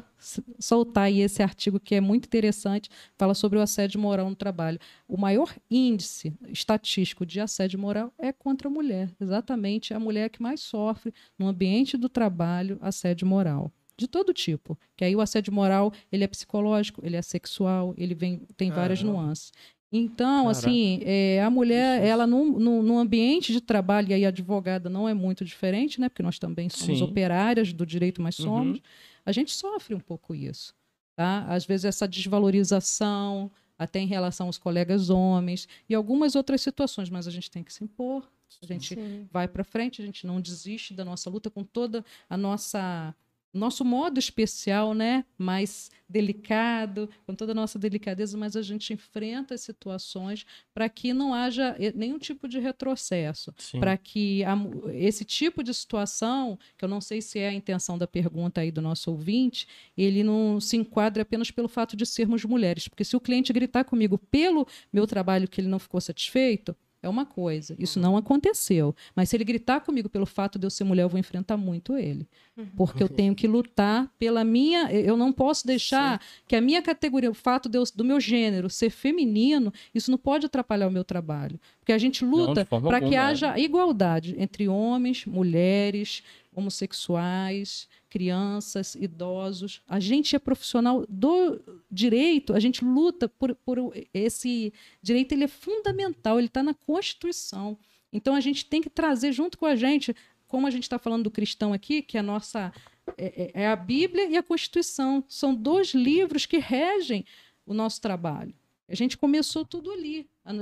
soltar 0.58 1.04
aí 1.04 1.20
esse 1.20 1.42
artigo 1.42 1.80
que 1.80 1.94
é 1.94 2.00
muito 2.00 2.26
interessante, 2.26 2.88
fala 3.16 3.34
sobre 3.34 3.58
o 3.58 3.62
assédio 3.62 4.00
moral 4.00 4.30
no 4.30 4.36
trabalho. 4.36 4.78
O 5.08 5.16
maior 5.16 5.52
índice 5.70 6.32
estatístico 6.48 7.26
de 7.26 7.40
assédio 7.40 7.78
moral 7.78 8.12
é 8.18 8.32
contra 8.32 8.68
a 8.68 8.70
mulher, 8.70 9.10
exatamente 9.20 9.92
a 9.92 9.98
mulher 9.98 10.30
que 10.30 10.40
mais 10.40 10.60
sofre 10.60 11.12
no 11.38 11.48
ambiente 11.48 11.96
do 11.96 12.08
trabalho 12.08 12.78
assédio 12.80 13.26
moral. 13.26 13.72
De 13.98 14.06
todo 14.06 14.32
tipo. 14.34 14.78
Que 14.94 15.06
aí 15.06 15.16
o 15.16 15.22
assédio 15.22 15.52
moral, 15.52 15.90
ele 16.12 16.22
é 16.22 16.26
psicológico, 16.26 17.00
ele 17.04 17.16
é 17.16 17.22
sexual, 17.22 17.94
ele 17.96 18.14
vem, 18.14 18.46
tem 18.56 18.70
várias 18.70 19.00
Caramba. 19.00 19.20
nuances. 19.20 19.52
Então, 19.92 20.44
Caraca. 20.46 20.58
assim, 20.58 21.00
é, 21.02 21.40
a 21.42 21.48
mulher, 21.48 22.00
Isso. 22.02 22.06
ela 22.08 22.26
no, 22.26 22.58
no, 22.58 22.82
no 22.82 22.98
ambiente 22.98 23.52
de 23.52 23.60
trabalho, 23.60 24.10
e 24.10 24.14
aí 24.14 24.24
a 24.24 24.28
advogada 24.28 24.90
não 24.90 25.08
é 25.08 25.14
muito 25.14 25.44
diferente, 25.44 26.00
né? 26.00 26.08
Porque 26.08 26.22
nós 26.22 26.38
também 26.38 26.68
somos 26.68 26.98
Sim. 26.98 27.04
operárias 27.04 27.72
do 27.72 27.86
direito, 27.86 28.20
mas 28.20 28.38
Uhum. 28.40 28.46
somos. 28.46 28.80
A 29.24 29.32
gente 29.32 29.52
sofre 29.52 29.94
um 29.94 30.00
pouco 30.00 30.34
isso, 30.34 30.74
tá? 31.14 31.46
Às 31.48 31.64
vezes 31.64 31.84
essa 31.84 32.06
desvalorização, 32.06 33.50
até 33.78 34.00
em 34.00 34.06
relação 34.06 34.46
aos 34.48 34.58
colegas 34.58 35.08
homens, 35.08 35.68
e 35.88 35.94
algumas 35.94 36.34
outras 36.34 36.60
situações, 36.60 37.08
mas 37.08 37.26
a 37.28 37.30
gente 37.30 37.50
tem 37.50 37.62
que 37.62 37.72
se 37.72 37.84
impor, 37.84 38.28
a 38.62 38.66
gente 38.66 38.94
Sim. 38.94 39.28
vai 39.30 39.46
para 39.46 39.62
frente, 39.62 40.02
a 40.02 40.04
gente 40.04 40.26
não 40.26 40.40
desiste 40.40 40.94
da 40.94 41.04
nossa 41.04 41.28
luta 41.30 41.48
com 41.50 41.62
toda 41.62 42.04
a 42.28 42.36
nossa 42.36 43.14
nosso 43.56 43.84
modo 43.84 44.18
especial, 44.18 44.94
né, 44.94 45.24
mais 45.38 45.90
delicado, 46.08 47.08
com 47.26 47.34
toda 47.34 47.52
a 47.52 47.54
nossa 47.54 47.78
delicadeza, 47.78 48.38
mas 48.38 48.54
a 48.54 48.62
gente 48.62 48.92
enfrenta 48.92 49.54
as 49.54 49.60
situações 49.62 50.46
para 50.72 50.88
que 50.88 51.12
não 51.12 51.34
haja 51.34 51.74
eh, 51.78 51.92
nenhum 51.94 52.18
tipo 52.18 52.46
de 52.46 52.60
retrocesso, 52.60 53.52
para 53.80 53.96
que 53.96 54.44
a 54.44 54.56
esse 54.92 55.24
tipo 55.24 55.62
de 55.64 55.74
situação, 55.74 56.58
que 56.78 56.84
eu 56.84 56.88
não 56.88 57.00
sei 57.00 57.20
se 57.20 57.38
é 57.38 57.48
a 57.48 57.52
intenção 57.52 57.98
da 57.98 58.06
pergunta 58.06 58.60
aí 58.60 58.70
do 58.70 58.80
nosso 58.80 59.10
ouvinte, 59.10 59.66
ele 59.96 60.22
não 60.22 60.60
se 60.60 60.76
enquadra 60.76 61.22
apenas 61.22 61.50
pelo 61.50 61.68
fato 61.68 61.96
de 61.96 62.06
sermos 62.06 62.44
mulheres, 62.44 62.86
porque 62.86 63.04
se 63.04 63.16
o 63.16 63.20
cliente 63.20 63.52
gritar 63.52 63.84
comigo 63.84 64.16
pelo 64.16 64.66
meu 64.92 65.06
trabalho 65.06 65.48
que 65.48 65.60
ele 65.60 65.68
não 65.68 65.78
ficou 65.78 66.00
satisfeito, 66.00 66.76
é 67.06 67.10
uma 67.10 67.24
coisa. 67.24 67.74
Isso 67.78 67.98
não 68.00 68.16
aconteceu. 68.16 68.94
Mas 69.14 69.28
se 69.28 69.36
ele 69.36 69.44
gritar 69.44 69.80
comigo 69.80 70.08
pelo 70.08 70.26
fato 70.26 70.58
de 70.58 70.66
eu 70.66 70.70
ser 70.70 70.84
mulher, 70.84 71.02
eu 71.04 71.08
vou 71.08 71.18
enfrentar 71.20 71.56
muito 71.56 71.96
ele. 71.96 72.28
Porque 72.76 73.02
eu 73.02 73.08
tenho 73.08 73.34
que 73.34 73.46
lutar 73.48 74.10
pela 74.18 74.42
minha. 74.44 74.90
Eu 74.92 75.16
não 75.16 75.32
posso 75.32 75.66
deixar 75.66 76.20
que 76.48 76.56
a 76.56 76.60
minha 76.60 76.82
categoria, 76.82 77.30
o 77.30 77.34
fato 77.34 77.68
de 77.68 77.78
eu- 77.78 77.84
do 77.94 78.04
meu 78.04 78.18
gênero 78.20 78.68
ser 78.68 78.90
feminino, 78.90 79.72
isso 79.94 80.10
não 80.10 80.18
pode 80.18 80.46
atrapalhar 80.46 80.88
o 80.88 80.90
meu 80.90 81.04
trabalho. 81.04 81.58
Porque 81.80 81.92
a 81.92 81.98
gente 81.98 82.24
luta 82.24 82.64
para 82.64 83.00
que 83.00 83.14
é. 83.14 83.18
haja 83.18 83.58
igualdade 83.58 84.34
entre 84.38 84.66
homens, 84.68 85.24
mulheres, 85.26 86.22
homossexuais, 86.54 87.88
crianças, 88.16 88.94
idosos. 88.94 89.82
A 89.86 90.00
gente 90.00 90.34
é 90.34 90.38
profissional 90.38 91.04
do 91.06 91.60
direito, 91.90 92.54
a 92.54 92.58
gente 92.58 92.82
luta 92.82 93.28
por, 93.28 93.54
por 93.56 93.76
esse 94.14 94.72
direito, 95.02 95.32
ele 95.32 95.44
é 95.44 95.48
fundamental, 95.48 96.38
ele 96.38 96.46
está 96.46 96.62
na 96.62 96.72
Constituição. 96.72 97.78
Então 98.10 98.34
a 98.34 98.40
gente 98.40 98.64
tem 98.64 98.80
que 98.80 98.88
trazer 98.88 99.32
junto 99.32 99.58
com 99.58 99.66
a 99.66 99.76
gente, 99.76 100.16
como 100.48 100.66
a 100.66 100.70
gente 100.70 100.84
está 100.84 100.98
falando 100.98 101.24
do 101.24 101.30
cristão 101.30 101.74
aqui, 101.74 102.00
que 102.00 102.16
é 102.16 102.20
a 102.20 102.22
nossa 102.22 102.72
é, 103.18 103.50
é- 103.54 103.62
é 103.64 103.68
a 103.68 103.76
Bíblia 103.76 104.26
e 104.30 104.36
a 104.38 104.42
Constituição. 104.42 105.22
São 105.28 105.54
dois 105.54 105.88
livros 105.92 106.46
que 106.46 106.56
regem 106.56 107.22
o 107.66 107.74
nosso 107.74 108.00
trabalho. 108.00 108.54
A 108.88 108.94
gente 108.94 109.18
começou 109.18 109.62
tudo 109.62 109.90
ali. 109.90 110.26
A, 110.42 110.52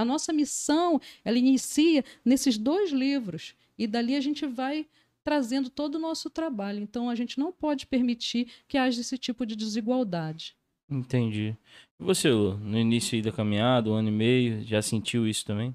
a 0.00 0.04
nossa 0.04 0.32
missão, 0.32 1.00
ela 1.24 1.38
inicia 1.38 2.04
nesses 2.24 2.58
dois 2.58 2.90
livros. 2.90 3.54
E 3.78 3.86
dali 3.86 4.16
a 4.16 4.20
gente 4.20 4.44
vai 4.46 4.86
trazendo 5.24 5.70
todo 5.70 5.94
o 5.96 5.98
nosso 5.98 6.28
trabalho. 6.28 6.80
Então 6.80 7.08
a 7.08 7.14
gente 7.14 7.38
não 7.38 7.50
pode 7.50 7.86
permitir 7.86 8.48
que 8.68 8.76
haja 8.76 9.00
esse 9.00 9.16
tipo 9.16 9.46
de 9.46 9.56
desigualdade. 9.56 10.54
Entendi. 10.88 11.56
E 11.98 12.04
você, 12.04 12.30
Lu, 12.30 12.58
no 12.58 12.78
início 12.78 13.16
aí 13.16 13.22
da 13.22 13.32
caminhada, 13.32 13.90
um 13.90 13.94
ano 13.94 14.08
e 14.08 14.12
meio, 14.12 14.62
já 14.62 14.82
sentiu 14.82 15.26
isso 15.26 15.44
também? 15.44 15.74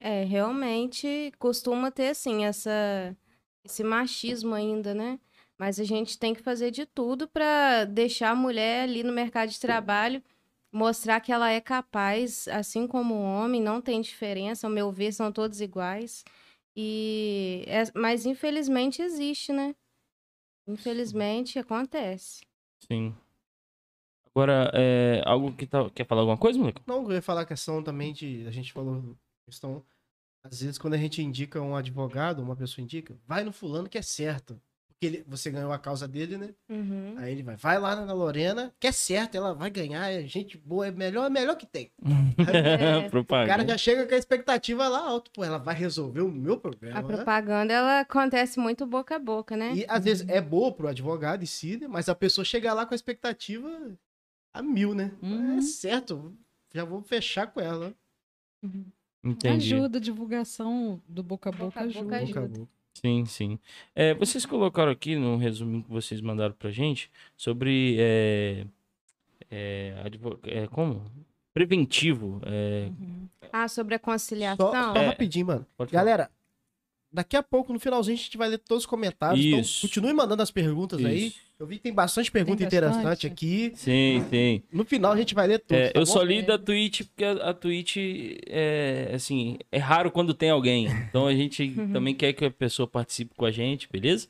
É, 0.00 0.24
realmente 0.24 1.32
costuma 1.38 1.90
ter, 1.90 2.08
assim, 2.08 2.44
essa, 2.44 3.14
esse 3.64 3.84
machismo 3.84 4.54
ainda, 4.54 4.94
né? 4.94 5.18
Mas 5.58 5.78
a 5.78 5.84
gente 5.84 6.18
tem 6.18 6.32
que 6.32 6.42
fazer 6.42 6.70
de 6.70 6.86
tudo 6.86 7.28
para 7.28 7.84
deixar 7.84 8.30
a 8.30 8.36
mulher 8.36 8.84
ali 8.84 9.02
no 9.02 9.12
mercado 9.12 9.50
de 9.50 9.58
trabalho, 9.58 10.22
mostrar 10.72 11.20
que 11.20 11.32
ela 11.32 11.50
é 11.50 11.60
capaz, 11.60 12.46
assim 12.48 12.86
como 12.86 13.14
o 13.14 13.22
homem, 13.22 13.60
não 13.60 13.80
tem 13.80 14.00
diferença, 14.00 14.66
ao 14.66 14.72
meu 14.72 14.92
ver, 14.92 15.12
são 15.12 15.32
todos 15.32 15.60
iguais. 15.60 16.24
E 16.80 17.64
é- 17.66 17.90
mas 17.98 18.24
infelizmente 18.24 19.02
existe, 19.02 19.52
né? 19.52 19.74
Infelizmente 20.64 21.58
acontece. 21.58 22.46
Sim. 22.88 23.16
Agora, 24.26 24.70
é, 24.72 25.20
algo 25.26 25.52
que 25.56 25.66
tá... 25.66 25.90
Quer 25.90 26.06
falar 26.06 26.20
alguma 26.20 26.38
coisa, 26.38 26.56
moleque? 26.56 26.80
Não, 26.86 27.02
eu 27.02 27.16
ia 27.16 27.22
falar 27.22 27.40
a 27.40 27.46
questão 27.46 27.82
também 27.82 28.12
de. 28.12 28.46
A 28.46 28.52
gente 28.52 28.72
falou 28.72 29.16
questão. 29.44 29.84
Às 30.44 30.60
vezes, 30.60 30.78
quando 30.78 30.94
a 30.94 30.98
gente 30.98 31.20
indica 31.20 31.60
um 31.60 31.74
advogado, 31.74 32.40
uma 32.40 32.54
pessoa 32.54 32.84
indica, 32.84 33.18
vai 33.26 33.42
no 33.42 33.52
fulano 33.52 33.88
que 33.88 33.98
é 33.98 34.02
certo. 34.02 34.60
Porque 35.00 35.06
ele- 35.14 35.24
você 35.28 35.48
ganhou 35.48 35.70
a 35.72 35.78
causa 35.78 36.08
dele, 36.08 36.36
né? 36.36 36.52
Uhum. 36.68 37.14
Aí 37.18 37.30
ele 37.30 37.44
vai, 37.44 37.54
vai 37.54 37.78
lá 37.78 37.94
na 38.04 38.12
Lorena, 38.12 38.74
que 38.80 38.86
é 38.88 38.90
certo, 38.90 39.36
ela 39.36 39.54
vai 39.54 39.70
ganhar, 39.70 40.10
é 40.10 40.26
gente 40.26 40.58
boa, 40.58 40.88
é 40.88 40.90
melhor, 40.90 41.26
é 41.26 41.30
melhor 41.30 41.54
que 41.56 41.66
tem. 41.66 41.92
É. 42.38 43.06
O 43.06 43.10
Propaganda. 43.10 43.48
cara 43.48 43.68
já 43.68 43.78
chega 43.78 44.06
com 44.06 44.14
a 44.14 44.18
expectativa 44.18 44.88
lá 44.88 44.98
alto, 44.98 45.30
pô, 45.30 45.44
ela 45.44 45.58
vai 45.58 45.74
resolver 45.76 46.22
o 46.22 46.30
meu 46.32 46.58
problema. 46.58 46.98
A 46.98 47.02
né? 47.02 47.06
propaganda, 47.16 47.72
ela 47.72 48.00
acontece 48.00 48.58
muito 48.58 48.84
boca 48.86 49.14
a 49.14 49.18
boca, 49.20 49.56
né? 49.56 49.72
E 49.74 49.84
às 49.88 50.02
vezes 50.04 50.28
é 50.28 50.40
boa 50.40 50.72
pro 50.72 50.88
advogado 50.88 51.44
em 51.44 51.46
si, 51.46 51.76
né? 51.76 51.86
mas 51.86 52.08
a 52.08 52.14
pessoa 52.14 52.44
chega 52.44 52.72
lá 52.74 52.84
com 52.84 52.92
a 52.92 52.96
expectativa. 52.96 53.68
a 54.52 54.62
mil, 54.62 54.94
né? 54.94 55.12
Uhum. 55.22 55.58
É 55.58 55.62
certo. 55.62 56.36
Já 56.74 56.84
vou 56.84 57.02
fechar 57.02 57.46
com 57.46 57.60
ela. 57.60 57.94
Entendi. 59.22 59.74
Ajuda, 59.74 59.98
a 59.98 60.00
divulgação 60.00 61.00
do 61.08 61.22
boca 61.22 61.50
a 61.50 61.52
boca, 61.52 61.64
Boca 61.66 61.80
a 61.80 61.84
boca 62.02 62.16
ajuda. 62.16 62.40
ajuda. 62.40 62.58
Boca 62.58 62.77
Sim, 63.00 63.24
sim. 63.26 63.58
É, 63.94 64.14
vocês 64.14 64.44
colocaram 64.46 64.90
aqui 64.90 65.16
no 65.16 65.36
resumo 65.36 65.82
que 65.84 65.90
vocês 65.90 66.20
mandaram 66.20 66.54
pra 66.54 66.70
gente 66.70 67.10
sobre. 67.36 67.96
É, 67.98 68.64
é, 69.50 70.02
advo- 70.04 70.38
é, 70.44 70.66
como? 70.66 71.04
Preventivo. 71.54 72.40
É, 72.44 72.88
Ah, 73.52 73.66
sobre 73.68 73.94
a 73.94 73.98
Só, 73.98 74.04
conciliação? 74.04 74.72
só 74.72 74.94
É. 74.96 75.06
rapidinho, 75.06 75.46
mano. 75.46 75.66
Galera, 75.90 76.30
daqui 77.10 77.36
a 77.36 77.42
pouco, 77.42 77.72
no 77.72 77.80
finalzinho, 77.80 78.14
a 78.14 78.20
gente 78.20 78.36
vai 78.36 78.48
ler 78.48 78.58
todos 78.58 78.82
os 78.84 78.86
comentários. 78.86 79.44
Então, 79.44 79.60
Isso. 79.60 79.80
continue 79.86 80.12
mandando 80.12 80.42
as 80.42 80.50
perguntas 80.50 81.02
aí. 81.04 81.32
Eu 81.58 81.66
vi 81.66 81.76
que 81.76 81.82
tem 81.82 81.92
bastante 81.92 82.30
pergunta 82.30 82.58
Tem 82.58 82.66
interessante 82.68 83.02
bastante. 83.02 83.26
aqui. 83.26 83.72
Sim, 83.74 84.24
sim. 84.30 84.62
No 84.72 84.84
final, 84.84 85.10
a 85.12 85.16
gente 85.16 85.34
vai 85.34 85.46
ler 85.48 85.58
todos. 85.58 85.82
É, 85.84 85.90
tá 85.90 85.98
eu 85.98 86.04
bom? 86.06 86.12
só 86.12 86.22
li 86.22 86.40
da 86.40 86.56
Twitch 86.56 87.02
porque 87.02 87.24
a, 87.24 87.32
a 87.50 87.52
Twitch 87.54 87.96
é 88.46 89.10
assim, 89.12 89.58
é 89.72 89.78
raro 89.78 90.10
quando 90.12 90.32
tem 90.34 90.50
alguém. 90.50 90.86
Então 91.08 91.26
a 91.26 91.34
gente 91.34 91.68
também 91.92 92.14
quer 92.14 92.32
que 92.32 92.44
a 92.44 92.50
pessoa 92.50 92.86
participe 92.86 93.34
com 93.34 93.44
a 93.44 93.50
gente, 93.50 93.88
beleza? 93.90 94.28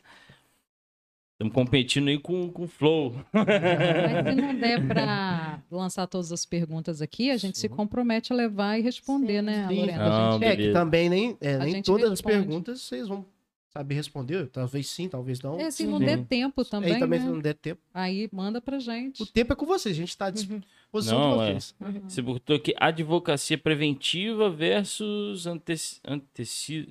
Estamos 1.34 1.54
competindo 1.54 2.08
aí 2.08 2.18
com 2.18 2.50
com 2.50 2.64
o 2.64 2.66
Flow. 2.66 3.14
Mas 3.32 4.34
se 4.34 4.40
não 4.40 4.54
der 4.58 4.84
para 4.88 5.62
lançar 5.70 6.06
todas 6.06 6.32
as 6.32 6.44
perguntas 6.46 7.00
aqui, 7.02 7.30
a 7.30 7.36
gente 7.36 7.58
se 7.58 7.68
compromete 7.68 8.32
a 8.32 8.36
levar 8.36 8.78
e 8.78 8.82
responder, 8.82 9.40
Sim. 9.40 9.44
né, 9.46 9.68
Sim. 9.68 9.80
Lorena? 9.80 10.02
Ah, 10.04 10.28
A 10.30 10.32
gente- 10.32 10.44
É, 10.44 10.56
que 10.56 10.72
também 10.72 11.08
nem, 11.10 11.36
é, 11.40 11.58
nem 11.58 11.82
todas 11.82 12.04
as 12.06 12.10
responde. 12.12 12.36
perguntas 12.38 12.80
vocês 12.80 13.06
vão 13.06 13.24
saber 13.70 13.94
responder. 13.94 14.48
Talvez 14.48 14.86
sim, 14.88 15.08
talvez 15.08 15.40
não. 15.40 15.58
É, 15.60 15.70
se 15.70 15.86
não 15.86 15.98
Sim. 15.98 16.04
der 16.06 16.24
tempo 16.24 16.64
também, 16.64 16.94
aí 16.94 17.00
também, 17.00 17.18
né? 17.20 17.26
se 17.26 17.30
não 17.32 17.40
der 17.40 17.54
tempo. 17.54 17.80
aí 17.92 18.28
manda 18.32 18.60
pra 18.60 18.78
gente. 18.78 19.22
O 19.22 19.26
tempo 19.26 19.52
é 19.52 19.56
com 19.56 19.66
vocês, 19.66 19.94
a 19.94 20.00
gente 20.00 20.16
tá 20.16 20.26
à 20.26 20.30
disposição 20.30 21.18
Não, 21.18 21.36
de 21.38 21.42
é. 21.42 21.54
vocês. 21.54 21.74
Você 22.08 22.22
botou 22.22 22.56
aqui 22.56 22.74
advocacia 22.76 23.58
preventiva 23.58 24.50
versus 24.50 25.46
anteci... 25.46 26.00
anteci... 26.06 26.88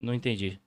Não 0.00 0.14
entendi. 0.14 0.60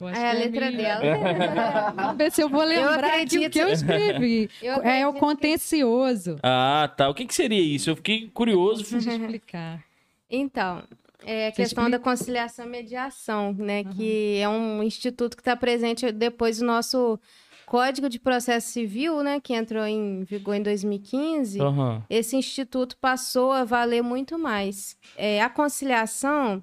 Eu 0.00 0.08
É 0.08 0.30
a 0.30 0.34
que 0.34 0.38
letra 0.38 0.70
minha. 0.70 0.98
dela. 0.98 1.90
Vamos 1.94 2.16
ver 2.16 2.32
se 2.32 2.40
eu 2.42 2.48
vou 2.48 2.64
lembrar 2.64 2.96
aqui 3.20 3.36
o 3.36 3.46
acredito. 3.46 3.52
que 3.52 3.58
eu 3.58 3.68
escrevi. 3.68 4.50
Eu 4.62 4.72
é 4.72 4.76
o 4.76 4.78
acredito 4.80 5.12
que- 5.14 5.20
contencioso. 5.20 6.38
Ah, 6.42 6.90
tá. 6.96 7.08
O 7.10 7.14
que, 7.14 7.26
que 7.26 7.34
seria 7.34 7.60
isso? 7.60 7.90
Eu 7.90 7.96
fiquei 7.96 8.28
curioso. 8.30 8.90
Deixa 8.90 9.12
eu 9.12 9.20
explicar. 9.20 9.84
Então, 10.30 10.82
é 11.24 11.48
a 11.48 11.52
questão 11.52 11.88
da 11.88 11.98
conciliação 11.98 12.66
e 12.66 12.68
mediação, 12.68 13.52
né? 13.52 13.84
Que 13.84 14.38
é 14.38 14.48
um 14.48 14.82
instituto 14.82 15.36
que 15.36 15.40
está 15.40 15.56
presente 15.56 16.10
depois 16.12 16.58
do 16.58 16.64
nosso 16.64 17.18
Código 17.66 18.08
de 18.08 18.18
Processo 18.18 18.68
Civil, 18.68 19.22
né? 19.22 19.40
Que 19.40 19.54
entrou 19.54 19.84
em 19.84 20.24
vigor 20.24 20.54
em 20.54 20.62
2015. 20.62 21.60
Aham. 21.60 22.04
Esse 22.10 22.36
instituto 22.36 22.96
passou 22.98 23.52
a 23.52 23.64
valer 23.64 24.02
muito 24.02 24.38
mais. 24.38 24.96
É, 25.16 25.40
a 25.40 25.48
conciliação, 25.48 26.62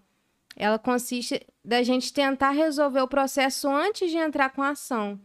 ela 0.55 0.77
consiste 0.77 1.41
da 1.63 1.83
gente 1.83 2.13
tentar 2.13 2.51
resolver 2.51 3.01
o 3.01 3.07
processo 3.07 3.67
antes 3.67 4.11
de 4.11 4.17
entrar 4.17 4.49
com 4.49 4.61
a 4.61 4.69
ação. 4.69 5.19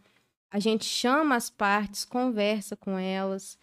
A 0.51 0.59
gente 0.59 0.85
chama 0.85 1.35
as 1.35 1.49
partes, 1.49 2.05
conversa 2.05 2.75
com 2.77 2.97
elas, 2.97 3.57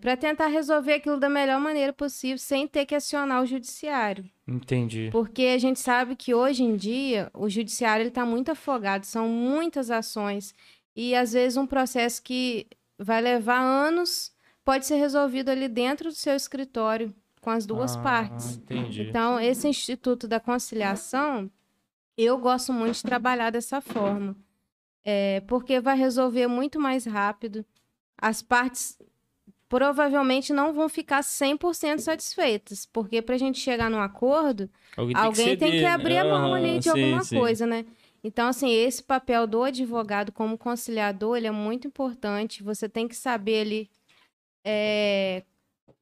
para 0.00 0.16
tentar 0.16 0.46
resolver 0.46 0.94
aquilo 0.94 1.18
da 1.18 1.28
melhor 1.28 1.60
maneira 1.60 1.92
possível, 1.92 2.38
sem 2.38 2.66
ter 2.68 2.86
que 2.86 2.94
acionar 2.94 3.42
o 3.42 3.46
judiciário. 3.46 4.24
Entendi. 4.46 5.08
Porque 5.10 5.42
a 5.54 5.58
gente 5.58 5.80
sabe 5.80 6.14
que 6.14 6.32
hoje 6.34 6.62
em 6.62 6.76
dia 6.76 7.30
o 7.34 7.48
judiciário 7.48 8.06
está 8.06 8.24
muito 8.24 8.52
afogado, 8.52 9.04
são 9.04 9.28
muitas 9.28 9.90
ações. 9.90 10.54
E 10.94 11.14
às 11.14 11.32
vezes 11.32 11.56
um 11.56 11.66
processo 11.66 12.22
que 12.22 12.66
vai 12.98 13.20
levar 13.20 13.60
anos 13.60 14.32
pode 14.64 14.86
ser 14.86 14.96
resolvido 14.96 15.48
ali 15.50 15.68
dentro 15.68 16.08
do 16.08 16.14
seu 16.14 16.34
escritório, 16.34 17.14
com 17.40 17.50
as 17.50 17.66
duas 17.66 17.96
Ah, 17.96 18.02
partes. 18.02 18.56
Entendi. 18.56 19.02
Então, 19.08 19.40
esse 19.40 19.66
Instituto 19.66 20.28
da 20.28 20.38
Conciliação, 20.38 21.50
eu 22.16 22.36
gosto 22.38 22.72
muito 22.72 22.96
de 22.96 23.02
trabalhar 23.02 23.50
dessa 23.50 23.80
forma. 23.80 24.36
É, 25.04 25.40
porque 25.46 25.80
vai 25.80 25.96
resolver 25.96 26.46
muito 26.46 26.78
mais 26.78 27.06
rápido. 27.06 27.64
As 28.20 28.42
partes 28.42 28.98
provavelmente 29.68 30.52
não 30.52 30.72
vão 30.72 30.88
ficar 30.88 31.20
100% 31.22 31.98
satisfeitas. 31.98 32.86
Porque 32.86 33.20
para 33.20 33.34
a 33.34 33.38
gente 33.38 33.58
chegar 33.58 33.90
num 33.90 34.00
acordo, 34.00 34.70
Alguém 34.96 35.14
tem 35.14 35.24
alguém 35.24 35.56
tem 35.56 35.70
que 35.72 35.78
ceder, 35.78 35.82
né? 35.82 35.94
abrir 35.94 36.18
a 36.18 36.24
mão 36.24 36.54
ali 36.54 36.78
de 36.78 36.88
alguma 36.88 37.22
sim. 37.22 37.38
coisa, 37.38 37.66
né? 37.66 37.84
Então, 38.22 38.48
assim, 38.48 38.70
esse 38.70 39.02
papel 39.02 39.46
do 39.46 39.62
advogado 39.62 40.32
como 40.32 40.58
conciliador, 40.58 41.36
ele 41.36 41.46
é 41.46 41.52
muito 41.52 41.86
importante. 41.86 42.62
Você 42.62 42.88
tem 42.88 43.06
que 43.06 43.14
saber 43.14 43.60
ali 43.60 43.90
é, 44.64 45.44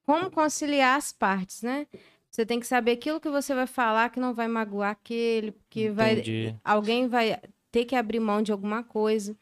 como 0.05 0.31
conciliar 0.31 0.97
as 0.97 1.11
partes, 1.13 1.61
né? 1.61 1.87
Você 2.29 2.45
tem 2.45 2.59
que 2.59 2.67
saber 2.67 2.91
aquilo 2.91 3.19
que 3.19 3.29
você 3.29 3.53
vai 3.53 3.67
falar 3.67 4.09
que 4.09 4.19
não 4.19 4.33
vai 4.33 4.47
magoar 4.47 4.91
aquele, 4.91 5.55
que 5.69 5.89
vai 5.89 6.13
Entendi. 6.13 6.55
alguém 6.63 7.07
vai 7.07 7.39
ter 7.71 7.85
que 7.85 7.95
abrir 7.95 8.19
mão 8.19 8.41
de 8.41 8.51
alguma 8.51 8.83
coisa. 8.83 9.35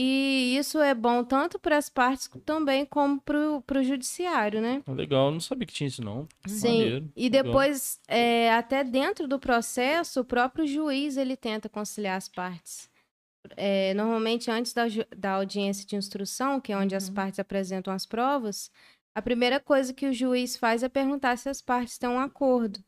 E 0.00 0.56
isso 0.56 0.78
é 0.80 0.94
bom 0.94 1.24
tanto 1.24 1.58
para 1.58 1.76
as 1.76 1.88
partes 1.88 2.30
também 2.46 2.86
como 2.86 3.20
para 3.20 3.80
o 3.80 3.82
judiciário, 3.82 4.60
né? 4.60 4.80
Legal, 4.86 5.32
não 5.32 5.40
sabia 5.40 5.66
que 5.66 5.72
tinha 5.72 5.88
isso 5.88 6.04
não. 6.04 6.28
Sim. 6.46 6.68
Maneiro, 6.68 7.12
E 7.16 7.28
legal. 7.28 7.42
depois, 7.42 7.98
é, 8.06 8.52
até 8.54 8.84
dentro 8.84 9.26
do 9.26 9.40
processo, 9.40 10.20
o 10.20 10.24
próprio 10.24 10.66
juiz 10.68 11.16
ele 11.16 11.36
tenta 11.36 11.68
conciliar 11.68 12.16
as 12.16 12.28
partes. 12.28 12.88
É, 13.56 13.92
normalmente, 13.94 14.50
antes 14.50 14.72
da, 14.72 14.84
da 15.16 15.32
audiência 15.32 15.84
de 15.86 15.96
instrução, 15.96 16.60
que 16.60 16.72
é 16.72 16.76
onde 16.76 16.94
as 16.94 17.08
Uhum. 17.08 17.14
partes 17.16 17.40
apresentam 17.40 17.92
as 17.92 18.06
provas, 18.06 18.70
a 19.14 19.20
primeira 19.22 19.58
coisa 19.58 19.92
que 19.92 20.06
o 20.06 20.12
juiz 20.12 20.56
faz 20.56 20.82
é 20.84 20.88
perguntar 20.88 21.36
se 21.38 21.48
as 21.48 21.60
partes 21.60 21.98
têm 21.98 22.08
um 22.08 22.20
acordo, 22.20 22.78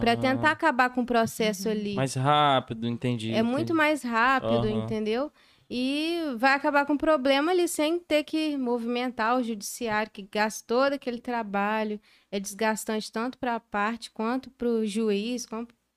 para 0.00 0.16
Ah, 0.16 0.20
tentar 0.20 0.50
acabar 0.52 0.90
com 0.90 1.02
o 1.02 1.06
processo 1.06 1.68
ali. 1.68 1.96
Mais 1.96 2.14
rápido, 2.14 2.86
entendi. 2.86 3.30
É 3.32 3.42
muito 3.42 3.72
entendi. 3.72 3.78
mais 3.78 4.02
rápido, 4.02 4.66
Aham. 4.66 4.84
entendeu? 4.84 5.32
E 5.72 6.18
vai 6.36 6.54
acabar 6.54 6.84
com 6.84 6.94
o 6.94 6.98
problema 6.98 7.52
ali 7.52 7.68
sem 7.68 7.98
ter 8.00 8.24
que 8.24 8.56
movimentar 8.56 9.38
o 9.38 9.42
judiciário, 9.42 10.10
que 10.10 10.22
gasta 10.22 10.66
todo 10.66 10.94
aquele 10.94 11.20
trabalho. 11.20 12.00
É 12.30 12.40
desgastante 12.40 13.10
tanto 13.12 13.38
para 13.38 13.54
a 13.54 13.60
parte 13.60 14.10
quanto 14.10 14.50
para 14.50 14.66
o 14.66 14.84
juiz, 14.84 15.46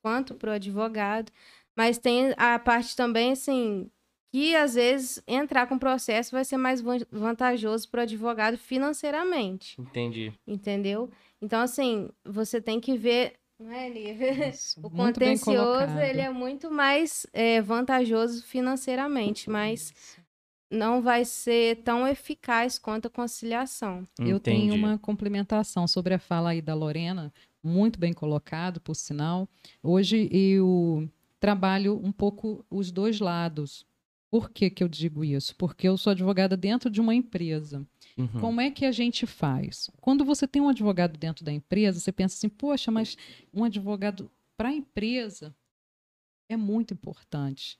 quanto 0.01 0.35
para 0.35 0.51
o 0.51 0.53
advogado. 0.53 1.31
Mas 1.75 1.97
tem 1.97 2.33
a 2.37 2.59
parte 2.59 2.95
também, 2.95 3.31
assim, 3.31 3.89
que 4.31 4.55
às 4.55 4.75
vezes 4.75 5.23
entrar 5.27 5.65
com 5.65 5.73
o 5.75 5.79
processo 5.79 6.31
vai 6.33 6.45
ser 6.45 6.57
mais 6.57 6.79
van- 6.79 6.99
vantajoso 7.11 7.89
para 7.89 8.01
o 8.01 8.03
advogado 8.03 8.57
financeiramente, 8.59 9.81
Entendi. 9.81 10.31
entendeu? 10.45 11.09
Então, 11.41 11.61
assim, 11.61 12.09
você 12.23 12.61
tem 12.61 12.79
que 12.79 12.95
ver. 12.95 13.33
Não 13.59 13.71
é, 13.71 13.89
Lívia? 13.89 14.49
Isso, 14.49 14.79
O 14.83 14.89
contencioso, 14.89 15.97
ele 15.99 16.21
é 16.21 16.29
muito 16.29 16.71
mais 16.71 17.25
é, 17.31 17.61
vantajoso 17.61 18.43
financeiramente, 18.43 19.49
mas 19.49 19.93
não 20.69 21.01
vai 21.01 21.23
ser 21.23 21.77
tão 21.83 22.07
eficaz 22.07 22.79
quanto 22.79 23.07
a 23.07 23.11
conciliação. 23.11 24.03
Eu 24.19 24.39
tenho 24.39 24.65
Entendi. 24.65 24.79
uma 24.79 24.97
complementação 24.97 25.87
sobre 25.87 26.15
a 26.15 26.19
fala 26.19 26.49
aí 26.49 26.61
da 26.61 26.73
Lorena, 26.73 27.31
muito 27.63 27.99
bem 27.99 28.11
colocado, 28.11 28.81
por 28.81 28.95
sinal. 28.95 29.47
Hoje 29.81 30.27
eu 30.31 31.07
trabalho 31.39 31.99
um 32.03 32.11
pouco 32.11 32.65
os 32.69 32.91
dois 32.91 33.19
lados. 33.19 33.85
Por 34.31 34.49
que, 34.49 34.69
que 34.69 34.83
eu 34.83 34.87
digo 34.87 35.23
isso? 35.23 35.55
Porque 35.55 35.87
eu 35.87 35.97
sou 35.97 36.11
advogada 36.11 36.57
dentro 36.57 36.89
de 36.89 36.99
uma 36.99 37.13
empresa. 37.13 37.85
Uhum. 38.17 38.39
Como 38.39 38.61
é 38.61 38.69
que 38.69 38.85
a 38.85 38.91
gente 38.91 39.25
faz? 39.25 39.89
Quando 39.99 40.23
você 40.23 40.47
tem 40.47 40.61
um 40.61 40.69
advogado 40.69 41.17
dentro 41.17 41.43
da 41.43 41.51
empresa, 41.51 41.99
você 41.99 42.11
pensa 42.11 42.35
assim, 42.35 42.49
poxa, 42.49 42.91
mas 42.91 43.17
um 43.53 43.63
advogado 43.63 44.31
para 44.55 44.69
a 44.69 44.73
empresa 44.73 45.55
é 46.47 46.55
muito 46.55 46.93
importante. 46.93 47.79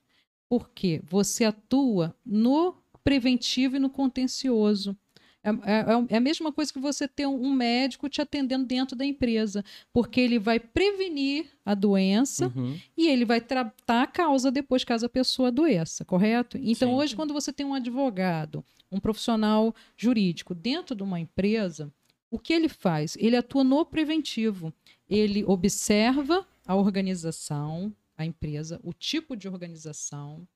Porque 0.49 1.01
você 1.03 1.45
atua 1.45 2.15
no 2.25 2.75
preventivo 3.03 3.75
e 3.75 3.79
no 3.79 3.89
contencioso. 3.89 4.97
É, 5.43 5.49
é- 5.49 6.05
é 6.09 6.17
a 6.17 6.21
mesma 6.21 6.51
coisa 6.53 6.71
que 6.71 6.79
você 6.79 7.07
ter 7.07 7.27
um 7.27 7.51
médico 7.53 8.07
te 8.07 8.21
atendendo 8.21 8.65
dentro 8.65 8.95
da 8.95 9.05
empresa, 9.05 9.63
porque 9.91 10.21
ele 10.21 10.39
vai 10.39 10.57
prevenir 10.59 11.47
a 11.65 11.73
doença 11.75 12.51
Uhum. 12.55 12.79
e 12.95 13.07
ele 13.09 13.25
vai 13.25 13.41
tratar 13.41 14.03
a 14.03 14.07
causa 14.07 14.49
depois 14.49 14.83
caso 14.85 15.05
a 15.05 15.09
pessoa 15.09 15.49
adoeça, 15.49 16.05
correto? 16.05 16.57
Então, 16.57 16.91
Sim. 16.91 16.95
hoje, 16.95 17.15
quando 17.15 17.33
você 17.33 17.51
tem 17.51 17.65
um 17.65 17.73
advogado, 17.73 18.63
um 18.91 18.99
profissional 18.99 19.75
jurídico 19.97 20.55
dentro 20.55 20.95
de 20.95 21.03
uma 21.03 21.19
empresa, 21.19 21.91
o 22.31 22.39
que 22.39 22.53
ele 22.53 22.69
faz? 22.69 23.17
Ele 23.19 23.35
atua 23.35 23.63
no 23.63 23.85
preventivo. 23.85 24.73
Ele 25.09 25.43
observa 25.43 26.47
a 26.65 26.75
organização, 26.75 27.93
a 28.17 28.25
empresa, 28.25 28.79
o 28.83 28.93
tipo 28.93 29.35
de 29.35 29.47
organização, 29.47 30.47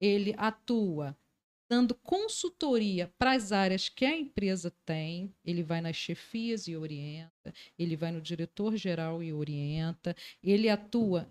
ele 0.00 0.34
atua 0.36 1.16
dando 1.68 1.94
consultoria 1.94 3.12
para 3.18 3.32
as 3.32 3.52
áreas 3.52 3.88
que 3.88 4.04
a 4.04 4.16
empresa 4.16 4.72
tem, 4.84 5.32
ele 5.44 5.62
vai 5.62 5.80
nas 5.80 5.96
chefias 5.96 6.68
e 6.68 6.76
orienta, 6.76 7.52
ele 7.78 7.96
vai 7.96 8.12
no 8.12 8.20
diretor-geral 8.20 9.22
e 9.22 9.32
orienta, 9.32 10.14
ele 10.42 10.68
atua 10.68 11.28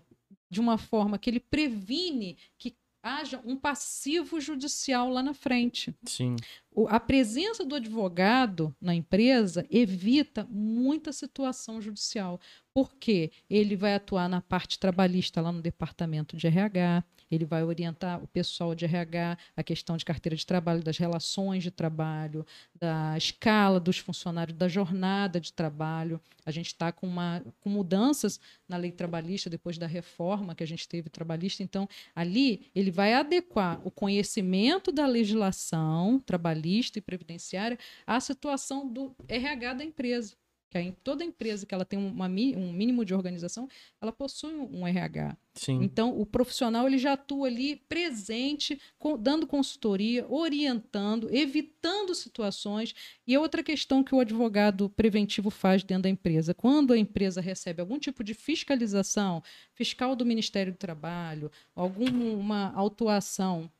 de 0.50 0.60
uma 0.60 0.78
forma 0.78 1.18
que 1.18 1.30
ele 1.30 1.40
previne 1.40 2.36
que 2.58 2.76
haja 3.02 3.40
um 3.44 3.56
passivo 3.56 4.40
judicial 4.40 5.08
lá 5.08 5.22
na 5.22 5.32
frente. 5.32 5.94
Sim. 6.04 6.34
A 6.88 6.98
presença 6.98 7.64
do 7.64 7.76
advogado 7.76 8.74
na 8.80 8.94
empresa 8.94 9.64
evita 9.70 10.44
muita 10.50 11.12
situação 11.12 11.80
judicial, 11.80 12.40
porque 12.74 13.30
ele 13.48 13.76
vai 13.76 13.94
atuar 13.94 14.28
na 14.28 14.40
parte 14.40 14.78
trabalhista 14.78 15.40
lá 15.40 15.52
no 15.52 15.62
departamento 15.62 16.36
de 16.36 16.48
RH, 16.48 17.04
ele 17.30 17.44
vai 17.44 17.62
orientar 17.64 18.22
o 18.22 18.26
pessoal 18.26 18.74
de 18.74 18.84
RH 18.84 19.38
a 19.56 19.62
questão 19.62 19.96
de 19.96 20.04
carteira 20.04 20.36
de 20.36 20.44
trabalho, 20.46 20.82
das 20.82 20.98
relações 20.98 21.62
de 21.62 21.70
trabalho, 21.70 22.44
da 22.74 23.16
escala 23.16 23.78
dos 23.80 23.98
funcionários, 23.98 24.56
da 24.56 24.68
jornada 24.68 25.40
de 25.40 25.52
trabalho. 25.52 26.20
A 26.44 26.50
gente 26.50 26.66
está 26.68 26.92
com, 26.92 27.06
uma- 27.06 27.42
com 27.60 27.68
mudanças 27.70 28.38
na 28.68 28.76
lei 28.76 28.92
trabalhista 28.92 29.50
depois 29.50 29.78
da 29.78 29.86
reforma 29.86 30.54
que 30.54 30.62
a 30.62 30.66
gente 30.66 30.86
teve 30.88 31.08
trabalhista, 31.10 31.62
então 31.62 31.88
ali 32.14 32.70
ele 32.74 32.90
vai 32.90 33.14
adequar 33.14 33.80
o 33.86 33.90
conhecimento 33.90 34.92
da 34.92 35.06
legislação 35.06 36.20
trabalhista 36.24 36.98
e 36.98 37.02
previdenciária 37.02 37.78
à 38.06 38.20
situação 38.20 38.86
do 38.88 39.14
RH 39.28 39.74
da 39.74 39.84
empresa. 39.84 40.36
Em 40.80 40.92
toda 40.92 41.24
empresa 41.24 41.66
que 41.66 41.74
ela 41.74 41.84
tem 41.84 41.98
uma 41.98 42.26
um 42.26 42.72
mínimo 42.72 43.04
de 43.04 43.14
organização, 43.14 43.68
ela 44.00 44.12
possui 44.12 44.54
um 44.54 44.86
RH. 44.86 45.36
Sim. 45.54 45.82
Então, 45.82 46.18
o 46.18 46.26
profissional 46.26 46.86
ele 46.86 46.98
já 46.98 47.14
atua 47.14 47.46
ali 47.46 47.76
presente, 47.76 48.78
dando 49.18 49.46
consultoria, 49.46 50.26
orientando, 50.28 51.34
evitando 51.34 52.14
situações. 52.14 52.94
E 53.26 53.36
outra 53.38 53.62
questão 53.62 54.04
que 54.04 54.14
o 54.14 54.20
advogado 54.20 54.90
preventivo 54.90 55.50
faz 55.50 55.82
dentro 55.82 56.04
da 56.04 56.08
empresa, 56.10 56.52
quando 56.52 56.92
a 56.92 56.98
empresa 56.98 57.40
recebe 57.40 57.80
algum 57.80 57.98
tipo 57.98 58.22
de 58.22 58.34
fiscalização, 58.34 59.42
fiscal 59.72 60.14
do 60.14 60.26
Ministério 60.26 60.72
do 60.72 60.78
Trabalho, 60.78 61.50
alguma 61.74 62.72
autuação 62.74 63.70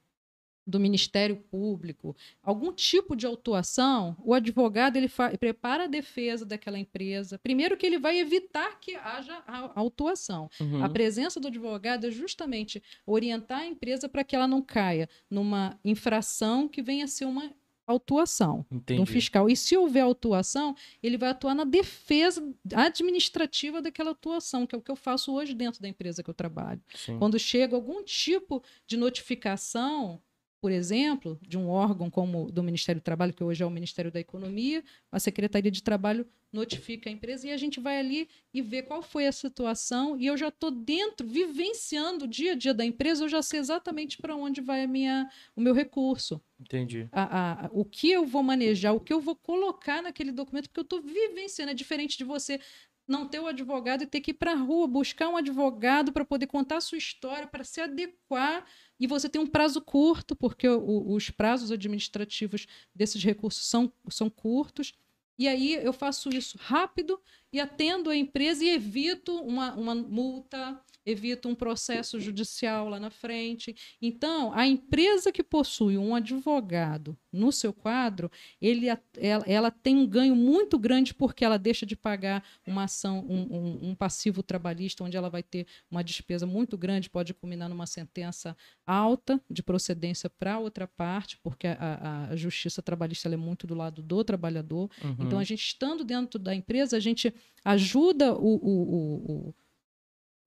do 0.67 0.81
Ministério 0.81 1.37
Público, 1.37 2.17
algum 2.43 2.73
tipo 2.73 3.15
de 3.15 3.25
autuação, 3.25 4.17
o 4.25 4.35
advogado 4.35 4.97
ele 4.97 5.11
prepara 5.39 5.85
a 5.85 5.87
defesa 5.87 6.45
daquela 6.45 6.79
empresa. 6.79 7.39
Primeiro 7.39 7.77
que 7.77 7.87
ele 7.87 7.99
vai 7.99 8.19
evitar 8.19 8.81
que 8.81 8.97
haja 8.97 9.43
a 9.47 9.71
autuação. 9.79 10.51
Uhum. 10.61 10.83
A 10.83 10.89
presença 10.89 11.39
do 11.39 11.49
advogado 11.49 12.07
é 12.07 12.11
justamente 12.11 12.83
orientar 13.07 13.61
a 13.61 13.67
empresa 13.67 14.09
para 14.09 14.25
que 14.25 14.35
ela 14.35 14.49
não 14.49 14.61
caia 14.61 15.09
numa 15.31 15.79
infração 15.85 16.69
que 16.69 16.83
venha 16.83 17.05
a 17.05 17.09
ser 17.09 17.27
uma 17.27 17.53
autuação 17.87 18.67
Entendi. 18.71 18.97
de 18.97 19.03
um 19.03 19.07
fiscal. 19.07 19.49
E 19.49 19.57
se 19.57 19.77
houver 19.77 20.01
autuação, 20.01 20.75
ele 21.03 21.17
vai 21.17 21.29
atuar 21.31 21.55
na 21.55 21.65
defesa 21.65 22.43
administrativa 22.75 23.81
daquela 23.81 24.11
atuação, 24.11 24.67
que 24.67 24.75
é 24.75 24.79
o 24.79 24.83
que 24.83 24.91
eu 24.91 24.97
faço 24.97 25.33
hoje 25.33 25.55
dentro 25.55 25.81
da 25.81 25.89
empresa 25.89 26.23
que 26.23 26.29
eu 26.29 26.35
trabalho. 26.35 26.81
Sim. 26.95 27.19
Quando 27.19 27.39
chega 27.39 27.77
algum 27.77 28.03
tipo 28.03 28.63
de 28.87 28.97
notificação, 28.97 30.21
por 30.67 30.73
exemplo, 30.73 31.39
de 31.47 31.57
um 31.57 31.69
órgão 31.69 32.11
como 32.11 32.51
do 32.51 32.61
Ministério 32.61 33.01
do 33.01 33.05
Trabalho, 33.05 33.33
que 33.33 33.45
hoje 33.45 33.63
é 33.63 33.67
o 33.67 33.71
Ministério 33.71 34.11
da 34.11 34.19
Economia, 34.19 34.83
a 35.13 35.21
Secretaria 35.21 35.71
de 35.71 35.81
Trabalho 35.81 36.27
notifica 36.53 37.09
a 37.09 37.13
empresa 37.13 37.47
e 37.47 37.53
a 37.53 37.57
gente 37.57 37.79
vai 37.79 38.01
ali 38.01 38.29
e 38.53 38.61
vê 38.61 38.83
qual 38.83 39.01
foi 39.01 39.29
a 39.29 39.31
situação 39.33 40.19
e 40.19 40.27
eu 40.27 40.37
já 40.37 40.49
estou 40.49 40.73
dentro, 40.73 41.25
vivenciando 41.25 42.25
o 42.25 42.29
dia 42.29 42.51
a 42.53 42.55
dia 42.57 42.75
da 42.75 42.85
empresa, 42.85 43.23
eu 43.23 43.29
já 43.29 43.43
sei 43.43 43.61
exatamente 43.61 44.19
para 44.19 44.35
onde 44.35 44.61
vai 44.61 44.83
a 44.83 44.89
minha, 44.89 45.31
o 45.55 45.61
meu 45.61 45.73
recurso 45.73 46.41
Entendi. 46.59 47.09
a- 47.13 47.67
a- 47.67 47.71
o 47.73 47.85
que 47.85 48.11
eu 48.11 48.27
vou 48.27 48.43
manejar, 48.43 48.93
o 48.93 48.99
que 48.99 49.13
eu 49.13 49.21
vou 49.21 49.37
colocar 49.37 50.03
naquele 50.03 50.33
documento, 50.33 50.69
porque 50.69 50.81
eu 50.81 50.83
estou 50.83 51.01
vivenciando. 51.01 51.71
É 51.71 51.75
diferente 51.75 52.19
de 52.19 52.25
você 52.25 52.59
não 53.07 53.27
ter 53.29 53.39
o 53.41 53.47
advogado 53.47 54.03
e 54.03 54.07
ter 54.07 54.21
que 54.21 54.33
ir 54.33 54.35
para 54.35 54.53
a 54.53 54.57
rua 54.57 54.87
buscar 54.89 55.29
um 55.29 55.37
advogado 55.37 56.13
para 56.13 56.25
poder 56.25 56.47
contar 56.47 56.79
a 56.79 56.81
sua 56.81 56.99
história, 56.99 57.47
para 57.47 57.63
se 57.65 57.81
adequar. 57.81 58.65
E 58.99 59.07
você 59.07 59.29
tem 59.29 59.41
um 59.41 59.47
prazo 59.47 59.81
curto, 59.81 60.35
porque 60.35 60.69
o- 60.69 61.13
os 61.15 61.31
prazos 61.31 61.71
administrativos 61.71 62.67
desses 62.95 63.23
recursos 63.23 63.67
são, 63.69 63.93
são 64.11 64.29
curtos. 64.29 64.93
E 65.39 65.47
aí 65.47 65.75
eu 65.75 65.93
faço 65.93 66.31
isso 66.31 66.57
rápido 66.59 67.21
e 67.53 67.61
atendo 67.61 68.11
a 68.11 68.17
empresa 68.17 68.65
e 68.65 68.71
evito 68.71 69.35
uma, 69.43 69.75
uma 69.75 69.95
multa, 69.95 70.81
evito 71.07 71.49
um 71.49 71.55
processo 71.55 72.21
judicial 72.21 72.89
lá 72.89 72.99
na 72.99 73.11
frente. 73.11 73.75
Então, 74.03 74.53
a 74.53 74.67
empresa 74.67 75.31
que 75.31 75.43
possui 75.43 75.97
um 75.97 76.15
advogado 76.17 77.17
no 77.33 77.53
seu 77.53 77.73
quadro, 77.73 78.31
ele, 78.61 78.87
ela, 78.89 79.45
ela 79.47 79.71
tem 79.71 79.97
um 79.97 80.07
ganho 80.07 80.35
muito 80.35 80.79
grande 80.79 81.15
porque 81.15 81.45
ela 81.45 81.59
deixa 81.59 81.87
de 81.87 81.95
pagar 81.95 82.43
uma 82.67 82.85
ação, 82.85 83.25
um, 83.29 83.43
um- 83.57 83.89
um 83.91 83.95
passivo 83.95 84.43
trabalhista, 84.43 85.05
onde 85.05 85.17
ela 85.17 85.31
vai 85.31 85.43
ter 85.43 85.67
uma 85.91 86.03
despesa 86.03 86.47
muito 86.47 86.77
grande, 86.77 87.09
pode 87.09 87.33
culminar 87.33 87.69
numa 87.69 87.87
sentença 87.87 88.57
alta 88.87 89.41
de 89.51 89.63
procedência 89.63 90.29
para 90.29 90.59
outra 90.59 90.87
parte, 90.89 91.39
porque 91.43 91.67
a, 91.69 92.29
a- 92.31 92.37
justiça 92.37 92.83
trabalhista 92.83 93.29
é 93.29 93.37
muito 93.37 93.67
do 93.67 93.75
lado 93.75 94.03
do 94.03 94.25
trabalhador. 94.25 94.91
Uhum. 95.05 95.17
Então, 95.21 95.39
a 95.39 95.45
gente 95.45 95.61
estando 95.65 96.03
dentro 96.05 96.39
da 96.39 96.55
empresa, 96.55 96.97
a 96.97 97.01
gente 97.01 97.33
ajuda 97.65 98.35
o- 98.35 98.57
o- 98.57 99.49
o 99.49 99.55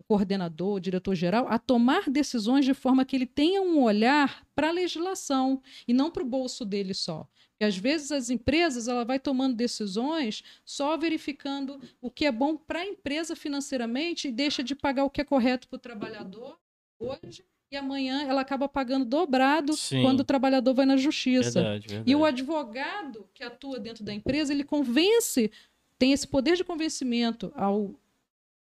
coordenador, 0.09 0.79
diretor-geral, 0.79 1.45
a 1.47 1.59
tomar 1.59 2.09
decisões 2.09 2.65
de 2.65 2.73
forma 2.73 3.05
que 3.05 3.15
ele 3.15 3.27
tenha 3.27 3.61
um 3.61 3.79
olhar 3.83 4.43
para 4.55 4.69
a 4.69 4.71
legislação 4.71 5.61
e 5.87 5.93
não 5.93 6.09
para 6.09 6.23
o 6.23 6.25
bolso 6.25 6.65
dele 6.65 6.95
só. 6.95 7.29
Porque 7.51 7.65
às 7.65 7.77
vezes 7.77 8.11
as 8.11 8.31
empresas 8.31 8.87
ela 8.87 9.05
vai 9.05 9.19
tomando 9.19 9.55
decisões 9.55 10.43
só 10.65 10.97
verificando 10.97 11.79
o 12.01 12.09
que 12.09 12.25
é 12.25 12.31
bom 12.31 12.57
para 12.57 12.79
a 12.79 12.85
empresa 12.85 13.35
financeiramente 13.35 14.27
e 14.27 14.31
deixa 14.31 14.63
de 14.63 14.73
pagar 14.73 15.03
o 15.03 15.11
que 15.11 15.21
é 15.21 15.23
correto 15.23 15.67
para 15.67 15.77
o 15.77 15.79
trabalhador 15.79 16.57
hoje 16.97 17.45
e 17.71 17.77
amanhã 17.77 18.23
ela 18.23 18.41
acaba 18.41 18.67
pagando 18.67 19.05
dobrado 19.05 19.73
Sim. 19.73 20.01
quando 20.01 20.21
o 20.21 20.23
trabalhador 20.23 20.73
vai 20.73 20.87
na 20.87 20.97
justiça. 20.97 21.61
Verdade, 21.61 21.87
verdade. 21.87 22.11
E 22.11 22.15
o 22.15 22.25
advogado 22.25 23.29
que 23.31 23.43
atua 23.43 23.79
dentro 23.79 24.03
da 24.03 24.11
empresa, 24.11 24.51
ele 24.51 24.63
convence, 24.63 25.51
tem 25.99 26.13
esse 26.13 26.25
poder 26.25 26.55
de 26.55 26.63
convencimento 26.63 27.51
ao 27.55 27.93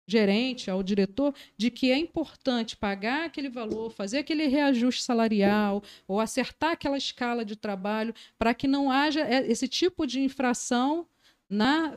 gerente, 0.07 0.71
ao 0.71 0.81
diretor, 0.81 1.35
de 1.57 1.69
que 1.69 1.91
é 1.91 1.97
importante 1.97 2.77
pagar 2.77 3.25
aquele 3.25 3.49
valor, 3.49 3.91
fazer 3.91 4.19
aquele 4.19 4.47
reajuste 4.47 5.03
salarial 5.03 5.83
ou 6.07 6.19
acertar 6.19 6.71
aquela 6.71 6.97
escala 6.97 7.43
de 7.43 7.55
trabalho 7.55 8.15
para 8.39 8.53
que 8.53 8.67
não 8.67 8.89
haja 8.89 9.21
é, 9.21 9.45
esse 9.51 9.67
tipo 9.67 10.07
de 10.07 10.21
infração 10.21 11.05
na 11.49 11.93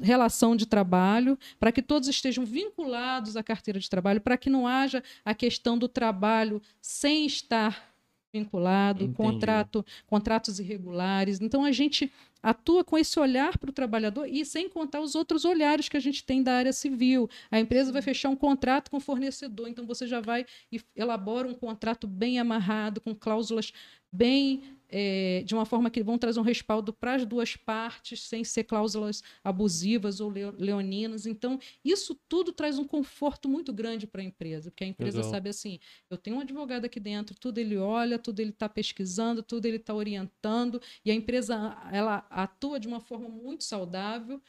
relação 0.00 0.56
de 0.56 0.66
trabalho, 0.66 1.38
para 1.58 1.72
que 1.72 1.82
todos 1.82 2.08
estejam 2.08 2.44
vinculados 2.44 3.36
à 3.36 3.42
carteira 3.42 3.78
de 3.78 3.90
trabalho, 3.90 4.20
para 4.20 4.38
que 4.38 4.48
não 4.48 4.66
haja 4.66 5.02
a 5.24 5.34
questão 5.34 5.76
do 5.76 5.88
trabalho 5.88 6.62
sem 6.80 7.26
estar 7.26 7.89
vinculado, 8.32 9.04
Entendi. 9.04 9.16
contrato, 9.16 9.84
contratos 10.06 10.58
irregulares. 10.58 11.40
Então 11.40 11.64
a 11.64 11.72
gente 11.72 12.10
atua 12.42 12.82
com 12.82 12.96
esse 12.96 13.18
olhar 13.18 13.58
para 13.58 13.70
o 13.70 13.72
trabalhador 13.72 14.26
e 14.26 14.44
sem 14.44 14.68
contar 14.68 15.00
os 15.00 15.14
outros 15.14 15.44
olhares 15.44 15.88
que 15.88 15.96
a 15.96 16.00
gente 16.00 16.24
tem 16.24 16.42
da 16.42 16.54
área 16.54 16.72
civil. 16.72 17.28
A 17.50 17.60
empresa 17.60 17.92
vai 17.92 18.02
fechar 18.02 18.30
um 18.30 18.36
contrato 18.36 18.90
com 18.90 18.96
o 18.96 19.00
fornecedor, 19.00 19.68
então 19.68 19.86
você 19.86 20.06
já 20.06 20.20
vai 20.20 20.46
e 20.72 20.80
elabora 20.96 21.48
um 21.48 21.54
contrato 21.54 22.06
bem 22.06 22.38
amarrado, 22.38 23.00
com 23.00 23.14
cláusulas 23.14 23.72
bem 24.12 24.62
eh, 24.90 25.42
de 25.46 25.54
uma 25.54 25.64
forma 25.64 25.88
que 25.90 26.02
vão 26.02 26.18
trazer 26.18 26.40
um 26.40 26.42
respaldo 26.42 26.92
para 26.92 27.14
as 27.14 27.24
duas 27.24 27.56
partes, 27.56 28.22
sem 28.22 28.42
ser 28.44 28.64
cláusulas 28.64 29.22
abusivas 29.42 30.20
ou 30.20 30.28
leo- 30.30 30.54
leoninas. 30.58 31.26
Então, 31.26 31.58
isso 31.84 32.18
tudo 32.28 32.52
traz 32.52 32.78
um 32.78 32.84
conforto 32.84 33.48
muito 33.48 33.72
grande 33.72 34.06
para 34.06 34.20
a 34.20 34.24
empresa, 34.24 34.70
porque 34.70 34.84
a 34.84 34.86
empresa 34.88 35.18
Legal. 35.18 35.30
sabe 35.30 35.48
assim, 35.50 35.78
eu 36.10 36.16
tenho 36.16 36.36
um 36.36 36.40
advogado 36.40 36.84
aqui 36.84 36.98
dentro, 37.00 37.34
tudo 37.38 37.58
ele 37.58 37.76
olha, 37.76 38.18
tudo 38.18 38.40
ele 38.40 38.50
está 38.50 38.68
pesquisando, 38.68 39.42
tudo 39.42 39.66
ele 39.66 39.76
está 39.76 39.94
orientando, 39.94 40.80
e 41.04 41.10
a 41.10 41.14
empresa 41.14 41.76
ela 41.92 42.26
atua 42.28 42.78
de 42.80 42.88
uma 42.88 43.00
forma 43.00 43.28
muito 43.28 43.64
saudável, 43.64 44.40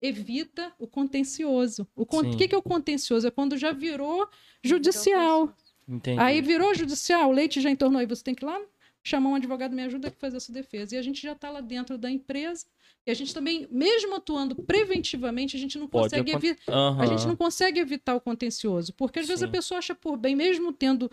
evita 0.00 0.72
o 0.78 0.86
contencioso. 0.86 1.86
O 1.96 2.04
con- 2.04 2.22
Sim. 2.24 2.36
que, 2.36 2.48
que 2.48 2.54
é 2.54 2.58
o 2.58 2.62
contencioso? 2.62 3.26
É 3.26 3.30
quando 3.30 3.56
já 3.56 3.72
virou 3.72 4.28
judicial. 4.62 5.54
Entendi. 5.88 6.20
Aí 6.20 6.40
virou 6.40 6.74
judicial, 6.74 7.28
o 7.30 7.32
leite 7.32 7.60
já 7.60 7.70
entornou, 7.70 8.00
aí 8.00 8.06
você 8.06 8.22
tem 8.22 8.34
que 8.34 8.44
ir 8.44 8.46
lá 8.46 8.60
chamar 9.06 9.30
um 9.30 9.34
advogado, 9.36 9.72
me 9.72 9.82
ajuda 9.82 10.08
a 10.08 10.10
fazer 10.10 10.38
essa 10.38 10.52
defesa. 10.52 10.96
E 10.96 10.98
a 10.98 11.02
gente 11.02 11.22
já 11.22 11.32
está 11.32 11.48
lá 11.48 11.60
dentro 11.60 11.96
da 11.96 12.10
empresa. 12.10 12.66
E 13.06 13.10
a 13.10 13.14
gente 13.14 13.32
também, 13.32 13.68
mesmo 13.70 14.16
atuando 14.16 14.56
preventivamente, 14.56 15.56
a 15.56 15.60
gente 15.60 15.78
não 15.78 15.86
Pode 15.86 16.10
consegue 16.10 16.32
evitar. 16.32 16.72
Aham. 16.72 17.00
A 17.00 17.06
gente 17.06 17.24
não 17.24 17.36
consegue 17.36 17.78
evitar 17.78 18.16
o 18.16 18.20
contencioso, 18.20 18.92
porque 18.94 19.20
às 19.20 19.28
vezes 19.28 19.44
a 19.44 19.46
Sim. 19.46 19.52
pessoa 19.52 19.78
acha 19.78 19.94
por 19.94 20.16
bem, 20.16 20.34
mesmo 20.34 20.72
tendo 20.72 21.08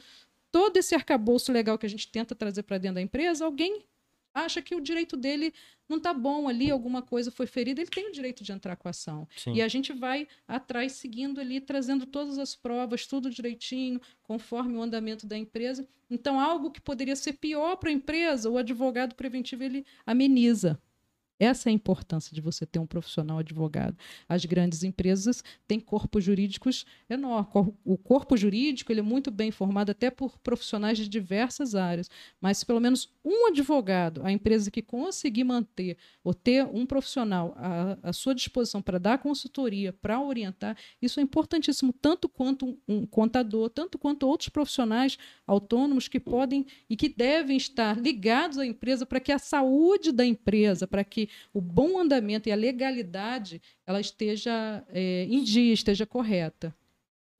todo 0.52 0.76
esse 0.78 0.96
arcabouço 0.96 1.52
legal 1.52 1.78
que 1.78 1.86
a 1.86 1.90
gente 1.90 2.08
tenta 2.08 2.34
trazer 2.34 2.64
para 2.64 2.80
dentro 2.80 2.96
da 2.96 3.02
empresa, 3.02 3.46
alguém 3.46 3.84
acha 4.34 4.62
que 4.62 4.76
o 4.76 4.82
direito 4.82 5.16
dele 5.16 5.54
não 5.88 5.98
está 5.98 6.14
bom 6.14 6.48
ali, 6.48 6.72
alguma 6.72 7.02
coisa 7.02 7.32
foi 7.32 7.46
ferida, 7.46 7.82
ele 7.82 7.90
tem 7.90 8.08
o 8.08 8.12
direito 8.12 8.44
de 8.44 8.52
entrar 8.52 8.76
com 8.76 8.88
a 8.88 8.92
ação. 8.92 9.28
Sim. 9.36 9.54
E 9.54 9.62
a 9.62 9.68
gente 9.68 9.94
vai 9.94 10.28
atrás, 10.48 10.94
seguindo 10.94 11.40
ali, 11.40 11.60
trazendo 11.60 12.06
todas 12.06 12.38
as 12.38 12.56
provas, 12.56 13.06
tudo 13.06 13.30
direitinho, 13.30 14.02
conforme 14.24 14.78
o 14.78 14.82
andamento 14.82 15.28
da 15.28 15.38
empresa. 15.38 15.88
Então, 16.10 16.40
algo 16.40 16.72
que 16.72 16.82
poderia 16.82 17.16
ser 17.16 17.34
pior 17.34 17.76
para 17.76 17.90
a 17.90 17.94
empresa, 17.94 18.50
o 18.50 18.58
advogado 18.58 19.16
preventivo 19.16 19.64
ele 19.64 19.86
ameniza 20.06 20.80
Essa 21.44 21.70
é 21.70 21.72
a 21.72 21.74
importância 21.74 22.34
de 22.34 22.40
você 22.40 22.66
ter 22.66 22.80
um 22.80 22.86
profissional 22.86 23.40
advogado. 23.40 23.98
As 24.30 24.46
grandes 24.46 24.82
empresas 24.84 25.44
têm 25.68 25.78
corpos 25.78 26.24
jurídicos 26.24 26.86
enormes. 27.10 27.74
O 27.84 27.98
corpo 27.98 28.38
jurídico 28.38 28.92
ele 28.92 29.02
é 29.02 29.04
muito 29.04 29.30
bem 29.30 29.52
formado 29.52 29.90
até 29.90 30.10
por 30.10 30.38
profissionais 30.40 30.98
de 30.98 31.10
diversas 31.10 31.76
áreas, 31.76 32.10
mas 32.40 32.60
se 32.60 32.66
pelo 32.66 32.80
menos 32.80 33.10
um 33.26 33.48
advogado, 33.48 34.22
a 34.24 34.32
empresa 34.32 34.72
que 34.72 34.82
conseguir 34.82 35.44
manter 35.44 35.98
ou 36.24 36.34
ter 36.34 36.66
um 36.66 36.86
profissional 36.86 37.54
à, 37.58 37.98
à 38.02 38.14
sua 38.14 38.34
disposição 38.34 38.82
para 38.82 38.98
dar 38.98 39.18
consultoria, 39.18 39.92
para 39.92 40.22
orientar, 40.22 40.78
isso 41.02 41.20
é 41.20 41.24
importantíssimo, 41.24 41.92
tanto 41.92 42.30
quanto 42.30 42.78
um 42.88 43.06
contador, 43.06 43.70
tanto 43.70 43.98
quanto 43.98 44.28
outros 44.28 44.50
profissionais 44.50 45.18
autônomos 45.46 46.08
que 46.08 46.20
podem 46.20 46.66
e 46.90 46.96
que 46.96 47.10
devem 47.10 47.58
estar 47.58 48.00
ligados 48.00 48.58
à 48.58 48.66
empresa 48.66 49.06
para 49.06 49.20
que 49.20 49.32
a 49.32 49.40
saúde 49.40 50.12
da 50.12 50.26
empresa, 50.26 50.88
para 50.88 51.04
que 51.04 51.28
o 51.54 51.62
bom 51.62 52.00
andamento 52.00 52.50
e 52.50 52.52
a 52.52 52.56
legalidade 52.56 53.62
ela 53.86 54.00
esteja 54.00 54.84
é, 54.90 55.26
em 55.30 55.44
dia, 55.44 55.74
esteja 55.74 56.06
correta. 56.06 56.76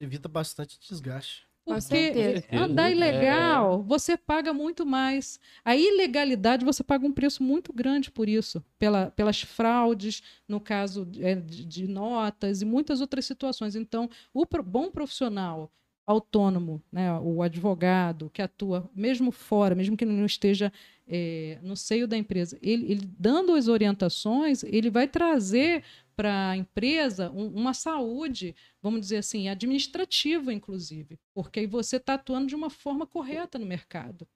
Evita 0.00 0.28
bastante 0.28 0.78
desgaste. 0.80 1.46
Porque 1.64 2.44
andar 2.52 2.90
ilegal, 2.90 3.82
você 3.82 4.18
paga 4.18 4.52
muito 4.52 4.84
mais. 4.84 5.40
A 5.64 5.74
ilegalidade, 5.74 6.62
você 6.62 6.84
paga 6.84 7.06
um 7.06 7.12
preço 7.12 7.42
muito 7.42 7.72
grande 7.72 8.10
por 8.10 8.28
isso, 8.28 8.62
pela, 8.78 9.10
pelas 9.12 9.40
fraudes, 9.40 10.22
no 10.46 10.60
caso 10.60 11.08
é, 11.18 11.34
de, 11.36 11.64
de, 11.64 11.88
notas 11.88 12.60
e 12.60 12.66
muitas 12.66 13.00
outras 13.00 13.24
situações. 13.24 13.74
Então, 13.74 14.10
o 14.32 14.44
pro, 14.44 14.62
bom 14.62 14.90
profissional 14.90 15.72
autônomo, 16.06 16.82
né, 16.92 17.18
o 17.20 17.42
advogado 17.42 18.30
que 18.30 18.42
atua 18.42 18.90
mesmo 18.94 19.30
fora, 19.30 19.74
mesmo 19.74 19.96
que 19.96 20.04
ele 20.04 20.12
não 20.12 20.26
esteja 20.26 20.72
é, 21.06 21.58
no 21.62 21.76
seio 21.76 22.06
da 22.06 22.16
empresa, 22.16 22.58
ele, 22.62 22.92
ele, 22.92 23.08
dando 23.18 23.54
as 23.54 23.68
orientações, 23.68 24.62
ele 24.64 24.90
vai 24.90 25.08
trazer 25.08 25.82
para 26.14 26.50
a 26.50 26.56
empresa 26.56 27.30
um, 27.30 27.48
uma 27.48 27.74
saúde, 27.74 28.54
vamos 28.82 29.00
dizer 29.00 29.18
assim, 29.18 29.48
administrativa, 29.48 30.52
inclusive, 30.52 31.18
porque 31.34 31.60
aí 31.60 31.66
você 31.66 31.96
está 31.96 32.14
atuando 32.14 32.46
de 32.46 32.54
uma 32.54 32.70
forma 32.70 33.06
correta 33.06 33.58
no 33.58 33.66
mercado. 33.66 34.26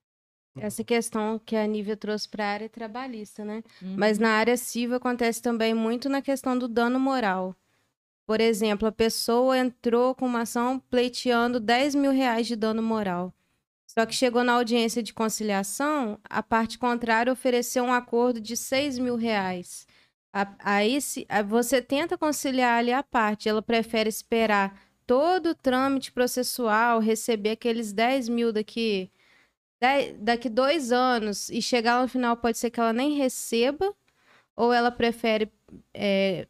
Essa 0.57 0.83
questão 0.83 1.39
que 1.39 1.55
a 1.55 1.65
Nívia 1.67 1.97
trouxe 1.97 2.29
para 2.29 2.45
a 2.45 2.49
área 2.49 2.69
trabalhista, 2.69 3.45
né? 3.45 3.63
Uhum. 3.81 3.95
Mas 3.97 4.19
na 4.19 4.31
área 4.31 4.57
civil 4.57 4.97
acontece 4.97 5.41
também 5.41 5.73
muito 5.73 6.09
na 6.09 6.21
questão 6.21 6.59
do 6.59 6.67
dano 6.67 6.99
moral. 6.99 7.55
Por 8.29 8.43
exemplo, 8.43 8.87
a 8.87 8.93
pessoa 8.93 9.57
entrou 9.57 10.15
com 10.15 10.27
uma 10.27 10.43
ação 10.43 10.79
pleiteando 10.91 11.59
10 11.59 11.95
mil 11.95 12.13
reais 12.13 12.47
de 12.47 12.57
dano 12.57 12.83
moral. 12.83 13.33
Só 13.87 14.05
que 14.05 14.15
chegou 14.15 14.45
na 14.45 14.53
audiência 14.53 15.03
de 15.03 15.15
conciliação, 15.15 16.21
a 16.29 16.43
parte 16.43 16.77
contrária 16.77 17.33
ofereceu 17.33 17.85
um 17.85 17.93
acordo 17.93 18.39
de 18.39 18.55
6 18.55 18.99
mil 18.99 19.17
reais. 19.17 19.87
Aí 20.59 21.01
se, 21.01 21.27
você 21.47 21.81
tenta 21.81 22.19
conciliar 22.19 22.79
ali 22.79 22.93
a 22.93 23.03
parte, 23.03 23.49
ela 23.49 23.63
prefere 23.63 24.11
esperar 24.11 24.79
todo 25.07 25.47
o 25.51 25.55
trâmite 25.55 26.13
processual, 26.13 27.01
receber 27.01 27.53
aqueles 27.53 27.95
10 27.95 28.29
mil 28.29 28.53
daqui, 28.53 29.11
10, 29.81 30.19
daqui 30.19 30.51
dois 30.51 30.93
anos 30.93 31.49
e 31.49 31.63
chegar 31.63 32.03
no 32.03 32.09
final 32.09 32.37
pode 32.37 32.59
ser 32.59 32.71
que 32.71 32.79
ela 32.79 32.93
nem 32.93 33.15
receba, 33.17 33.91
ou 34.55 34.71
ela 34.71 34.91
prefere 34.91 35.51
é, 35.95 36.47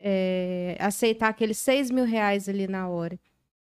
é, 0.00 0.76
aceitar 0.80 1.28
aqueles 1.28 1.58
6 1.58 1.90
mil 1.90 2.04
reais 2.04 2.48
ali 2.48 2.66
na 2.66 2.88
hora. 2.88 3.18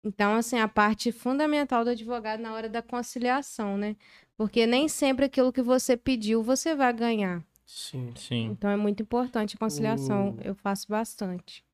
Então, 0.05 0.35
assim, 0.35 0.59
a 0.59 0.67
parte 0.67 1.13
fundamental 1.13 1.85
do 1.85 1.91
advogado 1.91 2.41
na 2.41 2.53
hora 2.53 2.69
da 2.69 2.83
conciliação, 2.83 3.79
né? 3.79 3.97
Porque 4.37 4.67
nem 4.67 4.89
sempre 4.89 5.27
aquilo 5.27 5.53
que 5.53 5.63
você 5.63 5.97
pediu 5.97 6.43
você 6.43 6.75
vai 6.75 6.93
ganhar. 6.93 7.45
Sim. 7.65 8.13
Sim. 8.17 8.45
Então 8.47 8.69
é 8.69 8.77
muito 8.77 9.03
importante 9.03 9.55
a 9.55 9.59
conciliação. 9.59 10.31
O... 10.31 10.41
Eu 10.43 10.55
faço 10.55 10.89
bastante. 10.89 11.65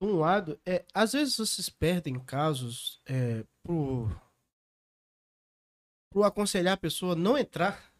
Um 0.00 0.16
lado, 0.16 0.60
é, 0.64 0.84
às 0.94 1.12
vezes 1.12 1.36
vocês 1.36 1.68
perdem 1.68 2.18
casos 2.20 3.00
é, 3.06 3.44
por, 3.62 4.10
por 6.12 6.22
aconselhar 6.22 6.74
a 6.74 6.78
pessoa 6.78 7.16
não 7.16 7.36
entrar 7.36 7.92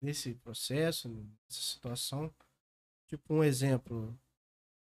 nesse 0.00 0.34
processo, 0.34 1.08
nessa 1.08 1.62
situação. 1.62 2.32
Tipo, 3.08 3.34
um 3.34 3.44
exemplo. 3.44 4.16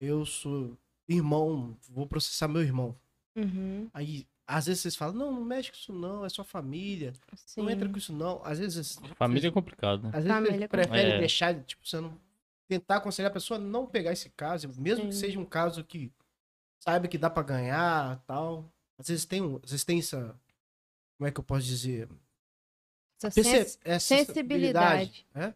Eu 0.02 0.26
sou 0.26 0.76
irmão, 1.08 1.78
vou 1.88 2.08
processar 2.08 2.48
meu 2.48 2.64
irmão. 2.64 2.98
Uhum. 3.36 3.88
Aí, 3.94 4.28
às 4.48 4.66
vezes 4.66 4.82
vocês 4.82 4.96
falam, 4.96 5.14
não, 5.14 5.32
não 5.32 5.46
mexe 5.46 5.70
com 5.70 5.78
isso 5.78 5.94
não, 5.94 6.26
é 6.26 6.30
sua 6.30 6.44
família. 6.44 7.14
Sim. 7.36 7.62
Não 7.62 7.70
entra 7.70 7.88
com 7.88 7.98
isso 7.98 8.12
não. 8.12 8.42
Às 8.44 8.60
vezes... 8.60 9.00
Família 9.16 9.50
é 9.50 9.52
complicado, 9.52 10.04
né? 10.04 10.10
Às 10.10 10.24
vezes 10.24 10.32
família 10.32 10.66
é 10.66 10.68
prefere 10.68 11.12
é. 11.12 11.20
deixar, 11.20 11.64
tipo, 11.64 11.88
você 11.88 12.02
não... 12.02 12.18
Tentar 12.68 12.98
aconselhar 12.98 13.30
a 13.30 13.34
pessoa 13.34 13.60
a 13.60 13.62
não 13.62 13.86
pegar 13.86 14.12
esse 14.12 14.30
caso, 14.30 14.68
mesmo 14.82 15.04
Sim. 15.04 15.10
que 15.10 15.16
seja 15.16 15.40
um 15.40 15.46
caso 15.46 15.84
que 15.84 16.12
saiba 16.80 17.08
que 17.08 17.18
dá 17.18 17.30
para 17.30 17.44
ganhar 17.44 18.24
tal. 18.26 18.66
Às 18.98 19.10
vezes 19.10 19.26
tem, 19.26 19.44
às 19.64 19.72
vezes 19.72 19.86
tem 19.86 20.00
essa... 20.00 20.36
Como 21.18 21.28
é 21.28 21.32
que 21.32 21.40
eu 21.40 21.44
posso 21.44 21.66
dizer? 21.66 22.10
Essa, 23.22 23.30
sens 23.30 23.80
essa 23.84 24.00
sensibilidade. 24.00 25.28
É? 25.36 25.54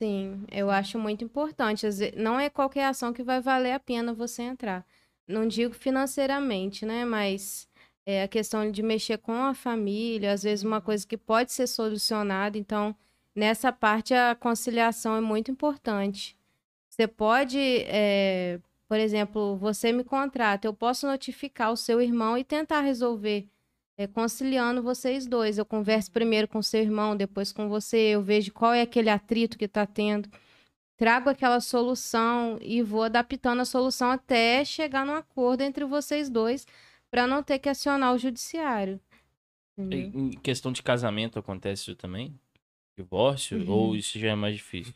Sim, 0.00 0.44
eu 0.52 0.70
acho 0.70 0.98
muito 0.98 1.24
importante. 1.24 1.84
Não 2.16 2.38
é 2.38 2.48
qualquer 2.48 2.84
ação 2.86 3.12
que 3.12 3.22
vai 3.22 3.40
valer 3.40 3.72
a 3.72 3.80
pena 3.80 4.12
você 4.14 4.42
entrar. 4.42 4.86
Não 5.26 5.46
digo 5.46 5.74
financeiramente, 5.74 6.86
né? 6.86 7.04
Mas 7.04 7.68
é 8.06 8.22
a 8.22 8.28
questão 8.28 8.70
de 8.70 8.82
mexer 8.82 9.18
com 9.18 9.32
a 9.42 9.54
família, 9.54 10.32
às 10.32 10.42
vezes 10.44 10.64
uma 10.64 10.80
coisa 10.80 11.06
que 11.06 11.16
pode 11.16 11.52
ser 11.52 11.66
solucionada. 11.66 12.56
Então, 12.56 12.94
nessa 13.34 13.72
parte, 13.72 14.14
a 14.14 14.36
conciliação 14.36 15.16
é 15.16 15.20
muito 15.20 15.50
importante. 15.50 16.38
Você 16.88 17.08
pode, 17.08 17.58
é, 17.60 18.60
por 18.88 18.98
exemplo, 18.98 19.56
você 19.56 19.92
me 19.92 20.04
contrata, 20.04 20.66
eu 20.68 20.74
posso 20.74 21.06
notificar 21.06 21.72
o 21.72 21.76
seu 21.76 22.00
irmão 22.00 22.38
e 22.38 22.44
tentar 22.44 22.80
resolver 22.82 23.48
é, 23.98 24.06
conciliando 24.06 24.82
vocês 24.82 25.26
dois. 25.26 25.58
Eu 25.58 25.66
converso 25.66 26.10
primeiro 26.12 26.46
com 26.46 26.62
seu 26.62 26.80
irmão, 26.80 27.16
depois 27.16 27.52
com 27.52 27.68
você, 27.68 28.14
eu 28.14 28.22
vejo 28.22 28.52
qual 28.52 28.72
é 28.72 28.80
aquele 28.80 29.10
atrito 29.10 29.58
que 29.58 29.64
está 29.64 29.84
tendo, 29.84 30.30
trago 30.96 31.28
aquela 31.28 31.60
solução 31.60 32.58
e 32.62 32.80
vou 32.80 33.02
adaptando 33.02 33.60
a 33.60 33.64
solução 33.64 34.10
até 34.10 34.64
chegar 34.64 35.04
num 35.04 35.14
acordo 35.14 35.62
entre 35.62 35.84
vocês 35.84 36.30
dois 36.30 36.64
para 37.10 37.26
não 37.26 37.42
ter 37.42 37.58
que 37.58 37.68
acionar 37.68 38.14
o 38.14 38.18
judiciário. 38.18 39.00
Em 39.76 40.30
questão 40.30 40.72
de 40.72 40.82
casamento 40.82 41.38
acontece 41.38 41.82
isso 41.82 41.96
também? 41.96 42.38
Divórcio? 42.98 43.58
Uhum. 43.58 43.70
Ou 43.70 43.94
isso 43.94 44.18
já 44.18 44.30
é 44.30 44.34
mais 44.34 44.56
difícil? 44.56 44.92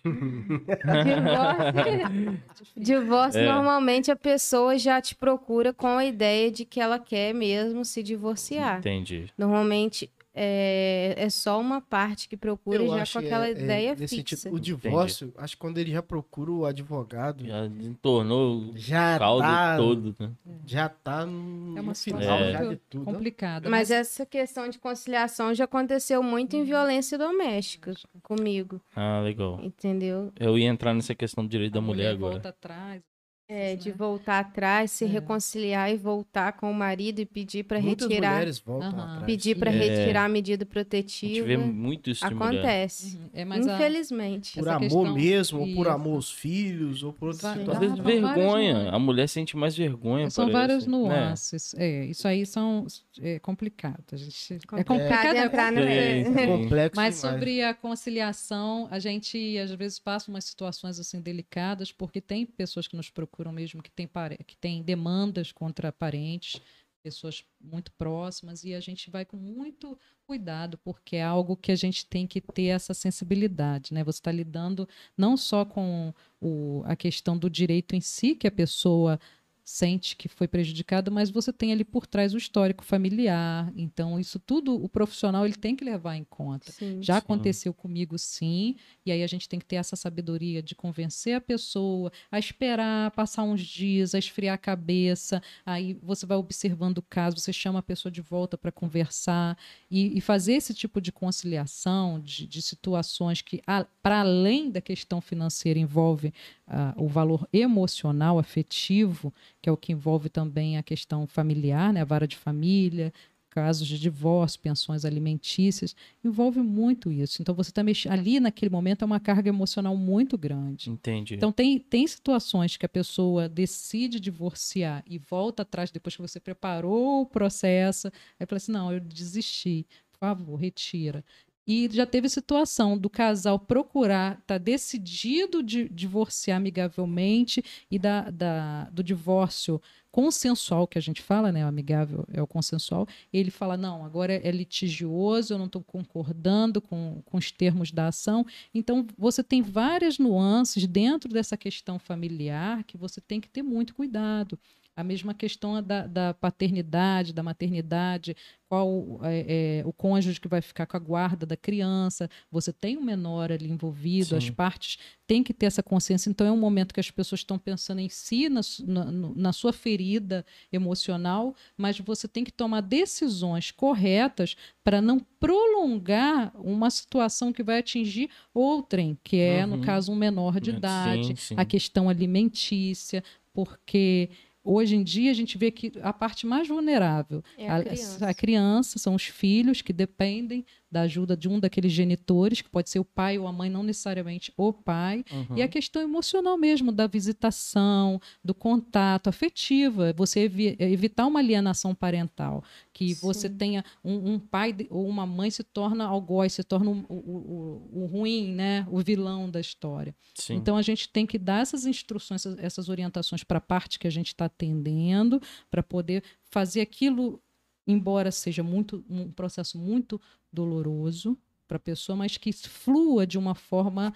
Divórcio, 1.04 2.40
Divórcio 2.76 3.40
é. 3.40 3.46
normalmente 3.46 4.10
a 4.10 4.16
pessoa 4.16 4.76
já 4.76 5.00
te 5.00 5.14
procura 5.14 5.72
com 5.72 5.86
a 5.86 6.04
ideia 6.04 6.50
de 6.50 6.64
que 6.64 6.80
ela 6.80 6.98
quer 6.98 7.32
mesmo 7.32 7.84
se 7.84 8.02
divorciar. 8.02 8.80
Entendi. 8.80 9.26
Normalmente 9.38 10.10
é, 10.34 11.14
é 11.16 11.30
só 11.30 11.60
uma 11.60 11.80
parte 11.80 12.28
que 12.28 12.36
procura 12.36 12.82
eu 12.82 12.88
já 12.98 13.12
com 13.12 13.18
aquela 13.18 13.46
é, 13.46 13.50
é 13.50 13.52
ideia 13.52 13.90
é, 13.90 13.96
fixa. 13.96 14.36
Sentido, 14.36 14.54
o 14.54 14.60
divórcio, 14.60 15.28
Entendi. 15.28 15.44
acho 15.44 15.56
que 15.56 15.60
quando 15.60 15.78
ele 15.78 15.92
já 15.92 16.02
procura 16.02 16.50
o 16.50 16.64
advogado. 16.64 17.44
Já 17.44 17.70
tornou 18.00 18.72
já 18.74 19.16
o 19.16 19.18
caldo 19.18 19.42
tá, 19.42 19.76
todo, 19.76 20.16
né? 20.18 20.30
Já 20.66 20.88
tá 20.88 21.26
no, 21.26 21.76
é 21.76 21.80
uma 21.80 21.94
final 21.94 22.38
é. 22.38 22.52
já 22.52 22.64
de 22.64 22.76
tudo. 22.76 23.04
complicada. 23.04 23.68
Mas, 23.68 23.82
mas, 23.82 23.90
essa 23.90 24.24
questão 24.24 24.68
de 24.68 24.78
conciliação 24.78 25.52
já 25.54 25.64
aconteceu 25.64 26.22
muito 26.22 26.56
em 26.56 26.60
uhum. 26.60 26.66
violência 26.66 27.18
doméstica 27.18 27.92
comigo. 28.22 28.80
Ah, 28.96 29.20
legal. 29.20 29.60
Entendeu? 29.62 30.32
Eu 30.38 30.56
ia 30.56 30.68
entrar 30.68 30.94
nessa 30.94 31.14
questão 31.14 31.44
do 31.44 31.50
direito 31.50 31.72
A 31.72 31.80
da 31.80 31.80
mulher, 31.80 32.04
mulher 32.04 32.10
agora. 32.14 32.32
Volta 32.34 32.48
atrás. 32.48 33.11
É, 33.54 33.76
de 33.76 33.90
né? 33.90 33.94
voltar 33.98 34.38
atrás, 34.38 34.90
se 34.92 35.04
é. 35.04 35.06
reconciliar 35.06 35.92
e 35.92 35.96
voltar 35.98 36.54
com 36.54 36.70
o 36.70 36.74
marido 36.74 37.18
e 37.20 37.26
pedir 37.26 37.64
para 37.64 37.78
retirar. 37.78 38.32
mulheres 38.32 38.58
voltam 38.58 38.92
uhum. 38.92 39.00
atrás. 39.00 39.26
Pedir 39.26 39.58
para 39.58 39.70
é. 39.70 39.76
retirar 39.76 40.24
a 40.24 40.28
medida 40.28 40.64
protetiva. 40.64 41.32
A 41.32 41.34
gente 41.34 41.46
vê 41.46 41.56
muito 41.58 42.08
isso 42.08 42.24
Acontece. 42.24 43.18
Uhum. 43.18 43.28
É, 43.34 43.42
Infelizmente. 43.42 44.58
A... 44.58 44.62
Por 44.62 44.68
amor 44.70 44.80
questão... 44.80 45.14
mesmo, 45.14 45.60
ou 45.60 45.74
por 45.74 45.88
amor 45.88 46.14
aos 46.14 46.32
filhos, 46.32 47.02
ou 47.02 47.12
por 47.12 47.28
outras 47.28 47.58
situações. 47.58 47.92
Às 47.92 47.98
vezes 47.98 47.98
vergonha. 47.98 48.88
A 48.90 48.98
mulher 48.98 49.28
sente 49.28 49.54
mais 49.54 49.76
vergonha. 49.76 50.30
São 50.30 50.46
parece, 50.46 50.58
várias 50.58 50.86
né? 50.86 50.96
nuances. 50.96 51.74
Né? 51.76 51.84
É, 51.84 52.04
isso 52.06 52.26
aí 52.26 52.46
são 52.46 52.86
é 53.20 53.38
complicado. 53.38 54.02
A 54.12 54.16
gente... 54.16 54.54
É 54.54 54.82
complicado 54.82 55.36
é, 55.36 55.44
entrar 55.44 55.70
na... 55.70 55.82
É 55.82 56.46
complexo 56.46 56.96
Mas 56.96 57.16
sobre 57.16 57.62
a 57.62 57.74
conciliação, 57.74 58.88
a 58.90 58.98
gente 58.98 59.58
às 59.58 59.72
vezes 59.72 59.98
passa 59.98 60.30
umas 60.30 60.46
situações 60.46 60.98
assim 60.98 61.20
delicadas, 61.20 61.92
porque 61.92 62.18
tem 62.18 62.46
pessoas 62.46 62.88
que 62.88 62.96
nos 62.96 63.10
procuram 63.10 63.41
mesmo 63.50 63.82
que 63.82 63.90
tem 63.90 64.08
que 64.46 64.56
tem 64.56 64.82
demandas 64.82 65.50
contra 65.50 65.90
parentes, 65.90 66.60
pessoas 67.02 67.44
muito 67.60 67.90
próximas, 67.92 68.62
e 68.62 68.74
a 68.74 68.80
gente 68.80 69.10
vai 69.10 69.24
com 69.24 69.36
muito 69.36 69.98
cuidado, 70.24 70.78
porque 70.78 71.16
é 71.16 71.22
algo 71.22 71.56
que 71.56 71.72
a 71.72 71.76
gente 71.76 72.06
tem 72.06 72.26
que 72.26 72.40
ter 72.40 72.66
essa 72.66 72.94
sensibilidade, 72.94 73.92
né? 73.92 74.04
Você 74.04 74.20
está 74.20 74.30
lidando 74.30 74.88
não 75.16 75.36
só 75.36 75.64
com 75.64 76.14
o, 76.40 76.82
a 76.84 76.94
questão 76.94 77.36
do 77.36 77.50
direito 77.50 77.96
em 77.96 78.00
si 78.00 78.34
que 78.34 78.46
a 78.46 78.52
pessoa 78.52 79.18
sente 79.64 80.16
que 80.16 80.28
foi 80.28 80.48
prejudicada, 80.48 81.10
mas 81.10 81.30
você 81.30 81.52
tem 81.52 81.72
ali 81.72 81.84
por 81.84 82.06
trás 82.06 82.34
o 82.34 82.38
histórico 82.38 82.84
familiar. 82.84 83.72
Então, 83.76 84.18
isso 84.18 84.38
tudo 84.38 84.74
o 84.74 84.88
profissional 84.88 85.44
ele 85.44 85.54
tem 85.54 85.76
que 85.76 85.84
levar 85.84 86.16
em 86.16 86.24
conta. 86.24 86.72
Sim. 86.72 87.00
Já 87.00 87.14
Sim. 87.14 87.18
aconteceu 87.18 87.72
comigo, 87.72 88.18
sim. 88.18 88.76
E 89.06 89.12
aí 89.12 89.22
a 89.22 89.26
gente 89.26 89.48
tem 89.48 89.58
que 89.58 89.64
ter 89.64 89.76
essa 89.76 89.94
sabedoria 89.94 90.62
de 90.62 90.74
convencer 90.74 91.34
a 91.34 91.40
pessoa 91.40 92.10
a 92.30 92.38
esperar, 92.38 93.10
passar 93.12 93.44
uns 93.44 93.60
dias, 93.60 94.14
a 94.14 94.18
esfriar 94.18 94.54
a 94.54 94.58
cabeça. 94.58 95.40
Aí 95.64 95.94
você 96.02 96.26
vai 96.26 96.36
observando 96.36 96.98
o 96.98 97.02
caso, 97.02 97.38
você 97.38 97.52
chama 97.52 97.78
a 97.78 97.82
pessoa 97.82 98.10
de 98.10 98.20
volta 98.20 98.58
para 98.58 98.72
conversar 98.72 99.56
e, 99.90 100.16
e 100.16 100.20
fazer 100.20 100.54
esse 100.54 100.74
tipo 100.74 101.00
de 101.00 101.12
conciliação 101.12 102.20
de, 102.20 102.46
de 102.46 102.60
situações 102.60 103.42
que, 103.42 103.62
para 104.02 104.20
além 104.20 104.70
da 104.70 104.80
questão 104.80 105.20
financeira, 105.20 105.78
envolve 105.78 106.32
ah, 106.66 106.94
o 106.96 107.06
valor 107.06 107.46
emocional, 107.52 108.38
afetivo, 108.38 109.32
que 109.62 109.68
é 109.68 109.72
o 109.72 109.76
que 109.76 109.92
envolve 109.92 110.28
também 110.28 110.76
a 110.76 110.82
questão 110.82 111.26
familiar, 111.26 111.92
né, 111.92 112.02
a 112.02 112.04
vara 112.04 112.26
de 112.26 112.36
família, 112.36 113.12
casos 113.48 113.86
de 113.86 113.98
divórcio, 113.98 114.58
pensões 114.60 115.04
alimentícias, 115.04 115.94
envolve 116.24 116.60
muito 116.60 117.12
isso. 117.12 117.40
Então 117.40 117.54
você 117.54 117.70
está 117.70 117.82
ali 118.10 118.40
naquele 118.40 118.70
momento 118.70 119.02
é 119.02 119.04
uma 119.04 119.20
carga 119.20 119.50
emocional 119.50 119.94
muito 119.94 120.38
grande. 120.38 120.90
Entendi. 120.90 121.34
Então 121.34 121.52
tem, 121.52 121.78
tem 121.78 122.06
situações 122.06 122.78
que 122.78 122.86
a 122.86 122.88
pessoa 122.88 123.48
decide 123.48 124.18
divorciar 124.18 125.04
e 125.06 125.18
volta 125.18 125.62
atrás 125.62 125.90
depois 125.90 126.16
que 126.16 126.22
você 126.22 126.40
preparou 126.40 127.22
o 127.22 127.26
processo, 127.26 128.08
aí 128.40 128.46
fala 128.46 128.56
assim, 128.56 128.72
não, 128.72 128.90
eu 128.90 128.98
desisti, 128.98 129.86
por 130.10 130.18
favor, 130.18 130.56
retira. 130.56 131.22
E 131.66 131.88
já 131.92 132.04
teve 132.04 132.28
situação 132.28 132.98
do 132.98 133.08
casal 133.08 133.58
procurar, 133.58 134.42
tá 134.46 134.58
decidido 134.58 135.62
de 135.62 135.88
divorciar 135.88 136.56
amigavelmente 136.56 137.64
e 137.90 137.98
da, 137.98 138.30
da, 138.30 138.84
do 138.90 139.02
divórcio 139.02 139.80
consensual 140.10 140.86
que 140.86 140.98
a 140.98 141.00
gente 141.00 141.22
fala, 141.22 141.50
né? 141.50 141.64
O 141.64 141.68
amigável 141.68 142.26
é 142.32 142.42
o 142.42 142.46
consensual. 142.46 143.08
Ele 143.32 143.50
fala: 143.50 143.76
não, 143.76 144.04
agora 144.04 144.34
é 144.34 144.50
litigioso, 144.50 145.54
eu 145.54 145.58
não 145.58 145.66
estou 145.66 145.82
concordando 145.82 146.82
com, 146.82 147.22
com 147.24 147.38
os 147.38 147.50
termos 147.50 147.90
da 147.90 148.08
ação. 148.08 148.44
Então, 148.74 149.06
você 149.16 149.42
tem 149.42 149.62
várias 149.62 150.18
nuances 150.18 150.86
dentro 150.86 151.32
dessa 151.32 151.56
questão 151.56 151.98
familiar 151.98 152.84
que 152.84 152.96
você 152.96 153.20
tem 153.20 153.40
que 153.40 153.48
ter 153.48 153.62
muito 153.62 153.94
cuidado. 153.94 154.58
A 154.94 155.02
mesma 155.02 155.32
questão 155.32 155.82
da, 155.82 156.06
da 156.06 156.34
paternidade, 156.34 157.32
da 157.32 157.42
maternidade, 157.42 158.36
qual 158.68 159.20
é, 159.22 159.80
é, 159.80 159.86
o 159.86 159.92
cônjuge 159.92 160.38
que 160.40 160.48
vai 160.48 160.60
ficar 160.60 160.84
com 160.86 160.96
a 160.96 161.00
guarda 161.00 161.46
da 161.46 161.56
criança. 161.56 162.28
Você 162.50 162.72
tem 162.74 162.98
um 162.98 163.02
menor 163.02 163.50
ali 163.50 163.70
envolvido, 163.70 164.28
Sim. 164.30 164.36
as 164.36 164.50
partes 164.50 164.98
têm 165.26 165.42
que 165.42 165.54
ter 165.54 165.66
essa 165.66 165.82
consciência. 165.82 166.28
Então, 166.28 166.46
é 166.46 166.52
um 166.52 166.58
momento 166.58 166.92
que 166.92 167.00
as 167.00 167.10
pessoas 167.10 167.40
estão 167.40 167.58
pensando 167.58 168.00
em 168.00 168.08
si, 168.10 168.50
na, 168.50 168.60
na, 168.86 169.04
na 169.34 169.52
sua 169.52 169.72
ferida 169.72 170.44
emocional, 170.70 171.54
mas 171.76 171.98
você 171.98 172.28
tem 172.28 172.44
que 172.44 172.52
tomar 172.52 172.82
decisões 172.82 173.70
corretas 173.70 174.56
para 174.84 175.00
não 175.00 175.18
prolongar 175.40 176.52
uma 176.54 176.90
situação 176.90 177.50
que 177.52 177.62
vai 177.62 177.78
atingir 177.78 178.28
outrem, 178.52 179.18
que 179.24 179.38
é, 179.38 179.64
Uhum. 179.64 179.76
no 179.78 179.80
caso, 179.80 180.12
um 180.12 180.16
menor 180.16 180.60
de 180.60 180.70
Sim, 180.70 180.76
idade, 180.76 181.36
sim. 181.36 181.54
a 181.56 181.64
questão 181.64 182.08
alimentícia, 182.08 183.22
porque 183.52 184.30
hoje 184.64 184.94
em 184.96 185.02
dia 185.02 185.30
a 185.30 185.34
gente 185.34 185.58
vê 185.58 185.70
que 185.70 185.92
a 186.02 186.12
parte 186.12 186.46
mais 186.46 186.68
vulnerável 186.68 187.42
É 187.58 187.68
a 187.68 187.82
criança. 187.82 188.26
a 188.28 188.34
criança 188.34 188.98
são 188.98 189.14
os 189.14 189.24
filhos 189.24 189.82
que 189.82 189.92
dependem 189.92 190.64
da 190.90 191.02
ajuda 191.02 191.34
de 191.34 191.48
um 191.48 191.58
daqueles 191.58 191.90
genitores, 191.90 192.60
que 192.60 192.68
pode 192.68 192.90
ser 192.90 192.98
o 192.98 193.04
pai 193.04 193.38
ou 193.38 193.46
a 193.46 193.52
mãe, 193.52 193.70
não 193.70 193.82
necessariamente 193.82 194.52
o 194.58 194.74
pai. 194.74 195.24
Uhum. 195.32 195.56
E 195.56 195.62
a 195.62 195.68
questão 195.68 196.02
emocional 196.02 196.58
mesmo, 196.58 196.92
da 196.92 197.06
visitação, 197.06 198.20
do 198.44 198.54
contato 198.54 199.28
afetivo, 199.28 200.02
é 200.02 200.12
você 200.12 200.40
evi- 200.40 200.76
é 200.78 200.90
evitar 200.90 201.26
uma 201.26 201.40
alienação 201.40 201.94
parental, 201.94 202.62
que 202.92 203.14
você 203.14 203.48
Sim. 203.48 203.56
tenha 203.56 203.84
um, 204.04 204.32
um 204.34 204.38
pai 204.38 204.74
ou 204.90 205.08
uma 205.08 205.26
mãe 205.26 205.50
se 205.50 205.62
torna 205.64 206.04
algoz, 206.04 206.52
se 206.52 206.62
torna 206.62 206.90
o, 206.90 207.04
o- 207.08 207.90
o- 207.94 208.02
o 208.02 208.06
ruim, 208.06 208.52
né? 208.52 208.86
o 208.90 209.00
vilão 209.00 209.50
da 209.50 209.58
história. 209.60 210.14
Sim. 210.34 210.54
Então 210.54 210.76
a 210.76 210.82
gente 210.82 211.08
tem 211.08 211.24
que 211.26 211.38
dar 211.38 211.60
essas 211.62 211.86
instruções, 211.86 212.44
essas- 212.44 212.58
essas 212.58 212.88
orientações 212.88 213.42
para 213.42 213.58
a 213.58 213.60
parte 213.62 213.98
que 213.98 214.06
a 214.06 214.10
gente 214.10 214.28
está 214.28 214.44
atendendo, 214.44 215.40
para 215.70 215.82
poder 215.82 216.22
fazer 216.50 216.80
aquilo, 216.82 217.40
embora 217.86 218.30
seja 218.30 218.62
muito 218.62 219.04
um 219.08 219.30
processo 219.30 219.78
muito 219.78 220.20
doloroso 220.52 221.36
para 221.66 221.76
a 221.78 221.80
pessoa, 221.80 222.14
mas 222.16 222.36
que 222.36 222.52
flua 222.52 223.26
de 223.26 223.38
uma 223.38 223.54
forma 223.54 224.12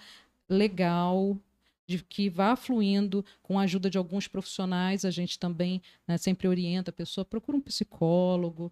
legal, 0.47 1.37
de 1.87 2.03
que 2.03 2.29
vá 2.29 2.55
fluindo 2.55 3.23
com 3.41 3.57
a 3.57 3.63
ajuda 3.63 3.89
de 3.89 3.97
alguns 3.97 4.27
profissionais. 4.27 5.05
A 5.05 5.11
gente 5.11 5.39
também 5.39 5.81
né, 6.07 6.17
sempre 6.17 6.47
orienta 6.47 6.91
a 6.91 6.93
pessoa, 6.93 7.23
procura 7.23 7.57
um 7.57 7.61
psicólogo, 7.61 8.71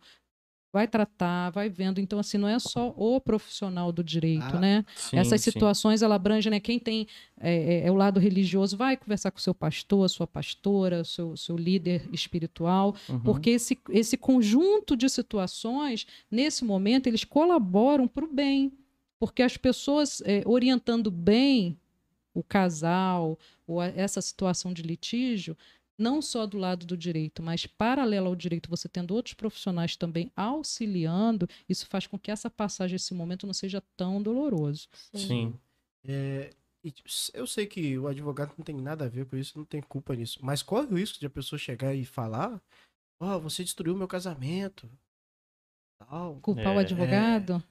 vai 0.74 0.86
tratar, 0.90 1.52
vai 1.52 1.70
vendo. 1.70 2.02
Então, 2.02 2.20
assim, 2.20 2.38
não 2.38 2.50
é 2.50 2.60
só 2.60 2.94
o 2.98 3.22
profissional 3.22 3.94
do 3.94 4.04
direito, 4.04 4.58
Ah, 4.58 4.60
né? 4.60 4.86
Sim, 4.94 5.18
Essas 5.18 5.40
situações, 5.40 6.02
ela 6.02 6.16
abrange, 6.16 6.50
né? 6.50 6.60
Quem 6.60 6.78
tem 6.78 7.08
é, 7.40 7.84
é, 7.84 7.88
é 7.88 7.92
o 7.92 7.96
lado 7.96 8.20
religioso, 8.20 8.76
vai 8.76 8.98
conversar 8.98 9.32
com 9.32 9.40
seu 9.40 9.56
pastor, 9.56 10.10
sua 10.10 10.28
pastora, 10.28 11.06
seu, 11.06 11.38
seu 11.38 11.56
líder 11.56 12.10
espiritual, 12.12 12.94
Uhum. 13.08 13.22
porque 13.22 13.52
esse, 13.52 13.80
esse 13.90 14.18
conjunto 14.18 14.98
de 14.98 15.08
situações, 15.10 16.06
nesse 16.30 16.66
momento, 16.66 17.08
eles 17.08 17.24
colaboram 17.24 18.06
para 18.06 18.26
o 18.26 18.34
bem. 18.34 18.74
Porque 19.18 19.42
as 19.42 19.56
pessoas 19.56 20.22
é, 20.26 20.44
orientando 20.46 21.10
bem 21.10 21.80
o 22.36 22.44
casal 22.44 23.40
ou 23.66 23.82
a- 23.82 23.88
essa 23.88 24.22
situação 24.22 24.72
de 24.72 24.84
litígio, 24.84 25.58
não 25.98 26.22
só 26.22 26.46
do 26.46 26.58
lado 26.58 26.86
do 26.86 26.96
direito, 26.98 27.42
mas 27.42 27.66
paralelo 27.66 28.28
ao 28.28 28.36
direito, 28.36 28.70
você 28.70 28.88
tendo 28.90 29.16
outros 29.16 29.34
profissionais 29.34 29.96
também 29.96 30.32
auxiliando, 30.36 31.48
isso 31.70 31.88
faz 31.88 32.06
com 32.06 32.20
que 32.20 32.30
essa 32.30 32.50
passagem, 32.50 32.98
esse 32.98 33.14
momento, 33.14 33.48
não 33.48 33.54
seja 33.54 33.82
tão 33.96 34.22
doloroso. 34.22 34.88
Sim. 35.14 35.58
É, 36.08 36.52
e, 36.84 36.92
tipo, 36.92 37.10
eu 37.34 37.48
sei 37.48 37.66
que 37.66 37.98
o 37.98 38.08
advogado 38.08 38.54
não 38.58 38.64
tem 38.66 38.76
nada 38.76 39.06
a 39.06 39.10
ver 39.10 39.26
com 39.26 39.38
isso, 39.38 39.58
não 39.58 39.66
tem 39.66 39.82
culpa 39.82 40.14
nisso. 40.16 40.38
Mas 40.44 40.62
corre 40.62 40.88
o 40.88 40.98
risco 40.98 41.18
de 41.20 41.26
a 41.26 41.30
pessoa 41.30 41.58
chegar 41.58 41.96
e 41.96 42.06
falar: 42.06 42.62
Ó, 43.20 43.40
você 43.40 43.64
destruiu 43.64 43.96
meu 43.96 44.08
casamento. 44.08 44.88
Tal. 45.98 46.40
Culpar 46.42 46.68
É, 46.68 46.76
o 46.76 46.80
advogado? 46.80 47.64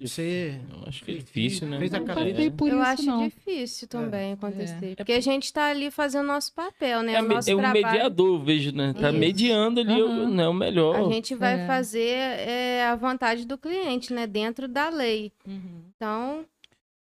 Você. 0.00 0.60
Eu 0.70 0.88
acho 0.88 1.04
que 1.04 1.10
é 1.10 1.14
difícil, 1.14 1.66
né? 1.66 1.76
Fez 1.78 1.92
a 1.92 2.00
por 2.00 2.68
eu 2.68 2.76
isso, 2.76 2.86
acho 2.86 3.02
não. 3.06 3.24
difícil 3.26 3.88
também 3.88 4.32
acontecer. 4.34 4.92
É. 4.92 4.94
Porque 4.94 5.12
a 5.12 5.20
gente 5.20 5.52
tá 5.52 5.66
ali 5.70 5.90
fazendo 5.90 6.26
nosso 6.26 6.52
papel, 6.54 7.02
né? 7.02 7.14
É, 7.14 7.22
o 7.22 7.26
nosso 7.26 7.50
é 7.50 7.54
um 7.56 7.58
trabalho. 7.58 7.84
mediador, 7.84 8.44
vejo, 8.44 8.70
né? 8.72 8.94
Tá 8.94 9.10
Isso. 9.10 9.18
mediando 9.18 9.80
ali, 9.80 10.00
Aham. 10.00 10.24
o, 10.24 10.28
né, 10.28 10.46
o 10.48 10.54
melhor. 10.54 10.94
A 11.08 11.12
gente 11.12 11.34
vai 11.34 11.60
É. 11.62 11.66
fazer 11.66 12.10
é, 12.14 12.86
a 12.86 12.94
vontade 12.94 13.44
do 13.44 13.58
cliente, 13.58 14.12
né? 14.12 14.24
Dentro 14.28 14.68
da 14.68 14.88
lei. 14.88 15.32
Uhum. 15.44 15.82
Então, 15.96 16.44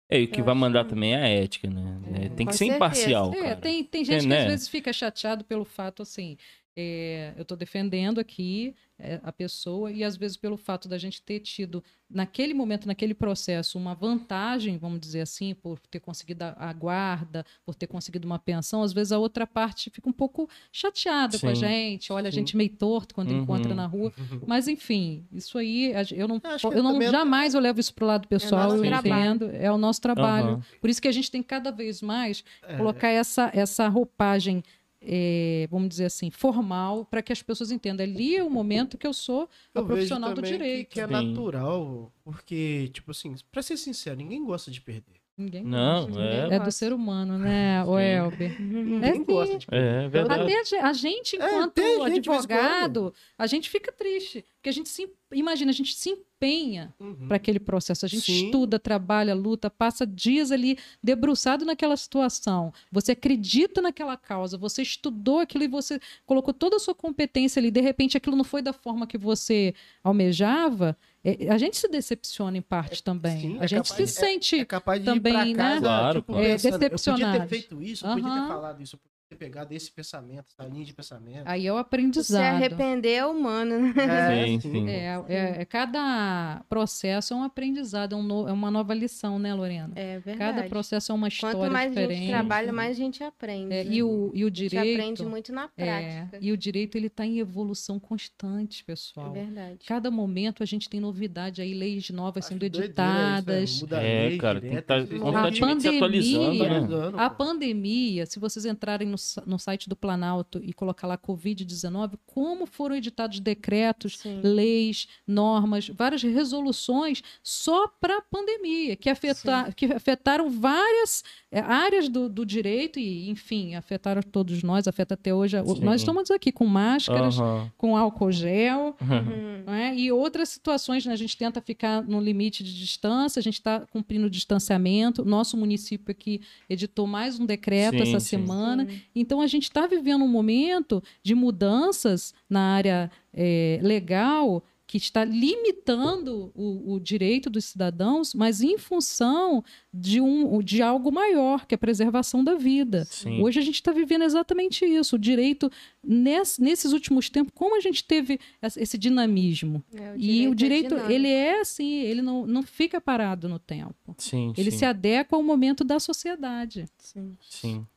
É, 0.09 0.21
e 0.21 0.23
o 0.23 0.27
que 0.29 0.41
vai 0.41 0.55
mandar 0.55 0.85
que- 0.85 0.91
também 0.91 1.15
é 1.15 1.21
a 1.21 1.27
ética, 1.27 1.69
né? 1.69 1.97
É, 2.13 2.25
É, 2.27 2.29
tem 2.29 2.45
que 2.45 2.45
com 2.45 2.51
ser 2.53 2.57
certeza. 2.59 2.75
imparcial, 2.77 3.33
É, 3.33 3.41
cara. 3.41 3.55
tem, 3.57 3.83
tem 3.83 4.05
gente 4.05 4.15
É, 4.17 4.19
que 4.21 4.27
né? 4.27 4.39
às 4.39 4.45
vezes 4.45 4.67
fica 4.69 4.93
chateado 4.93 5.43
pelo 5.43 5.65
fato, 5.65 6.01
assim, 6.01 6.37
é, 6.77 7.33
eu 7.37 7.43
estou 7.43 7.55
defendendo 7.57 8.19
aqui 8.19 8.75
é, 8.99 9.19
a 9.23 9.31
pessoa 9.31 9.91
e 9.91 10.03
às 10.03 10.15
vezes 10.17 10.37
pelo 10.37 10.57
fato 10.57 10.87
da 10.87 10.97
gente 10.97 11.21
ter 11.21 11.39
tido, 11.39 11.83
naquele 12.09 12.53
momento, 12.53 12.87
naquele 12.87 13.13
processo, 13.13 13.77
uma 13.77 13.93
vantagem, 13.93 14.77
vamos 14.77 14.99
dizer 14.99 15.21
assim, 15.21 15.53
por 15.53 15.79
ter 15.79 15.99
conseguido 15.99 16.43
a, 16.43 16.55
a 16.57 16.73
guarda, 16.73 17.45
por 17.65 17.75
ter 17.75 17.87
conseguido 17.87 18.25
uma 18.25 18.39
pensão, 18.39 18.83
às 18.83 18.93
vezes 18.93 19.11
a 19.11 19.17
outra 19.19 19.45
parte 19.47 19.89
fica 19.89 20.07
um 20.09 20.13
pouco 20.13 20.49
chateada 20.71 21.37
com 21.39 21.47
a 21.49 21.53
Sim. 21.55 21.61
gente, 21.67 22.11
olha 22.13 22.27
a 22.29 22.31
Sim. 22.31 22.39
gente 22.39 22.55
meio 22.57 22.69
torto 22.69 23.13
quando 23.15 23.31
Uhum. 23.31 23.41
encontra 23.41 23.73
na 23.75 23.85
rua. 23.85 24.11
Mas 24.47 24.67
enfim, 24.67 25.25
isso 25.31 25.57
aí 25.57 25.93
a 25.93 26.03
eu 26.13 26.27
não, 26.27 26.39
que 26.39 26.47
eu 26.67 26.83
não 26.83 26.93
também- 26.93 27.09
jamais 27.09 27.53
eu 27.53 27.59
levo 27.59 27.79
isso 27.79 27.93
pro 27.93 28.05
lado 28.05 28.27
pessoal, 28.27 28.69
nosso 28.71 28.85
eu 28.85 28.93
entendo, 28.93 29.49
é 29.51 29.71
o 29.71 29.77
nosso 29.77 30.01
trabalho. 30.01 30.47
Aham. 30.53 30.61
Por 30.79 30.89
isso 30.89 31.01
que 31.01 31.07
a 31.07 31.11
gente 31.11 31.29
tem 31.31 31.41
cada 31.43 31.71
vez 31.71 32.01
mais 32.01 32.43
É, 32.63 32.77
colocar 32.77 33.09
essa, 33.09 33.49
essa 33.53 33.87
roupagem, 33.87 34.63
eh, 35.05 35.67
vamos 35.69 35.89
dizer 35.89 36.05
assim, 36.05 36.29
formal, 36.31 37.05
para 37.05 37.21
que 37.21 37.31
as 37.31 37.41
pessoas 37.41 37.71
entendam. 37.71 38.05
Ali 38.05 38.35
é 38.35 38.43
o 38.43 38.49
momento 38.49 38.97
que 38.97 39.05
eu 39.07 39.13
sou 39.13 39.43
a 39.73 39.79
eu 39.79 39.83
vejo 39.83 39.87
profissional 39.87 40.29
do 40.31 40.35
também 40.37 40.51
que- 40.51 40.57
direito. 40.57 40.89
Que, 40.89 41.01
é 41.01 41.07
Sim. 41.07 41.13
natural, 41.13 42.11
porque, 42.23 42.89
tipo 42.93 43.11
assim, 43.11 43.35
pra 43.51 43.61
ser 43.61 43.77
sincero, 43.77 44.15
ninguém 44.17 44.43
gosta 44.43 44.69
de 44.71 44.81
perder. 44.81 45.15
Ninguém 45.37 45.65
Não, 45.65 46.05
gosta. 46.07 46.21
é- 46.21 46.55
É 46.55 46.59
do 46.61 46.71
ser 46.71 46.93
humano, 46.93 47.37
né, 47.37 47.83
o. 47.83 47.99
Elber? 47.99 48.55
Ninguém 48.61 49.15
sim. 49.15 49.23
gosta 49.25 49.57
de 49.57 49.65
perder. 49.67 50.05
É 50.05 50.07
verdade. 50.07 50.43
Até 50.43 50.59
a 50.61 50.63
ge- 50.63 50.75
a 50.77 50.93
gente, 50.93 51.35
É, 51.35 51.45
enquanto 51.45 51.77
em 51.79 52.05
advogado, 52.05 53.13
a 53.37 53.45
gente 53.45 53.69
fica 53.69 53.91
triste. 53.91 54.45
Porque 54.55 54.69
a 54.69 54.71
gente 54.71 54.87
se. 54.87 55.09
Imagina, 55.33 55.71
a 55.71 55.73
gente 55.73 55.93
se 55.93 56.17
empenha 56.45 56.93
Uhum. 56.99 57.27
para 57.27 57.37
aquele 57.37 57.59
processo. 57.59 58.05
A 58.05 58.09
gente 58.09 58.25
Sim. 58.31 58.45
estuda, 58.45 58.77
trabalha, 58.79 59.33
luta, 59.33 59.69
passa 59.69 60.05
dias 60.05 60.51
ali 60.51 60.77
debruçado 61.03 61.65
naquela 61.65 61.97
situação. 61.97 62.73
Você 62.91 63.11
acredita 63.13 63.81
naquela 63.81 64.15
causa, 64.15 64.57
você 64.57 64.81
estudou 64.81 65.39
aquilo 65.39 65.63
e 65.63 65.67
você 65.67 65.99
colocou 66.25 66.53
toda 66.53 66.75
a 66.75 66.79
sua 66.79 66.93
competência 66.95 67.59
ali. 67.59 67.71
De 67.71 67.81
repente, 67.81 68.15
aquilo 68.17 68.35
não 68.35 68.43
foi 68.43 68.61
da 68.61 68.73
forma 68.73 69.07
que 69.07 69.17
você 69.17 69.73
almejava. 70.03 70.95
é, 71.23 71.49
a 71.49 71.57
gente 71.57 71.75
se 71.75 71.87
decepciona 71.87 72.55
em 72.57 72.61
parte 72.61 73.01
também. 73.01 73.39
sim, 73.41 73.57
a 73.59 73.63
é 73.65 73.67
gente 73.67 73.89
capaz- 73.89 74.09
se 74.11 74.15
sente. 74.19 74.59
É 74.59 74.65
capaz 74.65 74.99
de 74.99 75.05
também, 75.05 75.33
ir 75.49 75.53
né? 75.55 75.63
casa, 75.63 75.81
Claro, 75.81 76.19
tipo, 76.19 76.33
claro. 76.33 76.45
É, 76.47 76.51
pensando, 76.51 76.83
eu 76.83 76.89
podia 76.99 77.31
ter 77.39 77.47
feito 77.47 77.81
isso, 77.81 78.05
eu 78.05 78.13
podia 78.13 78.31
ter 78.41 78.47
falado 78.47 78.81
isso. 78.83 78.99
Ter 79.27 79.35
pegado 79.37 79.73
esse 79.73 79.91
pensamento, 79.91 80.45
essa 80.57 80.69
linha 80.69 80.85
de 80.85 80.93
pensamento. 80.93 81.43
Aí 81.45 81.65
é 81.65 81.71
o 81.73 81.75
Se 81.75 81.81
aprendizado. 81.81 82.55
arrepender 82.55 83.13
é 83.13 83.25
humano, 83.25 83.79
né? 83.79 83.93
É, 83.97 84.45
Sim, 84.45 84.59
sim. 84.59 84.71
sim. 84.71 84.89
É, 84.89 85.23
é- 85.27 85.61
é- 85.61 85.65
cada 85.65 86.63
processo 86.69 87.33
é 87.33 87.37
um 87.37 87.41
aprendizado, 87.43 88.13
é, 88.13 88.17
um 88.17 88.21
no- 88.21 88.47
é 88.47 88.51
uma 88.51 88.69
nova 88.69 88.93
lição, 88.93 89.39
né, 89.39 89.53
Lorena? 89.53 89.91
É 89.95 90.19
verdade. 90.19 90.37
Cada 90.57 90.69
processo 90.69 91.11
é 91.11 91.15
uma 91.15 91.27
história 91.27 91.57
Quanto 91.57 91.71
mais 91.71 91.87
a 91.87 91.89
diferente. 91.89 92.19
gente 92.19 92.29
trabalha, 92.29 92.71
mais 92.71 92.91
a 92.91 92.93
gente 92.93 93.23
aprende. 93.23 93.73
É, 93.73 93.83
né? 93.83 93.91
e, 93.91 94.03
o, 94.03 94.31
e 94.33 94.43
o 94.43 94.47
A 94.47 94.49
gente 94.49 94.69
direito. 94.69 94.99
aprende 94.99 95.25
muito 95.25 95.51
na 95.51 95.69
é, 95.75 95.85
prática. 95.85 96.37
e 96.39 96.51
o 96.51 96.57
direito 96.57 96.95
ele 96.95 97.07
está 97.07 97.25
em 97.25 97.39
evolução 97.39 97.99
constante, 97.99 98.83
É, 98.83 98.85
pessoal. 98.85 99.31
verdade. 99.33 99.79
Cada 99.87 100.11
momento 100.11 100.61
a 100.61 100.65
gente 100.67 100.87
tem 100.87 100.99
novidade 100.99 101.61
aí, 101.63 101.73
leis 101.73 102.09
novas 102.11 102.45
Acho 102.45 102.53
sendo 102.53 102.63
editadas. 102.63 103.69
isso, 103.71 103.87
É, 103.95 104.27
lei 104.29 104.37
cara, 104.37 104.61
tem 104.61 104.69
que 104.71 104.77
estar 104.77 105.01
vocês- 105.05 105.19
constantemente 105.21 105.81
se 105.81 105.87
atualizando, 105.87 106.57
pandemia- 106.59 107.11
né? 107.11 107.17
A 107.17 107.29
pandemia, 107.29 108.25
se 108.27 108.39
vocês 108.39 108.65
entrarem 108.65 109.14
no, 109.15 109.43
no 109.45 109.59
site 109.59 109.87
do 109.89 109.95
Planalto 109.95 110.59
e 110.63 110.73
colocar 110.73 111.07
lá 111.07 111.17
Covid-19, 111.17 112.13
como 112.25 112.65
foram 112.65 112.95
editados 112.95 113.39
decretos, 113.39 114.17
Sim. 114.19 114.41
leis, 114.43 115.07
normas, 115.27 115.87
várias 115.89 116.21
resoluções 116.23 117.21
só 117.43 117.87
para 117.87 118.17
a 118.17 118.21
pandemia, 118.21 118.95
que, 118.95 119.09
afeta, 119.09 119.71
que 119.75 119.85
afetaram 119.85 120.49
várias 120.49 121.23
eh, 121.51 121.59
áreas 121.59 122.09
do, 122.09 122.27
do 122.29 122.45
direito 122.45 122.99
e, 122.99 123.29
enfim, 123.29 123.75
afetaram 123.75 124.21
todos 124.21 124.61
nós, 124.63 124.87
afeta 124.87 125.13
até 125.13 125.33
hoje. 125.33 125.57
Sim. 125.65 125.79
Nós 125.83 126.01
estamos 126.01 126.29
aqui 126.31 126.51
com 126.51 126.65
máscaras, 126.65 127.39
Aham. 127.39 127.71
com 127.77 127.95
álcool 127.97 128.31
gel, 128.31 128.95
Uhum. 129.01 129.63
não 129.65 129.73
é? 129.73 129.95
E 129.95 130.11
outras 130.11 130.49
situações, 130.49 131.05
né? 131.05 131.13
A 131.13 131.17
gente 131.17 131.37
tenta 131.37 131.61
ficar 131.61 132.01
no 132.03 132.19
limite 132.19 132.63
de 132.63 132.77
distância, 132.77 133.39
a 133.39 133.43
gente 133.43 133.55
está 133.55 133.81
cumprindo 133.91 134.27
o 134.27 134.29
distanciamento. 134.29 135.23
Nosso 135.23 135.55
município 135.57 136.11
aqui 136.11 136.41
editou 136.69 137.07
mais 137.07 137.39
um 137.39 137.45
decreto 137.45 137.97
Sim, 137.97 138.01
essa 138.01 138.19
sim. 138.19 138.37
semana. 138.37 138.85
Sim. 138.89 139.01
Então 139.15 139.39
a 139.41 139.47
gente 139.47 139.63
está 139.63 139.87
vivendo 139.87 140.23
um 140.23 140.27
momento 140.27 141.01
de 141.23 141.33
mudanças 141.33 142.33
na 142.49 142.59
área 142.75 143.09
eh, 143.33 143.79
legal 143.81 144.63
que 144.87 144.97
está 144.97 145.25
limitando 145.25 146.51
o, 146.53 146.93
o 146.93 146.99
direito 146.99 147.49
dos 147.49 147.65
cidadãos, 147.65 148.35
mas 148.35 148.61
em 148.61 148.77
função 148.77 149.63
de, 149.91 150.21
um, 150.21 150.61
de 150.61 150.79
algo 150.79 151.11
maior, 151.11 151.65
que 151.65 151.73
é 151.73 151.75
a 151.75 151.79
preservação 151.79 152.43
da 152.43 152.53
vida. 152.53 153.03
Sim. 153.09 153.41
Hoje 153.41 153.59
a 153.59 153.63
gente 153.63 153.75
está 153.75 153.91
vivendo 153.91 154.21
exatamente 154.23 154.85
isso. 154.85 155.15
O 155.15 155.19
direito, 155.19 155.71
ness- 156.03 156.59
nesses 156.59 156.93
últimos 156.93 157.31
tempos, 157.31 157.51
como 157.55 157.75
a 157.75 157.79
gente 157.79 158.03
teve 158.03 158.39
esse 158.77 158.95
dinamismo. 158.95 159.83
É, 159.91 160.13
e 160.17 160.47
o 160.47 160.51
é 160.51 160.55
direito, 160.55 160.89
dinâmico. 160.89 161.11
ele 161.11 161.29
é 161.29 161.61
assim, 161.61 162.01
ele 162.01 162.21
não, 162.21 162.45
não 162.45 162.61
fica 162.61 163.01
parado 163.01 163.49
no 163.49 163.57
tempo. 163.57 164.13
Sim, 164.19 164.53
Ele 164.55 164.69
sim. 164.69 164.77
se 164.77 164.85
adequa 164.85 165.35
ao 165.35 165.41
momento 165.41 165.83
da 165.83 165.99
sociedade. 165.99 166.85
Sim. 166.99 167.35
Sim. 167.49 167.87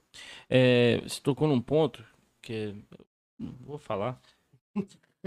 É, 0.48 1.00
você 1.02 1.20
tocou 1.20 1.46
num 1.48 1.60
ponto 1.60 2.04
que 2.42 2.74
eu 3.40 3.52
vou 3.60 3.78
falar. 3.78 4.20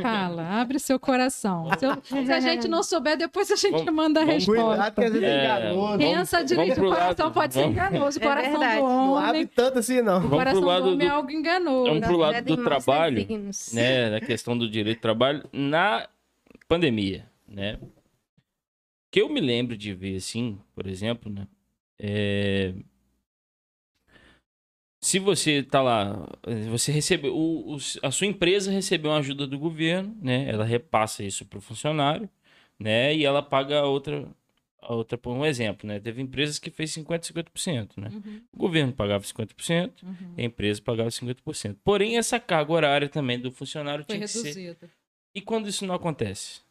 Fala, 0.01 0.61
abre 0.61 0.79
seu 0.79 0.97
coração. 0.97 1.67
Se, 1.77 1.85
eu- 1.85 2.25
se 2.25 2.31
a 2.31 2.39
gente 2.39 2.67
não 2.67 2.81
souber, 2.81 3.17
depois 3.17 3.51
a 3.51 3.55
gente 3.57 3.71
Vamos- 3.71 3.93
manda 3.93 4.21
a 4.21 4.25
vamos 4.25 4.45
resposta. 4.47 4.63
Cuidado 4.69 4.95
que 4.95 5.03
às 5.03 5.11
vezes 5.11 5.27
é 5.27 5.31
É, 5.31 5.43
enganoso. 5.43 5.97
Pensa 5.97 6.37
vamos 6.37 6.51
direito, 6.51 6.71
o 6.81 6.83
coração 6.89 7.25
lado- 7.25 7.33
pode 7.33 7.53
ser 7.53 7.59
vamos- 7.61 7.75
enganoso. 7.75 8.19
O 8.19 8.23
É 8.23 8.25
coração 8.25 8.51
verdade. 8.51 8.75
do 8.81 8.87
Não 8.87 9.11
homem, 9.11 9.25
abre 9.29 9.47
tanto 9.47 9.79
assim, 9.79 10.01
não. 10.01 10.17
o 10.17 10.21
Vamos 10.21 10.37
coração 10.37 10.61
lado 10.63 10.83
do 10.85 10.89
homem 10.93 11.07
é 11.07 11.09
do- 11.09 11.15
algo 11.15 11.31
enganoso. 11.31 11.85
Vamos 11.89 12.07
pro 12.07 12.17
lado 12.17 12.45
do 12.45 12.63
trabalho, 12.63 13.27
né, 13.73 14.09
na 14.09 14.21
questão 14.21 14.57
do 14.57 14.69
direito 14.69 14.97
do 14.99 15.01
trabalho 15.01 15.43
na 15.51 16.07
pandemia, 16.69 17.29
né? 17.47 17.77
Que 19.11 19.21
eu 19.21 19.27
me 19.27 19.41
lembro 19.41 19.75
de 19.75 19.93
ver 19.93 20.15
assim, 20.15 20.57
por 20.73 20.87
exemplo, 20.87 21.29
né? 21.31 21.45
é, 22.03 22.73
Se 25.03 25.17
você 25.17 25.63
tá 25.63 25.81
lá, 25.81 26.27
você 26.69 26.91
recebeu, 26.91 27.35
o- 27.35 27.73
o- 27.75 27.77
a 28.03 28.11
sua 28.11 28.27
empresa 28.27 28.69
recebeu 28.71 29.09
uma 29.11 29.17
ajuda 29.17 29.47
do 29.47 29.57
governo, 29.57 30.15
né? 30.21 30.47
Ela 30.47 30.63
repassa 30.63 31.23
isso 31.23 31.43
pro 31.45 31.59
funcionário, 31.59 32.29
né? 32.79 33.15
E 33.15 33.25
ela 33.25 33.41
paga 33.41 33.79
a 33.79 33.85
outra, 33.87 34.29
a 34.79 34.93
outra 34.93 35.17
por 35.17 35.33
um 35.35 35.43
exemplo, 35.43 35.87
né? 35.87 35.99
Teve 35.99 36.21
empresas 36.21 36.59
que 36.59 36.69
fez 36.69 36.91
50, 36.91 37.25
50%, 37.25 37.99
né? 37.99 38.09
Uhum, 38.13 38.43
O 38.53 38.57
governo 38.57 38.93
pagava 38.93 39.23
50%, 39.23 40.03
uhum. 40.03 40.35
a 40.37 40.41
empresa 40.43 40.79
pagava 40.81 41.09
50%. 41.09 41.79
Porém, 41.83 42.17
essa 42.17 42.39
carga 42.39 42.71
horária 42.71 43.09
também 43.09 43.39
do 43.39 43.51
funcionário 43.51 44.05
Foi 44.05 44.15
tinha 44.17 44.27
que 44.27 44.31
ser. 44.33 44.47
reduzida. 44.49 44.89
E 45.33 45.41
quando 45.41 45.67
isso 45.67 45.83
não 45.85 45.95
acontece? 45.95 46.61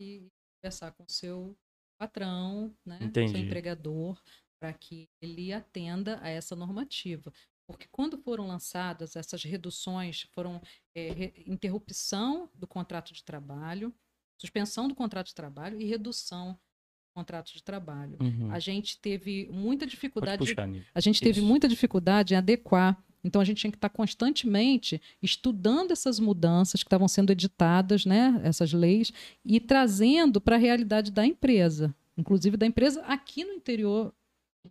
E 0.00 0.26
conversar 0.60 0.90
com 0.92 1.04
o 1.04 1.10
seu 1.10 1.56
patrão, 1.96 2.74
né? 2.84 2.98
Entendi. 3.00 3.30
Seu 3.32 3.40
empregador, 3.40 4.20
para 4.60 4.72
que 4.72 5.08
ele 5.20 5.52
atenda 5.52 6.18
a 6.22 6.28
essa 6.28 6.56
normativa. 6.56 7.32
Porque 7.66 7.86
quando 7.90 8.16
foram 8.18 8.46
lançadas 8.46 9.16
essas 9.16 9.42
reduções, 9.42 10.22
foram 10.32 10.62
é, 10.94 11.32
interrupção 11.46 12.48
do 12.54 12.66
contrato 12.66 13.12
de 13.12 13.24
trabalho, 13.24 13.92
suspensão 14.40 14.86
do 14.86 14.94
contrato 14.94 15.26
de 15.26 15.34
trabalho 15.34 15.80
e 15.80 15.84
redução 15.84 16.52
do 16.52 17.14
contrato 17.14 17.52
de 17.52 17.62
trabalho. 17.62 18.18
Uhum. 18.20 18.52
A 18.52 18.60
gente 18.60 19.00
teve 19.00 19.48
muita 19.50 19.84
dificuldade 19.86 20.38
puxar, 20.38 20.68
a 20.94 21.00
gente 21.00 21.20
teve 21.20 21.40
Isso. 21.40 21.46
muita 21.46 21.66
dificuldade 21.66 22.34
em 22.34 22.36
adequar. 22.36 23.02
Então 23.24 23.40
a 23.40 23.44
gente 23.44 23.58
tinha 23.58 23.72
que 23.72 23.76
estar 23.76 23.88
constantemente 23.88 25.02
estudando 25.20 25.90
essas 25.90 26.20
mudanças 26.20 26.84
que 26.84 26.86
estavam 26.86 27.08
sendo 27.08 27.32
editadas, 27.32 28.06
né, 28.06 28.40
essas 28.44 28.72
leis, 28.72 29.12
e 29.44 29.58
trazendo 29.58 30.40
para 30.40 30.54
a 30.54 30.58
realidade 30.58 31.10
da 31.10 31.26
empresa, 31.26 31.92
inclusive 32.16 32.56
da 32.56 32.64
empresa 32.66 33.02
aqui 33.02 33.44
no 33.44 33.52
interior 33.52 34.14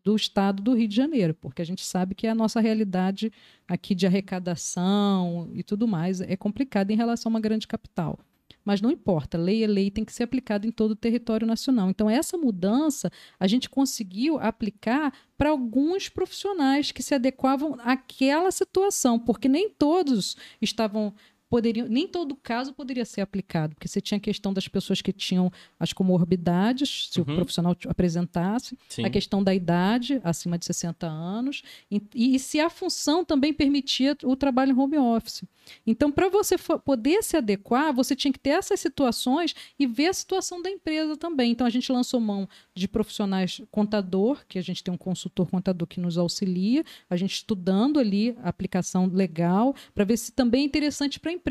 do 0.03 0.15
estado 0.15 0.61
do 0.61 0.73
Rio 0.73 0.87
de 0.87 0.95
Janeiro, 0.95 1.33
porque 1.33 1.61
a 1.61 1.65
gente 1.65 1.83
sabe 1.83 2.15
que 2.15 2.27
a 2.27 2.35
nossa 2.35 2.59
realidade 2.59 3.31
aqui 3.67 3.95
de 3.95 4.05
arrecadação 4.05 5.49
e 5.53 5.63
tudo 5.63 5.87
mais 5.87 6.21
é 6.21 6.35
complicada 6.35 6.91
em 6.91 6.95
relação 6.95 7.29
a 7.29 7.33
uma 7.33 7.39
grande 7.39 7.67
capital. 7.67 8.19
Mas 8.65 8.81
não 8.81 8.89
importa, 8.89 9.37
lei 9.37 9.63
é 9.63 9.67
lei, 9.67 9.91
tem 9.91 10.03
que 10.03 10.11
ser 10.11 10.23
aplicada 10.23 10.65
em 10.65 10.71
todo 10.71 10.91
o 10.91 10.95
território 10.95 11.45
nacional. 11.45 11.87
Então, 11.91 12.09
essa 12.09 12.35
mudança 12.35 13.11
a 13.39 13.45
gente 13.45 13.69
conseguiu 13.69 14.39
aplicar 14.39 15.13
para 15.37 15.51
alguns 15.51 16.09
profissionais 16.09 16.91
que 16.91 17.03
se 17.03 17.13
adequavam 17.13 17.77
àquela 17.79 18.49
situação, 18.49 19.19
porque 19.19 19.47
nem 19.47 19.69
todos 19.69 20.35
estavam 20.59 21.13
poderiam, 21.55 21.87
nem 21.87 22.05
todo 22.05 22.35
caso 22.35 22.73
poderia 22.73 23.05
ser 23.05 23.21
aplicado, 23.21 23.73
porque 23.75 23.87
você 23.87 24.01
tinha 24.01 24.17
a 24.17 24.21
questão 24.21 24.51
das 24.53 24.67
pessoas 24.67 25.01
que 25.01 25.13
tinham 25.13 25.49
as 25.79 25.93
comorbidades, 25.93 27.07
se 27.11 27.21
Uhum. 27.21 27.31
o 27.31 27.35
profissional 27.35 27.75
apresentasse, 27.87 28.77
Sim. 28.89 29.05
a 29.05 29.09
questão 29.09 29.41
da 29.41 29.53
idade, 29.55 30.19
acima 30.23 30.57
de 30.57 30.65
60 30.65 31.07
anos, 31.07 31.63
e, 31.89 32.01
e 32.13 32.37
se 32.39 32.59
a 32.59 32.69
função 32.69 33.23
também 33.23 33.53
permitia 33.53 34.17
o 34.23 34.35
trabalho 34.35 34.71
em 34.71 34.77
home 34.77 34.97
office. 34.97 35.43
Então, 35.87 36.11
para 36.11 36.29
você 36.29 36.57
poder 36.83 37.23
se 37.23 37.35
adequar, 37.37 37.91
você 37.93 38.15
tinha 38.15 38.31
que 38.31 38.37
ter 38.39 38.51
essas 38.51 38.79
situações 38.79 39.55
e 39.79 39.87
ver 39.87 40.07
a 40.07 40.13
situação 40.13 40.61
da 40.61 40.69
empresa 40.69 41.15
também. 41.17 41.51
Então, 41.51 41.65
a 41.65 41.69
gente 41.71 41.91
lançou 41.91 42.19
mão 42.19 42.47
de 42.75 42.87
profissionais 42.87 43.61
contador, 43.71 44.43
que 44.47 44.59
a 44.59 44.61
gente 44.61 44.83
tem 44.83 44.93
um 44.93 44.97
consultor 44.97 45.49
contador 45.49 45.87
que 45.87 45.99
nos 45.99 46.17
auxilia, 46.17 46.83
a 47.09 47.15
gente 47.15 47.33
estudando 47.33 47.99
ali 47.99 48.35
a 48.43 48.49
aplicação 48.49 49.07
legal, 49.07 49.73
para 49.93 50.03
ver 50.05 50.17
se 50.17 50.31
também 50.31 50.61
é 50.61 50.65
interessante 50.65 51.19
para 51.19 51.31
a 51.31 51.33
empresa. 51.33 51.44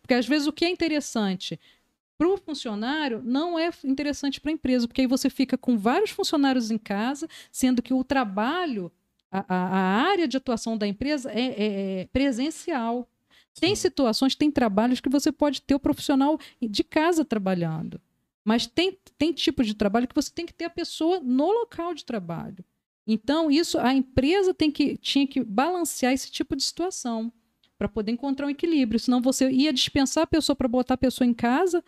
Porque 0.00 0.14
às 0.14 0.26
vezes 0.26 0.46
o 0.48 0.52
que 0.52 0.64
é 0.64 0.70
interessante 0.70 1.58
para 2.16 2.28
o 2.28 2.36
funcionário 2.36 3.22
não 3.24 3.58
é 3.58 3.70
interessante 3.84 4.40
para 4.40 4.50
a 4.50 4.54
empresa, 4.54 4.88
porque 4.88 5.02
aí 5.02 5.06
você 5.06 5.30
fica 5.30 5.56
com 5.56 5.78
vários 5.78 6.10
funcionários 6.10 6.70
em 6.70 6.78
casa, 6.78 7.28
sendo 7.52 7.80
que 7.80 7.94
o 7.94 8.02
trabalho, 8.02 8.90
a, 9.30 9.44
a- 9.54 10.02
área 10.10 10.26
de 10.26 10.36
atuação 10.36 10.76
da 10.76 10.86
empresa 10.86 11.30
é, 11.30 11.40
é- 11.42 12.00
é 12.00 12.06
presencial. 12.12 13.08
Tem 13.60 13.74
situações, 13.76 14.34
tem 14.34 14.50
trabalhos 14.50 15.00
que 15.00 15.08
você 15.08 15.30
pode 15.30 15.62
ter 15.62 15.74
o 15.74 15.80
profissional 15.80 16.38
de 16.60 16.82
casa 16.82 17.24
trabalhando. 17.24 18.00
Mas 18.44 18.66
tem, 18.66 18.98
tem 19.18 19.32
tipos 19.32 19.66
de 19.66 19.74
trabalho 19.74 20.08
que 20.08 20.14
você 20.14 20.30
tem 20.32 20.46
que 20.46 20.54
ter 20.54 20.64
a 20.64 20.70
pessoa 20.70 21.20
no 21.20 21.50
local 21.52 21.92
de 21.94 22.04
trabalho. 22.04 22.64
Então, 23.06 23.50
isso 23.50 23.78
a 23.78 23.92
empresa 23.94 24.52
tem 24.54 24.70
que, 24.70 24.96
tinha 24.96 25.26
que 25.26 25.42
balancear 25.44 26.12
esse 26.12 26.30
tipo 26.30 26.56
de 26.56 26.62
situação 26.62 27.32
para 27.78 27.88
poder 27.88 28.10
encontrar 28.12 28.46
um 28.46 28.50
equilíbrio. 28.50 28.98
Senão 28.98 29.20
você 29.22 29.48
ia 29.50 29.72
dispensar 29.72 30.24
a 30.24 30.26
pessoa 30.26 30.56
para 30.56 30.66
botar 30.68 30.94
a 30.94 30.98
pessoa 30.98 31.26
em 31.26 31.32
casa, 31.32 31.82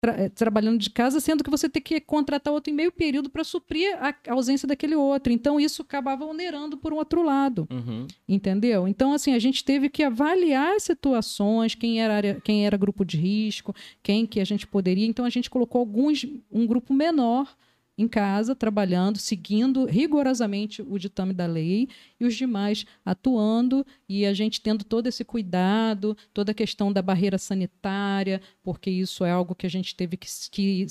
tra- 0.00 0.14
eh, 0.18 0.28
trabalhando 0.30 0.78
de 0.78 0.88
casa, 0.88 1.20
sendo 1.20 1.44
que 1.44 1.50
você 1.50 1.68
tem 1.68 1.82
que 1.82 2.00
contratar 2.00 2.54
outro 2.54 2.72
em 2.72 2.74
meio 2.74 2.90
período 2.90 3.28
para 3.28 3.44
suprir 3.44 3.94
a 4.02 4.14
a 4.26 4.32
ausência 4.32 4.66
daquele 4.66 4.94
outro. 4.94 5.30
Então, 5.32 5.60
isso 5.60 5.82
acabava 5.82 6.24
onerando 6.24 6.78
por 6.78 6.92
um 6.92 6.96
outro 6.96 7.22
lado. 7.22 7.68
Uhum. 7.70 8.06
Entendeu? 8.26 8.88
Então, 8.88 9.12
assim, 9.12 9.34
a 9.34 9.38
gente 9.38 9.62
teve 9.62 9.90
que 9.90 10.02
avaliar 10.02 10.74
as 10.76 10.84
situações, 10.84 11.74
quem 11.74 12.00
era, 12.00 12.14
área, 12.14 12.40
quem 12.42 12.64
era 12.66 12.76
grupo 12.78 13.04
de 13.04 13.18
risco, 13.18 13.74
quem 14.02 14.26
que 14.26 14.40
a 14.40 14.44
gente 14.44 14.66
poderia. 14.66 15.06
Então, 15.06 15.24
a 15.26 15.30
gente 15.30 15.50
colocou 15.50 15.80
alguns, 15.80 16.24
um 16.50 16.66
grupo 16.66 16.94
menor 16.94 17.54
em 18.00 18.08
casa, 18.08 18.54
trabalhando, 18.54 19.18
seguindo 19.18 19.84
rigorosamente 19.84 20.80
o 20.82 20.98
ditame 20.98 21.34
da 21.34 21.46
lei, 21.46 21.88
e 22.18 22.24
os 22.24 22.34
demais 22.34 22.86
atuando, 23.04 23.86
e 24.08 24.24
a 24.24 24.32
gente 24.32 24.60
tendo 24.60 24.84
todo 24.84 25.06
esse 25.06 25.24
cuidado, 25.24 26.16
toda 26.32 26.52
a 26.52 26.54
questão 26.54 26.92
da 26.92 27.02
barreira 27.02 27.38
sanitária, 27.38 28.40
porque 28.62 28.90
isso 28.90 29.24
é 29.24 29.30
algo 29.30 29.54
que 29.54 29.66
a 29.66 29.70
gente 29.70 29.94
teve 29.94 30.16
que, 30.16 30.28
que 30.50 30.86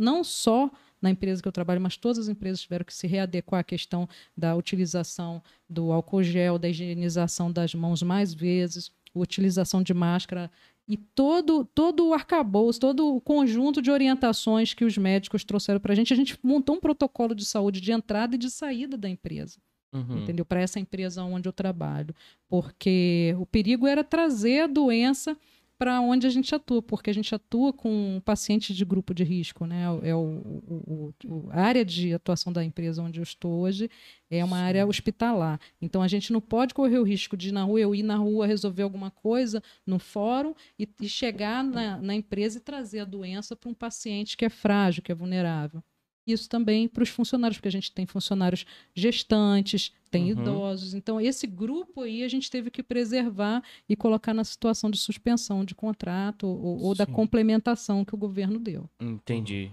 não 0.00 0.22
só 0.22 0.70
na 1.00 1.10
empresa 1.10 1.40
que 1.42 1.48
eu 1.48 1.52
trabalho, 1.52 1.80
mas 1.80 1.96
todas 1.96 2.18
as 2.18 2.28
empresas 2.28 2.60
tiveram 2.60 2.84
que 2.84 2.94
se 2.94 3.06
readequar 3.06 3.60
à 3.60 3.64
questão 3.64 4.08
da 4.36 4.54
utilização 4.56 5.42
do 5.68 5.92
álcool 5.92 6.22
gel, 6.22 6.58
da 6.58 6.68
higienização 6.68 7.50
das 7.52 7.74
mãos 7.74 8.02
mais 8.02 8.34
vezes, 8.34 8.90
utilização 9.14 9.82
de 9.82 9.94
máscara 9.94 10.50
e 10.88 10.96
todo, 10.96 11.64
todo 11.64 12.06
o 12.06 12.14
arcabouço, 12.14 12.78
todo 12.78 13.14
o 13.14 13.20
conjunto 13.20 13.82
de 13.82 13.90
orientações 13.90 14.72
que 14.72 14.84
os 14.84 14.96
médicos 14.96 15.42
trouxeram 15.44 15.80
para 15.80 15.92
a 15.92 15.96
gente. 15.96 16.12
A 16.12 16.16
gente 16.16 16.38
montou 16.42 16.76
um 16.76 16.80
protocolo 16.80 17.34
de 17.34 17.44
saúde 17.44 17.80
de 17.80 17.90
entrada 17.90 18.36
e 18.36 18.38
de 18.38 18.48
saída 18.48 18.96
da 18.96 19.08
empresa. 19.08 19.58
Uhum. 19.92 20.18
Entendeu? 20.18 20.44
Para 20.44 20.60
essa 20.60 20.78
empresa 20.78 21.24
onde 21.24 21.48
eu 21.48 21.52
trabalho. 21.52 22.14
Porque 22.48 23.34
o 23.38 23.46
perigo 23.46 23.86
era 23.86 24.04
trazer 24.04 24.60
a 24.60 24.66
doença 24.66 25.36
para 25.78 26.00
onde 26.00 26.26
a 26.26 26.30
gente 26.30 26.54
atua, 26.54 26.80
porque 26.80 27.10
a 27.10 27.12
gente 27.12 27.34
atua 27.34 27.72
com 27.72 28.20
pacientes 28.24 28.74
de 28.74 28.84
grupo 28.84 29.12
de 29.12 29.24
risco, 29.24 29.66
né? 29.66 29.84
É 30.02 30.14
o, 30.14 30.18
o, 30.18 31.14
o, 31.24 31.48
a 31.50 31.60
área 31.60 31.84
de 31.84 32.14
atuação 32.14 32.52
da 32.52 32.64
empresa 32.64 33.02
onde 33.02 33.20
eu 33.20 33.22
estou 33.22 33.60
hoje 33.60 33.90
é 34.30 34.44
uma 34.44 34.56
Sim. 34.56 34.62
área 34.62 34.86
hospitalar. 34.86 35.60
Então 35.80 36.02
a 36.02 36.08
gente 36.08 36.32
não 36.32 36.40
pode 36.40 36.72
correr 36.72 36.98
o 36.98 37.02
risco 37.02 37.36
de 37.36 37.50
ir 37.50 37.52
na 37.52 37.64
rua, 37.64 37.80
eu 37.80 37.94
ir 37.94 38.02
na 38.02 38.16
rua 38.16 38.46
resolver 38.46 38.82
alguma 38.82 39.10
coisa 39.10 39.62
no 39.86 39.98
fórum 39.98 40.54
e, 40.78 40.88
e 41.00 41.08
chegar 41.08 41.62
na, 41.62 41.98
na 41.98 42.14
empresa 42.14 42.58
e 42.58 42.60
trazer 42.60 43.00
a 43.00 43.04
doença 43.04 43.54
para 43.54 43.70
um 43.70 43.74
paciente 43.74 44.36
que 44.36 44.44
é 44.44 44.50
frágil, 44.50 45.02
que 45.02 45.12
é 45.12 45.14
vulnerável 45.14 45.82
isso 46.26 46.48
também 46.48 46.88
para 46.88 47.02
os 47.02 47.08
funcionários, 47.08 47.56
porque 47.56 47.68
a 47.68 47.72
gente 47.72 47.92
tem 47.92 48.04
funcionários 48.04 48.66
gestantes, 48.94 49.92
tem 50.16 50.32
uhum. 50.32 50.40
idosos. 50.40 50.94
Então, 50.94 51.20
esse 51.20 51.46
grupo 51.46 52.02
aí 52.02 52.22
a 52.22 52.28
gente 52.28 52.50
teve 52.50 52.70
que 52.70 52.82
preservar 52.82 53.62
e 53.88 53.94
colocar 53.94 54.32
na 54.32 54.44
situação 54.44 54.90
de 54.90 54.98
suspensão 54.98 55.64
de 55.64 55.74
contrato 55.74 56.46
ou, 56.46 56.82
ou 56.82 56.94
da 56.94 57.06
complementação 57.06 58.04
que 58.04 58.14
o 58.14 58.18
governo 58.18 58.58
deu. 58.58 58.88
Entendi. 59.00 59.70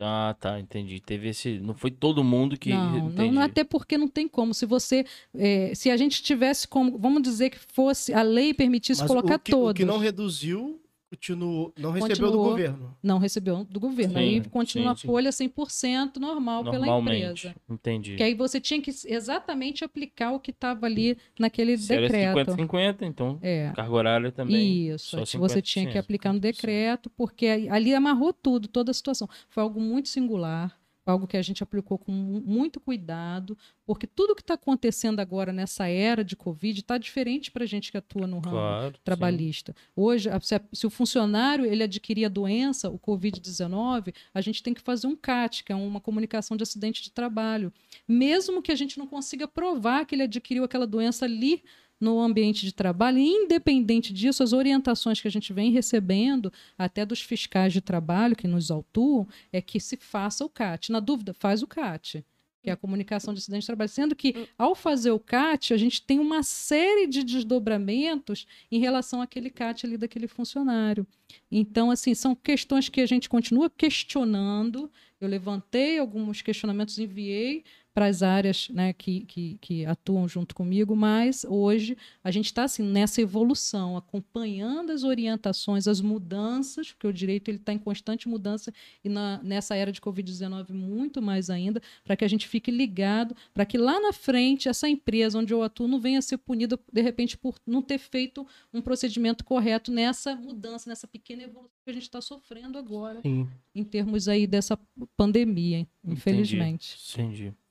Ah, 0.00 0.34
tá, 0.38 0.58
entendi. 0.58 1.00
Teve 1.00 1.28
esse. 1.28 1.60
Não 1.60 1.72
foi 1.72 1.90
todo 1.90 2.24
mundo 2.24 2.58
que. 2.58 2.70
Não, 2.70 3.08
não, 3.10 3.32
não 3.32 3.42
até 3.42 3.62
porque 3.62 3.96
não 3.96 4.08
tem 4.08 4.26
como. 4.26 4.52
Se 4.52 4.66
você. 4.66 5.06
É, 5.32 5.72
se 5.74 5.88
a 5.88 5.96
gente 5.96 6.20
tivesse 6.22 6.66
como. 6.66 6.98
Vamos 6.98 7.22
dizer 7.22 7.50
que 7.50 7.58
fosse. 7.72 8.12
A 8.12 8.22
lei 8.22 8.52
permitisse 8.52 9.00
Mas 9.00 9.08
colocar 9.08 9.36
o 9.36 9.38
que, 9.38 9.52
todos. 9.52 9.70
O 9.70 9.74
que 9.74 9.84
não 9.84 9.98
reduziu 9.98 10.80
continuou, 11.14 11.72
não 11.78 11.90
recebeu 11.92 12.16
Continuou, 12.16 12.32
do 12.32 12.50
governo. 12.50 12.96
Não 13.02 13.18
recebeu 13.18 13.64
do 13.64 13.80
governo. 13.80 14.14
Sim, 14.14 14.18
aí 14.18 14.44
continua 14.48 14.96
sim, 14.96 15.06
a 15.06 15.10
folha 15.10 15.30
100% 15.30 16.16
normal 16.16 16.64
pela 16.64 16.98
empresa. 16.98 17.54
Entendi. 17.68 18.16
Que 18.16 18.22
aí 18.22 18.34
você 18.34 18.60
tinha 18.60 18.80
que 18.80 18.90
exatamente 19.06 19.84
aplicar 19.84 20.32
o 20.32 20.40
que 20.40 20.50
estava 20.50 20.86
ali 20.86 21.16
naquele 21.38 21.76
Se 21.78 21.88
decreto. 21.88 22.38
Era 22.38 22.52
50-50, 22.56 23.02
então 23.02 23.38
é. 23.42 23.72
carga 23.74 23.92
horária 23.92 24.32
também. 24.32 24.88
Isso. 24.88 25.16
você 25.38 25.62
tinha 25.62 25.90
que 25.90 25.98
aplicar 25.98 26.32
no 26.32 26.40
decreto, 26.40 27.10
porque 27.10 27.46
ali 27.70 27.94
amarrou 27.94 28.32
tudo, 28.32 28.68
toda 28.68 28.90
a 28.90 28.94
situação. 28.94 29.28
Foi 29.48 29.62
algo 29.62 29.80
muito 29.80 30.08
singular 30.08 30.76
algo 31.04 31.26
que 31.26 31.36
a 31.36 31.42
gente 31.42 31.62
aplicou 31.62 31.98
com 31.98 32.12
muito 32.12 32.80
cuidado, 32.80 33.56
porque 33.86 34.06
tudo 34.06 34.34
que 34.34 34.40
está 34.40 34.54
acontecendo 34.54 35.20
agora 35.20 35.52
nessa 35.52 35.86
era 35.86 36.24
de 36.24 36.34
Covid 36.34 36.80
está 36.80 36.96
diferente 36.96 37.50
para 37.50 37.64
a 37.64 37.66
gente 37.66 37.90
que 37.90 37.98
atua 37.98 38.26
no 38.26 38.38
ramo 38.38 38.56
claro, 38.56 38.94
trabalhista. 39.04 39.72
Sim. 39.72 39.92
Hoje, 39.94 40.30
se, 40.40 40.60
se, 40.72 40.86
o 40.86 40.90
funcionário 40.90 41.66
ele 41.66 41.82
adquirir 41.82 42.24
a 42.24 42.28
doença, 42.28 42.90
o 42.90 42.98
Covid-19, 42.98 44.14
a 44.32 44.40
gente 44.40 44.62
tem 44.62 44.72
que 44.72 44.80
fazer 44.80 45.06
um 45.06 45.16
CAT, 45.16 45.64
que 45.64 45.72
é 45.72 45.76
uma 45.76 46.00
comunicação 46.00 46.56
de 46.56 46.62
acidente 46.62 47.02
de 47.02 47.10
trabalho. 47.10 47.72
Mesmo 48.08 48.62
que 48.62 48.72
a 48.72 48.76
gente 48.76 48.98
não 48.98 49.06
consiga 49.06 49.46
provar 49.46 50.06
que 50.06 50.14
ele 50.14 50.22
adquiriu 50.22 50.64
aquela 50.64 50.86
doença 50.86 51.24
ali 51.24 51.62
no 52.00 52.20
ambiente 52.20 52.64
de 52.64 52.72
trabalho, 52.72 53.18
e 53.18 53.28
independente 53.28 54.12
disso, 54.12 54.42
as 54.42 54.52
orientações 54.52 55.20
que 55.20 55.28
a 55.28 55.30
gente 55.30 55.52
vem 55.52 55.70
recebendo, 55.70 56.52
até 56.76 57.06
dos 57.06 57.20
fiscais 57.20 57.72
de 57.72 57.80
trabalho 57.80 58.36
que 58.36 58.48
nos 58.48 58.70
autuam, 58.70 59.26
é 59.52 59.60
que 59.60 59.80
se 59.80 59.96
faça 59.96 60.44
o 60.44 60.48
CAT. 60.48 60.90
Na 60.90 61.00
dúvida, 61.00 61.32
faz 61.32 61.62
o 61.62 61.66
CAT 61.66 62.24
que 62.64 62.70
é 62.70 62.72
a 62.72 62.76
comunicação 62.76 63.34
de 63.34 63.40
acidente 63.40 63.60
de 63.60 63.66
trabalho, 63.66 63.90
sendo 63.90 64.16
que 64.16 64.48
ao 64.56 64.74
fazer 64.74 65.10
o 65.10 65.20
CAT, 65.20 65.74
a 65.74 65.76
gente 65.76 66.00
tem 66.00 66.18
uma 66.18 66.42
série 66.42 67.06
de 67.06 67.22
desdobramentos 67.22 68.46
em 68.72 68.78
relação 68.78 69.20
àquele 69.20 69.50
CAT 69.50 69.84
ali 69.84 69.98
daquele 69.98 70.26
funcionário. 70.26 71.06
Então, 71.52 71.90
assim, 71.90 72.14
são 72.14 72.34
questões 72.34 72.88
que 72.88 73.02
a 73.02 73.06
gente 73.06 73.28
continua 73.28 73.68
questionando. 73.68 74.90
Eu 75.20 75.28
levantei 75.28 75.98
alguns 75.98 76.40
questionamentos, 76.40 76.98
enviei 76.98 77.64
para 77.94 78.06
as 78.06 78.24
áreas 78.24 78.68
né, 78.70 78.92
que, 78.92 79.20
que, 79.20 79.56
que, 79.60 79.86
atuam 79.86 80.26
junto 80.26 80.52
comigo, 80.52 80.96
mas 80.96 81.46
hoje 81.48 81.96
a 82.24 82.30
gente 82.32 82.46
está 82.46 82.64
assim, 82.64 82.82
nessa 82.82 83.22
evolução, 83.22 83.96
acompanhando 83.96 84.90
as 84.90 85.04
orientações, 85.04 85.86
as 85.86 86.00
mudanças, 86.00 86.90
porque 86.90 87.06
o 87.06 87.12
direito 87.12 87.52
está 87.52 87.72
em 87.72 87.78
constante 87.78 88.28
mudança 88.28 88.74
e 89.04 89.08
na, 89.08 89.40
nessa 89.44 89.76
era 89.76 89.92
de 89.92 90.00
Covid-19 90.00 90.72
muito 90.72 91.22
mais 91.22 91.48
ainda, 91.48 91.80
para 92.02 92.16
que 92.16 92.24
a 92.24 92.28
gente 92.28 92.48
fique 92.48 92.72
ligado, 92.72 93.36
para 93.54 93.64
que 93.64 93.78
lá 93.78 94.00
na 94.00 94.12
frente 94.12 94.68
essa 94.68 94.88
empresa 94.88 95.38
onde 95.38 95.54
eu 95.54 95.62
atuo 95.62 95.86
não 95.86 96.00
venha 96.00 96.18
a 96.18 96.22
ser 96.22 96.38
punida, 96.38 96.76
de 96.92 97.00
repente, 97.00 97.38
por 97.38 97.54
não 97.64 97.80
ter 97.80 97.98
feito 97.98 98.44
um 98.72 98.82
procedimento 98.82 99.44
correto 99.44 99.92
nessa 99.92 100.34
mudança, 100.34 100.90
nessa 100.90 101.06
pequena 101.06 101.44
evolução 101.44 101.70
que 101.84 101.90
a 101.90 101.92
gente 101.92 102.02
está 102.02 102.20
sofrendo 102.20 102.76
agora, 102.76 103.20
Sim. 103.22 103.48
em 103.72 103.84
termos 103.84 104.26
aí 104.26 104.48
dessa 104.48 104.76
pandemia, 105.16 105.86
infelizmente. 106.02 106.98
Entendi. 107.12 107.44
Entendi. 107.44 107.63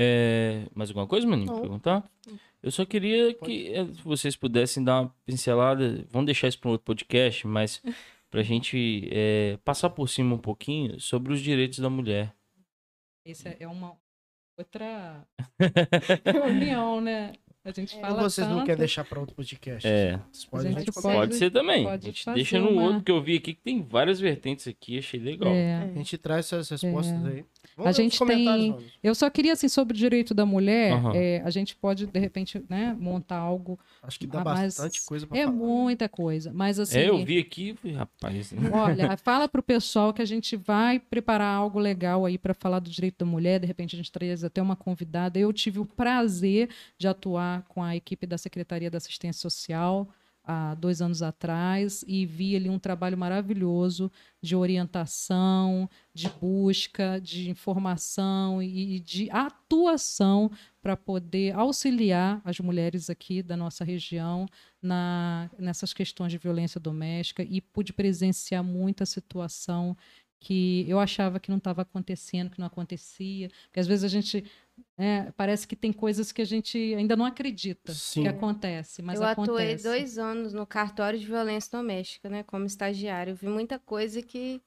É, 0.00 0.68
mais 0.72 0.90
alguma 0.90 1.08
coisa, 1.08 1.26
maninho? 1.26 1.60
Perguntar? 1.60 2.08
Eu 2.62 2.70
só 2.70 2.86
queria 2.86 3.34
que 3.34 3.74
eh, 3.74 3.82
vocês 4.04 4.36
pudessem 4.36 4.84
dar 4.84 5.00
uma 5.00 5.14
pincelada. 5.26 6.06
Vamos 6.08 6.26
deixar 6.26 6.46
isso 6.46 6.60
para 6.60 6.68
um 6.68 6.72
outro 6.72 6.84
podcast, 6.84 7.44
mas 7.48 7.82
para 8.30 8.38
a 8.40 8.44
gente 8.44 9.08
é, 9.10 9.58
passar 9.64 9.90
por 9.90 10.08
cima 10.08 10.36
um 10.36 10.38
pouquinho 10.38 11.00
sobre 11.00 11.32
os 11.32 11.40
direitos 11.40 11.80
da 11.80 11.90
mulher. 11.90 12.32
Essa 13.26 13.48
é 13.58 13.66
uma 13.66 13.98
outra 14.56 15.26
reunião, 16.24 17.00
né? 17.00 17.32
A 17.64 17.70
gente 17.70 17.96
é, 17.96 18.00
fala 18.00 18.22
vocês 18.22 18.46
tanto... 18.46 18.56
não 18.56 18.64
querem 18.64 18.78
deixar 18.78 19.04
para 19.04 19.20
outro 19.20 19.34
podcast? 19.34 19.86
É. 19.86 20.18
Pode, 20.50 20.74
pode, 20.74 20.92
pode, 21.02 21.34
ser 21.34 21.50
também. 21.50 21.84
Pode 21.84 22.08
a 22.08 22.10
gente 22.10 22.24
deixa 22.32 22.58
no 22.58 22.70
uma... 22.70 22.82
outro 22.82 23.02
que 23.02 23.10
eu 23.10 23.20
vi 23.22 23.36
aqui 23.36 23.52
que 23.52 23.60
tem 23.60 23.82
várias 23.82 24.18
vertentes 24.20 24.66
aqui, 24.66 24.98
achei 24.98 25.20
legal. 25.20 25.52
É. 25.52 25.82
A 25.82 25.98
gente 25.98 26.16
traz 26.16 26.46
essas 26.46 26.70
respostas 26.70 27.26
é. 27.26 27.28
aí. 27.28 27.44
Vamos 27.76 27.90
a 27.90 27.92
gente 27.92 28.18
tem. 28.24 28.76
Eu 29.02 29.14
só 29.14 29.28
queria, 29.28 29.52
assim, 29.52 29.68
sobre 29.68 29.94
o 29.94 29.96
direito 29.96 30.32
da 30.34 30.46
mulher, 30.46 30.94
uhum. 30.94 31.12
é, 31.14 31.42
a 31.44 31.50
gente 31.50 31.76
pode, 31.76 32.06
de 32.06 32.18
repente, 32.18 32.62
né, 32.68 32.96
montar 32.98 33.36
algo. 33.36 33.78
Acho 34.02 34.18
que 34.18 34.26
dá 34.26 34.42
bastante 34.42 35.04
coisa 35.04 35.26
pra 35.26 35.38
é 35.38 35.44
falar. 35.44 35.54
É 35.54 35.56
muita 35.56 36.08
coisa. 36.08 36.52
Mas 36.52 36.80
assim. 36.80 36.98
É, 36.98 37.08
eu 37.08 37.24
vi 37.24 37.38
aqui, 37.38 37.76
rapaz. 37.94 38.52
Olha, 38.72 39.16
fala 39.18 39.48
pro 39.48 39.62
pessoal 39.62 40.12
que 40.12 40.22
a 40.22 40.24
gente 40.24 40.56
vai 40.56 40.98
preparar 40.98 41.54
algo 41.54 41.78
legal 41.78 42.24
aí 42.24 42.38
para 42.38 42.54
falar 42.54 42.78
do 42.78 42.90
direito 42.90 43.18
da 43.18 43.26
mulher. 43.26 43.60
De 43.60 43.66
repente, 43.66 43.94
a 43.94 43.98
gente 43.98 44.10
traz 44.10 44.42
até 44.42 44.62
uma 44.62 44.74
convidada. 44.74 45.38
Eu 45.38 45.52
tive 45.52 45.78
o 45.78 45.84
prazer 45.84 46.70
de 46.96 47.06
atuar 47.06 47.57
com 47.62 47.82
a 47.82 47.96
equipe 47.96 48.26
da 48.26 48.38
Secretaria 48.38 48.90
da 48.90 48.98
Assistência 48.98 49.40
Social 49.40 50.08
há 50.48 50.74
dois 50.74 51.02
anos 51.02 51.20
atrás 51.20 52.02
e 52.08 52.24
vi 52.24 52.56
ali 52.56 52.70
um 52.70 52.78
trabalho 52.78 53.18
maravilhoso 53.18 54.10
de 54.40 54.56
orientação, 54.56 55.90
de 56.14 56.30
busca, 56.40 57.20
de 57.20 57.50
informação 57.50 58.62
e 58.62 58.98
de 58.98 59.30
atuação 59.30 60.50
para 60.80 60.96
poder 60.96 61.54
auxiliar 61.54 62.40
as 62.46 62.58
mulheres 62.60 63.10
aqui 63.10 63.42
da 63.42 63.58
nossa 63.58 63.84
região 63.84 64.46
na, 64.80 65.50
nessas 65.58 65.92
questões 65.92 66.32
de 66.32 66.38
violência 66.38 66.80
doméstica 66.80 67.42
e 67.42 67.60
pude 67.60 67.92
presenciar 67.92 68.64
muita 68.64 69.04
situação 69.04 69.94
que 70.40 70.86
eu 70.88 70.98
achava 70.98 71.38
que 71.40 71.50
não 71.50 71.58
estava 71.58 71.82
acontecendo, 71.82 72.50
que 72.50 72.60
não 72.60 72.66
acontecia, 72.66 73.50
porque 73.64 73.80
às 73.80 73.86
vezes 73.86 74.04
a 74.04 74.08
gente 74.08 74.44
é, 74.98 75.30
parece 75.36 75.66
que 75.66 75.76
tem 75.76 75.92
coisas 75.92 76.32
que 76.32 76.42
a 76.42 76.44
gente 76.44 76.76
ainda 76.94 77.16
não 77.16 77.24
acredita 77.24 77.94
Sim. 77.94 78.22
que 78.22 78.28
acontece, 78.28 79.00
mas 79.00 79.20
eu 79.20 79.26
acontece. 79.26 79.52
atuei 79.52 79.76
dois 79.76 80.18
anos 80.18 80.52
no 80.52 80.66
cartório 80.66 81.16
de 81.16 81.24
violência 81.24 81.70
doméstica, 81.70 82.28
né, 82.28 82.42
como 82.42 82.66
estagiário. 82.66 83.30
Eu 83.30 83.36
vi 83.36 83.46
muita 83.46 83.78
coisa 83.78 84.20
que 84.20 84.60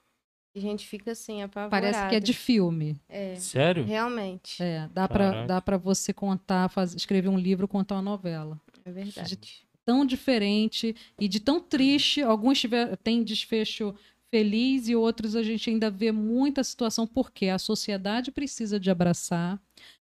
a 0.55 0.59
gente 0.59 0.87
fica 0.87 1.11
assim 1.11 1.41
apavorado. 1.41 1.69
Parece 1.69 2.09
que 2.09 2.15
é 2.15 2.19
de 2.19 2.33
filme. 2.33 2.97
É. 3.09 3.35
Sério? 3.35 3.83
Realmente. 3.83 4.63
É, 4.63 4.89
dá 4.93 5.07
para 5.07 5.45
dá 5.45 5.61
para 5.61 5.77
você 5.77 6.13
contar, 6.13 6.69
faz, 6.69 6.93
escrever 6.93 7.29
um 7.29 7.37
livro, 7.37 7.67
contar 7.67 7.95
uma 7.95 8.01
novela. 8.01 8.59
É 8.85 8.91
verdade. 8.91 9.35
De 9.35 9.67
tão 9.85 10.05
diferente 10.05 10.95
e 11.19 11.27
de 11.27 11.41
tão 11.41 11.59
triste. 11.59 12.21
Alguns 12.21 12.59
tiver, 12.59 12.95
têm 12.97 13.21
desfecho 13.23 13.93
feliz 14.29 14.87
e 14.87 14.95
outros 14.95 15.35
a 15.35 15.43
gente 15.43 15.69
ainda 15.69 15.91
vê 15.91 16.11
muita 16.11 16.63
situação 16.63 17.05
porque 17.05 17.47
a 17.47 17.59
sociedade 17.59 18.31
precisa 18.31 18.79
de 18.79 18.89
abraçar, 18.89 19.61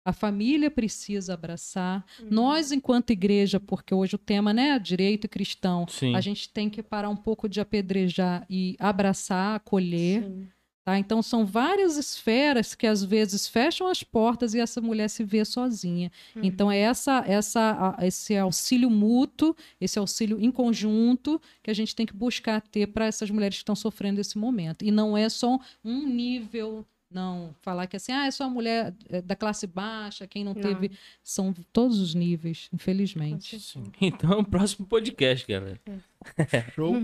a 0.06 0.14
família 0.14 0.70
precisa 0.70 1.34
abraçar. 1.34 2.06
Uhum. 2.20 2.28
Nós, 2.30 2.72
enquanto 2.72 3.10
igreja, 3.10 3.60
porque 3.60 3.94
hoje 3.94 4.16
o 4.16 4.20
tema 4.20 4.54
né, 4.54 4.78
direito 4.78 5.28
cristão, 5.28 5.88
Sim. 5.90 6.16
a 6.16 6.22
gente 6.22 6.48
tem 6.48 6.70
que 6.70 6.84
parar 6.84 7.10
um 7.10 7.16
pouco 7.16 7.50
de 7.50 7.60
apedrejar 7.60 8.46
e 8.48 8.76
abraçar, 8.80 9.56
acolher. 9.56 10.24
Sim. 10.24 10.48
Tá? 10.86 11.00
Então, 11.00 11.24
são 11.24 11.44
várias 11.44 11.98
esferas 11.98 12.76
que 12.76 12.86
às 12.86 13.04
vezes 13.04 13.48
fecham 13.48 13.88
as 13.88 14.04
portas 14.04 14.54
e 14.54 14.60
essa 14.60 14.80
mulher 14.80 15.10
se 15.10 15.24
vê 15.24 15.44
sozinha. 15.44 16.12
Uhum. 16.36 16.44
Então, 16.44 16.72
é 16.72 16.78
essa, 16.78 17.24
essa, 17.26 17.98
esse 18.04 18.38
auxílio 18.38 18.92
mútuo, 18.92 19.56
esse 19.82 19.98
auxílio 19.98 20.40
em 20.40 20.52
conjunto 20.52 21.42
que 21.64 21.72
a 21.72 21.74
gente 21.74 21.96
tem 21.96 22.06
que 22.06 22.14
buscar 22.14 22.62
ter 22.62 22.86
para 22.86 23.08
essas 23.08 23.32
mulheres 23.32 23.58
que 23.58 23.64
estão 23.64 23.76
sofrendo 23.76 24.22
esse 24.22 24.38
momento. 24.38 24.86
E 24.86 24.92
não 24.92 25.18
é 25.18 25.28
só 25.28 25.60
um 25.84 26.06
nível 26.06 26.86
não 27.16 27.56
falar 27.62 27.88
que 27.88 27.96
assim, 27.96 28.12
ah, 28.12 28.28
é 28.28 28.32
só 28.32 28.50
mulher 28.50 28.94
é, 29.10 29.22
da 29.22 29.36
classe 29.36 29.66
baixa, 29.66 30.28
quem 30.28 30.44
não, 30.44 30.54
Não. 30.54 30.62
teve. 30.62 30.92
São 31.24 31.54
todos 31.74 32.00
os 32.00 32.14
níveis, 32.14 32.70
infelizmente. 32.74 33.60
Sim. 33.60 33.92
Então, 34.02 34.44
próximo 34.44 34.86
podcast, 34.86 35.48
galera. 35.48 35.80
Show. 36.76 36.96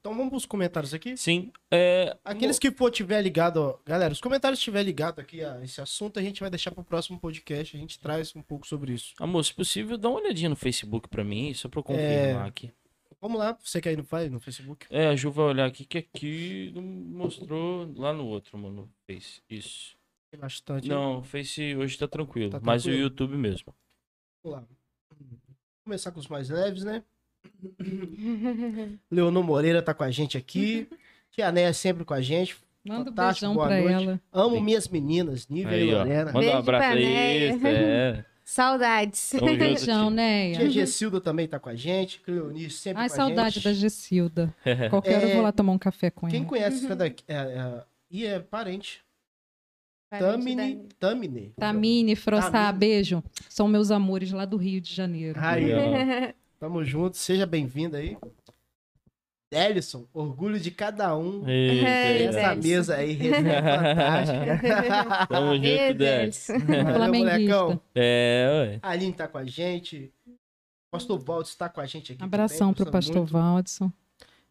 Então 0.00 0.14
vamos 0.14 0.28
pros 0.28 0.44
comentários 0.44 0.92
aqui. 0.92 1.16
Sim. 1.16 1.50
É, 1.70 2.14
Aqueles 2.22 2.58
que 2.58 2.70
for 2.70 2.90
tiver 2.90 3.22
ligado, 3.22 3.56
ó, 3.56 3.78
galera, 3.86 4.12
os 4.12 4.20
comentários 4.20 4.58
estiver 4.58 4.82
ligado 4.82 5.18
aqui 5.20 5.42
a 5.42 5.62
esse 5.64 5.80
assunto, 5.80 6.18
a 6.18 6.22
gente 6.22 6.40
vai 6.40 6.50
deixar 6.50 6.70
pro 6.72 6.84
próximo 6.84 7.18
podcast, 7.18 7.74
a 7.74 7.80
gente 7.80 7.98
traz 7.98 8.36
um 8.36 8.42
pouco 8.42 8.66
sobre 8.66 8.92
isso. 8.92 9.14
Amor, 9.18 9.42
se 9.44 9.54
possível, 9.54 9.96
dá 9.96 10.10
uma 10.10 10.20
olhadinha 10.20 10.50
no 10.50 10.56
Facebook 10.56 11.08
pra 11.08 11.24
mim, 11.24 11.54
só 11.54 11.68
pra 11.70 11.80
eu 11.80 11.84
É. 11.96 12.26
confirmar 12.26 12.46
aqui. 12.48 12.70
Vamos 13.24 13.38
lá, 13.38 13.56
você 13.58 13.80
que 13.80 13.88
aí 13.88 13.96
não 13.96 14.04
faz 14.04 14.30
no 14.30 14.38
Facebook. 14.38 14.86
É, 14.90 15.06
a 15.06 15.16
Ju 15.16 15.30
vai 15.30 15.46
olhar 15.46 15.64
aqui, 15.64 15.86
que 15.86 15.96
aqui 15.96 16.70
não 16.74 16.82
mostrou 16.82 17.90
lá 17.96 18.12
no 18.12 18.26
outro, 18.26 18.58
mano. 18.58 18.82
no 18.82 18.90
Face. 19.06 19.40
Isso. 19.48 19.96
Tem 20.30 20.38
bastante. 20.38 20.86
Não, 20.86 21.20
o 21.20 21.22
Face 21.22 21.74
hoje 21.74 21.96
tá 21.96 22.06
tranquilo. 22.06 22.50
Tá 22.50 22.60
mas 22.62 22.82
o 22.82 22.84
tranquilo. 22.84 23.02
YouTube 23.08 23.38
mesmo. 23.38 23.74
Vamos 24.44 24.58
lá. 24.60 24.68
Vamos 25.10 25.38
começar 25.84 26.12
com 26.12 26.20
os 26.20 26.28
mais 26.28 26.50
leves, 26.50 26.84
né? 26.84 27.02
Leonor 29.10 29.42
Moreira 29.42 29.80
tá 29.80 29.94
com 29.94 30.04
a 30.04 30.10
gente 30.10 30.36
aqui. 30.36 30.86
Tia 31.32 31.50
Néia 31.50 31.72
sempre 31.72 32.04
com 32.04 32.12
a 32.12 32.20
gente. 32.20 32.58
Manda 32.84 33.00
um 33.00 33.04
Fantástico, 33.06 33.46
beijão 33.46 33.54
boa 33.54 33.66
pra 33.68 33.80
noite. 33.80 34.04
ela. 34.04 34.20
Amo 34.30 34.56
Sim. 34.56 34.62
minhas 34.62 34.86
meninas, 34.88 35.48
Nívia 35.48 35.78
e 35.78 35.80
Aí, 35.84 35.94
ó. 35.94 35.98
Lorena. 36.00 36.30
Manda 36.30 36.46
um 36.46 36.58
abraço 36.58 36.88
pra 36.90 36.90
aí. 36.90 37.44
É. 37.64 38.24
Saudades. 38.44 39.30
Tamo 39.30 39.48
junto, 39.48 39.58
Beijão. 39.58 40.10
Neia. 40.10 40.56
Tia 40.58 40.70
Gessilda 40.70 41.20
também 41.20 41.48
tá 41.48 41.58
com 41.58 41.70
a 41.70 41.74
gente. 41.74 42.20
Cleonice 42.20 42.76
sempre 42.76 43.02
Ai, 43.02 43.08
com 43.08 43.14
a 43.14 43.16
saudade 43.16 43.54
gente. 43.54 43.64
da 43.64 43.72
Gessilda. 43.72 44.54
Qualquer 44.90 45.16
hora 45.16 45.26
É, 45.26 45.30
eu 45.30 45.34
vou 45.36 45.42
lá 45.42 45.50
tomar 45.52 45.72
um 45.72 45.78
café 45.78 46.10
com 46.10 46.28
Quem 46.28 46.40
ela. 46.40 46.48
conhece 46.48 46.84
essa 46.84 46.94
daqui? 46.94 47.24
É, 47.26 47.34
é, 47.36 47.82
e 48.10 48.26
é 48.26 48.38
parente. 48.38 49.02
Tamine. 50.10 50.86
Tamine. 51.00 51.52
Tamine, 51.56 52.14
Frossá, 52.14 52.50
Tamine. 52.50 52.78
beijo. 52.78 53.24
São 53.48 53.66
meus 53.66 53.90
amores 53.90 54.30
lá 54.30 54.44
do 54.44 54.56
Rio 54.56 54.80
de 54.80 54.94
Janeiro. 54.94 55.40
Aí, 55.42 55.64
Legal. 55.64 56.34
tamo 56.60 56.84
junto. 56.84 57.16
Seja 57.16 57.46
bem-vindo 57.46 57.96
aí. 57.96 58.16
Délison, 59.54 60.04
orgulho 60.12 60.58
de 60.58 60.72
cada 60.72 61.16
um. 61.16 61.48
Eita, 61.48 61.88
É. 61.88 62.22
Essa 62.24 62.54
mesa 62.56 62.96
aí, 62.96 63.12
resenha 63.12 63.62
fantástica. 63.62 65.26
Tamo 65.30 65.54
junto. 65.54 65.94
Delis. 65.94 66.48
Valeu, 66.48 67.14
molecão. 67.14 67.80
É, 67.94 68.48
ué. 68.50 68.78
A 68.82 68.90
Aline 68.90 69.12
tá 69.12 69.28
com 69.28 69.38
a 69.38 69.44
gente. 69.44 70.12
Pastor 70.90 71.18
Valdes 71.20 71.54
tá 71.54 71.68
com 71.68 71.80
a 71.80 71.86
gente 71.86 72.12
aqui. 72.12 72.22
Abração 72.24 72.72
também, 72.72 72.82
pro 72.82 72.92
pastor 72.92 73.16
muito. 73.16 73.32
Valdson. 73.32 73.92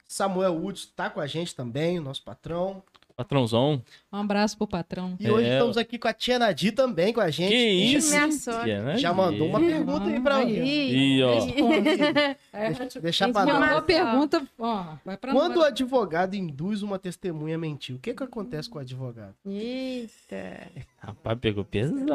Samuel 0.07 0.53
Woods 0.55 0.85
tá 0.85 1.09
com 1.09 1.19
a 1.19 1.27
gente 1.27 1.53
também, 1.53 1.99
nosso 1.99 2.23
patrão. 2.23 2.81
Patrãozão. 3.15 3.81
Um 4.11 4.17
abraço 4.17 4.57
pro 4.57 4.65
patrão. 4.67 5.15
E 5.19 5.29
hoje 5.29 5.47
É. 5.47 5.53
estamos 5.53 5.77
aqui 5.77 5.99
com 5.99 6.07
a 6.07 6.13
Tia 6.13 6.39
Nadir 6.39 6.73
também 6.73 7.13
com 7.13 7.21
a 7.21 7.29
gente. 7.29 7.49
Que 7.51 7.55
isso? 7.55 8.11
Minha? 8.63 8.97
Já 8.97 9.13
mandou 9.13 9.47
uma 9.47 9.59
pergunta 9.59 10.05
aí 10.07 10.19
pra 10.19 10.43
mim. 10.45 10.51
Ih, 10.51 11.23
ó. 11.23 11.33
Deixa, 12.77 12.99
deixar 12.99 13.25
Tem 13.25 13.33
pra 13.33 13.45
nós. 13.45 13.59
Mandou 13.59 13.81
pergunta, 13.83 14.41
ó, 14.57 14.85
vai 15.05 15.15
pra 15.17 15.31
Quando 15.31 15.57
o 15.57 15.63
advogado 15.63 16.35
induz 16.35 16.81
uma 16.81 16.97
testemunha 16.97 17.55
a 17.55 17.59
mentir, 17.59 17.95
o 17.95 17.99
que 17.99 18.13
que 18.13 18.23
acontece 18.23 18.69
com 18.69 18.77
o 18.79 18.81
advogado? 18.81 19.35
Eita. 19.45 20.67
Rapaz, 20.97 21.37
pegou 21.39 21.63
pesado. 21.63 22.05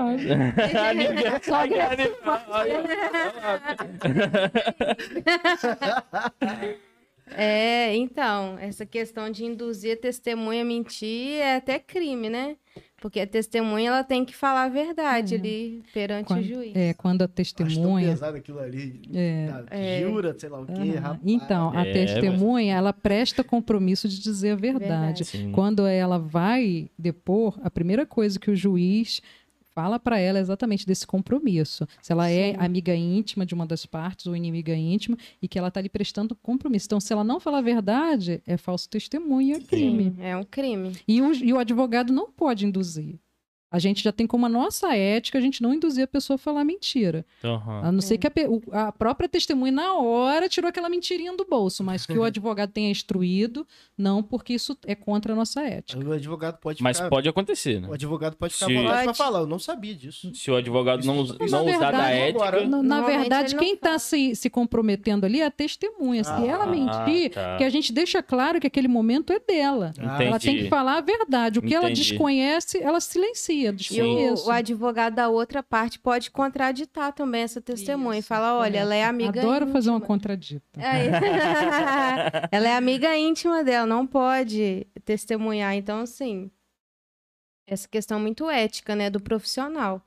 É, 7.37 7.95
então, 7.97 8.59
essa 8.59 8.85
questão 8.87 9.31
de 9.31 9.45
induzir 9.45 9.93
a 9.95 9.97
testemunha 9.97 10.63
a 10.63 10.65
mentir 10.65 11.35
é 11.41 11.57
até 11.57 11.79
crime, 11.79 12.29
né? 12.29 12.57
Porque 13.01 13.21
a 13.21 13.27
testemunha 13.27 13.89
ela 13.91 14.03
tem 14.03 14.25
que 14.25 14.35
falar 14.35 14.65
a 14.65 14.69
verdade 14.69 15.35
É. 15.37 15.39
ali 15.39 15.83
perante 15.95 16.27
Quando- 16.27 16.41
o 16.41 16.45
juiz. 16.45 16.73
É, 16.75 16.93
quando 16.95 17.23
a 17.23 17.25
Acho 17.27 17.55
tão 17.55 17.67
testemunha. 17.67 18.09
pesado 18.09 18.37
aquilo 18.37 18.59
ali. 18.59 19.01
É. 19.15 19.47
Tá, 19.47 19.65
É. 19.71 20.01
Jura, 20.03 20.35
sei 20.37 20.49
lá 20.49 20.61
o 20.61 20.67
quê, 20.67 20.73
Aham. 20.73 21.01
rapaz. 21.01 21.21
Então, 21.25 21.71
a 21.79 21.87
É, 21.87 21.93
testemunha, 21.93 22.75
ela 22.75 22.93
presta 22.93 23.45
compromisso 23.45 24.09
de 24.09 24.21
dizer 24.21 24.51
a 24.51 24.57
verdade. 24.57 25.23
Verdade. 25.23 25.53
Quando 25.55 25.87
ela 25.87 26.19
vai 26.19 26.91
depor, 26.99 27.59
a 27.63 27.71
primeira 27.71 28.05
coisa 28.05 28.39
que 28.39 28.51
o 28.51 28.57
juiz 28.57 29.21
fala 29.79 30.01
para 30.01 30.19
ela 30.19 30.39
é 30.39 30.41
exatamente 30.41 30.85
desse 30.85 31.07
compromisso. 31.07 31.87
Se 32.03 32.11
ela 32.11 32.29
é 32.29 32.51
Sim. 32.51 32.57
amiga 32.59 32.97
íntima 32.97 33.47
de 33.47 33.55
uma 33.55 33.65
das 33.65 33.87
partes 33.87 34.27
ou 34.27 34.35
inimiga 34.35 34.75
íntima 34.75 35.17
e 35.41 35.47
que 35.47 35.57
ela 35.57 35.69
está 35.69 35.81
lhe 35.81 35.89
prestando 35.89 36.35
compromisso. 36.35 36.87
Então, 36.87 36.99
se 36.99 37.13
ela 37.13 37.23
não 37.23 37.39
falar 37.39 37.59
a 37.59 37.63
verdade, 37.63 38.43
é 38.45 38.57
falso 38.57 38.89
testemunho, 38.89 39.55
é 39.55 39.61
crime. 39.61 40.15
Sim, 40.17 40.17
é 40.19 40.37
um 40.37 40.43
crime. 40.43 40.97
E 41.07 41.23
o, 41.23 41.33
e 41.33 41.53
o 41.53 41.59
advogado 41.61 42.13
não 42.13 42.29
pode 42.29 42.67
induzir. 42.67 43.21
A 43.71 43.79
gente 43.79 44.03
já 44.03 44.11
tem 44.11 44.27
como 44.27 44.47
a 44.47 44.49
nossa 44.49 44.97
ética 44.97 45.37
a 45.37 45.41
gente 45.43 45.63
não 45.63 45.75
induzir 45.75 46.05
a 46.05 46.07
pessoa 46.07 46.37
a 46.37 46.39
falar 46.39 46.65
mentira. 46.65 47.25
Aham. 47.45 47.83
A 47.85 47.93
não 47.93 48.01
ser 48.01 48.15
É. 48.15 48.17
que 48.19 48.27
a, 48.73 48.89
a 48.89 48.93
própria 48.93 49.29
testemunha, 49.29 49.71
na 49.71 49.95
hora, 49.95 50.49
tirou 50.49 50.69
aquela 50.71 50.89
mentirinha 50.89 51.37
do 51.37 51.45
bolso, 51.45 51.85
mas 51.85 52.07
que 52.07 52.17
o 52.17 52.25
advogado 52.25 52.71
tenha 52.73 52.91
instruído, 52.91 53.67
não, 53.97 54.23
porque 54.23 54.55
isso 54.55 54.75
é 54.87 54.95
contra 54.95 55.35
a 55.35 55.37
nossa 55.37 55.63
ética. 55.63 56.03
O 56.03 56.13
advogado 56.13 56.57
pode 56.59 56.83
Mas 56.83 56.97
ficar... 56.97 57.11
pode 57.11 57.29
acontecer, 57.29 57.79
né? 57.81 57.89
O 57.89 57.93
advogado 57.93 58.37
pode 58.37 58.55
ficar 58.55 58.67
à 58.67 58.69
Se- 58.69 58.75
vontade 58.75 59.05
pra 59.05 59.15
falar. 59.15 59.41
Eu 59.41 59.47
não 59.47 59.59
sabia 59.59 59.95
disso. 59.95 60.35
Se 60.35 60.51
o 60.51 60.57
advogado 60.57 61.05
não, 61.05 61.23
Isso- 61.25 61.37
não 61.39 61.47
Na 61.47 61.61
usar 61.63 61.65
da 61.91 61.99
verdade, 61.99 62.19
ética. 62.19 62.45
agora- 62.45 62.67
Na, 62.83 63.01
verdade, 63.03 63.55
quem 63.57 63.75
está 63.75 63.99
se, 63.99 64.35
se 64.35 64.49
comprometendo 64.49 65.27
ali 65.27 65.43
é 65.43 65.47
a 65.47 65.51
testemunha. 65.51 66.25
Se 66.25 66.31
Ah, 66.31 66.43
ela 66.47 66.67
mentir, 66.67 67.33
tá. 67.33 67.57
que 67.59 67.65
a 67.65 67.69
gente 67.71 67.93
deixa 67.93 68.23
claro 68.23 68.59
que 68.61 68.67
aquele 68.67 68.89
momento 68.89 69.31
é 69.31 69.39
dela. 69.39 69.93
Ah, 69.99 70.23
Ela 70.23 70.39
tem 70.39 70.53
que 70.53 70.57
Entendi. 70.61 70.71
falar 70.71 70.97
a 70.97 71.01
verdade. 71.03 71.59
O 71.59 71.63
que 71.63 71.75
ela 71.75 71.91
Entendi. 71.91 72.09
desconhece, 72.09 72.79
ela 72.83 72.99
silencia. 73.01 73.58
E 73.67 73.73
Desconheço. 73.73 74.45
o, 74.45 74.49
o 74.49 74.51
advogado 74.51 75.15
da 75.15 75.29
outra 75.29 75.63
parte 75.63 75.99
pode 75.99 76.31
contraditar 76.31 77.13
também 77.13 77.43
essa 77.43 77.61
testemunha 77.61 78.17
e 78.17 78.21
Isso, 78.21 78.29
falar, 78.29 78.55
olha, 78.55 78.65
correto. 78.71 78.77
ela 78.85 78.95
é 78.95 79.05
amiga 79.05 79.41
Adoro 79.41 79.67
fazer 79.69 79.91
uma 79.91 79.97
íntima. 79.97 80.07
contradita. 80.07 80.81
Aí- 80.81 81.09
ela 82.51 82.69
é 82.69 82.77
amiga 82.77 83.17
íntima 83.17 83.63
dela, 83.65 83.87
não 83.87 84.07
pode 84.07 84.87
testemunhar. 85.05 85.75
Então, 85.75 86.01
assim, 86.01 86.51
essa 87.67 87.87
questão 87.89 88.19
muito 88.19 88.49
ética, 88.51 88.95
né, 88.95 89.11
do 89.11 89.21
profissional. 89.21 90.03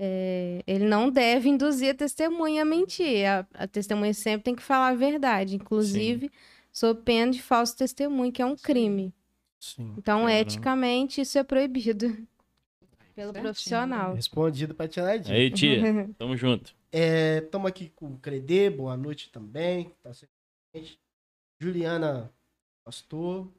É, 0.00 0.62
ele 0.66 0.84
não 0.84 1.10
deve 1.10 1.48
induzir 1.48 1.90
a 1.90 1.94
testemunha 1.94 2.62
a 2.62 2.64
mentir. 2.64 3.26
A, 3.28 3.46
a 3.54 3.66
testemunha 3.66 4.14
sempre 4.14 4.44
tem 4.44 4.54
que 4.54 4.62
falar 4.62 4.88
a 4.88 4.94
verdade, 4.94 5.56
inclusive 5.56 6.30
sob 6.70 7.02
pena 7.02 7.32
de 7.32 7.42
falso 7.42 7.76
testemunho, 7.76 8.30
que 8.30 8.40
é 8.40 8.46
um 8.46 8.54
crime. 8.54 9.12
Sim. 9.58 9.94
Então, 9.98 10.20
Caramba. 10.20 10.32
eticamente, 10.40 11.20
isso 11.20 11.36
é 11.36 11.42
proibido 11.42 12.16
pelo 13.18 13.32
Certinho. 13.32 13.42
profissional. 13.42 14.14
Respondido 14.14 14.74
pra 14.76 14.86
Tia 14.86 15.02
Nadir. 15.02 15.34
Aí, 15.34 15.50
tia, 15.50 15.80
tamo 16.16 16.36
junto. 16.36 16.72
Estamos 16.92 17.68
aqui 17.68 17.90
com 17.90 18.12
o 18.12 18.18
Credê, 18.18 18.70
boa 18.70 18.96
noite 18.96 19.28
também. 19.32 19.90
Tá. 20.04 20.12
Juliana, 21.60 22.32
pastor. 22.84 23.52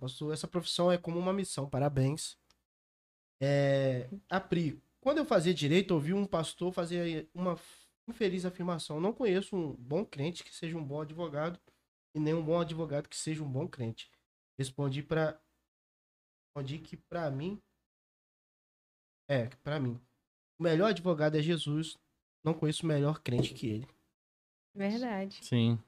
pastor. 0.00 0.32
Essa 0.32 0.48
profissão 0.48 0.90
é 0.90 0.98
como 0.98 1.16
uma 1.16 1.32
missão, 1.32 1.68
parabéns. 1.68 2.36
É, 3.40 4.08
a 4.28 4.40
Pri, 4.40 4.82
quando 5.00 5.18
eu 5.18 5.24
fazia 5.24 5.54
direito, 5.54 5.92
ouvi 5.92 6.12
um 6.12 6.26
pastor 6.26 6.72
fazer 6.72 7.28
uma 7.32 7.56
infeliz 8.08 8.44
afirmação. 8.44 9.00
Não 9.00 9.12
conheço 9.12 9.54
um 9.54 9.74
bom 9.74 10.04
crente 10.04 10.42
que 10.42 10.52
seja 10.52 10.76
um 10.76 10.84
bom 10.84 11.02
advogado 11.02 11.60
e 12.16 12.18
nem 12.18 12.34
um 12.34 12.42
bom 12.42 12.60
advogado 12.60 13.08
que 13.08 13.16
seja 13.16 13.44
um 13.44 13.48
bom 13.48 13.68
crente. 13.68 14.10
Respondi 14.58 15.04
para 15.04 15.40
respondi 16.48 16.78
que 16.78 16.96
para 16.96 17.30
mim 17.30 17.62
é, 19.28 19.46
para 19.62 19.78
mim 19.78 19.98
o 20.58 20.62
melhor 20.62 20.88
advogado 20.90 21.36
é 21.36 21.42
Jesus. 21.42 21.96
Não 22.42 22.52
conheço 22.54 22.86
melhor 22.86 23.20
crente 23.20 23.52
que 23.54 23.66
ele. 23.68 23.88
Verdade. 24.74 25.38
Sim. 25.42 25.78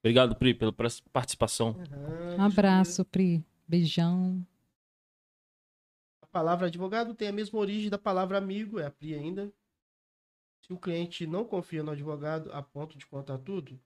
Obrigado, 0.00 0.36
Pri, 0.36 0.54
pela 0.54 0.72
participação. 1.12 1.70
Aham, 1.70 2.36
Um 2.38 2.42
abraço, 2.44 3.04
Pri. 3.04 3.44
Beijão. 3.66 4.46
A 6.22 6.26
palavra 6.26 6.66
advogado 6.66 7.14
tem 7.14 7.28
a 7.28 7.32
mesma 7.32 7.58
origem 7.58 7.88
da 7.90 7.98
palavra 7.98 8.36
amigo, 8.38 8.78
é 8.78 8.86
a 8.86 8.90
Pri 8.90 9.14
ainda. 9.14 9.52
Se 10.64 10.72
o 10.72 10.76
cliente 10.78 11.26
não 11.26 11.44
confia 11.44 11.82
no 11.82 11.92
advogado 11.92 12.50
a 12.52 12.62
ponto 12.62 12.98
de 12.98 13.06
contar 13.06 13.38
tudo, 13.38 13.78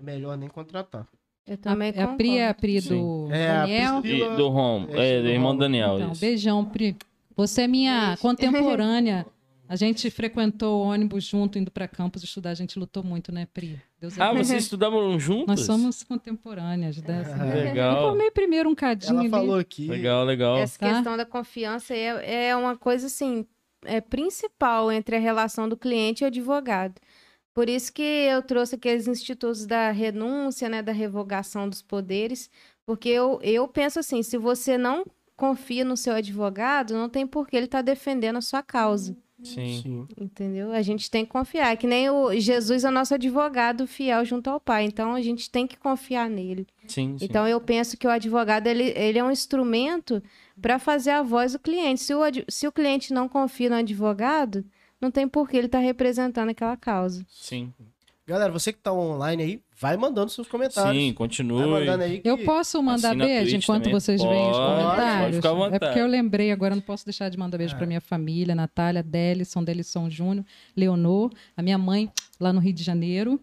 é 0.00 0.02
melhor 0.04 0.36
nem 0.36 0.48
contratar. 0.48 1.06
Eu 1.46 1.54
A, 1.54 1.56
também 1.58 1.90
a 1.98 2.16
Pri 2.16 2.38
é 2.38 2.48
a. 2.48 2.54
Pri 2.54 2.80
Sim. 2.80 2.88
do 2.88 3.32
É, 3.32 3.50
a 3.50 3.60
Daniel. 3.62 4.00
Priscila- 4.00 4.34
E 4.34 4.36
do 4.36 4.48
Rom, 4.48 4.86
É, 4.90 5.08
é, 5.10 5.16
do 5.18 5.22
do 5.24 5.28
irmão. 5.30 5.56
Daniel. 5.56 5.96
Então, 5.96 6.12
isso. 6.12 6.20
beijão, 6.20 6.64
Pri. 6.64 6.96
Você 7.40 7.62
é 7.62 7.66
minha 7.68 8.06
Beijo. 8.08 8.22
contemporânea. 8.22 9.26
A 9.68 9.76
gente 9.76 10.10
frequentou 10.10 10.80
o 10.80 10.88
ônibus 10.88 11.22
junto, 11.22 11.56
indo 11.56 11.70
para 11.70 11.86
campus 11.86 12.24
estudar. 12.24 12.50
A 12.50 12.54
gente 12.54 12.76
lutou 12.76 13.04
muito, 13.04 13.30
né, 13.30 13.46
Pri? 13.54 13.80
Deus 14.00 14.18
é 14.18 14.22
Ah, 14.22 14.32
bom. 14.32 14.38
vocês 14.42 14.64
estudavam 14.64 15.16
juntos? 15.20 15.46
Nós 15.46 15.60
somos 15.60 16.02
contemporâneas 16.02 17.00
dessa. 17.00 17.36
Ah, 17.40 17.46
Eu 17.56 17.64
Legal, 17.66 18.08
formei 18.08 18.32
primeiro 18.32 18.68
um 18.68 18.74
cadinho 18.74 19.12
Ela 19.12 19.20
ali. 19.20 19.30
falou 19.30 19.54
aqui. 19.56 19.86
legal, 19.86 20.24
legal. 20.24 20.58
Essa 20.58 20.76
Tá? 20.76 20.88
questão 20.92 21.16
da 21.16 21.24
confiança 21.24 21.94
é, 21.94 22.48
é 22.48 22.56
uma 22.56 22.76
coisa 22.76 23.06
assim 23.06 23.46
é 23.84 24.00
principal 24.00 24.90
entre 24.90 25.14
a 25.14 25.20
relação 25.20 25.68
do 25.68 25.76
cliente 25.76 26.22
e 26.22 26.24
o 26.24 26.26
advogado. 26.26 27.00
Por 27.54 27.68
isso 27.68 27.92
que 27.92 28.02
eu 28.02 28.42
trouxe 28.42 28.74
aqueles 28.74 29.06
institutos 29.06 29.64
da 29.66 29.92
renúncia, 29.92 30.68
né, 30.68 30.82
da 30.82 30.92
revogação 30.92 31.68
dos 31.68 31.80
poderes, 31.80 32.50
porque 32.84 33.08
eu, 33.08 33.38
eu 33.42 33.66
penso 33.68 34.00
assim, 34.00 34.20
se 34.22 34.36
você 34.36 34.76
não 34.76 35.04
confia 35.40 35.84
no 35.86 35.96
seu 35.96 36.12
advogado, 36.12 36.92
não 36.92 37.08
tem 37.08 37.26
por 37.26 37.48
que 37.48 37.56
ele 37.56 37.64
estar 37.64 37.80
defendendo 37.80 38.36
a 38.36 38.42
sua 38.42 38.62
causa. 38.62 39.16
Sim. 39.42 39.80
Sim. 39.82 40.08
Entendeu? 40.20 40.70
A 40.70 40.82
gente 40.82 41.10
tem 41.10 41.24
que 41.24 41.32
confiar. 41.32 41.74
Que 41.78 41.86
nem 41.86 42.10
o 42.10 42.38
Jesus 42.38 42.84
é 42.84 42.90
nosso 42.90 43.14
advogado 43.14 43.86
fiel 43.86 44.22
junto 44.22 44.50
ao 44.50 44.60
Pai. 44.60 44.84
Então 44.84 45.14
a 45.14 45.22
gente 45.22 45.50
tem 45.50 45.66
que 45.66 45.78
confiar 45.78 46.28
nele. 46.28 46.66
Sim, 46.86 47.16
sim. 47.16 47.24
Então 47.24 47.48
eu 47.48 47.58
penso 47.58 47.96
que 47.96 48.06
o 48.06 48.10
advogado 48.10 48.66
ele, 48.66 48.92
ele 48.94 49.18
é 49.18 49.24
um 49.24 49.30
instrumento 49.30 50.22
para 50.60 50.78
fazer 50.78 51.12
a 51.12 51.22
voz 51.22 51.52
do 51.52 51.58
cliente. 51.58 52.02
Se 52.02 52.14
o, 52.14 52.20
se 52.48 52.68
o 52.68 52.72
cliente 52.72 53.14
não 53.14 53.26
confia 53.26 53.70
no 53.70 53.76
advogado, 53.76 54.62
não 55.00 55.10
tem 55.10 55.26
por 55.26 55.48
que 55.48 55.56
ele 55.56 55.66
estar 55.66 55.78
representando 55.78 56.50
aquela 56.50 56.76
causa. 56.76 57.24
Sim. 57.26 57.72
Galera, 58.30 58.52
você 58.52 58.72
que 58.72 58.78
tá 58.78 58.92
online 58.92 59.42
aí, 59.42 59.60
vai 59.76 59.96
mandando 59.96 60.30
seus 60.30 60.46
comentários. 60.46 61.02
Sim, 61.02 61.12
continue. 61.12 61.66
mandando 61.66 62.04
aí 62.04 62.20
que... 62.20 62.28
Eu 62.28 62.38
posso 62.38 62.80
mandar 62.80 63.08
Assina 63.08 63.24
a 63.24 63.26
beijo 63.26 63.56
enquanto 63.56 63.82
também. 63.84 64.00
vocês 64.00 64.22
veem 64.22 64.50
os 64.50 64.56
Pode, 64.56 64.56
pode 64.56 64.84
comentários? 64.84 65.36
ficar 65.36 65.50
à 65.50 65.74
é 65.74 65.78
porque 65.80 65.98
eu 65.98 66.06
lembrei 66.06 66.52
agora, 66.52 66.76
não 66.76 66.82
posso 66.82 67.04
deixar 67.04 67.28
de 67.28 67.36
mandar 67.36 67.58
beijo 67.58 67.76
para 67.76 67.86
minha 67.86 68.00
família, 68.00 68.54
Natália, 68.54 69.02
Délison, 69.02 69.64
Delisson 69.64 70.08
Júnior, 70.08 70.46
Leonor, 70.76 71.32
a 71.56 71.62
minha 71.62 71.76
mãe 71.76 72.08
lá 72.38 72.52
no 72.52 72.60
Rio 72.60 72.72
de 72.72 72.84
Janeiro 72.84 73.40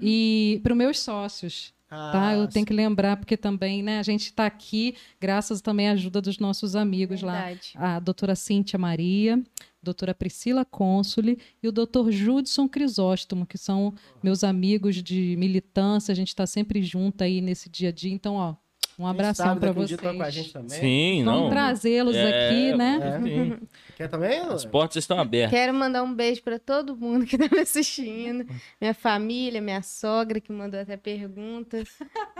e 0.00 0.60
para 0.62 0.72
os 0.72 0.78
meus 0.78 1.00
sócios. 1.00 1.74
Tá, 1.88 2.34
eu 2.34 2.46
tenho 2.46 2.66
que 2.66 2.72
lembrar, 2.72 3.16
porque 3.16 3.34
também, 3.34 3.82
né, 3.82 3.98
a 3.98 4.02
gente 4.02 4.24
está 4.24 4.44
aqui, 4.44 4.94
graças 5.18 5.62
também 5.62 5.88
à 5.88 5.92
ajuda 5.92 6.20
dos 6.20 6.38
nossos 6.38 6.76
amigos 6.76 7.22
lá. 7.22 7.44
Verdade. 7.44 7.72
A 7.74 7.98
doutora 7.98 8.36
Cíntia 8.36 8.78
Maria, 8.78 9.42
doutora 9.82 10.14
Priscila 10.14 10.64
Consoli 10.64 11.38
e 11.62 11.68
o 11.68 11.72
doutor 11.72 12.10
Judson 12.10 12.68
Crisóstomo, 12.68 13.46
que 13.46 13.56
são 13.58 13.94
meus 14.22 14.42
amigos 14.44 14.96
de 15.02 15.36
militância, 15.38 16.12
a 16.12 16.14
gente 16.14 16.28
está 16.28 16.46
sempre 16.46 16.82
junto 16.82 17.22
aí 17.22 17.40
nesse 17.40 17.68
dia 17.68 17.88
a 17.90 17.92
dia. 17.92 18.12
Então, 18.12 18.34
ó, 18.34 18.54
um 18.98 19.06
abração 19.06 19.56
para 19.56 19.70
um 19.70 19.74
vocês. 19.74 19.90
dia 19.90 19.98
tá 19.98 20.12
com 20.12 20.22
a 20.22 20.28
gente 20.30 20.52
também. 20.52 20.80
Sim, 20.80 21.24
Vamos 21.24 21.42
não. 21.42 21.50
trazê-los 21.50 22.16
É, 22.16 22.48
aqui, 22.48 22.76
né? 22.76 22.98
É. 23.00 23.66
Quer 23.96 24.08
também? 24.08 24.40
As 24.40 24.64
portas 24.64 24.96
estão 24.96 25.20
abertas. 25.20 25.56
Quero 25.56 25.72
mandar 25.72 26.02
um 26.02 26.12
beijo 26.12 26.42
para 26.42 26.58
todo 26.58 26.96
mundo 26.96 27.24
que 27.24 27.36
está 27.36 27.48
me 27.54 27.62
assistindo. 27.62 28.44
Minha 28.80 28.94
família, 28.94 29.60
minha 29.60 29.82
sogra, 29.82 30.40
que 30.40 30.50
mandou 30.52 30.80
até 30.80 30.96
perguntas. 30.96 31.88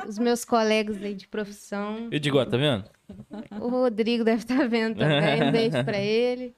Os 0.09 0.19
meus 0.19 0.45
colegas 0.45 1.01
aí 1.01 1.15
de 1.15 1.29
profissão. 1.29 2.09
Eu 2.11 2.19
digo, 2.19 2.39
ó, 2.39 2.45
tá 2.45 2.57
vendo? 2.57 2.85
O 3.61 3.69
Rodrigo 3.69 4.25
deve 4.25 4.43
estar 4.43 4.69
vendo 4.69 4.99
também. 4.99 5.45
Um 5.45 5.53
beijo 5.53 5.85
para 5.85 5.99
ele. 5.99 6.57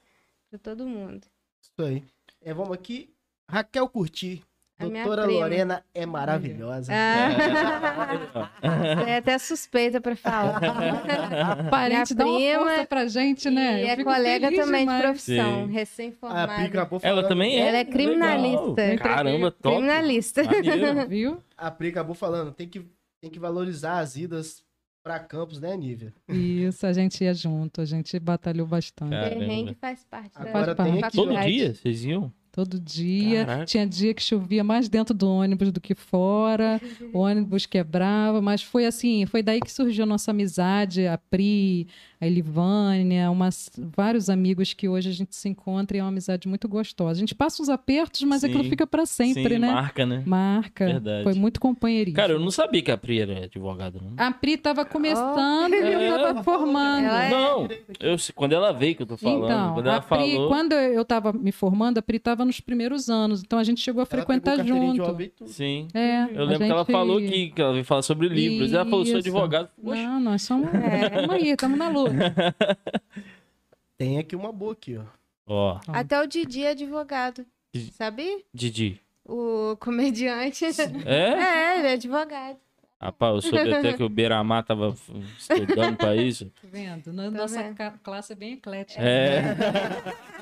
Para 0.50 0.58
todo 0.58 0.86
mundo. 0.86 1.26
Isso 1.62 1.82
aí. 1.88 2.02
É, 2.42 2.52
vamos 2.52 2.72
aqui. 2.72 3.08
Raquel 3.48 3.88
Curti. 3.88 4.42
A 4.78 4.84
Doutora. 4.86 5.26
Lorena 5.26 5.84
é 5.94 6.06
maravilhosa. 6.06 6.90
Ah, 6.90 8.50
é 9.06 9.16
até 9.18 9.36
suspeita 9.38 10.00
para 10.00 10.16
falar. 10.16 10.58
Parente, 11.70 12.14
dá 12.14 12.24
uma 12.24 12.34
prima 12.38 12.64
força 12.64 12.86
pra 12.86 13.06
gente, 13.06 13.50
né? 13.50 13.82
E 13.82 13.84
Eu 13.84 13.88
é 13.90 14.02
colega 14.04 14.50
também 14.50 14.80
demais. 14.80 14.96
de 15.02 15.06
profissão, 15.06 15.54
Sim. 15.54 15.62
A 15.62 15.66
recém-formada. 15.66 16.54
Pri 16.54 16.64
acabou 16.64 17.00
Ela 17.02 17.16
falando- 17.16 17.28
também 17.28 17.60
é. 17.60 17.68
Ela 17.68 17.76
é 17.78 17.84
criminalista. 17.84 18.72
Legal. 18.82 18.98
Caramba, 19.06 19.50
top. 19.50 19.76
Criminalista. 19.76 20.42
Maneiro. 20.44 21.08
Viu? 21.08 21.42
A 21.58 21.70
Pri 21.70 21.88
acabou 21.88 22.14
falando. 22.14 22.50
Tem 22.52 22.66
que, 22.66 22.80
tem 23.20 23.30
que 23.30 23.38
valorizar 23.38 23.98
as 23.98 24.16
idas 24.16 24.64
pra 25.02 25.18
campos, 25.18 25.60
né, 25.60 25.76
Nívia? 25.76 26.12
Isso, 26.28 26.86
a 26.86 26.92
gente 26.92 27.22
ia 27.24 27.34
junto, 27.34 27.80
a 27.80 27.84
gente 27.84 28.18
batalhou 28.18 28.66
bastante. 28.66 29.10
Perrengue 29.10 29.74
faz 29.74 30.04
parte 30.04 30.34
da 30.34 30.48
Agora 30.48 30.74
tem 30.74 30.92
aqui, 30.92 31.04
aqui, 31.04 31.16
Todo 31.16 31.26
faculdade. 31.28 31.52
dia 31.52 31.74
vocês 31.74 32.04
iam? 32.04 32.32
Todo 32.52 32.80
dia. 32.80 33.46
Caraca. 33.46 33.64
Tinha 33.64 33.86
dia 33.86 34.12
que 34.12 34.22
chovia 34.22 34.64
mais 34.64 34.88
dentro 34.88 35.14
do 35.14 35.28
ônibus 35.28 35.70
do 35.70 35.80
que 35.80 35.94
fora. 35.94 36.80
O 37.14 37.18
ônibus 37.20 37.66
quebrava, 37.66 38.40
mas 38.40 38.62
foi 38.62 38.86
assim, 38.86 39.26
foi 39.26 39.42
daí 39.42 39.60
que 39.60 39.70
surgiu 39.72 40.04
a 40.04 40.06
nossa 40.06 40.30
amizade, 40.30 41.06
a 41.06 41.18
Pri, 41.18 41.88
a 42.20 42.26
Elivânia, 42.26 43.30
umas, 43.30 43.70
vários 43.96 44.28
amigos 44.28 44.72
que 44.74 44.88
hoje 44.88 45.08
a 45.08 45.12
gente 45.12 45.34
se 45.34 45.48
encontra 45.48 45.96
e 45.96 46.00
é 46.00 46.02
uma 46.02 46.10
amizade 46.10 46.46
muito 46.46 46.68
gostosa. 46.68 47.12
A 47.12 47.20
gente 47.20 47.34
passa 47.34 47.62
uns 47.62 47.68
apertos, 47.68 48.22
mas 48.24 48.42
Sim. 48.42 48.48
aquilo 48.48 48.64
fica 48.64 48.86
para 48.86 49.06
sempre, 49.06 49.54
Sim, 49.54 49.58
né? 49.60 49.72
marca, 49.72 50.04
né? 50.04 50.22
Marca. 50.26 50.84
Verdade. 50.86 51.24
Foi 51.24 51.34
muito 51.34 51.58
companheirismo. 51.60 52.16
Cara, 52.16 52.32
eu 52.32 52.38
não 52.40 52.50
sabia 52.50 52.82
que 52.82 52.90
a 52.90 52.98
Pri 52.98 53.20
era 53.20 53.44
advogada, 53.44 53.98
não. 54.02 54.12
A 54.22 54.30
Pri 54.32 54.56
tava 54.58 54.84
começando 54.84 55.72
e 55.72 55.76
eu 55.92 56.00
É. 56.00 56.18
tava 56.18 56.42
formando. 56.44 57.06
É- 57.06 57.30
Não, 57.30 57.68
eu, 58.00 58.16
quando 58.34 58.52
ela 58.52 58.72
veio 58.72 58.94
que 58.94 59.02
eu 59.02 59.06
tô 59.06 59.16
falando. 59.16 59.44
Então, 59.44 59.74
quando 59.74 59.86
ela 59.86 59.96
a 59.96 60.00
Pri, 60.02 60.32
falou. 60.34 60.48
quando 60.48 60.72
eu 60.72 61.04
tava 61.04 61.32
me 61.32 61.52
formando, 61.52 61.98
a 61.98 62.02
Pri 62.02 62.18
tava 62.18 62.44
nos 62.44 62.60
primeiros 62.60 63.08
anos, 63.08 63.40
então 63.42 63.58
a 63.58 63.64
gente 63.64 63.80
chegou 63.80 64.00
a 64.00 64.02
Ela 64.02 64.06
frequentar 64.10 64.62
junto. 64.66 65.16
Sim. 65.46 65.88
É, 65.94 66.24
Eu 66.24 66.44
lembro 66.44 66.58
que 66.66 66.70
ela 66.70 66.80
gente- 66.80 66.92
falou 66.92 67.18
que, 67.18 67.50
que 67.50 67.62
ela 67.62 67.72
veio 67.72 67.84
falar 67.84 68.02
sobre 68.02 68.28
livros. 68.28 68.72
Ela 68.72 68.84
falou, 68.84 69.06
sou 69.06 69.16
advogado. 69.16 69.68
Poxa, 69.82 70.02
Não, 70.02 70.20
nós 70.20 70.42
somos. 70.42 70.68
É, 70.74 71.08
vamos 71.08 71.30
aí, 71.30 71.48
estamos 71.50 71.78
na 71.78 71.88
luta. 71.88 72.09
Tem 73.98 74.18
aqui 74.18 74.34
uma 74.34 74.52
boa 74.52 74.72
aqui, 74.72 74.96
ó. 74.96 75.04
ó, 75.46 75.80
Até 75.88 76.20
o 76.20 76.26
Didi 76.26 76.64
é 76.64 76.70
advogado. 76.70 77.44
Didi. 77.74 77.92
Sabe? 77.92 78.44
Didi. 78.52 79.00
O 79.24 79.76
comediante. 79.78 80.64
É? 80.64 80.70
É, 81.06 81.78
ele 81.78 81.88
é 81.88 81.92
advogado. 81.92 82.58
Rapaz, 83.02 83.34
eu 83.36 83.40
soube 83.40 83.72
até 83.74 83.94
que 83.94 84.02
o 84.02 84.10
Beiramar 84.10 84.62
tava 84.62 84.94
estudando 85.38 85.96
pra 85.96 86.14
isso. 86.14 86.50
Tá 86.60 86.68
vendo? 86.70 87.12
Na- 87.14 87.24
Tá 87.24 87.30
Nossa 87.30 87.62
vendo? 87.62 87.74
ca- 87.74 87.94
classe 88.02 88.34
é 88.34 88.36
bem 88.36 88.52
eclética. 88.54 89.00
É. 89.02 89.42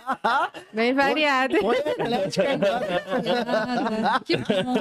Bem 0.72 0.94
variado. 0.94 1.58
Põe 1.60 1.76
a 1.76 1.80
Atlética 1.80 2.48
aí, 2.48 2.56
Nada. 2.56 4.20
Que 4.24 4.36
bom. 4.38 4.74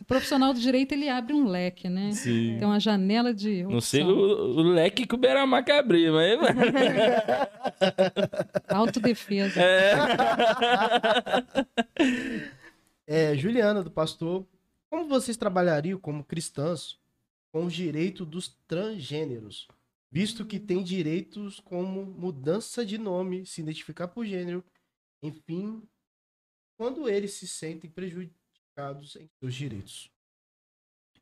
O 0.00 0.04
profissional 0.06 0.54
do 0.54 0.58
direito 0.60 0.92
ele 0.92 1.06
abre 1.08 1.34
um 1.34 1.46
leque, 1.46 1.86
né? 1.88 2.10
Sim. 2.12 2.56
Tem 2.58 2.66
uma 2.66 2.80
janela 2.80 3.32
de. 3.34 3.62
Não 3.64 3.80
sei 3.82 4.02
opção. 4.02 4.16
o, 4.16 4.56
o 4.56 4.62
leque 4.62 5.06
que 5.06 5.14
o 5.14 5.18
Beiramar 5.18 5.62
quer 5.64 5.78
abrir, 5.80 6.10
mas. 6.10 6.38
Autodefesa. 8.68 9.60
É, 13.06 13.36
Juliana, 13.36 13.82
do 13.82 13.90
pastor. 13.90 14.46
Como 14.90 15.08
vocês 15.08 15.36
trabalhariam 15.36 15.98
como 15.98 16.24
cristãs 16.24 16.96
com 17.54 17.66
os 17.66 17.72
direitos 17.72 18.26
dos 18.26 18.48
transgêneros? 18.66 19.68
Visto 20.10 20.44
que 20.44 20.58
tem 20.58 20.82
direitos 20.82 21.60
como 21.60 22.04
mudança 22.04 22.84
de 22.84 22.98
nome, 22.98 23.46
se 23.46 23.60
identificar 23.60 24.08
por 24.08 24.26
gênero, 24.26 24.64
enfim, 25.22 25.80
quando 26.76 27.08
eles 27.08 27.34
se 27.34 27.46
sentem 27.46 27.88
prejudicados 27.88 29.14
em 29.14 29.28
seus 29.40 29.54
direitos. 29.54 30.10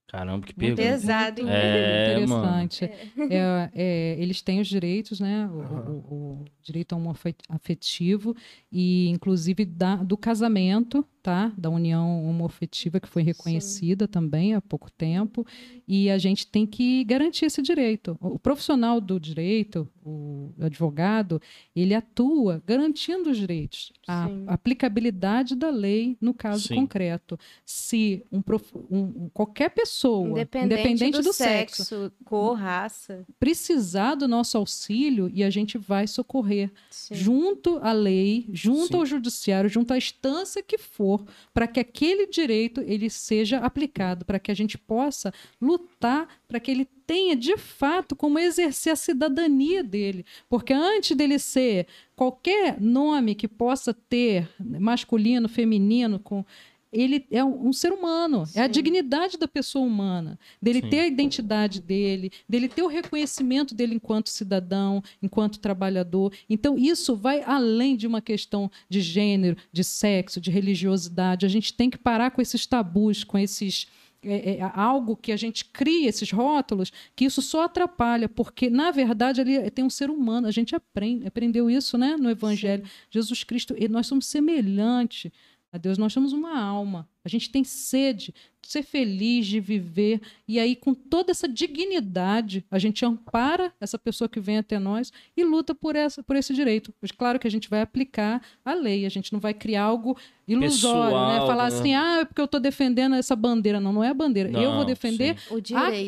Caramba, 0.07 0.47
que 0.47 0.55
Muito 0.59 0.77
pergunta. 0.77 0.91
Pesado, 0.93 1.41
hein? 1.41 1.47
É, 1.49 2.03
interessante. 2.13 2.85
É, 2.85 3.71
é, 3.75 4.17
eles 4.23 4.43
têm 4.43 4.61
os 4.61 4.69
direitos, 4.69 5.21
né? 5.21 5.47
O, 5.47 5.61
Aham. 5.61 5.91
o- 5.91 6.43
o 6.43 6.45
direito 6.63 6.95
homoafetivo 6.95 8.35
e, 8.71 9.09
inclusive, 9.09 9.65
da- 9.65 9.97
do 9.97 10.17
casamento, 10.17 11.07
tá? 11.23 11.53
Da 11.57 11.71
união 11.71 12.25
homoafetiva 12.29 12.99
que 12.99 13.09
foi 13.09 13.23
reconhecida 13.23 14.09
também 14.09 14.55
há 14.55 14.61
pouco 14.61 14.91
tempo. 14.91 15.47
E 15.87 16.11
a 16.11 16.19
gente 16.19 16.47
tem 16.47 16.67
que 16.67 17.05
garantir 17.05 17.45
esse 17.47 17.63
direito. 17.63 18.17
O 18.21 18.39
profissional 18.39 19.01
do 19.01 19.21
direito, 19.21 19.89
o 20.05 20.51
advogado, 20.61 21.41
ele 21.77 21.95
atua 21.95 22.63
garantindo 22.67 23.31
os 23.31 23.37
direitos, 23.37 23.93
a 24.09 24.27
Sim. 24.27 24.45
aplicabilidade 24.49 25.55
da 25.55 25.71
lei 25.71 26.17
no 26.21 26.35
caso 26.35 26.67
Sim. 26.69 26.75
concreto. 26.75 27.39
Se 27.65 28.25
um, 28.33 28.43
prof- 28.43 28.75
um- 28.91 29.29
qualquer 29.33 29.71
pessoa, 29.71 30.41
Independente, 30.41 31.21
do, 31.23 31.33
sexo, 31.33 31.85
sexo, 31.85 32.13
cor, 32.25 32.55
raça. 32.55 33.25
precisar 33.39 34.15
do 34.17 34.27
nosso 34.27 34.57
auxílio 34.59 35.31
e 35.33 35.45
a 35.45 35.51
gente 35.51 35.79
vai 35.79 36.07
socorrer 36.07 36.71
Sim. 36.91 37.15
junto 37.15 37.79
à 37.83 37.93
lei, 37.93 38.47
junto 38.53 38.89
Sim. 38.89 38.97
ao 38.97 39.07
judiciário, 39.07 39.69
junto 39.71 39.93
à 39.93 39.99
instância 39.99 40.63
que 40.63 40.79
for, 40.79 41.12
para 41.53 41.67
que 41.67 41.81
aquele 41.81 42.27
direito 42.27 42.81
ele 42.81 43.09
seja 43.11 43.59
aplicado, 43.59 44.25
para 44.25 44.39
que 44.39 44.51
a 44.51 44.55
gente 44.55 44.77
possa 44.79 45.33
lutar 45.61 46.29
para 46.49 46.61
que 46.61 46.71
ele 46.71 46.85
tenha 47.07 47.35
de 47.35 47.57
fato 47.57 48.15
como 48.15 48.39
exercer 48.39 48.93
a 48.93 48.97
cidadania 48.97 49.83
dele, 49.83 50.25
porque 50.49 50.73
antes 50.73 51.17
dele 51.17 51.39
ser 51.39 51.87
qualquer 52.15 52.81
nome 52.81 53.35
que 53.35 53.49
possa 53.49 53.93
ter 53.93 54.49
masculino, 54.59 55.49
feminino, 55.49 56.19
com 56.19 56.45
ele 56.93 57.27
é 57.31 57.43
um, 57.43 57.69
um 57.69 57.73
ser 57.73 57.91
humano, 57.91 58.45
é 58.55 58.61
a 58.61 58.67
Sim. 58.67 58.71
dignidade 58.71 59.39
da 59.39 59.49
pessoa 59.49 59.85
humana, 59.85 60.39
dele 60.61 60.83
Sim. 60.83 60.91
ter 60.91 61.01
a 61.01 61.07
identidade 61.07 61.81
dele, 61.81 62.31
dele 62.47 62.69
ter 62.69 62.83
o 62.83 62.87
reconhecimento 62.87 63.75
dele 63.75 63.95
enquanto 63.95 64.29
cidadão, 64.29 65.03
enquanto 65.23 65.59
trabalhador. 65.59 66.33
Então, 66.51 66.77
isso 66.77 67.17
vai 67.17 67.43
além 67.43 67.97
de 67.97 68.07
uma 68.07 68.21
questão 68.21 68.71
de 68.91 69.01
gênero, 69.01 69.57
de 69.73 69.83
sexo, 69.83 70.41
de 70.41 70.51
religiosidade. 70.51 71.47
A 71.47 71.49
gente 71.49 71.73
tem 71.73 71.89
que 71.89 71.97
parar 71.97 72.31
com 72.31 72.43
esses 72.43 72.67
tabus, 72.67 73.25
com 73.25 73.39
esses. 73.39 73.87
é, 74.23 74.59
é, 74.59 74.73
algo 74.75 75.17
que 75.17 75.33
a 75.33 75.37
gente 75.37 75.65
cria 75.65 76.09
esses 76.09 76.31
rótulos, 76.31 76.93
que 77.17 77.25
isso 77.25 77.41
só 77.41 77.65
atrapalha, 77.65 78.29
porque, 78.29 78.71
na 78.71 78.91
verdade, 78.91 79.41
ali 79.41 79.71
tem 79.71 79.85
um 79.85 79.91
ser 79.91 80.11
humano. 80.11 80.47
A 80.47 80.51
gente 80.51 80.77
aprende, 80.77 81.27
aprendeu 81.27 81.71
isso 81.71 81.97
né, 81.97 82.17
no 82.17 82.31
Evangelho. 82.31 82.85
Jesus 83.11 83.43
Cristo, 83.45 83.75
e 83.79 83.89
nós 83.89 84.07
somos 84.07 84.27
semelhantes 84.27 85.33
a 85.73 85.79
Deus, 85.79 85.97
nós 85.97 86.13
somos 86.13 86.33
uma 86.33 86.61
alma. 86.61 87.09
A 87.25 87.29
gente 87.29 87.51
tem 87.51 87.65
sede 87.65 88.35
ser 88.69 88.83
feliz, 88.83 89.47
de 89.47 89.61
viver. 89.61 90.21
E 90.47 90.59
aí, 90.59 90.75
com 90.75 90.95
toda 90.95 91.31
essa 91.31 91.49
dignidade, 91.49 92.65
a 92.71 92.79
gente 92.79 93.05
ampara 93.05 93.73
essa 93.81 93.99
pessoa 93.99 94.29
que 94.29 94.41
vem 94.41 94.59
até 94.59 94.79
nós 94.79 95.13
e 95.37 95.45
luta 95.45 95.75
por, 95.75 95.97
essa, 95.97 96.23
por 96.23 96.37
esse 96.37 96.55
direito. 96.55 96.93
Mas, 97.01 97.11
claro 97.11 97.39
que 97.39 97.47
a 97.47 97.51
gente 97.51 97.69
vai 97.69 97.81
aplicar 97.81 98.43
a 98.65 98.75
lei, 98.75 99.05
a 99.05 99.09
gente 99.09 99.33
não 99.33 99.41
vai 99.41 99.53
criar 99.53 99.83
algo 99.83 100.17
ilusório, 100.47 101.17
né? 101.17 101.33
Pessoal, 101.35 101.47
Falar 101.47 101.71
né? 101.71 101.77
assim, 101.77 101.95
ah, 101.95 102.21
é 102.21 102.25
porque 102.25 102.41
eu 102.41 102.47
estou 102.47 102.61
defendendo 102.61 103.15
essa 103.15 103.37
bandeira. 103.37 103.81
Não, 103.81 103.93
não 103.93 104.05
é 104.05 104.09
a 104.09 104.15
bandeira. 104.15 104.49
eu 104.51 104.71
Não, 104.71 104.77
vou 104.77 104.85
defender 104.85 105.37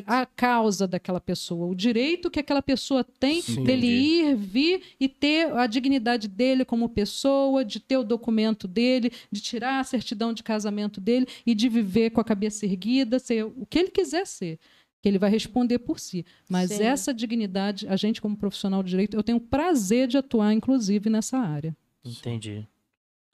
a, 0.06 0.20
a 0.22 0.26
causa 0.26 0.86
daquela 0.86 1.20
pessoa, 1.20 1.66
o 1.66 1.74
direito 1.74 2.30
que 2.30 2.40
aquela 2.40 2.62
pessoa 2.62 3.04
tem 3.04 3.40
Sim. 3.40 3.62
dele 3.64 3.86
Entendi. 3.86 4.30
ir, 4.30 4.36
vir 4.36 4.82
e 4.98 5.08
ter 5.08 5.52
a 5.56 5.66
dignidade 5.66 6.28
dele 6.28 6.64
como 6.64 6.88
pessoa, 6.88 7.64
de 7.64 7.78
ter 7.80 7.96
o 7.96 8.04
documento 8.04 8.66
dele, 8.66 9.12
de 9.30 9.40
tirar 9.40 9.80
a 9.80 9.84
certidão 9.84 10.32
de 10.32 10.42
casamento 10.42 11.00
dele 11.00 11.26
e 11.46 11.54
de 11.54 11.68
viver 11.68 12.10
com 12.10 12.20
a 12.20 12.24
cabeça 12.24 12.43
erguida, 12.66 13.18
ser 13.18 13.44
o 13.44 13.66
que 13.66 13.78
ele 13.78 13.90
quiser 13.90 14.26
ser. 14.26 14.58
Que 15.02 15.08
ele 15.08 15.18
vai 15.18 15.28
responder 15.30 15.78
por 15.80 16.00
si. 16.00 16.24
Mas 16.48 16.70
Sim. 16.70 16.82
essa 16.82 17.12
dignidade, 17.12 17.86
a 17.88 17.94
gente, 17.96 18.22
como 18.22 18.36
profissional 18.36 18.82
de 18.82 18.88
direito, 18.90 19.14
eu 19.16 19.22
tenho 19.22 19.36
o 19.38 19.40
prazer 19.40 20.08
de 20.08 20.16
atuar, 20.16 20.52
inclusive, 20.54 21.10
nessa 21.10 21.36
área. 21.38 21.76
Entendi. 22.02 22.66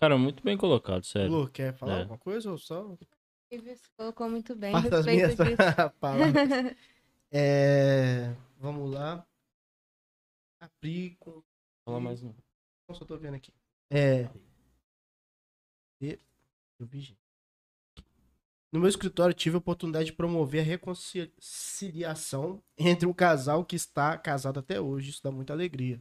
Cara, 0.00 0.18
muito 0.18 0.42
bem 0.42 0.56
colocado, 0.56 1.04
sério. 1.04 1.30
Lu, 1.30 1.48
quer 1.48 1.72
falar 1.74 1.98
É. 1.98 2.00
alguma 2.00 2.18
coisa 2.18 2.50
ou 2.50 2.58
só? 2.58 2.82
Você 3.52 3.76
colocou 3.96 4.28
muito 4.28 4.54
bem. 4.56 4.72
Das 4.72 5.04
respeito 5.06 5.06
minhas 5.14 5.36
disso. 5.36 5.46
palavras. 6.00 6.34
É, 7.32 8.34
vamos 8.58 8.90
lá. 8.92 9.24
Abrir 10.60 11.16
com. 11.20 11.40
Fala 11.84 12.00
mais 12.00 12.22
um. 12.24 12.34
Não, 12.88 12.94
só 12.96 13.04
tô 13.04 13.16
vendo 13.16 13.34
aqui. 13.34 13.52
É. 13.88 14.28
e- 16.00 16.18
Eu 16.78 16.86
vi, 16.86 17.00
gente. 17.00 17.19
No 18.72 18.78
meu 18.78 18.88
escritório, 18.88 19.34
tive 19.34 19.56
a 19.56 19.58
oportunidade 19.58 20.06
de 20.06 20.12
promover 20.12 20.60
a 20.60 20.64
reconciliação 20.64 22.62
entre 22.78 23.06
um 23.06 23.12
casal 23.12 23.64
que 23.64 23.74
está 23.74 24.16
casado 24.16 24.60
até 24.60 24.80
hoje. 24.80 25.10
Isso 25.10 25.20
dá 25.22 25.30
muita 25.32 25.52
alegria. 25.52 26.00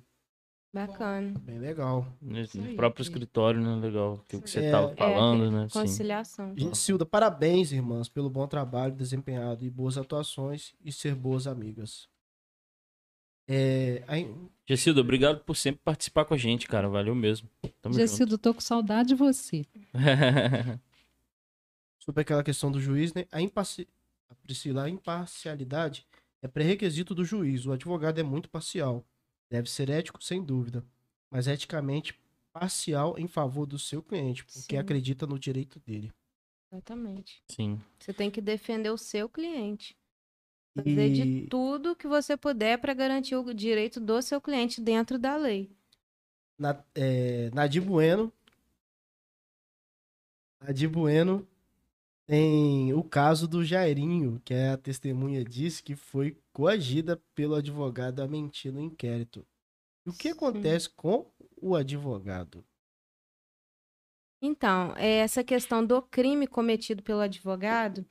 Bacana. 0.71 1.33
Bem 1.39 1.57
legal. 1.57 2.05
No 2.21 2.75
próprio 2.75 3.01
escritório, 3.01 3.59
né? 3.59 3.75
Legal. 3.81 4.13
O 4.13 4.19
que 4.25 4.37
você 4.37 4.59
É. 4.65 4.69
tava 4.71 4.91
É, 4.91 4.95
falando, 4.97 5.49
né? 5.51 5.67
Sim. 5.67 5.79
Conciliação. 5.79 6.53
Gilcilda, 6.55 7.07
parabéns, 7.07 7.71
irmãs, 7.71 8.07
pelo 8.07 8.29
bom 8.29 8.45
trabalho 8.47 8.93
desempenhado 8.93 9.65
e 9.65 9.69
boas 9.71 9.97
atuações 9.97 10.75
e 10.85 10.91
ser 10.91 11.15
boas 11.15 11.47
amigas. 11.47 12.07
É, 13.47 14.03
aí- 14.07 14.31
Gessilda, 14.67 15.01
obrigado 15.01 15.39
por 15.43 15.55
sempre 15.55 15.81
participar 15.83 16.23
com 16.25 16.35
a 16.35 16.37
gente, 16.37 16.67
cara. 16.67 16.87
Valeu 16.87 17.15
mesmo. 17.15 17.49
Tamo 17.81 17.95
Gessido, 17.95 18.37
tô 18.37 18.53
com 18.53 18.61
saudade 18.61 19.09
de 19.09 19.15
você. 19.15 19.65
sobre 22.09 22.23
aquela 22.23 22.43
questão 22.43 22.71
do 22.71 22.81
juiz, 22.81 23.13
né? 23.13 23.27
A, 23.31 23.39
imparci... 23.39 23.87
a 24.29 24.35
Priscila, 24.35 24.85
a 24.85 24.89
imparcialidade 24.89 26.07
é 26.41 26.47
pré-requisito 26.47 27.13
do 27.13 27.23
juiz. 27.23 27.67
O 27.67 27.71
advogado 27.71 28.19
é 28.19 28.23
muito 28.23 28.49
parcial. 28.49 29.05
Deve 29.47 29.69
ser 29.69 29.91
ético, 29.91 30.23
sem 30.23 30.43
dúvida, 30.43 30.83
mas 31.29 31.45
eticamente 31.45 32.19
parcial 32.51 33.15
em 33.19 33.27
favor 33.27 33.67
do 33.67 33.77
seu 33.77 34.01
cliente, 34.01 34.43
porque 34.43 34.75
Sim. 34.75 34.77
acredita 34.77 35.27
no 35.27 35.37
direito 35.37 35.79
dele. 35.79 36.11
Exatamente. 36.71 37.43
Sim. 37.47 37.79
Você 37.99 38.11
tem 38.11 38.31
que 38.31 38.41
defender 38.41 38.89
o 38.89 38.97
seu 38.97 39.29
cliente. 39.29 39.95
Fazer 40.75 41.11
de 41.11 41.21
E 41.21 41.47
tudo 41.47 41.95
que 41.95 42.07
você 42.07 42.35
puder 42.35 42.79
para 42.79 42.93
garantir 42.95 43.35
o 43.35 43.53
direito 43.53 43.99
do 43.99 44.19
seu 44.21 44.41
cliente 44.41 44.81
dentro 44.81 45.19
da 45.19 45.37
lei. 45.37 45.69
na, 46.57 46.83
é, 46.95 47.51
Nadir 47.51 47.83
Bueno. 47.83 48.33
Nadir 50.61 50.89
Bueno 50.89 51.47
tem 52.29 52.93
o 52.93 53.03
caso 53.03 53.47
do 53.47 53.63
Jairinho, 53.65 54.39
que 54.45 54.53
é 54.53 54.69
a 54.69 54.77
testemunha 54.77 55.43
disse 55.43 55.81
que 55.83 55.95
foi 55.95 56.37
coagida 56.53 57.17
pelo 57.35 57.55
advogado 57.55 58.21
a 58.21 58.27
mentir 58.27 58.71
no 58.71 58.81
inquérito. 58.81 59.45
E 60.05 60.09
o 60.11 60.13
que 60.13 60.29
Sim. 60.29 60.29
acontece 60.29 60.89
com 60.89 61.31
o 61.61 61.75
advogado? 61.75 62.65
Então, 64.41 64.93
é, 64.95 65.17
essa 65.19 65.43
questão 65.43 65.85
do 65.85 66.01
crime 66.01 66.47
cometido 66.47 67.03
pelo 67.03 67.19
advogado 67.21 68.05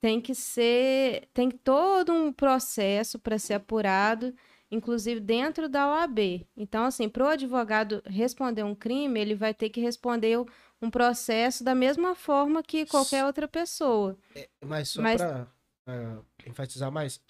tem 0.00 0.20
que 0.20 0.34
ser, 0.34 1.28
tem 1.34 1.50
todo 1.50 2.12
um 2.12 2.32
processo 2.32 3.18
para 3.18 3.38
ser 3.38 3.54
apurado, 3.54 4.34
inclusive 4.70 5.20
dentro 5.20 5.68
da 5.68 5.88
OAB. 5.88 6.46
Então, 6.56 6.84
assim, 6.84 7.08
para 7.08 7.24
o 7.24 7.28
advogado 7.28 8.02
responder 8.06 8.64
um 8.64 8.74
crime, 8.74 9.20
ele 9.20 9.34
vai 9.36 9.54
ter 9.54 9.70
que 9.70 9.80
responder 9.80 10.38
o- 10.38 10.46
um 10.80 10.90
processo 10.90 11.64
da 11.64 11.74
mesma 11.74 12.14
forma 12.14 12.62
que 12.62 12.86
qualquer 12.86 13.24
outra 13.24 13.48
pessoa. 13.48 14.18
Mas 14.64 14.90
só 14.90 15.02
Mas- 15.02 15.20
para 15.20 16.22
enfatizar 16.46 16.90
mais, 16.90 17.20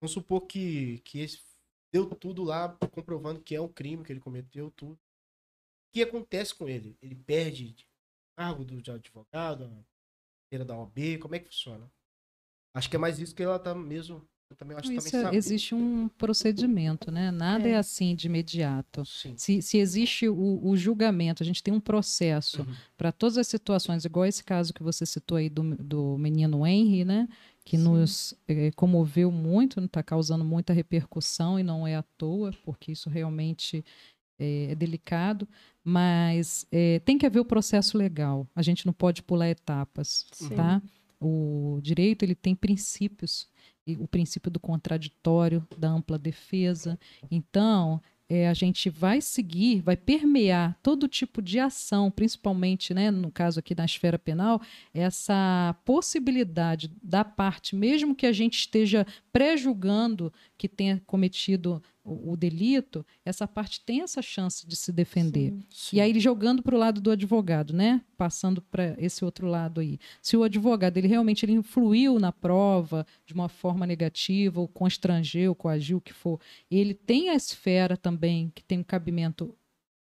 vamos 0.00 0.12
supor 0.12 0.42
que, 0.42 0.98
que 1.00 1.20
esse 1.20 1.40
deu 1.92 2.06
tudo 2.08 2.42
lá 2.44 2.68
comprovando 2.90 3.40
que 3.40 3.54
é 3.54 3.60
um 3.60 3.68
crime 3.68 4.04
que 4.04 4.12
ele 4.12 4.20
cometeu, 4.20 4.70
tudo. 4.70 4.94
O 4.94 4.98
que 5.92 6.02
acontece 6.02 6.54
com 6.54 6.68
ele? 6.68 6.96
Ele 7.00 7.14
perde 7.14 7.74
o 7.74 8.40
cargo 8.40 8.64
do 8.64 8.82
de 8.82 8.90
advogado, 8.90 9.64
a 9.64 9.84
carteira 10.42 10.64
da 10.64 10.76
OAB, 10.76 11.18
como 11.20 11.34
é 11.34 11.38
que 11.38 11.46
funciona? 11.46 11.90
Acho 12.74 12.90
que 12.90 12.96
é 12.96 12.98
mais 12.98 13.18
isso 13.18 13.34
que 13.34 13.42
ela 13.42 13.58
tá 13.58 13.74
mesmo. 13.74 14.26
Eu 14.48 14.54
também 14.56 14.76
acho 14.76 14.92
Isso 14.92 15.10
também 15.10 15.32
é- 15.32 15.36
existe 15.36 15.74
um 15.74 16.08
procedimento, 16.08 17.10
né? 17.10 17.30
Nada 17.32 17.68
é, 17.68 17.72
É. 17.72 17.76
assim 17.76 18.14
de 18.14 18.28
imediato. 18.28 19.04
Sim. 19.04 19.34
Se, 19.36 19.60
se 19.60 19.78
existe 19.78 20.28
o, 20.28 20.60
o 20.62 20.76
julgamento, 20.76 21.42
a 21.42 21.46
gente 21.46 21.62
tem 21.62 21.74
um 21.74 21.80
processo 21.80 22.62
Uhum. 22.62 22.74
para 22.96 23.10
todas 23.10 23.36
as 23.38 23.48
situações, 23.48 24.04
igual 24.04 24.24
esse 24.24 24.44
caso 24.44 24.72
que 24.72 24.82
você 24.84 25.04
citou 25.04 25.36
aí 25.36 25.48
do, 25.48 25.74
do 25.76 26.16
menino 26.16 26.64
Henry, 26.66 27.04
né? 27.04 27.28
Que 27.64 27.76
Sim. 27.76 27.82
nos 27.82 28.34
eh, 28.46 28.70
comoveu 28.76 29.32
muito, 29.32 29.80
está 29.80 30.00
causando 30.00 30.44
muita 30.44 30.72
repercussão 30.72 31.58
e 31.58 31.64
não 31.64 31.84
é 31.84 31.96
à 31.96 32.02
toa, 32.16 32.52
porque 32.64 32.92
isso 32.92 33.10
realmente 33.10 33.84
eh, 34.38 34.68
é, 34.70 34.74
delicado, 34.76 35.48
mas 35.82 36.64
eh, 36.70 37.00
tem 37.04 37.18
que 37.18 37.26
haver 37.26 37.40
o 37.40 37.44
processo 37.44 37.98
legal. 37.98 38.46
A 38.54 38.62
gente 38.62 38.86
não 38.86 38.92
pode 38.92 39.24
pular 39.24 39.48
etapas, 39.48 40.24
Sim. 40.30 40.50
tá? 40.54 40.80
O 41.20 41.80
direito 41.82 42.22
ele 42.22 42.34
tem 42.36 42.54
princípios, 42.54 43.48
o 43.94 44.08
princípio 44.08 44.50
do 44.50 44.58
contraditório, 44.58 45.66
da 45.78 45.88
ampla 45.88 46.18
defesa. 46.18 46.98
Então, 47.30 48.00
é, 48.28 48.48
a 48.48 48.54
gente 48.54 48.90
vai 48.90 49.20
seguir, 49.20 49.80
vai 49.80 49.96
permear 49.96 50.76
todo 50.82 51.06
tipo 51.06 51.40
de 51.40 51.60
ação, 51.60 52.10
principalmente, 52.10 52.92
né, 52.92 53.10
no 53.10 53.30
caso 53.30 53.60
aqui 53.60 53.74
na 53.74 53.84
esfera 53.84 54.18
penal, 54.18 54.60
essa 54.92 55.76
possibilidade 55.84 56.90
da 57.02 57.24
parte, 57.24 57.76
mesmo 57.76 58.16
que 58.16 58.26
a 58.26 58.32
gente 58.32 58.58
esteja 58.58 59.06
pré-julgando 59.32 60.32
que 60.58 60.68
tenha 60.68 61.00
cometido 61.06 61.80
o, 62.06 62.32
o 62.32 62.36
delito, 62.36 63.04
essa 63.24 63.46
parte 63.46 63.80
tem 63.80 64.02
essa 64.02 64.22
chance 64.22 64.66
de 64.66 64.76
se 64.76 64.92
defender. 64.92 65.52
Sim. 65.70 65.96
E 65.96 66.00
aí, 66.00 66.18
jogando 66.20 66.62
para 66.62 66.74
o 66.74 66.78
lado 66.78 67.00
do 67.00 67.10
advogado, 67.10 67.74
né? 67.74 68.00
Passando 68.16 68.62
para 68.62 68.94
esse 68.98 69.24
outro 69.24 69.46
lado 69.46 69.80
aí. 69.80 69.98
Se 70.22 70.36
o 70.36 70.44
advogado 70.44 70.96
ele 70.96 71.08
realmente 71.08 71.44
ele 71.44 71.52
influiu 71.52 72.18
na 72.18 72.32
prova 72.32 73.04
de 73.26 73.34
uma 73.34 73.48
forma 73.48 73.86
negativa, 73.86 74.60
ou 74.60 74.68
constrangeu, 74.68 75.54
coagiu, 75.54 75.98
o 75.98 76.00
que 76.00 76.12
for, 76.12 76.40
ele 76.70 76.94
tem 76.94 77.30
a 77.30 77.34
esfera 77.34 77.96
também 77.96 78.52
que 78.54 78.62
tem 78.62 78.78
um 78.78 78.84
cabimento 78.84 79.54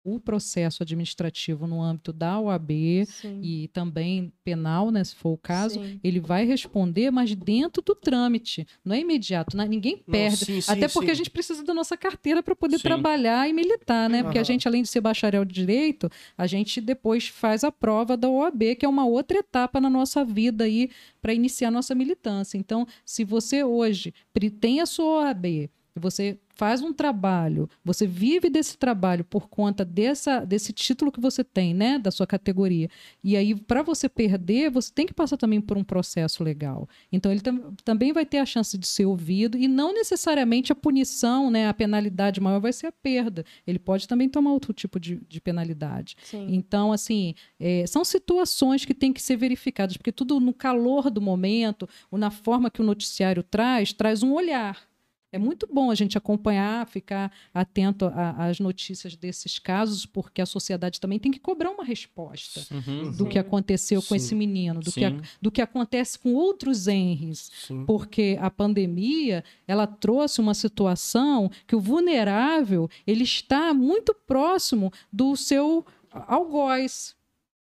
o 0.07 0.21
processo 0.21 0.81
administrativo 0.83 1.67
no 1.67 1.81
âmbito 1.81 2.13
da 2.13 2.39
OAB 2.39 2.71
Sim. 3.05 3.41
e 3.43 3.67
também 3.73 4.31
penal, 4.43 4.89
né, 4.89 5.03
se 5.03 5.13
for 5.15 5.31
o 5.31 5.37
caso, 5.37 5.81
Sim. 5.81 5.99
ele 6.01 6.21
vai 6.21 6.45
responder, 6.45 7.11
mas 7.11 7.35
dentro 7.35 7.81
do 7.81 7.93
trâmite, 7.93 8.65
não 8.85 8.95
é 8.95 9.01
imediato, 9.01 9.57
né? 9.57 9.67
ninguém 9.67 9.97
Não, 10.07 10.13
perde. 10.13 10.45
sim, 10.45 10.61
sim, 10.61 10.71
Até 10.71 10.87
porque 10.87 11.07
sim. 11.07 11.11
a 11.11 11.15
gente 11.15 11.29
precisa 11.29 11.61
da 11.63 11.73
nossa 11.73 11.97
carteira 11.97 12.41
para 12.41 12.55
poder 12.55 12.77
Sim. 12.77 12.83
trabalhar 12.83 13.49
e 13.49 13.53
militar, 13.53 14.09
né? 14.09 14.23
Porque 14.23 14.37
a 14.37 14.41
Aham. 14.41 14.45
gente, 14.45 14.67
além 14.67 14.81
de 14.81 14.87
ser 14.87 15.01
bacharel 15.01 15.43
de 15.43 15.53
direito, 15.53 16.09
a 16.37 16.47
gente 16.47 16.79
depois 16.79 17.27
faz 17.27 17.65
a 17.65 17.71
prova 17.71 18.15
da 18.15 18.29
OAB, 18.29 18.75
que 18.75 18.85
é 18.85 18.89
uma 18.89 19.05
outra 19.05 19.39
etapa 19.39 19.81
na 19.81 19.89
nossa 19.89 20.23
vida 20.23 20.63
aí 20.63 20.89
para 21.21 21.33
iniciar 21.33 21.69
nossa 21.69 21.93
militância. 21.93 22.57
Então, 22.57 22.87
se 23.05 23.25
você 23.25 23.63
hoje 23.63 24.13
tem 24.61 24.79
a 24.79 24.85
sua 24.85 25.23
OAB, 25.25 25.69
você 25.99 26.39
faz 26.55 26.81
um 26.81 26.91
trabalho, 26.91 27.69
você 27.85 28.07
vive 28.07 28.49
desse 28.49 28.77
trabalho 28.79 29.23
por 29.23 29.47
conta 29.47 29.85
dessa, 29.85 30.43
desse 30.43 30.73
título 30.73 31.11
que 31.11 31.21
você 31.21 31.43
tem, 31.43 31.71
né, 31.71 31.99
da 31.99 32.09
sua 32.09 32.25
categoria. 32.25 32.89
E 33.23 33.37
aí, 33.37 33.53
para 33.53 33.83
você 33.83 34.09
perder, 34.09 34.71
você 34.71 34.91
tem 34.91 35.05
que 35.05 35.13
passar 35.13 35.37
também 35.37 35.61
por 35.61 35.77
um 35.77 35.83
processo 35.83 36.43
legal. 36.43 36.89
Então, 37.11 37.31
ele 37.31 37.41
tam- 37.41 37.75
também 37.85 38.11
vai 38.11 38.25
ter 38.25 38.39
a 38.39 38.45
chance 38.45 38.75
de 38.75 38.87
ser 38.87 39.05
ouvido 39.05 39.55
e 39.55 39.67
não 39.67 39.93
necessariamente 39.93 40.71
a 40.71 40.75
punição, 40.75 41.51
né, 41.51 41.67
a 41.67 41.73
penalidade 41.75 42.41
maior 42.41 42.59
vai 42.59 42.73
ser 42.73 42.87
a 42.87 42.91
perda. 42.91 43.45
Ele 43.67 43.77
pode 43.77 44.07
também 44.07 44.27
tomar 44.27 44.51
outro 44.51 44.73
tipo 44.73 44.99
de, 44.99 45.21
de 45.29 45.39
penalidade. 45.39 46.15
Sim. 46.23 46.47
Então, 46.49 46.91
assim, 46.91 47.35
é, 47.59 47.85
são 47.85 48.03
situações 48.03 48.83
que 48.83 48.95
têm 48.95 49.13
que 49.13 49.21
ser 49.21 49.37
verificadas, 49.37 49.95
porque 49.95 50.11
tudo 50.11 50.39
no 50.39 50.53
calor 50.53 51.11
do 51.11 51.21
momento, 51.21 51.87
ou 52.09 52.17
na 52.17 52.31
forma 52.31 52.71
que 52.71 52.81
o 52.81 52.85
noticiário 52.85 53.43
traz, 53.43 53.93
traz 53.93 54.23
um 54.23 54.33
olhar. 54.33 54.87
É 55.29 55.37
muito 55.37 55.67
bom 55.69 55.91
a 55.91 55.95
gente 55.95 56.17
acompanhar, 56.17 56.87
ficar 56.87 57.31
atento 57.53 58.05
a- 58.05 58.45
às 58.47 58.59
notícias 58.61 59.13
desses 59.17 59.59
casos, 59.59 60.05
porque 60.05 60.41
a 60.41 60.45
sociedade 60.45 61.01
também 61.01 61.19
tem 61.19 61.31
que 61.33 61.39
cobrar 61.39 61.69
uma 61.69 61.83
resposta 61.83 62.61
Uhum. 62.73 63.11
do 63.11 63.25
que 63.27 63.37
aconteceu 63.37 64.01
com 64.01 64.07
Sim. 64.09 64.15
esse 64.15 64.33
menino, 64.33 64.79
do 64.79 64.89
que, 64.91 65.03
a- 65.03 65.19
do 65.41 65.51
que 65.51 65.61
acontece 65.61 66.17
com 66.17 66.33
outros 66.33 66.87
Henrys 66.87 67.51
Sim. 67.67 67.85
porque 67.85 68.37
a 68.39 68.49
pandemia 68.49 69.43
ela 69.67 69.85
trouxe 69.85 70.39
uma 70.39 70.53
situação 70.53 71.51
que 71.67 71.75
o 71.75 71.79
vulnerável 71.81 72.89
ele 73.05 73.23
está 73.25 73.73
muito 73.73 74.13
próximo 74.13 74.93
do 75.11 75.35
seu 75.35 75.85
algoz, 76.09 77.15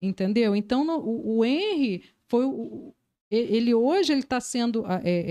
entendeu? 0.01 0.55
Então 0.55 0.85
no- 0.85 0.99
o, 1.01 1.39
o 1.39 1.45
Henry 1.45 2.05
foi 2.29 2.45
o- 2.45 2.95
ele 3.31 3.75
hoje 3.75 4.13
ele 4.13 4.23
está 4.23 4.41
sendo 4.41 4.85
é, 4.87 5.01
é, 5.05 5.23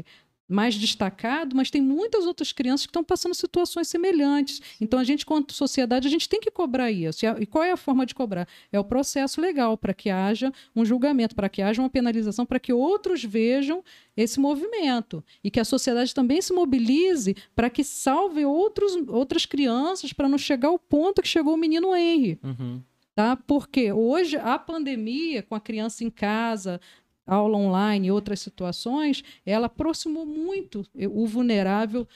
é, 0.00 0.04
mais 0.48 0.76
destacado, 0.76 1.56
mas 1.56 1.70
tem 1.70 1.82
muitas 1.82 2.24
outras 2.24 2.52
crianças 2.52 2.86
que 2.86 2.90
estão 2.90 3.02
passando 3.02 3.34
situações 3.34 3.88
semelhantes. 3.88 4.60
Então 4.80 4.98
a 4.98 5.04
gente, 5.04 5.26
quanto 5.26 5.52
sociedade, 5.52 6.06
a 6.06 6.10
gente 6.10 6.28
tem 6.28 6.40
que 6.40 6.50
cobrar 6.50 6.90
isso. 6.90 7.24
E 7.40 7.46
qual 7.46 7.64
é 7.64 7.72
a 7.72 7.76
forma 7.76 8.06
de 8.06 8.14
cobrar? 8.14 8.46
É 8.70 8.78
o 8.78 8.84
processo 8.84 9.40
legal 9.40 9.76
para 9.76 9.92
que 9.92 10.08
haja 10.08 10.52
um 10.74 10.84
julgamento, 10.84 11.34
para 11.34 11.48
que 11.48 11.62
haja 11.62 11.82
uma 11.82 11.90
penalização, 11.90 12.46
para 12.46 12.60
que 12.60 12.72
outros 12.72 13.24
vejam 13.24 13.82
esse 14.16 14.38
movimento 14.38 15.22
e 15.42 15.50
que 15.50 15.60
a 15.60 15.64
sociedade 15.64 16.14
também 16.14 16.40
se 16.40 16.52
mobilize 16.52 17.36
para 17.54 17.68
que 17.68 17.82
salve 17.84 18.44
outros, 18.44 18.94
outras 19.08 19.44
crianças 19.44 20.12
para 20.12 20.28
não 20.28 20.38
chegar 20.38 20.68
ao 20.68 20.78
ponto 20.78 21.20
que 21.20 21.28
chegou 21.28 21.54
o 21.54 21.58
menino 21.58 21.94
Henry 21.94 22.38
Uhum. 22.42 22.80
tá? 23.14 23.36
Porque 23.36 23.92
hoje 23.92 24.36
a 24.36 24.58
pandemia, 24.58 25.42
com 25.42 25.54
a 25.54 25.60
criança 25.60 26.04
em 26.04 26.10
casa, 26.10 26.80
aula 27.26 27.58
online 27.58 28.08
e 28.08 28.10
outras 28.10 28.40
situações, 28.40 29.24
ela 29.44 29.66
aproximou 29.66 30.24
muito 30.24 30.86
o 30.94 31.26
vulnerável 31.26 32.06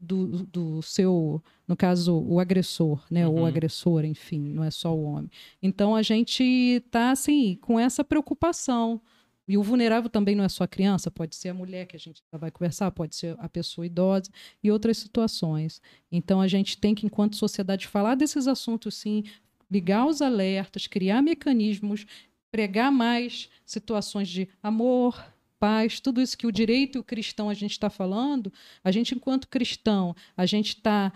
do, 0.00 0.46
do 0.46 0.82
seu, 0.82 1.42
no 1.66 1.76
caso, 1.76 2.18
o 2.18 2.38
agressor, 2.38 3.02
né? 3.10 3.26
Uhum. 3.26 3.42
O 3.42 3.46
agressor, 3.46 4.04
enfim, 4.04 4.40
não 4.40 4.64
é 4.64 4.70
só 4.70 4.94
o 4.94 5.02
homem. 5.02 5.30
Então 5.62 5.94
a 5.94 6.02
gente 6.02 6.42
está 6.42 7.10
assim 7.10 7.56
com 7.60 7.78
essa 7.78 8.04
preocupação. 8.04 9.00
E 9.48 9.58
o 9.58 9.64
vulnerável 9.64 10.08
também 10.08 10.36
não 10.36 10.44
é 10.44 10.48
só 10.48 10.62
a 10.62 10.68
criança, 10.68 11.10
pode 11.10 11.34
ser 11.34 11.48
a 11.48 11.54
mulher 11.54 11.84
que 11.84 11.96
a 11.96 11.98
gente 11.98 12.22
vai 12.30 12.52
conversar, 12.52 12.88
pode 12.92 13.16
ser 13.16 13.34
a 13.36 13.48
pessoa 13.48 13.84
idosa 13.84 14.30
e 14.62 14.70
outras 14.70 14.98
situações. 14.98 15.82
Então 16.12 16.40
a 16.40 16.46
gente 16.46 16.78
tem 16.78 16.94
que, 16.94 17.04
enquanto 17.04 17.34
sociedade, 17.34 17.88
falar 17.88 18.14
desses 18.14 18.46
assuntos 18.46 18.94
sim, 18.94 19.24
ligar 19.68 20.06
os 20.06 20.22
alertas, 20.22 20.86
criar 20.86 21.20
mecanismos, 21.20 22.06
pregar 22.50 22.90
mais 22.90 23.48
situações 23.64 24.28
de 24.28 24.48
amor, 24.62 25.22
paz, 25.58 26.00
tudo 26.00 26.20
isso 26.20 26.38
que 26.38 26.46
o 26.46 26.52
direito 26.52 26.96
e 26.96 27.00
o 27.00 27.04
cristão 27.04 27.50
a 27.50 27.54
gente 27.54 27.72
está 27.72 27.90
falando, 27.90 28.52
a 28.82 28.90
gente, 28.90 29.14
enquanto 29.14 29.46
cristão, 29.46 30.16
a 30.36 30.46
gente 30.46 30.68
está 30.68 31.12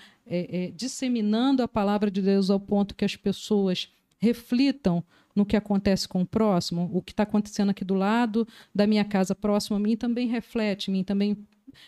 disseminando 0.74 1.62
a 1.62 1.68
palavra 1.68 2.10
de 2.10 2.20
Deus 2.22 2.50
ao 2.50 2.60
ponto 2.60 2.94
que 2.94 3.04
as 3.04 3.16
pessoas 3.16 3.90
reflitam 4.18 5.02
no 5.34 5.44
que 5.44 5.56
acontece 5.56 6.06
com 6.06 6.22
o 6.22 6.26
próximo, 6.26 6.88
o 6.92 7.02
que 7.02 7.12
está 7.12 7.24
acontecendo 7.24 7.70
aqui 7.70 7.84
do 7.84 7.94
lado 7.94 8.46
da 8.74 8.86
minha 8.86 9.04
casa 9.04 9.34
próximo 9.34 9.76
a 9.76 9.80
mim 9.80 9.96
também 9.96 10.28
reflete, 10.28 10.90
mim 10.90 11.02
também 11.02 11.36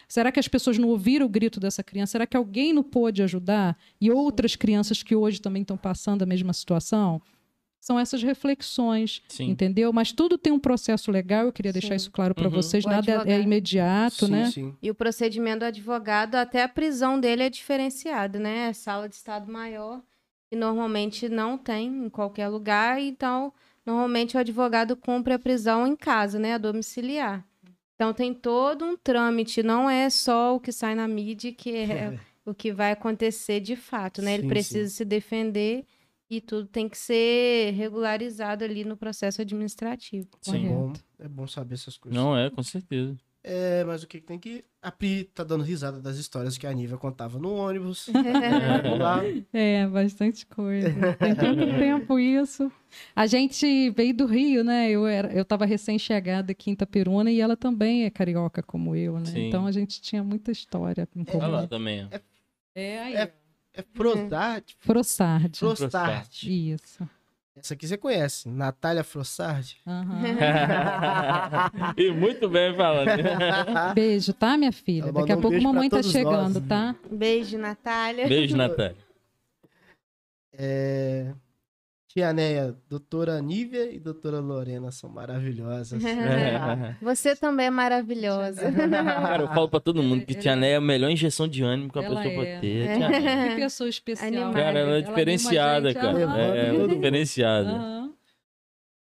Será 0.08 0.32
que 0.32 0.40
as 0.40 0.48
pessoas 0.48 0.76
não 0.78 0.88
ouviram 0.88 1.26
o 1.26 1.28
grito 1.28 1.60
dessa 1.60 1.80
criança? 1.80 2.12
Será 2.12 2.26
que 2.26 2.36
alguém 2.36 2.72
não 2.72 2.82
pôde 2.82 3.22
ajudar? 3.22 3.78
E 4.00 4.10
outras 4.10 4.56
crianças 4.56 5.00
que 5.00 5.14
hoje 5.14 5.40
também 5.40 5.62
estão 5.62 5.76
passando 5.76 6.22
a 6.22 6.26
mesma 6.26 6.52
situação? 6.52 7.22
São 7.86 8.00
essas 8.00 8.20
reflexões, 8.20 9.22
Sim. 9.28 9.48
entendeu? 9.48 9.92
Mas 9.92 10.10
tudo 10.10 10.36
tem 10.36 10.52
um 10.52 10.58
processo 10.58 11.08
legal, 11.12 11.44
eu 11.46 11.52
queria 11.52 11.72
deixar 11.72 11.90
Sim. 11.90 11.94
isso 11.94 12.10
claro 12.10 12.34
para 12.34 12.46
Uhum. 12.46 12.50
vocês. 12.50 12.84
O 12.84 12.88
Nada 12.88 13.08
é- 13.08 13.14
é 13.14 13.16
advogado. 13.18 13.42
imediato, 13.44 14.26
sim, 14.26 14.32
né? 14.32 14.50
sim. 14.50 14.74
E 14.82 14.90
o 14.90 14.94
procedimento 14.94 15.60
do 15.60 15.66
advogado, 15.66 16.34
até 16.34 16.64
a 16.64 16.68
prisão 16.68 17.20
dele 17.20 17.44
é 17.44 17.48
diferenciado, 17.48 18.40
né? 18.40 18.70
É 18.70 18.72
Sala 18.72 19.08
de 19.08 19.14
Estado 19.14 19.52
Maior, 19.52 20.02
que 20.50 20.56
normalmente 20.56 21.28
não 21.28 21.56
tem 21.56 21.86
em 22.06 22.08
qualquer 22.10 22.48
lugar, 22.48 22.98
então 23.00 23.52
normalmente 23.86 24.36
o 24.36 24.40
advogado 24.40 24.96
cumpre 24.96 25.34
a 25.34 25.38
prisão 25.38 25.86
em 25.86 25.94
casa, 25.94 26.40
né? 26.40 26.54
A 26.54 26.58
domiciliar. 26.58 27.46
Então 27.94 28.12
tem 28.12 28.34
todo 28.34 28.84
um 28.84 28.96
trâmite, 28.96 29.62
não 29.62 29.88
é 29.88 30.10
só 30.10 30.56
o 30.56 30.58
que 30.60 30.72
sai 30.72 30.96
na 30.96 31.06
mídia 31.06 31.52
que 31.52 31.70
é 31.76 32.18
o 32.44 32.52
que 32.52 32.72
vai 32.72 32.90
acontecer 32.90 33.60
de 33.60 33.76
fato, 33.76 34.20
né? 34.20 34.34
Ele 34.34 34.42
Sim, 34.42 34.48
precisa 34.48 34.90
se 34.92 35.04
defender 35.04 35.84
e 36.28 36.40
tudo 36.40 36.66
tem 36.68 36.88
que 36.88 36.98
ser 36.98 37.72
regularizado 37.74 38.64
ali 38.64 38.84
no 38.84 38.96
processo 38.96 39.40
administrativo. 39.42 40.28
Sim. 40.40 40.66
É 40.66 40.68
bom, 40.68 40.92
é 41.20 41.28
bom 41.28 41.46
saber 41.46 41.74
essas 41.74 41.96
coisas. 41.96 42.20
Não 42.20 42.36
é, 42.36 42.50
com 42.50 42.62
certeza. 42.62 43.16
É, 43.48 43.84
mas 43.84 44.02
o 44.02 44.08
que 44.08 44.20
tem 44.20 44.40
que. 44.40 44.64
A 44.82 44.90
Pri 44.90 45.22
tá 45.22 45.44
dando 45.44 45.62
risada 45.62 46.00
das 46.00 46.16
histórias 46.16 46.58
que 46.58 46.66
a 46.66 46.72
Nívia 46.72 46.96
contava 46.96 47.38
no 47.38 47.54
ônibus. 47.54 48.08
É. 48.26 48.96
Lá. 48.98 49.20
É, 49.52 49.86
bastante 49.86 50.44
coisa. 50.46 50.90
Tem 51.14 51.32
tanto 51.32 51.64
tempo 51.78 52.18
isso. 52.18 52.72
A 53.14 53.24
gente 53.28 53.90
veio 53.90 54.12
do 54.12 54.26
Rio, 54.26 54.64
né? 54.64 54.90
Eu 54.90 55.06
era, 55.06 55.32
eu 55.32 55.42
estava 55.42 55.64
recém-chegada 55.64 56.50
aqui 56.50 56.70
em 56.70 56.72
Itaperuna 56.72 57.30
e 57.30 57.40
ela 57.40 57.56
também 57.56 58.04
é 58.04 58.10
carioca 58.10 58.64
como 58.64 58.96
eu, 58.96 59.16
né? 59.20 59.26
Sim. 59.26 59.46
Então 59.46 59.64
a 59.64 59.70
gente 59.70 60.00
tinha 60.02 60.24
muita 60.24 60.50
história 60.50 61.08
em 61.14 61.22
comum. 61.24 61.66
também, 61.68 62.04
ó. 62.04 62.18
É, 62.74 62.98
aí. 62.98 63.14
É- 63.14 63.32
É 63.76 63.82
Frosart. 63.94 64.74
Frossard. 64.78 65.58
Frostart. 65.58 66.42
Isso. 66.44 67.06
Essa 67.54 67.74
aqui 67.74 67.86
você 67.86 67.96
conhece. 67.96 68.48
Natália 68.48 69.04
Frossard. 69.04 69.76
Aham. 69.86 70.20
e 71.96 72.10
muito 72.10 72.48
bem 72.48 72.74
falando. 72.74 73.08
Beijo, 73.94 74.32
tá, 74.32 74.56
minha 74.58 74.72
filha? 74.72 75.04
Ela 75.04 75.12
Daqui 75.12 75.32
a 75.32 75.36
um 75.36 75.40
pouco 75.40 75.60
mamãe 75.60 75.88
tá 75.88 76.02
chegando, 76.02 76.60
nós. 76.60 76.68
tá? 76.68 76.94
Beijo, 77.10 77.56
Natália. 77.56 78.26
Beijo, 78.26 78.56
Natália. 78.56 78.96
É... 80.52 81.32
Tia 82.16 82.32
Neia, 82.32 82.74
doutora 82.88 83.42
Nívia 83.42 83.92
e 83.92 84.00
doutora 84.00 84.40
Lorena 84.40 84.90
são 84.90 85.10
maravilhosas. 85.10 86.00
Você 87.02 87.36
também 87.36 87.66
é 87.66 87.70
maravilhosa. 87.70 88.72
Cara, 88.72 89.42
eu 89.42 89.48
falo 89.48 89.68
pra 89.68 89.80
todo 89.80 90.02
mundo 90.02 90.24
que 90.24 90.34
Tia 90.34 90.56
Né 90.56 90.70
é 90.70 90.76
a 90.76 90.80
melhor 90.80 91.10
injeção 91.10 91.46
de 91.46 91.62
ânimo 91.62 91.92
que 91.92 91.98
a 91.98 92.02
Ela 92.02 92.16
pessoa 92.16 92.34
pode 92.34 92.48
é. 92.48 92.58
ter. 92.58 92.96
Tia 92.96 93.08
Né. 93.10 93.48
Que 93.50 93.56
pessoa 93.56 93.90
especial. 93.90 94.28
Animada. 94.28 94.54
Cara, 94.54 94.78
ela 94.78 94.96
é 94.96 95.00
diferenciada, 95.02 95.88
a 95.88 95.92
gente. 95.92 96.00
cara. 96.00 96.18
É, 96.18 96.68
ela 96.68 96.84
é 96.84 96.86
diferenciada. 96.88 97.68
Aham. 97.68 98.14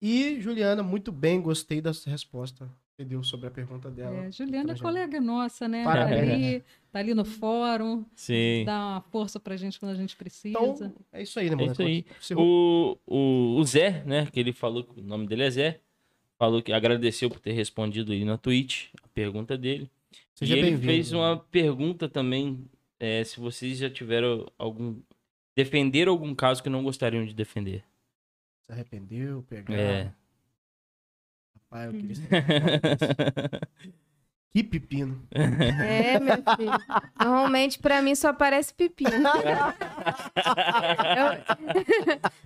E 0.01 0.39
Juliana, 0.39 0.81
muito 0.81 1.11
bem, 1.11 1.41
gostei 1.41 1.81
da 1.81 1.91
sua 1.91 2.09
resposta. 2.09 2.69
Entendeu? 3.03 3.23
Sobre 3.23 3.47
a 3.47 3.51
pergunta 3.51 3.91
dela. 3.91 4.25
É, 4.25 4.31
Juliana 4.31 4.71
é 4.71 4.73
Então, 4.73 4.83
colega 4.83 5.19
nossa, 5.19 5.67
né? 5.67 5.83
Tá 5.83 5.91
Parabéns. 5.91 6.21
ali, 6.33 6.63
tá 6.91 6.99
ali 6.99 7.13
no 7.13 7.25
fórum, 7.25 8.05
Sim. 8.15 8.63
dá 8.65 8.77
uma 8.79 9.01
força 9.01 9.39
pra 9.39 9.55
gente 9.57 9.79
quando 9.79 9.91
a 9.91 9.95
gente 9.95 10.15
precisa. 10.15 10.49
Então, 10.57 10.93
é 11.11 11.21
isso 11.21 11.39
aí, 11.39 11.47
né, 11.49 11.53
É 11.53 11.55
mano? 11.57 11.71
isso 11.71 11.81
aí. 11.81 12.05
O, 12.37 12.97
o, 13.05 13.55
o 13.59 13.63
Zé, 13.65 14.03
né, 14.05 14.25
que 14.25 14.39
ele 14.39 14.53
falou, 14.53 14.83
que 14.83 14.99
o 14.99 15.03
nome 15.03 15.27
dele 15.27 15.43
é 15.43 15.49
Zé, 15.49 15.79
falou 16.37 16.61
que 16.61 16.71
agradeceu 16.71 17.29
por 17.29 17.39
ter 17.39 17.51
respondido 17.51 18.11
aí 18.13 18.23
na 18.23 18.37
Twitch 18.37 18.87
a 19.03 19.07
pergunta 19.09 19.57
dele. 19.57 19.89
Seja 20.33 20.55
e 20.55 20.59
ele 20.59 20.77
fez 20.77 21.11
uma 21.11 21.37
pergunta 21.37 22.07
também, 22.07 22.65
é, 22.99 23.23
se 23.23 23.39
vocês 23.39 23.77
já 23.77 23.89
tiveram 23.89 24.47
algum... 24.57 24.95
Defender 25.55 26.07
algum 26.07 26.33
caso 26.33 26.63
que 26.63 26.69
não 26.69 26.83
gostariam 26.83 27.23
de 27.25 27.33
defender. 27.33 27.83
Se 28.63 28.71
arrependeu, 28.71 29.43
pegar. 29.47 29.75
É. 29.75 30.11
Rapaz, 31.73 31.85
eu 31.85 31.99
queria 31.99 32.15
Que 34.55 34.63
pepino. 34.63 35.19
É, 35.31 36.19
meu 36.19 36.35
filho. 36.35 36.71
Normalmente, 37.19 37.79
pra 37.79 38.03
mim, 38.03 38.13
só 38.13 38.27
aparece 38.27 38.71
pepino. 38.71 39.27
Eu- 39.27 39.33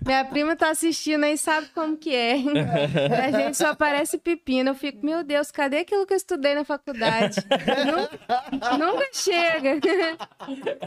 Minha 0.06 0.24
prima 0.24 0.56
tá 0.56 0.70
assistindo 0.70 1.24
aí, 1.24 1.36
sabe 1.36 1.66
como 1.74 1.98
que 1.98 2.14
é. 2.16 2.32
A 2.32 3.30
gente 3.38 3.58
só 3.58 3.72
aparece 3.72 4.16
pepino. 4.16 4.70
Eu 4.70 4.74
fico, 4.74 5.04
meu 5.04 5.22
Deus, 5.22 5.50
cadê 5.50 5.80
aquilo 5.80 6.06
que 6.06 6.14
eu 6.14 6.16
estudei 6.16 6.54
na 6.54 6.64
faculdade? 6.64 7.40
Nunca, 7.86 8.44
nunca 8.52 9.04
chega. 9.12 9.78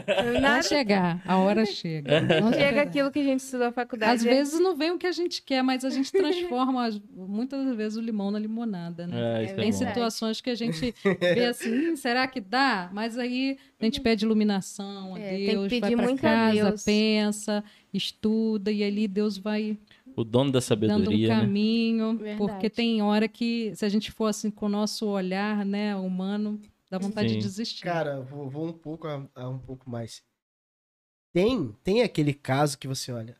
Vai 0.06 0.40
Nada 0.40 0.62
chegar, 0.62 1.22
a 1.26 1.36
hora 1.38 1.64
chega. 1.64 2.20
Não 2.40 2.52
chega 2.52 2.82
aquilo 2.82 3.10
que 3.10 3.18
a 3.20 3.22
gente 3.24 3.40
estudou 3.40 3.66
na 3.66 3.72
faculdade. 3.72 4.12
Às 4.12 4.22
vezes 4.22 4.60
não 4.60 4.74
vem 4.76 4.90
o 4.92 4.98
que 4.98 5.06
a 5.06 5.12
gente 5.12 5.42
quer, 5.42 5.62
mas 5.62 5.84
a 5.84 5.90
gente 5.90 6.10
transforma 6.12 6.86
as- 6.86 7.00
muitas 7.14 7.74
vezes 7.76 7.96
o 7.96 8.00
limão 8.00 8.30
na 8.30 8.38
limonada, 8.38 9.06
né? 9.06 9.42
É, 9.42 9.44
é 9.44 9.54
Tem 9.54 9.70
bom. 9.70 9.76
situações 9.78 10.40
que 10.40 10.50
a 10.50 10.54
gente 10.54 10.94
vê 11.20 11.46
assim, 11.46 11.90
"Hum, 11.90 11.96
será 11.96 12.26
que 12.26 12.40
dá? 12.40 12.90
Mas 12.92 13.18
aí 13.18 13.56
a 13.80 13.84
gente 13.84 14.00
pede 14.00 14.24
iluminação 14.24 15.14
a 15.14 15.18
É, 15.20 15.28
tem 15.28 15.38
que 15.38 15.78
Deus, 15.78 15.80
vai 15.80 15.96
para 15.96 16.16
casa, 16.16 16.68
Deus. 16.70 16.84
pensa, 16.84 17.64
estuda 17.92 18.70
e 18.72 18.82
ali 18.82 19.06
Deus 19.06 19.36
vai 19.38 19.78
O 20.16 20.24
dono 20.24 20.50
da 20.50 20.58
dando 20.58 20.58
um 20.58 20.60
sabedoria, 20.60 21.28
né? 21.28 21.40
caminho, 21.40 22.16
Verdade. 22.16 22.38
porque 22.38 22.70
tem 22.70 23.00
hora 23.02 23.26
que 23.28 23.72
se 23.74 23.84
a 23.84 23.88
gente 23.88 24.10
for 24.10 24.26
assim 24.26 24.50
com 24.50 24.66
o 24.66 24.68
nosso 24.68 25.06
olhar, 25.06 25.64
né, 25.64 25.94
humano, 25.96 26.60
dá 26.92 26.98
vontade 26.98 27.30
Sim. 27.30 27.36
de 27.36 27.42
desistir. 27.42 27.82
Cara, 27.82 28.20
vou, 28.20 28.50
vou 28.50 28.66
um 28.66 28.72
pouco 28.72 29.08
a, 29.08 29.26
a 29.34 29.48
um 29.48 29.58
pouco 29.58 29.88
mais. 29.88 30.22
Tem, 31.32 31.72
tem 31.82 32.02
aquele 32.02 32.34
caso 32.34 32.78
que 32.78 32.86
você 32.86 33.10
olha. 33.10 33.34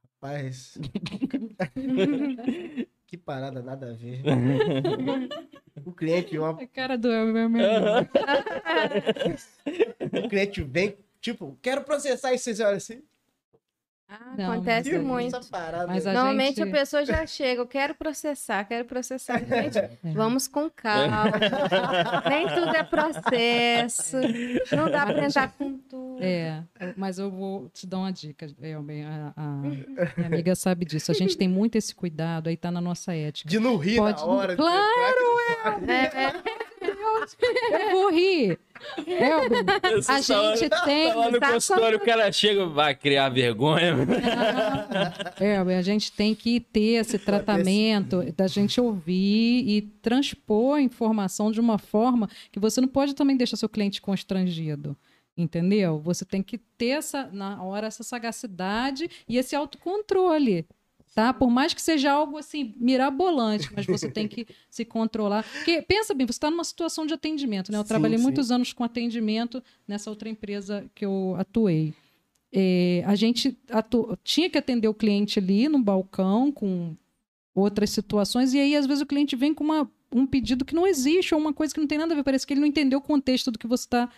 Rapaz. 0.00 0.78
que 3.04 3.16
parada, 3.16 3.60
nada 3.62 3.90
a 3.90 3.94
ver. 3.94 4.22
O 5.84 5.92
cliente, 5.92 6.38
uma, 6.38 6.50
A 6.50 6.66
cara 6.66 6.96
do 6.96 7.12
Elber 7.12 7.50
mesmo. 7.50 7.62
o 10.24 10.28
cliente 10.28 10.62
vem, 10.62 10.96
tipo, 11.20 11.56
quero 11.62 11.84
processar 11.84 12.32
e 12.32 12.38
vocês 12.38 12.60
olham 12.60 12.78
assim. 12.78 13.02
Ah, 14.08 14.34
Não, 14.38 14.52
acontece 14.52 14.94
"Ih, 14.94 14.98
muito. 15.00 15.36
essa 15.36 15.50
parada 15.50 15.88
Mas 15.88 16.06
aí." 16.06 16.12
a 16.12 16.14
Normalmente 16.18 16.56
gente- 16.58 16.68
a 16.68 16.72
pessoa 16.72 17.04
já 17.04 17.26
chega, 17.26 17.60
eu 17.60 17.66
quero 17.66 17.92
processar, 17.92 18.64
quero 18.64 18.84
processar. 18.84 19.40
Gente, 19.44 19.80
vamos 20.14 20.46
com 20.46 20.70
calma. 20.70 21.24
Nem 22.30 22.46
tudo 22.46 22.76
é 22.76 22.84
processo. 22.84 24.16
Não 24.76 24.88
dá 24.88 25.06
pra 25.06 25.24
entrar 25.26 25.52
com 25.58 25.76
tudo. 25.78 26.22
É, 26.22 26.62
mas 26.96 27.18
eu 27.18 27.30
vou 27.32 27.68
te 27.70 27.84
dar 27.84 27.98
uma 27.98 28.12
dica, 28.12 28.46
Elber. 28.62 29.04
A, 29.06 29.32
a 29.36 29.42
minha 29.56 30.26
amiga 30.26 30.54
sabe 30.54 30.84
disso. 30.84 31.10
A 31.10 31.14
gente 31.14 31.36
tem 31.36 31.48
muito 31.48 31.76
esse 31.76 31.92
cuidado, 31.94 32.48
aí 32.48 32.56
tá 32.56 32.70
na 32.70 32.80
nossa 32.80 33.12
ética. 33.12 33.48
De 33.50 33.58
não 33.58 33.76
rir 33.76 33.96
Pode- 33.96 34.20
na 34.20 34.26
hora. 34.26 34.52
de 34.52 34.56
Claro, 34.56 35.80
que- 35.84 35.90
É, 35.90 36.04
é, 36.26 36.65
Eu 37.70 37.90
vou 37.92 38.10
rir. 38.10 38.58
Elber, 39.06 39.64
Você 39.94 40.12
a 40.12 40.14
tá 40.16 40.20
gente 40.20 40.68
lá- 40.70 40.80
tem. 40.84 41.08
Tá 41.08 41.14
lá 41.14 41.30
no 41.30 41.40
tá 41.40 41.52
consultório, 41.52 41.98
o 41.98 42.04
cara 42.04 42.30
chega, 42.30 42.66
vai 42.66 42.94
criar 42.94 43.28
vergonha. 43.30 43.94
É, 45.40 45.56
a 45.56 45.82
gente 45.82 46.12
tem 46.12 46.34
que 46.34 46.60
ter 46.60 47.00
esse 47.00 47.18
tratamento 47.18 48.22
da 48.36 48.46
gente 48.46 48.80
ouvir 48.80 49.64
e 49.68 49.82
transpor 50.02 50.76
a 50.76 50.82
informação 50.82 51.50
de 51.50 51.60
uma 51.60 51.78
forma 51.78 52.28
que 52.52 52.58
você 52.60 52.80
não 52.80 52.88
pode 52.88 53.14
também 53.14 53.36
deixar 53.36 53.56
seu 53.56 53.68
cliente 53.68 54.00
constrangido. 54.00 54.96
Entendeu? 55.38 55.98
Você 56.00 56.24
tem 56.24 56.42
que 56.42 56.56
ter 56.56 56.88
essa, 56.88 57.28
na 57.30 57.62
hora 57.62 57.86
essa 57.86 58.02
sagacidade 58.02 59.08
e 59.28 59.36
esse 59.36 59.54
autocontrole. 59.54 60.66
Tá? 61.16 61.32
Por 61.32 61.48
mais 61.48 61.72
que 61.72 61.80
seja 61.80 62.12
algo 62.12 62.36
assim 62.36 62.74
mirabolante, 62.76 63.70
mas 63.74 63.86
você 63.86 64.10
tem 64.10 64.28
que 64.28 64.46
se 64.70 64.84
controlar. 64.84 65.46
Porque 65.50 65.80
pensa 65.80 66.12
bem, 66.12 66.26
você 66.26 66.32
está 66.32 66.50
numa 66.50 66.62
situação 66.62 67.06
de 67.06 67.14
atendimento, 67.14 67.72
né? 67.72 67.78
Eu 67.78 67.82
Sim, 67.84 67.88
trabalhei 67.88 68.18
sim. 68.18 68.22
muitos 68.22 68.50
anos 68.50 68.74
com 68.74 68.84
atendimento 68.84 69.62
nessa 69.88 70.10
outra 70.10 70.28
empresa 70.28 70.84
que 70.94 71.06
eu 71.06 71.34
atuei. 71.38 71.94
É, 72.52 73.02
a 73.06 73.14
gente 73.14 73.56
atu- 73.70 74.14
tinha 74.22 74.50
que 74.50 74.58
atender 74.58 74.88
o 74.88 74.94
cliente 74.94 75.38
ali 75.38 75.70
no 75.70 75.78
balcão 75.78 76.52
com 76.52 76.94
outras 77.54 77.88
situações, 77.88 78.52
e 78.52 78.58
aí 78.60 78.76
às 78.76 78.84
vezes 78.86 79.00
o 79.02 79.06
cliente 79.06 79.34
vem 79.34 79.54
com 79.54 79.64
uma- 79.64 79.90
um 80.12 80.26
pedido 80.26 80.66
que 80.66 80.74
não 80.74 80.86
existe, 80.86 81.34
ou 81.34 81.40
uma 81.40 81.54
coisa 81.54 81.72
que 81.72 81.80
não 81.80 81.86
tem 81.86 81.96
nada 81.96 82.12
a 82.12 82.16
ver, 82.16 82.24
parece 82.24 82.46
que 82.46 82.52
ele 82.52 82.60
não 82.60 82.68
entendeu 82.68 82.98
o 82.98 83.02
contexto 83.02 83.50
do 83.50 83.58
que 83.58 83.66
você 83.66 83.84
está 83.86 84.08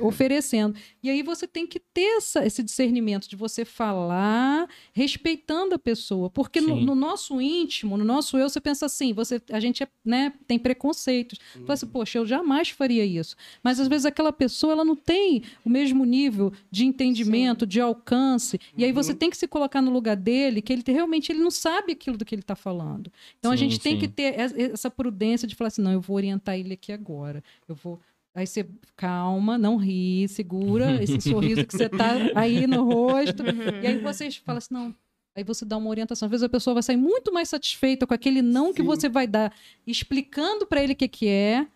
oferecendo. 0.00 0.74
E 1.02 1.08
aí 1.08 1.22
você 1.22 1.46
tem 1.46 1.66
que 1.66 1.80
ter 1.80 2.18
essa- 2.18 2.44
esse 2.44 2.62
discernimento 2.62 3.28
de 3.28 3.36
você 3.36 3.64
falar 3.64 4.68
respeitando 4.92 5.74
a 5.74 5.78
pessoa, 5.78 6.28
porque 6.30 6.60
no, 6.60 6.76
Sim. 6.76 6.84
no 6.84 6.94
nosso 6.94 7.40
íntimo, 7.40 7.96
no 7.96 8.04
nosso 8.04 8.36
eu, 8.36 8.48
você 8.48 8.60
pensa 8.60 8.86
assim, 8.86 9.12
você, 9.12 9.40
a 9.50 9.58
gente 9.60 9.82
é, 9.82 9.88
né, 10.04 10.32
tem 10.46 10.58
preconceitos. 10.58 11.38
Fala 11.52 11.72
assim, 11.74 11.86
poxa, 11.86 12.18
eu 12.18 12.26
jamais 12.26 12.68
faria 12.70 13.04
isso. 13.04 13.34
Mas 13.62 13.80
às 13.80 13.88
vezes 13.88 14.04
aquela 14.06 14.32
pessoa 14.32 14.72
ela 14.72 14.84
não 14.84 14.96
tem 14.96 15.42
o 15.64 15.70
mesmo 15.70 16.04
nível 16.04 16.52
de 16.70 16.84
entendimento, 16.84 17.66
de 17.66 17.80
alcance, 17.80 18.60
e 18.76 18.84
aí 18.84 18.92
você 18.92 19.14
tem 19.14 19.30
que 19.30 19.36
se 19.36 19.48
colocar 19.48 19.80
no 19.80 19.90
lugar 19.90 20.16
dele, 20.16 20.60
que 20.60 20.72
ele 20.72 20.82
te- 20.82 20.92
realmente 20.92 21.32
ele 21.32 21.40
não 21.40 21.50
sabe 21.50 21.92
aquilo 21.92 22.16
do 22.16 22.24
que 22.24 22.34
ele 22.34 22.42
está 22.42 22.54
falando. 22.56 23.10
Então 23.38 23.50
a 23.52 23.56
Sim, 23.56 23.64
gente 23.64 23.80
tem 23.80 23.94
sim. 23.94 24.00
que 24.00 24.08
ter 24.08 24.38
es- 24.38 24.52
essa 24.54 24.90
prudência 24.90 25.46
de 25.48 25.54
falar 25.54 25.68
assim, 25.68 25.82
não, 25.82 25.92
eu 25.92 26.00
vou 26.00 26.16
orientar 26.16 26.58
ele 26.58 26.74
aqui 26.74 26.92
agora. 26.92 27.42
Eu 27.68 27.74
vou 27.74 27.98
Aí 28.34 28.46
você 28.46 28.66
calma, 28.96 29.58
não 29.58 29.76
ri, 29.76 30.26
segura 30.28 30.86
esse 31.02 31.20
sorriso 31.20 31.66
que 31.66 31.76
você 31.76 31.88
tá 31.88 32.12
aí 32.34 32.66
no 32.66 32.84
rosto. 32.84 33.42
E 33.82 33.86
aí 33.86 33.98
vocês 33.98 34.36
falam 34.36 34.58
assim, 34.58 34.74
não. 34.74 34.94
Aí 35.36 35.44
você 35.44 35.64
dá 35.64 35.76
uma 35.76 35.88
orientação. 35.90 36.26
Às 36.26 36.30
vezes 36.30 36.44
a 36.44 36.48
pessoa 36.48 36.74
vai 36.74 36.82
sair 36.82 36.96
muito 36.96 37.32
mais 37.32 37.48
satisfeita 37.48 38.06
com 38.06 38.14
aquele 38.14 38.42
não 38.42 38.72
que 38.72 38.80
Sim. 38.82 38.86
você 38.86 39.08
vai 39.08 39.26
dar, 39.26 39.52
explicando 39.86 40.66
para 40.66 40.82
ele 40.82 40.92
o 40.92 40.96
que, 40.96 41.08
que 41.08 41.28
é. 41.28 41.66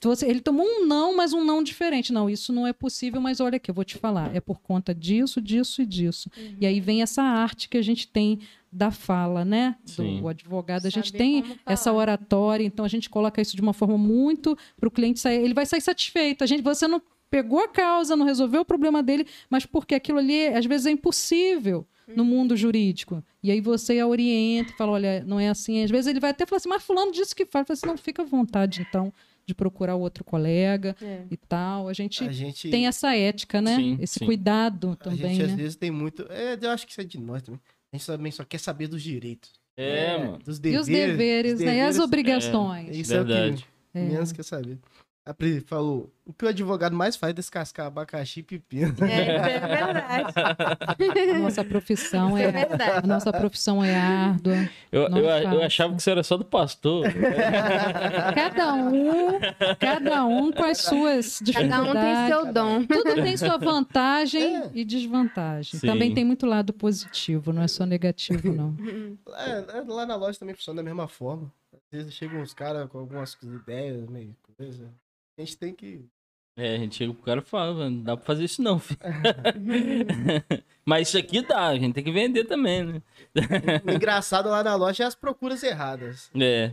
Você- 0.00 0.26
ele 0.28 0.40
tomou 0.40 0.64
um 0.64 0.86
não, 0.86 1.16
mas 1.16 1.32
um 1.32 1.44
não 1.44 1.60
diferente. 1.60 2.12
Não, 2.12 2.30
isso 2.30 2.52
não 2.52 2.64
é 2.64 2.72
possível, 2.72 3.20
mas 3.20 3.40
olha 3.40 3.56
aqui, 3.56 3.68
eu 3.70 3.74
vou 3.74 3.84
te 3.84 3.98
falar. 3.98 4.32
É 4.34 4.40
por 4.40 4.60
conta 4.60 4.94
disso, 4.94 5.40
disso 5.40 5.82
e 5.82 5.86
disso. 5.86 6.30
E 6.60 6.64
aí 6.66 6.78
vem 6.80 7.02
essa 7.02 7.20
arte 7.22 7.68
que 7.68 7.76
a 7.76 7.82
gente 7.82 8.06
tem 8.06 8.38
da 8.70 8.90
fala, 8.90 9.44
né? 9.44 9.76
Sim. 9.84 10.20
Do 10.20 10.28
advogado. 10.28 10.86
A 10.86 10.90
gente 10.90 11.06
Saber 11.10 11.18
tem 11.18 11.44
essa 11.66 11.92
oratória, 11.92 12.64
então 12.64 12.84
a 12.84 12.88
gente 12.88 13.08
coloca 13.08 13.40
isso 13.40 13.56
de 13.56 13.62
uma 13.62 13.72
forma 13.72 13.96
muito 13.98 14.56
para 14.78 14.88
o 14.88 14.90
cliente 14.90 15.20
sair. 15.20 15.42
Ele 15.42 15.54
vai 15.54 15.66
sair 15.66 15.80
satisfeito. 15.80 16.44
A 16.44 16.46
gente, 16.46 16.62
você 16.62 16.86
não 16.86 17.00
pegou 17.30 17.60
a 17.60 17.68
causa, 17.68 18.16
não 18.16 18.24
resolveu 18.24 18.62
o 18.62 18.64
problema 18.64 19.02
dele, 19.02 19.26
mas 19.50 19.66
porque 19.66 19.94
aquilo 19.94 20.18
ali, 20.18 20.48
às 20.48 20.64
vezes, 20.66 20.86
é 20.86 20.90
impossível 20.90 21.86
no 22.16 22.24
mundo 22.24 22.56
jurídico. 22.56 23.22
E 23.42 23.50
aí 23.50 23.60
você 23.60 23.98
a 23.98 24.06
orienta 24.06 24.72
e 24.72 24.76
fala, 24.76 24.92
olha, 24.92 25.22
não 25.26 25.38
é 25.38 25.48
assim. 25.50 25.82
Às 25.84 25.90
vezes 25.90 26.06
ele 26.06 26.20
vai 26.20 26.30
até 26.30 26.46
falar 26.46 26.56
assim, 26.56 26.68
mas 26.68 26.82
fulano 26.82 27.12
disse 27.12 27.34
que 27.34 27.44
faz. 27.44 27.62
Eu 27.62 27.66
falo 27.66 27.74
assim, 27.76 27.86
não, 27.86 27.96
fica 27.98 28.22
à 28.22 28.24
vontade, 28.24 28.80
então, 28.88 29.12
de 29.44 29.54
procurar 29.54 29.94
outro 29.94 30.24
colega 30.24 30.96
É. 31.02 31.24
e 31.30 31.36
tal. 31.36 31.86
A 31.86 31.92
gente 31.92 32.24
A 32.24 32.32
gente, 32.32 32.70
tem 32.70 32.86
essa 32.86 33.14
ética, 33.14 33.60
né? 33.60 33.76
Sim, 33.76 33.98
Esse 34.00 34.20
sim. 34.20 34.24
cuidado 34.24 34.92
a 34.92 35.04
também, 35.04 35.34
gente 35.34 35.42
às 35.42 35.50
né? 35.50 35.56
vezes 35.56 35.76
tem 35.76 35.90
muito. 35.90 36.24
É, 36.30 36.58
eu 36.60 36.70
acho 36.70 36.86
que 36.86 36.92
isso 36.92 37.00
é 37.02 37.04
de 37.04 37.18
nós 37.18 37.42
também. 37.42 37.60
A 37.92 37.96
gente 37.96 38.06
também 38.06 38.30
só 38.32 38.44
quer 38.44 38.58
saber 38.58 38.86
dos 38.88 39.02
direitos. 39.02 39.52
É, 39.76 40.18
mano. 40.18 40.38
Dos 40.38 40.58
E 40.58 40.60
deveres. 40.60 40.80
os 40.80 40.86
deveres, 40.92 41.52
dos 41.54 41.60
né? 41.62 41.66
E 41.76 41.80
as 41.80 41.94
deveres. 41.94 41.98
obrigações. 42.00 42.96
Isso 42.96 43.14
é 43.14 43.20
o 43.20 43.24
Verdade. 43.24 43.66
que 43.92 43.98
menos 43.98 44.32
quer 44.32 44.42
saber. 44.44 44.78
A 45.28 45.34
Pri 45.34 45.60
falou: 45.60 46.10
o 46.24 46.32
que 46.32 46.46
o 46.46 46.48
advogado 46.48 46.96
mais 46.96 47.14
faz 47.14 47.32
é 47.32 47.34
descascar 47.34 47.86
abacaxi 47.86 48.40
e 48.40 48.42
pepino. 48.42 48.94
É, 49.04 49.36
é 49.36 49.60
verdade. 49.60 50.34
A 51.34 51.38
nossa 51.38 51.62
profissão 51.62 52.38
é 52.38 52.44
é, 52.44 52.50
verdade. 52.50 53.04
a 53.04 53.06
nossa 53.06 53.30
profissão 53.30 53.84
é 53.84 53.94
árdua. 53.94 54.54
Eu, 54.90 55.02
eu, 55.02 55.18
eu 55.26 55.62
achava 55.62 55.92
que 55.94 56.00
isso 56.00 56.08
era 56.08 56.22
só 56.22 56.38
do 56.38 56.46
pastor. 56.46 57.04
Cada 58.34 58.72
um, 58.72 59.38
cada 59.78 60.24
um 60.24 60.50
com 60.50 60.64
as 60.64 60.78
suas 60.78 61.40
dificuldades. 61.42 61.86
Cada 61.86 62.00
um 62.00 62.02
tem 62.02 62.26
seu 62.26 62.52
dom. 62.54 62.84
Tudo 62.86 63.14
tem 63.22 63.36
sua 63.36 63.58
vantagem 63.58 64.56
É. 64.56 64.70
e 64.72 64.84
desvantagem. 64.86 65.78
Sim. 65.78 65.86
Também 65.86 66.14
tem 66.14 66.24
muito 66.24 66.46
lado 66.46 66.72
positivo, 66.72 67.52
não 67.52 67.60
é 67.60 67.68
só 67.68 67.84
negativo, 67.84 68.50
não. 68.50 68.74
É, 69.36 69.82
lá 69.86 70.06
na 70.06 70.16
loja 70.16 70.38
também 70.38 70.54
funciona 70.54 70.78
da 70.78 70.82
mesma 70.82 71.06
forma. 71.06 71.52
Às 71.92 71.98
vezes 71.98 72.14
chegam 72.14 72.40
uns 72.40 72.54
caras 72.54 72.88
com 72.88 72.98
algumas 72.98 73.36
ideias, 73.42 74.08
meio 74.08 74.34
coisa. 74.56 74.90
A 75.38 75.40
gente 75.40 75.56
tem 75.56 75.72
que. 75.72 76.04
É, 76.56 76.74
a 76.74 76.78
gente 76.78 76.96
chega 76.96 77.14
pro 77.14 77.22
cara 77.22 77.38
e 77.40 77.44
fala, 77.44 77.72
"Mano, 77.72 77.96
não 77.98 78.02
dá 78.02 78.16
pra 78.16 78.26
fazer 78.26 78.42
isso 78.44 78.60
não, 78.60 78.78
filho. 78.80 78.98
Mas 80.84 81.08
isso 81.08 81.18
aqui 81.18 81.40
dá, 81.42 81.68
a 81.68 81.78
gente 81.78 81.94
tem 81.94 82.02
que 82.02 82.10
vender 82.10 82.44
também, 82.44 82.82
né? 82.84 83.02
O 83.86 83.90
engraçado 83.92 84.48
lá 84.48 84.64
na 84.64 84.74
loja 84.74 85.04
é 85.04 85.06
as 85.06 85.14
procuras 85.14 85.62
erradas. 85.62 86.30
É. 86.34 86.72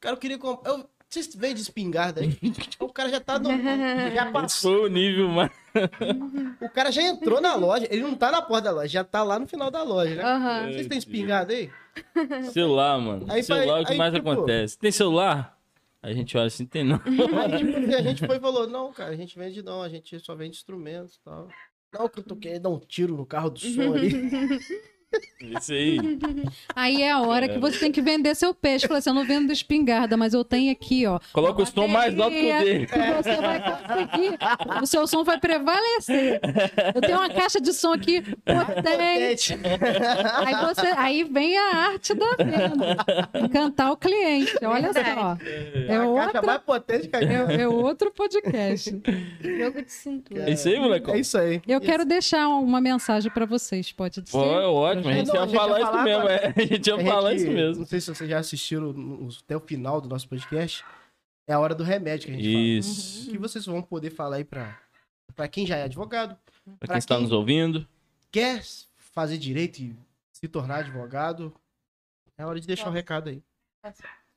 Cara, 0.00 0.14
eu 0.14 0.18
queria 0.20 0.38
comprar. 0.38 0.70
Eu... 0.70 0.88
Vocês 1.08 1.32
veem 1.34 1.54
de 1.54 1.60
espingarda 1.62 2.20
aí? 2.22 2.36
O 2.80 2.88
cara 2.92 3.08
já 3.08 3.20
tá 3.20 3.38
no. 3.38 3.48
Já 4.14 4.30
passou. 4.32 4.72
foi 4.80 4.88
o 4.88 4.92
nível 4.92 5.28
mais. 5.28 5.50
O 6.60 6.68
cara 6.68 6.90
já 6.90 7.02
entrou 7.02 7.40
na 7.40 7.54
loja. 7.54 7.86
Ele 7.90 8.02
não 8.02 8.14
tá 8.16 8.30
na 8.32 8.42
porta 8.42 8.64
da 8.64 8.70
loja, 8.72 8.88
já 8.88 9.04
tá 9.04 9.22
lá 9.22 9.38
no 9.38 9.46
final 9.46 9.70
da 9.70 9.82
loja, 9.82 10.14
né? 10.16 10.22
Aham. 10.24 10.72
Vocês 10.72 10.86
têm 10.88 10.98
espingarda 10.98 11.52
aí? 11.52 11.70
Celular, 12.52 12.98
mano. 13.00 13.26
Aí 13.28 13.42
celular 13.42 13.78
é 13.78 13.82
o 13.82 13.86
que 13.86 13.92
aí, 13.92 13.98
mais 13.98 14.12
tipo- 14.12 14.28
acontece. 14.30 14.76
Tem 14.78 14.90
celular? 14.90 15.53
A 16.04 16.12
gente 16.12 16.36
olha 16.36 16.48
assim, 16.48 16.66
tem 16.66 16.84
não. 16.84 17.00
Aí, 17.40 17.56
tipo, 17.56 17.94
a 17.94 18.02
gente 18.02 18.26
foi 18.26 18.36
e 18.36 18.40
falou: 18.40 18.66
não, 18.66 18.92
cara, 18.92 19.10
a 19.10 19.16
gente 19.16 19.38
vende 19.38 19.62
não, 19.62 19.80
a 19.80 19.88
gente 19.88 20.20
só 20.20 20.34
vende 20.36 20.56
instrumentos 20.58 21.14
e 21.14 21.22
tal. 21.22 21.48
Não, 21.94 22.08
que 22.10 22.20
eu 22.20 22.24
tô 22.24 22.36
querendo 22.36 22.62
dar 22.62 22.68
um 22.68 22.78
tiro 22.78 23.16
no 23.16 23.24
carro 23.24 23.48
do 23.48 23.58
som 23.58 23.94
ali. 23.94 24.10
Isso 25.40 25.72
aí. 25.72 25.98
Aí 26.74 27.02
é 27.02 27.10
a 27.10 27.20
hora 27.20 27.48
que 27.48 27.58
você 27.58 27.78
tem 27.78 27.92
que 27.92 28.00
vender 28.00 28.34
seu 28.34 28.54
peixe. 28.54 28.86
Fala 28.86 28.98
assim, 28.98 29.10
eu 29.10 29.14
não 29.14 29.24
vendo 29.24 29.52
espingarda, 29.52 30.16
mas 30.16 30.34
eu 30.34 30.44
tenho 30.44 30.72
aqui, 30.72 31.06
ó. 31.06 31.20
Coloca 31.32 31.62
o 31.62 31.66
som 31.66 31.86
mais 31.86 32.18
alto 32.18 32.34
que 32.34 32.52
o 32.52 32.58
dele. 32.58 32.86
Você 32.86 33.36
vai 33.36 33.60
conseguir. 33.60 34.38
O 34.82 34.86
seu 34.86 35.06
som 35.06 35.24
vai 35.24 35.38
prevalecer. 35.38 36.40
Eu 36.94 37.00
tenho 37.00 37.18
uma 37.18 37.28
caixa 37.28 37.60
de 37.60 37.72
som 37.72 37.92
aqui 37.92 38.22
potente. 38.22 39.58
Aí, 40.44 40.54
você, 40.66 40.86
aí 40.96 41.24
vem 41.24 41.56
a 41.56 41.76
arte 41.76 42.14
da 42.14 42.36
venda. 42.36 42.96
Encantar 43.34 43.92
o 43.92 43.96
cliente. 43.96 44.52
Olha 44.64 44.92
só. 44.92 45.00
É 45.00 45.96
a 45.96 45.98
caixa 45.98 46.06
outra, 46.06 46.42
mais 46.42 46.62
potente 46.62 47.08
que 47.08 47.16
a 47.16 47.20
é, 47.20 47.62
é 47.62 47.68
outro 47.68 48.10
podcast. 48.10 48.90
Jogo 49.40 49.82
de 49.82 49.92
cintura. 49.92 50.48
É 50.48 50.52
isso 50.52 50.68
aí, 50.68 50.78
moleque. 50.78 51.10
É 51.10 51.18
isso 51.18 51.38
aí. 51.38 51.62
Eu 51.66 51.80
quero 51.80 52.04
deixar 52.04 52.48
uma 52.48 52.80
mensagem 52.80 53.30
para 53.30 53.46
vocês. 53.46 53.92
Pode? 53.92 54.22
Pô, 54.22 54.44
é 54.44 54.66
ótimo. 54.66 55.03
A 55.08 55.12
gente 55.12 55.26
Não, 55.28 55.34
ia 55.34 55.40
a 55.42 55.46
gente 55.46 55.56
falar 55.56 55.78
ia 55.80 55.84
isso 55.84 56.02
mesmo. 56.02 56.28
é. 56.28 56.46
A 56.56 56.66
gente 56.66 56.86
ia 56.86 56.94
A 56.96 57.04
falar 57.04 57.30
gente- 57.32 57.42
isso 57.42 57.50
mesmo. 57.52 57.80
Não 57.80 57.86
sei 57.86 58.00
se 58.00 58.14
vocês 58.14 58.30
já 58.30 58.38
assistiram 58.38 59.28
até 59.42 59.56
o 59.56 59.60
final 59.60 60.00
do 60.00 60.08
nosso 60.08 60.28
podcast. 60.28 60.84
É 61.46 61.52
a 61.52 61.58
hora 61.60 61.74
do 61.74 61.84
remédio 61.84 62.26
que 62.28 62.32
a 62.32 62.36
gente 62.36 62.78
Isso. 62.78 63.18
fala. 63.18 63.28
O 63.28 63.32
que 63.32 63.38
vocês 63.38 63.66
vão 63.66 63.82
poder 63.82 64.10
falar 64.10 64.36
aí 64.36 64.44
pra, 64.44 64.80
pra 65.36 65.46
quem 65.48 65.66
já 65.66 65.76
é 65.76 65.82
advogado, 65.84 66.36
Pra 66.78 66.88
quem 66.88 66.98
está 66.98 67.18
nos 67.20 67.32
ouvindo. 67.32 67.86
quer 68.32 68.62
fazer 68.96 69.36
direito 69.38 69.78
e 69.80 69.94
se 70.32 70.48
tornar 70.48 70.76
advogado, 70.78 71.52
é 72.38 72.46
hora 72.46 72.58
de 72.58 72.66
deixar 72.66 72.88
o 72.88 72.92
recado 72.92 73.28
aí. 73.28 73.42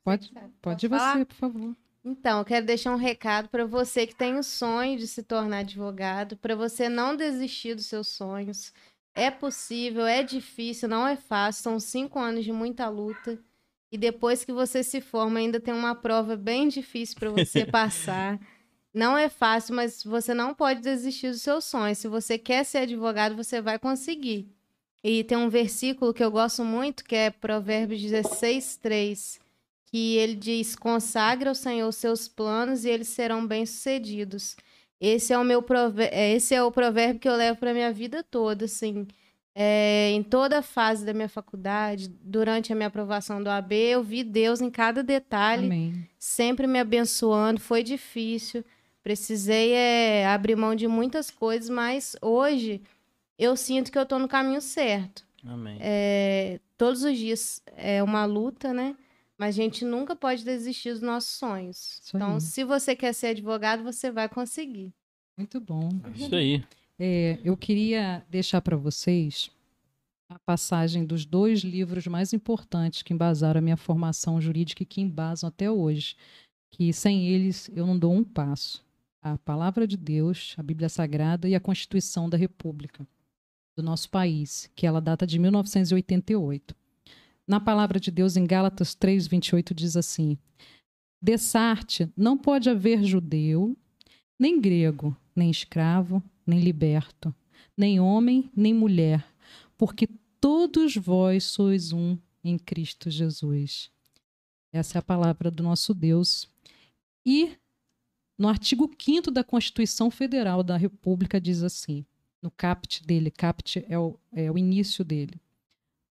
Pode, 0.04 0.32
pode 0.62 0.88
Posso 0.90 1.00
falar? 1.02 1.18
você, 1.18 1.26
por 1.26 1.36
favor. 1.36 1.76
Então, 2.04 2.40
eu 2.40 2.46
quero 2.46 2.66
deixar 2.66 2.92
um 2.94 2.98
recado 2.98 3.50
para 3.50 3.66
você 3.66 4.08
que 4.08 4.16
tem 4.16 4.38
o 4.38 4.44
sonho 4.44 4.98
de 4.98 5.08
se 5.08 5.22
tornar 5.24 5.60
advogado, 5.60 6.38
para 6.38 6.56
você 6.56 6.88
não 6.88 7.16
desistir 7.18 7.76
dos 7.76 7.86
seus 7.86 8.08
sonhos. 8.08 8.74
É 9.18 9.32
possível, 9.32 10.06
é 10.06 10.22
difícil, 10.22 10.88
não 10.88 11.08
é 11.08 11.16
fácil, 11.16 11.64
são 11.64 11.80
cinco 11.80 12.20
anos 12.20 12.46
de 12.46 12.52
muita 12.52 12.88
luta. 12.88 13.40
E 13.92 13.98
depois 13.98 14.46
que 14.46 14.52
você 14.52 14.84
se 14.84 15.02
forma, 15.02 15.40
ainda 15.40 15.60
tem 15.60 15.74
uma 15.74 15.96
prova 15.96 16.36
bem 16.36 16.68
difícil 16.68 17.16
para 17.18 17.32
você 17.32 17.66
passar. 17.66 18.40
Não 18.94 19.18
é 19.18 19.28
fácil, 19.28 19.74
mas 19.74 20.04
você 20.04 20.36
não 20.36 20.54
pode 20.54 20.82
desistir 20.82 21.32
dos 21.32 21.42
seus 21.42 21.66
sonhos. 21.66 21.98
Se 21.98 22.08
você 22.08 22.38
quer 22.38 22.64
ser 22.64 22.80
advogado, 22.80 23.36
você 23.36 23.60
vai 23.60 23.80
conseguir. 23.80 24.48
E 25.04 25.24
tem 25.24 25.36
um 25.36 25.50
versículo 25.50 26.14
que 26.14 26.24
eu 26.24 26.30
gosto 26.30 26.64
muito, 26.64 27.04
que 27.04 27.16
é 27.16 27.32
Provérbios 27.32 28.00
16, 28.00 28.78
3, 28.78 29.40
que 29.88 30.16
ele 30.18 30.36
diz: 30.36 30.76
Consagra 30.76 31.50
ao 31.50 31.56
Senhor 31.56 31.88
os 31.88 31.96
seus 31.96 32.28
planos 32.28 32.86
e 32.86 32.90
eles 32.90 33.08
serão 33.08 33.48
bem-sucedidos. 33.48 34.56
Esse 35.00 35.32
é 35.34 35.38
o 35.38 35.44
meu 35.44 35.62
provérbio, 35.62 36.18
esse 36.18 36.56
é 36.56 36.64
o 36.64 36.72
provérbio 36.72 37.20
que 37.20 37.30
eu 37.30 37.36
levo 37.36 37.60
para 37.60 37.74
minha 37.74 37.92
vida 37.94 38.24
toda, 38.24 38.66
assim. 38.66 39.08
É, 39.60 40.12
em 40.12 40.22
toda 40.22 40.60
a 40.60 40.62
fase 40.62 41.04
da 41.04 41.14
minha 41.14 41.30
faculdade, 41.30 42.08
durante 42.22 42.72
a 42.72 42.76
minha 42.76 42.88
aprovação 42.88 43.42
do 43.42 43.50
AB, 43.50 43.76
eu 43.76 44.04
vi 44.04 44.24
Deus 44.24 44.62
em 44.62 44.70
cada 44.70 45.02
detalhe, 45.02 45.66
Amém. 45.66 46.08
sempre 46.20 46.68
me 46.68 46.80
abençoando. 46.80 47.60
Foi 47.60 47.82
difícil, 47.82 48.64
precisei 49.02 49.74
é, 49.74 50.28
abrir 50.28 50.56
mão 50.56 50.76
de 50.76 50.88
muitas 50.88 51.32
coisas, 51.32 51.70
mas 51.70 52.16
hoje 52.22 52.82
eu 53.38 53.56
sinto 53.56 53.92
que 53.92 53.98
eu 53.98 54.04
estou 54.04 54.20
no 54.20 54.28
caminho 54.28 54.62
certo. 54.62 55.26
Amém. 55.44 55.78
É, 55.80 56.60
todos 56.78 57.04
os 57.04 57.18
dias 57.18 57.62
é 57.76 58.04
uma 58.04 58.26
luta, 58.26 58.74
né? 58.74 58.96
Mas 59.38 59.56
a 59.56 59.62
gente 59.62 59.86
nunca 59.86 60.16
pode 60.16 60.44
desistir 60.44 60.94
dos 60.94 61.02
nossos 61.02 61.30
sonhos. 61.32 62.00
Isso 62.04 62.16
então, 62.16 62.36
aí. 62.36 62.42
se 62.42 62.64
você 62.64 62.96
quer 62.96 63.14
ser 63.14 63.28
advogado, 63.28 63.84
você 63.84 64.12
vai 64.12 64.28
conseguir. 64.28 64.92
Muito 65.38 65.60
bom. 65.60 65.90
Isso 66.16 66.34
aí. 66.34 66.64
É, 66.98 67.40
eu 67.44 67.56
queria 67.56 68.26
deixar 68.30 68.60
para 68.62 68.76
vocês 68.76 69.52
a 70.30 70.40
passagem 70.40 71.06
dos 71.06 71.26
dois 71.26 71.62
livros 71.62 72.08
mais 72.08 72.34
importantes 72.34 73.04
que 73.04 73.14
embasaram 73.14 73.60
a 73.60 73.62
minha 73.62 73.78
formação 73.78 74.42
jurídica 74.42 74.84
e 74.84 74.86
que 74.86 75.00
embasam 75.00 75.48
até 75.48 75.70
hoje, 75.70 76.16
que 76.72 76.92
sem 76.92 77.28
eles 77.28 77.70
eu 77.76 77.86
não 77.86 77.98
dou 77.98 78.14
um 78.14 78.24
passo. 78.24 78.84
A 79.22 79.38
Palavra 79.38 79.86
de 79.88 79.96
Deus, 79.96 80.56
a 80.58 80.64
Bíblia 80.64 80.90
Sagrada 80.90 81.48
e 81.48 81.56
a 81.56 81.60
Constituição 81.60 82.30
da 82.30 82.38
República 82.38 83.08
do 83.76 83.84
nosso 83.84 84.10
país, 84.10 84.70
que 84.76 84.88
ela 84.88 85.00
data 85.00 85.26
de 85.28 85.38
1988. 85.38 86.76
Na 87.48 87.60
Palavra 87.60 88.00
de 88.00 88.12
Deus, 88.12 88.36
em 88.36 88.46
Gálatas 88.46 88.94
3, 88.94 89.26
28, 89.28 89.74
diz 89.74 89.96
assim: 89.96 90.38
Dessarte 91.22 92.12
não 92.16 92.38
pode 92.38 92.70
haver 92.70 93.04
judeu, 93.04 93.76
nem 94.38 94.60
grego, 94.60 95.16
nem 95.36 95.50
escravo, 95.50 96.22
nem 96.46 96.60
liberto, 96.60 97.34
nem 97.76 98.00
homem, 98.00 98.52
nem 98.56 98.74
mulher, 98.74 99.26
porque 99.78 100.08
todos 100.42 100.96
vós 100.96 101.46
sois 101.46 101.94
um 101.94 102.18
em 102.44 102.58
Cristo 102.58 103.10
Jesus. 103.10 103.90
Essa 104.72 104.98
é 104.98 105.00
a 105.00 105.04
palavra 105.04 105.50
do 105.50 105.64
nosso 105.64 105.94
Deus. 105.94 106.48
E 107.26 107.58
no 108.38 108.48
artigo 108.48 108.92
5 109.00 109.32
da 109.32 109.44
Constituição 109.44 110.12
Federal 110.12 110.62
da 110.62 110.78
República 110.78 111.42
diz 111.42 111.64
assim, 111.64 112.06
no 112.42 112.52
caput 112.52 113.06
dele, 113.06 113.32
caput 113.32 113.84
é 113.88 113.98
o, 113.98 114.20
é 114.32 114.52
o 114.52 114.58
início 114.58 115.04
dele. 115.04 115.42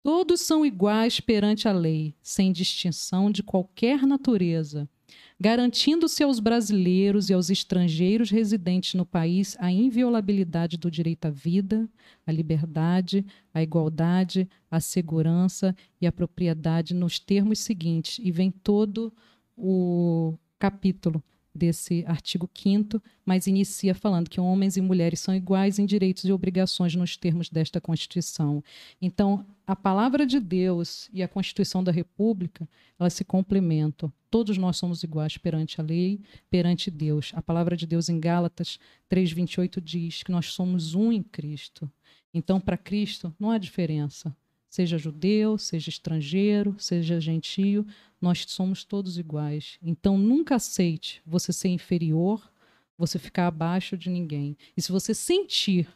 Todos 0.07 0.41
são 0.41 0.65
iguais 0.65 1.19
perante 1.19 1.67
a 1.67 1.73
lei, 1.73 2.15
sem 2.23 2.53
distinção 2.53 3.29
de 3.29 3.43
qualquer 3.43 4.07
natureza, 4.07 4.89
garantindo-se 5.37 6.23
aos 6.23 6.39
brasileiros 6.39 7.29
e 7.29 7.35
aos 7.35 7.51
estrangeiros 7.51 8.31
residentes 8.31 8.95
no 8.95 9.05
país 9.05 9.57
a 9.59 9.69
inviolabilidade 9.69 10.77
do 10.77 10.89
direito 10.93 11.25
à 11.25 11.31
vida, 11.31 11.91
à 12.25 12.31
liberdade, 12.31 13.27
à 13.53 13.61
igualdade, 13.65 14.49
à 14.71 14.79
segurança 14.79 15.75
e 16.01 16.07
à 16.07 16.13
propriedade 16.13 16.95
nos 16.95 17.19
termos 17.19 17.59
seguintes. 17.59 18.21
E 18.25 18.31
vem 18.31 18.53
todo 18.53 19.13
o 19.57 20.39
capítulo 20.57 21.21
desse 21.57 22.05
artigo 22.07 22.49
5 22.55 23.03
mas 23.25 23.49
inicia 23.49 23.93
falando 23.95 24.31
que 24.31 24.41
homens 24.41 24.77
e 24.77 24.81
mulheres 24.81 25.19
são 25.19 25.35
iguais 25.35 25.81
em 25.81 25.85
direitos 25.85 26.25
e 26.25 26.33
obrigações 26.33 26.95
nos 26.95 27.17
termos 27.17 27.49
desta 27.49 27.81
Constituição. 27.81 28.63
Então, 29.03 29.45
a 29.67 29.75
palavra 29.75 30.25
de 30.25 30.39
Deus 30.39 31.11
e 31.13 31.25
a 31.25 31.29
Constituição 31.29 31.83
da 31.83 31.91
República, 31.91 32.69
elas 33.01 33.15
se 33.15 33.25
complementam. 33.25 34.13
Todos 34.31 34.57
nós 34.57 34.77
somos 34.77 35.03
iguais 35.03 35.37
perante 35.37 35.81
a 35.81 35.85
lei, 35.85 36.21
perante 36.49 36.89
Deus. 36.89 37.33
A 37.35 37.43
palavra 37.43 37.77
de 37.77 37.85
Deus 37.85 38.09
em 38.09 38.21
Gálatas 38.21 38.79
3:28 39.09 39.81
diz 39.81 40.23
que 40.23 40.31
nós 40.31 40.53
somos 40.53 40.95
um 40.95 41.11
em 41.11 41.23
Cristo. 41.23 41.91
Então, 42.33 42.61
para 42.61 42.77
Cristo 42.77 43.35
não 43.41 43.51
há 43.51 43.59
diferença. 43.59 44.35
Seja 44.69 44.99
judeu, 44.99 45.57
seja 45.57 45.89
estrangeiro, 45.89 46.77
seja 46.79 47.19
gentio, 47.19 47.87
nós 48.27 48.45
somos 48.49 48.83
todos 48.83 49.19
iguais. 49.19 49.79
Então, 49.81 50.19
nunca 50.19 50.57
aceite 50.57 51.23
você 51.25 51.53
ser 51.53 51.69
inferior, 51.69 52.53
você 52.99 53.21
ficar 53.21 53.47
abaixo 53.47 53.97
de 53.97 54.11
ninguém. 54.11 54.57
E 54.77 54.83
se 54.83 54.91
você 54.91 55.15
sentir 55.15 55.87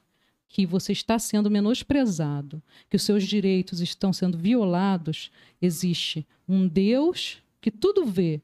que 0.48 0.64
você 0.64 0.92
está 0.92 1.18
sendo 1.18 1.50
menosprezado, 1.50 2.62
que 2.88 2.94
os 2.94 3.02
seus 3.02 3.24
direitos 3.24 3.80
estão 3.80 4.12
sendo 4.12 4.38
violados, 4.38 5.30
existe 5.60 6.24
um 6.48 6.68
Deus 6.68 7.42
que 7.60 7.70
tudo 7.70 8.04
vê 8.06 8.40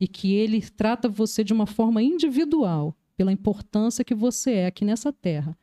e 0.00 0.08
que 0.08 0.32
ele 0.32 0.62
trata 0.62 1.06
você 1.06 1.44
de 1.44 1.52
uma 1.52 1.66
forma 1.66 2.02
individual, 2.02 2.96
pela 3.14 3.32
importância 3.32 4.04
que 4.04 4.14
você 4.14 4.52
é 4.52 4.66
aqui 4.66 4.84
nessa 4.86 5.12
terra. 5.12 5.56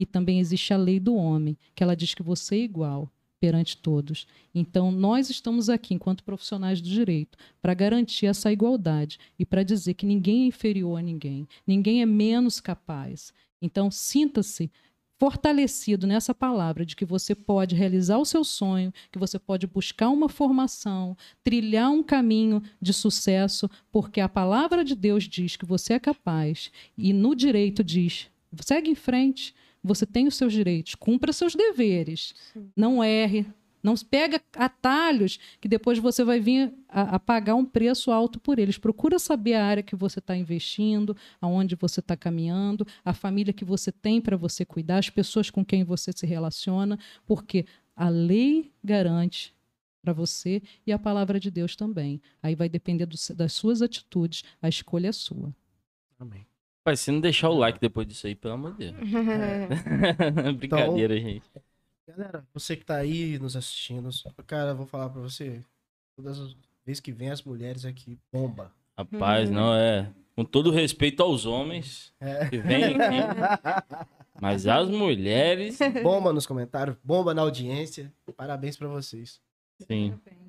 E 0.00 0.06
também 0.06 0.40
existe 0.40 0.74
a 0.74 0.76
lei 0.76 0.98
do 0.98 1.14
homem, 1.14 1.56
que 1.76 1.82
ela 1.82 1.94
diz 1.94 2.12
que 2.12 2.22
você 2.24 2.56
é 2.56 2.64
igual 2.64 3.08
perante 3.44 3.76
todos. 3.76 4.26
Então, 4.54 4.90
nós 4.90 5.28
estamos 5.28 5.68
aqui, 5.68 5.92
enquanto 5.92 6.24
profissionais 6.24 6.80
do 6.80 6.88
direito, 6.88 7.36
para 7.60 7.74
garantir 7.74 8.24
essa 8.24 8.50
igualdade 8.50 9.18
e 9.38 9.44
para 9.44 9.62
dizer 9.62 9.92
que 9.92 10.06
ninguém 10.06 10.44
é 10.44 10.46
inferior 10.46 10.98
a 10.98 11.02
ninguém, 11.02 11.46
ninguém 11.66 12.00
é 12.00 12.06
menos 12.06 12.58
capaz. 12.58 13.34
Então, 13.60 13.90
sinta-se 13.90 14.70
fortalecido 15.18 16.06
nessa 16.06 16.34
palavra 16.34 16.86
de 16.86 16.96
que 16.96 17.04
você 17.04 17.34
pode 17.34 17.74
realizar 17.74 18.16
o 18.16 18.24
seu 18.24 18.44
sonho, 18.44 18.90
que 19.12 19.18
você 19.18 19.38
pode 19.38 19.66
buscar 19.66 20.08
uma 20.08 20.30
formação, 20.30 21.14
trilhar 21.42 21.90
um 21.90 22.02
caminho 22.02 22.62
de 22.80 22.94
sucesso, 22.94 23.68
porque 23.92 24.22
a 24.22 24.28
palavra 24.28 24.82
de 24.82 24.94
Deus 24.94 25.24
diz 25.24 25.54
que 25.54 25.66
você 25.66 25.92
é 25.92 25.98
capaz 25.98 26.72
e 26.96 27.12
no 27.12 27.36
direito 27.36 27.84
diz: 27.84 28.26
segue 28.62 28.88
em 28.88 28.94
frente, 28.94 29.54
você 29.84 30.06
tem 30.06 30.26
os 30.26 30.34
seus 30.34 30.52
direitos, 30.52 30.94
cumpra 30.94 31.32
seus 31.32 31.54
deveres, 31.54 32.34
não 32.74 33.04
erre, 33.04 33.46
não 33.84 33.94
pega 33.96 34.40
atalhos 34.54 35.38
que 35.60 35.68
depois 35.68 35.98
você 35.98 36.24
vai 36.24 36.40
vir 36.40 36.72
a, 36.88 37.16
a, 37.16 37.20
pagar 37.20 37.54
um 37.54 37.66
preço 37.66 38.10
alto 38.10 38.40
por 38.40 38.58
eles. 38.58 38.78
Procura 38.78 39.18
saber 39.18 39.54
a 39.54 39.66
área 39.66 39.82
que 39.82 39.94
você 39.94 40.20
está 40.20 40.34
investindo, 40.34 41.14
aonde 41.38 41.76
você 41.76 42.00
está 42.00 42.16
caminhando, 42.16 42.86
a 43.04 43.12
família 43.12 43.52
que 43.52 43.64
você 43.64 43.92
tem 43.92 44.22
para 44.22 44.38
você 44.38 44.64
cuidar, 44.64 44.98
as 44.98 45.10
pessoas 45.10 45.50
com 45.50 45.62
quem 45.62 45.84
você 45.84 46.12
se 46.12 46.26
relaciona, 46.26 46.98
porque 47.26 47.66
a 47.94 48.08
lei 48.08 48.72
garante 48.82 49.54
para 50.02 50.14
você 50.14 50.62
e 50.86 50.92
a 50.92 50.98
palavra 50.98 51.38
de 51.38 51.50
Deus 51.50 51.76
também. 51.76 52.22
Aí 52.42 52.54
vai 52.54 52.70
depender 52.70 53.04
do, 53.04 53.16
das 53.36 53.52
suas 53.52 53.82
atitudes, 53.82 54.44
a 54.62 54.68
escolha 54.68 55.08
é 55.08 55.12
sua. 55.12 55.54
Amém. 56.18 56.46
Pai, 56.84 56.96
se 56.96 57.10
não 57.10 57.18
deixar 57.20 57.48
o 57.48 57.56
like 57.56 57.80
depois 57.80 58.06
disso 58.06 58.26
aí, 58.26 58.34
pelo 58.34 58.54
amor 58.54 58.72
de 58.76 58.92
Deus. 58.92 59.08
Brincadeira, 60.58 61.18
gente. 61.18 61.42
Galera, 62.06 62.46
você 62.52 62.76
que 62.76 62.84
tá 62.84 62.96
aí 62.96 63.38
nos 63.38 63.56
assistindo, 63.56 64.10
cara, 64.46 64.70
eu 64.72 64.76
vou 64.76 64.84
falar 64.86 65.08
pra 65.08 65.22
você, 65.22 65.62
todas 66.14 66.38
as 66.38 66.54
vezes 66.84 67.00
que 67.00 67.10
vem 67.10 67.30
as 67.30 67.42
mulheres 67.42 67.86
aqui, 67.86 68.18
bomba. 68.30 68.70
Rapaz, 68.96 69.50
não 69.50 69.74
é. 69.74 70.12
Com 70.36 70.44
todo 70.44 70.70
respeito 70.70 71.22
aos 71.22 71.46
homens 71.46 72.12
É. 72.20 72.48
que 72.50 72.58
vêm 72.58 72.84
aqui, 72.84 72.98
mas 74.40 74.66
as 74.66 74.90
mulheres, 74.90 75.78
Bomba 76.02 76.32
nos 76.32 76.44
comentários, 76.46 76.96
bomba 77.02 77.32
na 77.32 77.40
audiência. 77.42 78.12
Parabéns 78.36 78.76
pra 78.76 78.88
vocês. 78.88 79.40
sim. 79.88 80.10
Parabéns 80.24 80.43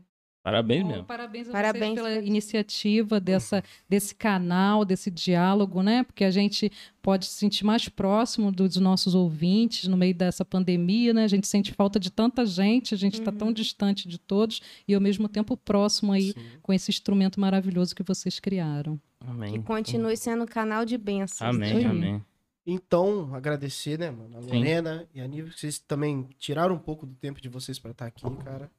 Bom, 0.46 0.88
mesmo. 0.88 1.04
Parabéns 1.06 1.50
a 1.50 1.52
Parabéns 1.52 1.96
vocês 1.96 1.96
pela 1.96 2.26
iniciativa 2.26 3.20
dessa, 3.20 3.64
desse 3.90 4.14
canal, 4.14 4.86
desse 4.86 5.10
diálogo, 5.10 5.82
né? 5.82 6.04
Porque 6.04 6.24
a 6.24 6.30
gente 6.30 6.72
pode 7.02 7.26
se 7.26 7.34
sentir 7.34 7.64
mais 7.64 7.90
próximo 7.90 8.52
dos 8.52 8.76
nossos 8.78 9.16
ouvintes 9.16 9.88
no 9.88 9.98
meio 9.98 10.14
dessa 10.14 10.46
pandemia, 10.46 11.14
né? 11.14 11.24
A 11.24 11.28
gente 11.28 11.48
sente 11.48 11.72
falta 11.74 12.00
de 12.00 12.12
tanta 12.12 12.46
gente, 12.46 12.94
a 12.94 12.98
gente 12.98 13.20
está 13.20 13.32
tão 13.32 13.52
distante 13.52 14.08
de 14.08 14.20
todos 14.20 14.62
e 14.88 14.94
ao 14.94 15.02
mesmo 15.02 15.28
tempo 15.28 15.58
próximo 15.58 16.12
aí 16.12 16.34
Sim. 16.34 16.46
com 16.62 16.72
esse 16.72 16.92
instrumento 16.92 17.40
maravilhoso 17.40 17.96
que 17.96 18.04
vocês 18.04 18.40
criaram. 18.40 19.00
Amém. 19.20 19.54
Que 19.54 19.60
continue 19.60 20.16
sendo 20.16 20.44
um 20.44 20.48
canal 20.48 20.86
de 20.86 20.98
bênçãos. 20.98 21.42
Amém, 21.42 21.82
Sim. 21.82 21.86
amém. 21.86 22.26
Então, 22.68 23.34
agradecer, 23.34 23.98
né, 23.98 24.10
mano, 24.10 24.38
a 24.38 24.42
Sim. 24.42 24.58
Lorena 24.58 25.08
e 25.14 25.22
a 25.22 25.28
Nívia, 25.28 25.52
que 25.52 25.60
vocês 25.60 25.80
também 25.80 26.28
tiraram 26.38 26.76
um 26.76 26.80
pouco 26.80 27.06
do 27.06 27.14
tempo 27.14 27.40
de 27.40 27.48
vocês 27.50 27.78
pra 27.78 27.92
estar 27.92 28.08
aqui, 28.08 28.24
cara. 28.44 28.72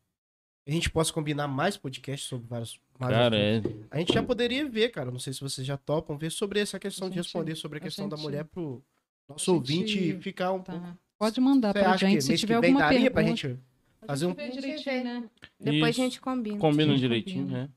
A 0.67 0.71
gente 0.71 0.91
possa 0.91 1.13
combinar 1.13 1.47
mais 1.47 1.77
podcasts 1.77 2.29
sobre 2.29 2.47
vários. 2.49 2.81
Cara, 2.99 3.29
assuntos. 3.29 3.73
é. 3.73 3.85
A 3.91 3.99
gente 3.99 4.13
já 4.13 4.23
poderia 4.23 4.69
ver, 4.69 4.89
cara. 4.89 5.11
Não 5.13 5.19
sei 5.21 5.33
se 5.33 5.41
vocês 5.41 5.65
já 5.67 5.77
topam 5.77 6.19
ver 6.19 6.31
sobre 6.31 6.59
essa 6.59 6.79
questão 6.79 7.07
A 7.07 7.11
de 7.11 7.17
gente- 7.17 7.25
responder 7.25 7.55
sobre 7.55 7.79
a 7.79 7.81
a 7.81 7.83
questão 7.85 8.09
da 8.09 8.17
gente- 8.17 8.25
mulher 8.25 8.45
pro 8.45 8.83
nosso 9.29 9.51
a 9.51 9.55
ouvinte 9.55 9.93
gente- 10.09 10.23
ficar 10.23 10.53
um 10.53 10.61
pouco. 10.63 10.81
Tá? 10.81 10.97
Pode 11.19 11.41
mandar 11.41 11.73
Você 11.73 11.79
pra 11.81 11.93
acha 11.93 12.07
gente 12.07 12.17
que 12.17 12.23
se 12.23 12.37
tiver 12.39 12.55
alguma 12.57 12.81
daria 12.81 12.99
pergunta. 12.99 13.11
pra 13.13 13.23
gente 13.23 13.59
Fazer 14.07 14.27
um. 14.27 14.35
A 14.39 14.43
gente 14.43 14.61
direitinho, 14.61 15.05
né? 15.05 15.31
Depois 15.59 15.83
a 15.85 15.89
Isso. 15.91 16.01
gente 16.01 16.21
combina. 16.21 16.59
Combina 16.59 16.91
Gente, 16.93 17.01
direitinho, 17.01 17.43
combina. 17.45 17.63
né? 17.63 17.69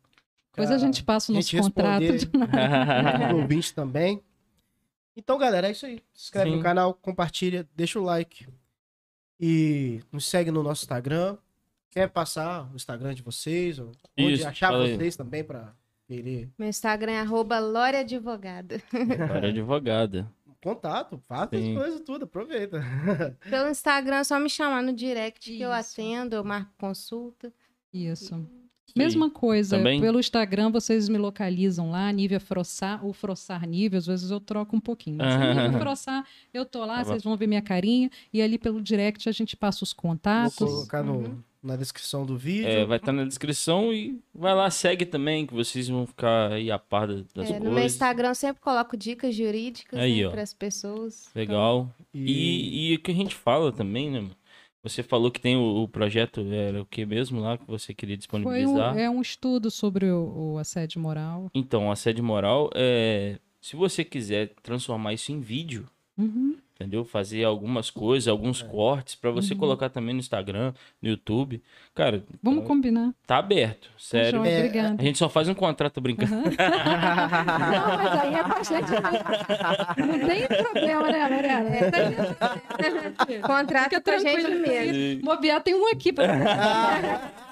Depois 0.51 0.71
a 0.71 0.77
gente 0.77 1.03
passa 1.03 1.31
o 1.31 1.35
nosso 1.35 1.57
contrato. 1.57 2.03
o 3.33 3.41
ouvinte 3.41 3.73
também. 3.73 4.21
Então, 5.17 5.37
galera, 5.37 5.67
é 5.67 5.71
isso 5.71 5.85
aí. 5.85 6.03
Se 6.13 6.25
inscreve 6.25 6.51
Sim. 6.51 6.57
no 6.57 6.63
canal, 6.63 6.93
compartilha, 6.93 7.67
deixa 7.75 7.99
o 7.99 8.03
like. 8.03 8.47
E 9.39 10.01
nos 10.11 10.25
segue 10.25 10.51
no 10.51 10.61
nosso 10.61 10.83
Instagram. 10.83 11.37
Quer 11.91 12.09
passar 12.09 12.69
o 12.71 12.75
Instagram 12.75 13.13
de 13.13 13.21
vocês? 13.23 13.79
Ou 13.79 13.91
onde 14.17 14.33
Isso, 14.33 14.47
achar 14.47 14.71
vocês 14.71 15.15
também 15.15 15.43
pra 15.43 15.73
querer 16.07 16.49
Meu 16.57 16.67
Instagram 16.69 17.13
é 17.13 17.19
arroba 17.21 17.59
Lore 17.59 17.97
Advogada. 17.97 18.79
Para 19.27 19.47
advogada. 19.47 20.31
contato, 20.63 21.21
faça 21.27 21.55
as 21.57 21.63
coisas 21.73 22.01
tudo, 22.01 22.25
aproveita. 22.25 22.81
Pelo 23.49 23.69
Instagram 23.69 24.17
é 24.17 24.23
só 24.23 24.39
me 24.39 24.49
chamar 24.49 24.83
no 24.83 24.93
direct 24.93 25.51
que 25.55 25.61
eu 25.61 25.71
Isso. 25.73 25.93
atendo, 26.01 26.35
eu 26.35 26.43
marco 26.43 26.71
consulta. 26.77 27.51
Isso. 27.93 28.45
Mesma 28.95 29.29
coisa, 29.29 29.77
Também? 29.77 30.01
pelo 30.01 30.19
Instagram 30.19 30.71
vocês 30.71 31.07
me 31.07 31.17
localizam 31.19 31.91
lá, 31.91 32.11
Nívia 32.11 32.39
Frossar, 32.39 33.05
ou 33.05 33.13
Frossar 33.13 33.67
Nívia, 33.67 33.99
às 33.99 34.07
vezes 34.07 34.31
eu 34.31 34.39
troco 34.39 34.75
um 34.75 34.79
pouquinho. 34.79 35.17
Mas 35.17 35.39
Nívia 35.39 35.79
Frossar, 35.79 36.25
eu 36.51 36.65
tô 36.65 36.83
lá, 36.85 36.97
Tá 36.97 37.03
vocês 37.05 37.23
vão 37.23 37.37
ver 37.37 37.45
minha 37.45 37.61
carinha, 37.61 38.09
e 38.33 38.41
ali 38.41 38.57
pelo 38.57 38.81
direct 38.81 39.29
a 39.29 39.31
gente 39.31 39.55
passa 39.55 39.83
os 39.83 39.93
Vou 39.93 40.01
contatos. 40.01 40.55
colocar 40.57 41.03
no, 41.03 41.17
Uhum. 41.19 41.43
Na 41.61 41.75
descrição 41.75 42.25
do 42.25 42.37
vídeo. 42.37 42.67
É, 42.67 42.85
vai 42.85 42.97
estar 42.97 43.11
na 43.11 43.25
descrição 43.25 43.93
e 43.93 44.19
vai 44.33 44.55
lá, 44.55 44.69
segue 44.71 45.05
também, 45.05 45.45
que 45.45 45.53
vocês 45.53 45.87
vão 45.89 46.07
ficar 46.07 46.53
aí 46.53 46.71
a 46.71 46.79
par 46.79 47.07
da- 47.07 47.23
das 47.35 47.49
É, 47.49 47.53
no 47.59 47.65
meu 47.65 47.73
coisas. 47.73 47.93
Instagram 47.93 48.29
eu 48.29 48.35
sempre 48.35 48.61
coloco 48.61 48.95
dicas 48.95 49.35
jurídicas 49.35 49.99
Aí, 49.99 50.23
ó. 50.25 50.31
para 50.31 50.41
as 50.41 50.53
pessoas. 50.53 51.29
Legal. 51.35 51.93
E, 52.13 52.31
E, 52.31 52.91
e 52.91 52.95
o 52.95 52.99
que 52.99 53.11
a 53.11 53.15
gente 53.15 53.35
fala 53.35 53.71
também, 53.71 54.09
né, 54.09 54.19
mano? 54.21 54.35
Você 54.81 55.03
falou 55.03 55.29
que 55.29 55.41
tem 55.41 55.57
o, 55.57 55.83
o 55.83 55.87
projeto, 55.89 56.39
era 56.53 56.81
o 56.81 56.85
que 56.85 57.05
mesmo 57.05 57.41
lá 57.41 57.57
que 57.57 57.65
você 57.67 57.93
queria 57.93 58.15
Foi 58.15 58.15
um, 58.15 58.19
disponibilizar? 58.19 58.97
é 58.97 59.09
um 59.09 59.19
estudo 59.21 59.69
sobre 59.69 60.05
o, 60.09 60.53
o 60.53 60.57
assédio 60.57 61.01
moral. 61.01 61.51
Então, 61.53 61.91
assédio 61.91 62.23
moral, 62.23 62.69
é, 62.73 63.37
se 63.59 63.75
você 63.75 64.05
quiser 64.05 64.53
transformar 64.63 65.13
isso 65.13 65.33
em 65.33 65.41
vídeo, 65.41 65.85
Uhum. 66.17 66.55
Entendeu? 66.79 67.03
Fazer 67.03 67.43
algumas 67.43 67.89
coisas, 67.89 68.27
alguns 68.29 68.61
cortes 68.61 69.15
pra 69.15 69.31
você 69.31 69.53
Uhum. 69.53 69.59
colocar 69.59 69.89
também 69.89 70.13
no 70.13 70.19
Instagram, 70.21 70.71
no 71.01 71.09
YouTube. 71.09 71.61
Cara, 71.93 72.23
Vamos 72.41 72.65
combinar. 72.65 73.13
tá 73.27 73.37
aberto, 73.37 73.89
sério. 73.97 74.39
Joia, 74.39 74.49
É. 74.49 74.79
A 74.97 75.03
gente 75.03 75.17
só 75.17 75.27
faz 75.27 75.49
um 75.49 75.53
contrato 75.53 75.99
brincando. 75.99 76.35
Não, 76.39 76.43
mas 77.97 78.21
aí 78.21 78.33
é 78.33 78.43
com 78.43 78.53
a 78.53 78.63
gente 78.63 78.91
mesmo. 78.91 80.07
Não 80.07 80.19
tem 80.27 80.47
problema, 80.47 81.11
né, 81.11 81.29
Mariana? 81.29 81.69
Contrato 83.45 83.89
Fica 83.89 84.01
com 84.01 84.11
a 84.11 84.19
gente 84.19 84.41
tranquila. 84.41 84.67
mesmo. 84.67 85.21
Bobear 85.23 85.61
tem 85.61 85.75
um 85.75 85.87
aqui 85.91 86.13
pra 86.13 86.27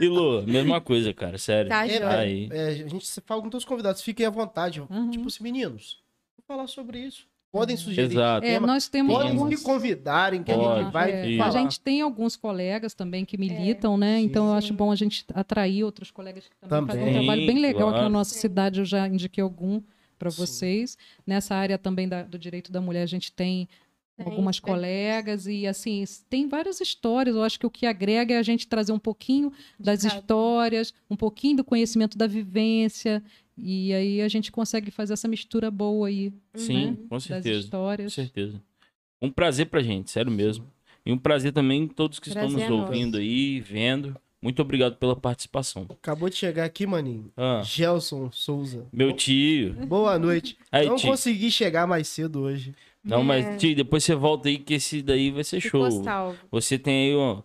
E 0.00 0.08
Lu, 0.08 0.42
mesma 0.46 0.80
coisa, 0.80 1.12
cara, 1.14 1.38
sério. 1.38 1.68
Tá, 1.68 1.86
É. 1.86 2.02
Aí. 2.04 2.48
é, 2.50 2.66
a 2.68 2.74
gente 2.88 3.06
fala 3.24 3.40
com 3.40 3.48
todos 3.48 3.62
os 3.64 3.68
convidados, 3.68 4.02
fiquem 4.02 4.26
à 4.26 4.30
vontade. 4.30 4.80
Uhum. 4.80 5.10
Tipo 5.10 5.28
assim, 5.28 5.44
meninos, 5.44 6.02
vamos 6.36 6.46
falar 6.48 6.66
sobre 6.66 6.98
isso. 6.98 7.24
Podem 7.56 7.76
sugerir 7.76 8.12
Exato. 8.12 8.46
É, 8.46 8.60
nós 8.60 8.88
temos 8.88 9.14
podem 9.14 9.30
alguns... 9.32 9.48
me 9.48 9.56
convidarem, 9.58 10.42
que 10.42 10.52
a 10.52 10.54
Pode, 10.56 10.82
gente 10.84 10.92
vai 10.92 11.10
É, 11.12 11.28
Isso. 11.30 11.42
a 11.42 11.46
falar. 11.46 11.58
gente 11.62 11.80
tem 11.80 12.00
alguns 12.00 12.36
colegas 12.36 12.94
também 12.94 13.24
que 13.24 13.38
militam, 13.38 13.96
né? 13.96 14.18
Sim. 14.18 14.24
Então 14.24 14.46
eu 14.48 14.52
acho 14.54 14.72
bom 14.74 14.90
a 14.92 14.96
gente 14.96 15.24
atrair 15.34 15.84
outros 15.84 16.10
colegas 16.10 16.44
que 16.48 16.56
também, 16.68 16.86
fazem 16.86 17.02
um 17.02 17.06
Também, 17.06 17.24
trabalho 17.24 17.46
bem 17.46 17.58
legal 17.60 17.82
aqui 17.88 17.92
na 17.92 17.98
claro. 17.98 18.12
nossa 18.12 18.34
cidade. 18.34 18.80
Eu 18.80 18.84
já 18.84 19.06
indiquei 19.08 19.42
algum 19.42 19.80
para 20.18 20.30
Sim. 20.30 20.36
vocês. 20.38 20.98
Nessa 21.26 21.54
área 21.54 21.76
também 21.78 22.08
da- 22.08 22.22
do 22.22 22.38
direito 22.38 22.70
da 22.72 22.80
mulher, 22.80 23.02
a 23.02 23.06
gente 23.06 23.30
tem 23.32 23.68
Tem, 24.16 24.26
algumas 24.26 24.58
tem. 24.58 24.72
colegas 24.72 25.46
e 25.46 25.66
assim 25.66 26.02
tem 26.30 26.48
várias 26.48 26.80
histórias. 26.80 27.36
Eu 27.36 27.42
acho 27.42 27.60
que 27.60 27.66
o 27.66 27.70
que 27.70 27.84
agrega 27.86 28.34
é 28.34 28.38
a 28.38 28.42
gente 28.42 28.66
trazer 28.66 28.92
um 28.92 28.98
pouquinho 28.98 29.52
das 29.78 30.04
histórias, 30.04 30.94
um 31.10 31.16
pouquinho 31.16 31.58
do 31.58 31.64
conhecimento 31.64 32.16
da 32.16 32.26
vivência 32.26 33.22
e 33.58 33.92
aí 33.94 34.20
a 34.22 34.28
gente 34.28 34.50
consegue 34.52 34.90
fazer 34.90 35.12
essa 35.14 35.26
mistura 35.28 35.70
boa 35.70 36.08
aí 36.08 36.32
Sim, 36.54 36.86
né? 36.90 36.96
com 37.08 37.16
das 37.16 37.24
certeza. 37.24 37.58
Com 37.60 37.64
histórias. 37.64 38.12
certeza. 38.12 38.62
Um 39.20 39.30
prazer 39.30 39.66
pra 39.66 39.82
gente, 39.82 40.10
sério 40.10 40.30
mesmo. 40.30 40.66
E 41.04 41.12
um 41.12 41.18
prazer 41.18 41.52
também 41.52 41.86
todos 41.86 42.18
que 42.18 42.30
Prazer 42.30 42.50
estão 42.50 42.60
é 42.64 42.68
nos 42.68 42.78
nosso. 42.78 42.90
ouvindo 42.92 43.16
aí, 43.18 43.60
vendo. 43.60 44.16
Muito 44.42 44.60
obrigado 44.60 44.96
pela 44.96 45.16
participação. 45.16 45.86
Acabou 45.88 46.28
de 46.28 46.36
chegar 46.36 46.64
aqui, 46.64 46.86
maninho. 46.86 47.30
Ah, 47.36 47.62
Gelson 47.64 48.30
Souza. 48.32 48.86
meu 48.92 49.12
tio. 49.12 49.72
Boa 49.86 50.18
noite. 50.18 50.58
Aí, 50.70 50.86
Não 50.86 50.96
tio. 50.96 51.08
consegui 51.10 51.50
chegar 51.50 51.86
mais 51.86 52.08
cedo 52.08 52.40
hoje. 52.42 52.74
Não, 53.02 53.20
É. 53.20 53.22
mas, 53.22 53.60
tio, 53.60 53.74
depois 53.74 54.02
você 54.04 54.14
volta 54.14 54.48
aí 54.48 54.58
que 54.58 54.74
esse 54.74 55.00
daí 55.00 55.30
vai 55.30 55.44
ser 55.44 55.60
Ficou 55.60 55.90
show. 55.90 56.04
salvo. 56.04 56.38
Você 56.50 56.76
tem 56.78 57.10
aí, 57.10 57.14
ó, 57.16 57.36
um 57.38 57.42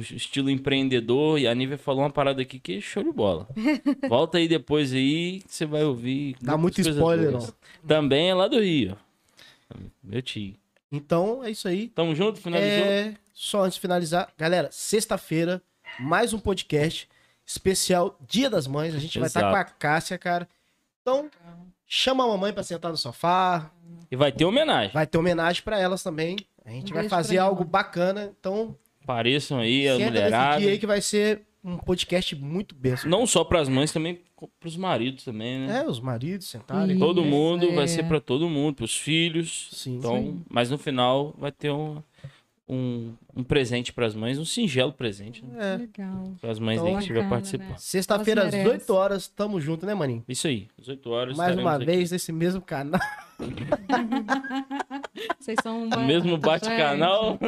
estilo 0.00 0.50
empreendedor 0.50 1.38
e 1.38 1.46
a 1.46 1.54
Nívia 1.54 1.78
falou 1.78 2.02
uma 2.02 2.10
parada 2.10 2.42
aqui 2.42 2.58
que 2.58 2.78
é 2.78 2.80
show 2.80 3.02
de 3.02 3.12
bola. 3.12 3.48
Volta 4.08 4.38
aí 4.38 4.48
depois 4.48 4.92
aí 4.92 5.40
que 5.46 5.54
você 5.54 5.64
vai 5.66 5.84
ouvir. 5.84 6.36
Dá 6.40 6.56
muito 6.56 6.80
spoiler, 6.80 7.30
boas. 7.30 7.46
não. 7.46 7.54
Também 7.86 8.30
é 8.30 8.34
lá 8.34 8.48
do 8.48 8.60
Rio. 8.60 8.96
Meu 10.02 10.22
tio. 10.22 10.54
Então, 10.90 11.44
é 11.44 11.50
isso 11.50 11.68
aí. 11.68 11.88
Tamo 11.88 12.14
junto? 12.14 12.40
Finalizou? 12.40 12.86
É, 12.86 13.14
só 13.34 13.62
antes 13.64 13.74
de 13.74 13.80
finalizar, 13.80 14.32
galera, 14.38 14.68
sexta-feira, 14.72 15.62
mais 16.00 16.32
um 16.32 16.38
podcast 16.38 17.08
especial 17.46 18.18
Dia 18.26 18.48
das 18.50 18.66
Mães. 18.66 18.94
A 18.94 18.98
gente 18.98 19.18
vai 19.18 19.28
estar 19.28 19.40
Exato. 19.40 19.54
com 19.54 19.60
a 19.60 19.64
Cássia, 19.64 20.18
cara. 20.18 20.48
Então, 21.02 21.30
chama 21.86 22.24
a 22.24 22.26
mamãe 22.28 22.52
pra 22.52 22.62
sentar 22.62 22.90
no 22.90 22.96
sofá. 22.96 23.70
E 24.10 24.16
vai 24.16 24.32
ter 24.32 24.44
homenagem. 24.44 24.92
Vai 24.92 25.06
ter 25.06 25.18
homenagem 25.18 25.62
pra 25.62 25.78
elas 25.78 26.02
também. 26.02 26.36
A 26.64 26.70
gente 26.70 26.90
Um 26.92 26.94
vai 26.94 27.08
fazer 27.08 27.38
algo 27.38 27.64
bacana. 27.64 28.32
Então, 28.38 28.74
Apareçam 29.12 29.58
aí, 29.58 29.88
a 29.88 29.96
senta 29.96 30.10
mulherada. 30.10 30.60
dia 30.60 30.70
aí 30.70 30.78
que 30.78 30.86
vai 30.86 31.00
ser 31.00 31.40
um 31.64 31.78
podcast 31.78 32.36
muito 32.36 32.74
benção. 32.74 33.10
Não 33.10 33.26
só 33.26 33.42
pras 33.42 33.66
mães, 33.68 33.90
também 33.90 34.20
pros 34.60 34.76
maridos 34.76 35.24
também, 35.24 35.60
né? 35.66 35.78
É, 35.80 35.86
os 35.88 35.98
maridos 35.98 36.46
sentarem. 36.46 36.94
Ih. 36.96 36.98
Todo 36.98 37.22
Isso, 37.22 37.30
mundo, 37.30 37.74
vai 37.74 37.84
é. 37.84 37.86
ser 37.86 38.04
pra 38.04 38.20
todo 38.20 38.48
mundo, 38.50 38.74
pros 38.76 38.94
filhos. 38.96 39.70
Sim. 39.72 39.96
Então, 39.96 40.42
mas 40.48 40.70
no 40.70 40.76
final 40.76 41.34
vai 41.38 41.50
ter 41.50 41.70
um, 41.70 42.02
um, 42.68 43.12
um 43.34 43.42
presente 43.42 43.92
pras 43.94 44.14
mães, 44.14 44.38
um 44.38 44.44
singelo 44.44 44.92
presente, 44.92 45.42
né? 45.44 45.74
É. 45.74 45.76
Legal. 45.78 46.34
Pras 46.40 46.58
mães 46.58 46.76
Então, 46.76 46.88
aí 46.88 46.94
que 46.96 47.00
estiver 47.00 47.28
participando. 47.30 47.70
né? 47.70 47.74
Sexta-feira, 47.78 48.42
às 48.42 48.52
Elas 48.52 48.54
merecem. 48.64 48.78
18 48.78 48.94
horas, 48.94 49.26
tamo 49.26 49.58
junto, 49.60 49.86
né, 49.86 49.94
maninho? 49.94 50.22
Isso 50.28 50.46
aí, 50.46 50.68
18 50.78 51.10
horas. 51.10 51.36
Mais 51.36 51.54
uma 51.56 51.62
estaremos 51.62 51.82
aqui. 51.82 51.96
vez 51.96 52.10
nesse 52.12 52.30
mesmo 52.30 52.60
canal. 52.60 53.00
Vocês 55.38 55.56
são 55.62 55.84
uma... 55.84 55.96
O 55.96 56.04
mesmo 56.06 56.36
bate-canal, 56.36 57.38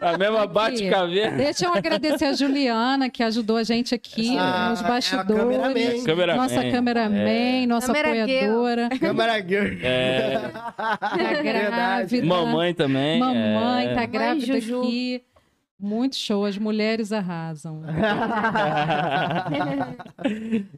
a 0.00 0.18
mesma 0.18 0.46
bate-caveira. 0.46 1.30
Deixa 1.32 1.66
eu 1.66 1.74
agradecer 1.74 2.24
a 2.26 2.32
Juliana, 2.32 3.08
que 3.10 3.22
ajudou 3.22 3.56
a 3.56 3.62
gente 3.62 3.94
aqui 3.94 4.36
Ah, 4.38 4.70
nos 4.70 4.82
é 4.82 4.88
bastidores. 4.88 5.56
cameraman. 5.56 6.04
Cameraman. 6.04 6.42
Nossa 6.42 6.70
cameraman, 6.70 7.66
nossa 7.66 7.92
Câmera 7.92 8.24
apoiadora. 8.24 8.88
Câmera 8.98 9.38
Girl. 9.46 9.78
É, 9.82 10.38
Tá 10.76 10.98
Verdade. 11.16 11.42
grávida. 11.42 12.26
mamãe 12.26 12.74
também. 12.74 13.18
Mamãe, 13.20 13.88
é. 13.88 13.94
tá 13.94 14.06
grávida 14.06 14.60
Juju. 14.60 14.80
aqui. 14.80 15.22
Muito 15.78 16.16
show, 16.16 16.46
as 16.46 16.56
mulheres 16.56 17.12
arrasam. 17.12 17.82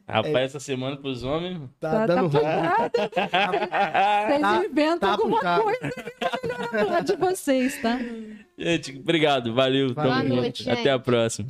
Rapaz, 0.07 0.35
essa 0.35 0.59
semana 0.59 0.97
pros 0.97 1.23
homens. 1.23 1.61
Tá, 1.79 2.05
dando 2.05 2.29
tá 2.29 2.39
ruim. 2.39 2.43
Vocês 4.27 4.41
Tá- 4.41 4.65
inventam 4.65 4.99
tá 4.99 5.11
alguma 5.11 5.37
puxado. 5.37 5.63
coisa 5.63 5.79
aí 5.83 6.83
melhor 6.83 7.03
de 7.03 7.15
vocês, 7.15 7.81
tá? 7.81 7.97
Gente, 8.57 8.97
obrigado, 8.99 9.53
valeu. 9.53 9.93
Valeu. 9.93 9.95
Tamo 9.95 10.09
Boa 10.09 10.21
junto. 10.23 10.35
noite, 10.35 10.63
Até 10.69 10.75
gente. 10.77 10.89
a 10.89 10.99
próxima. 10.99 11.49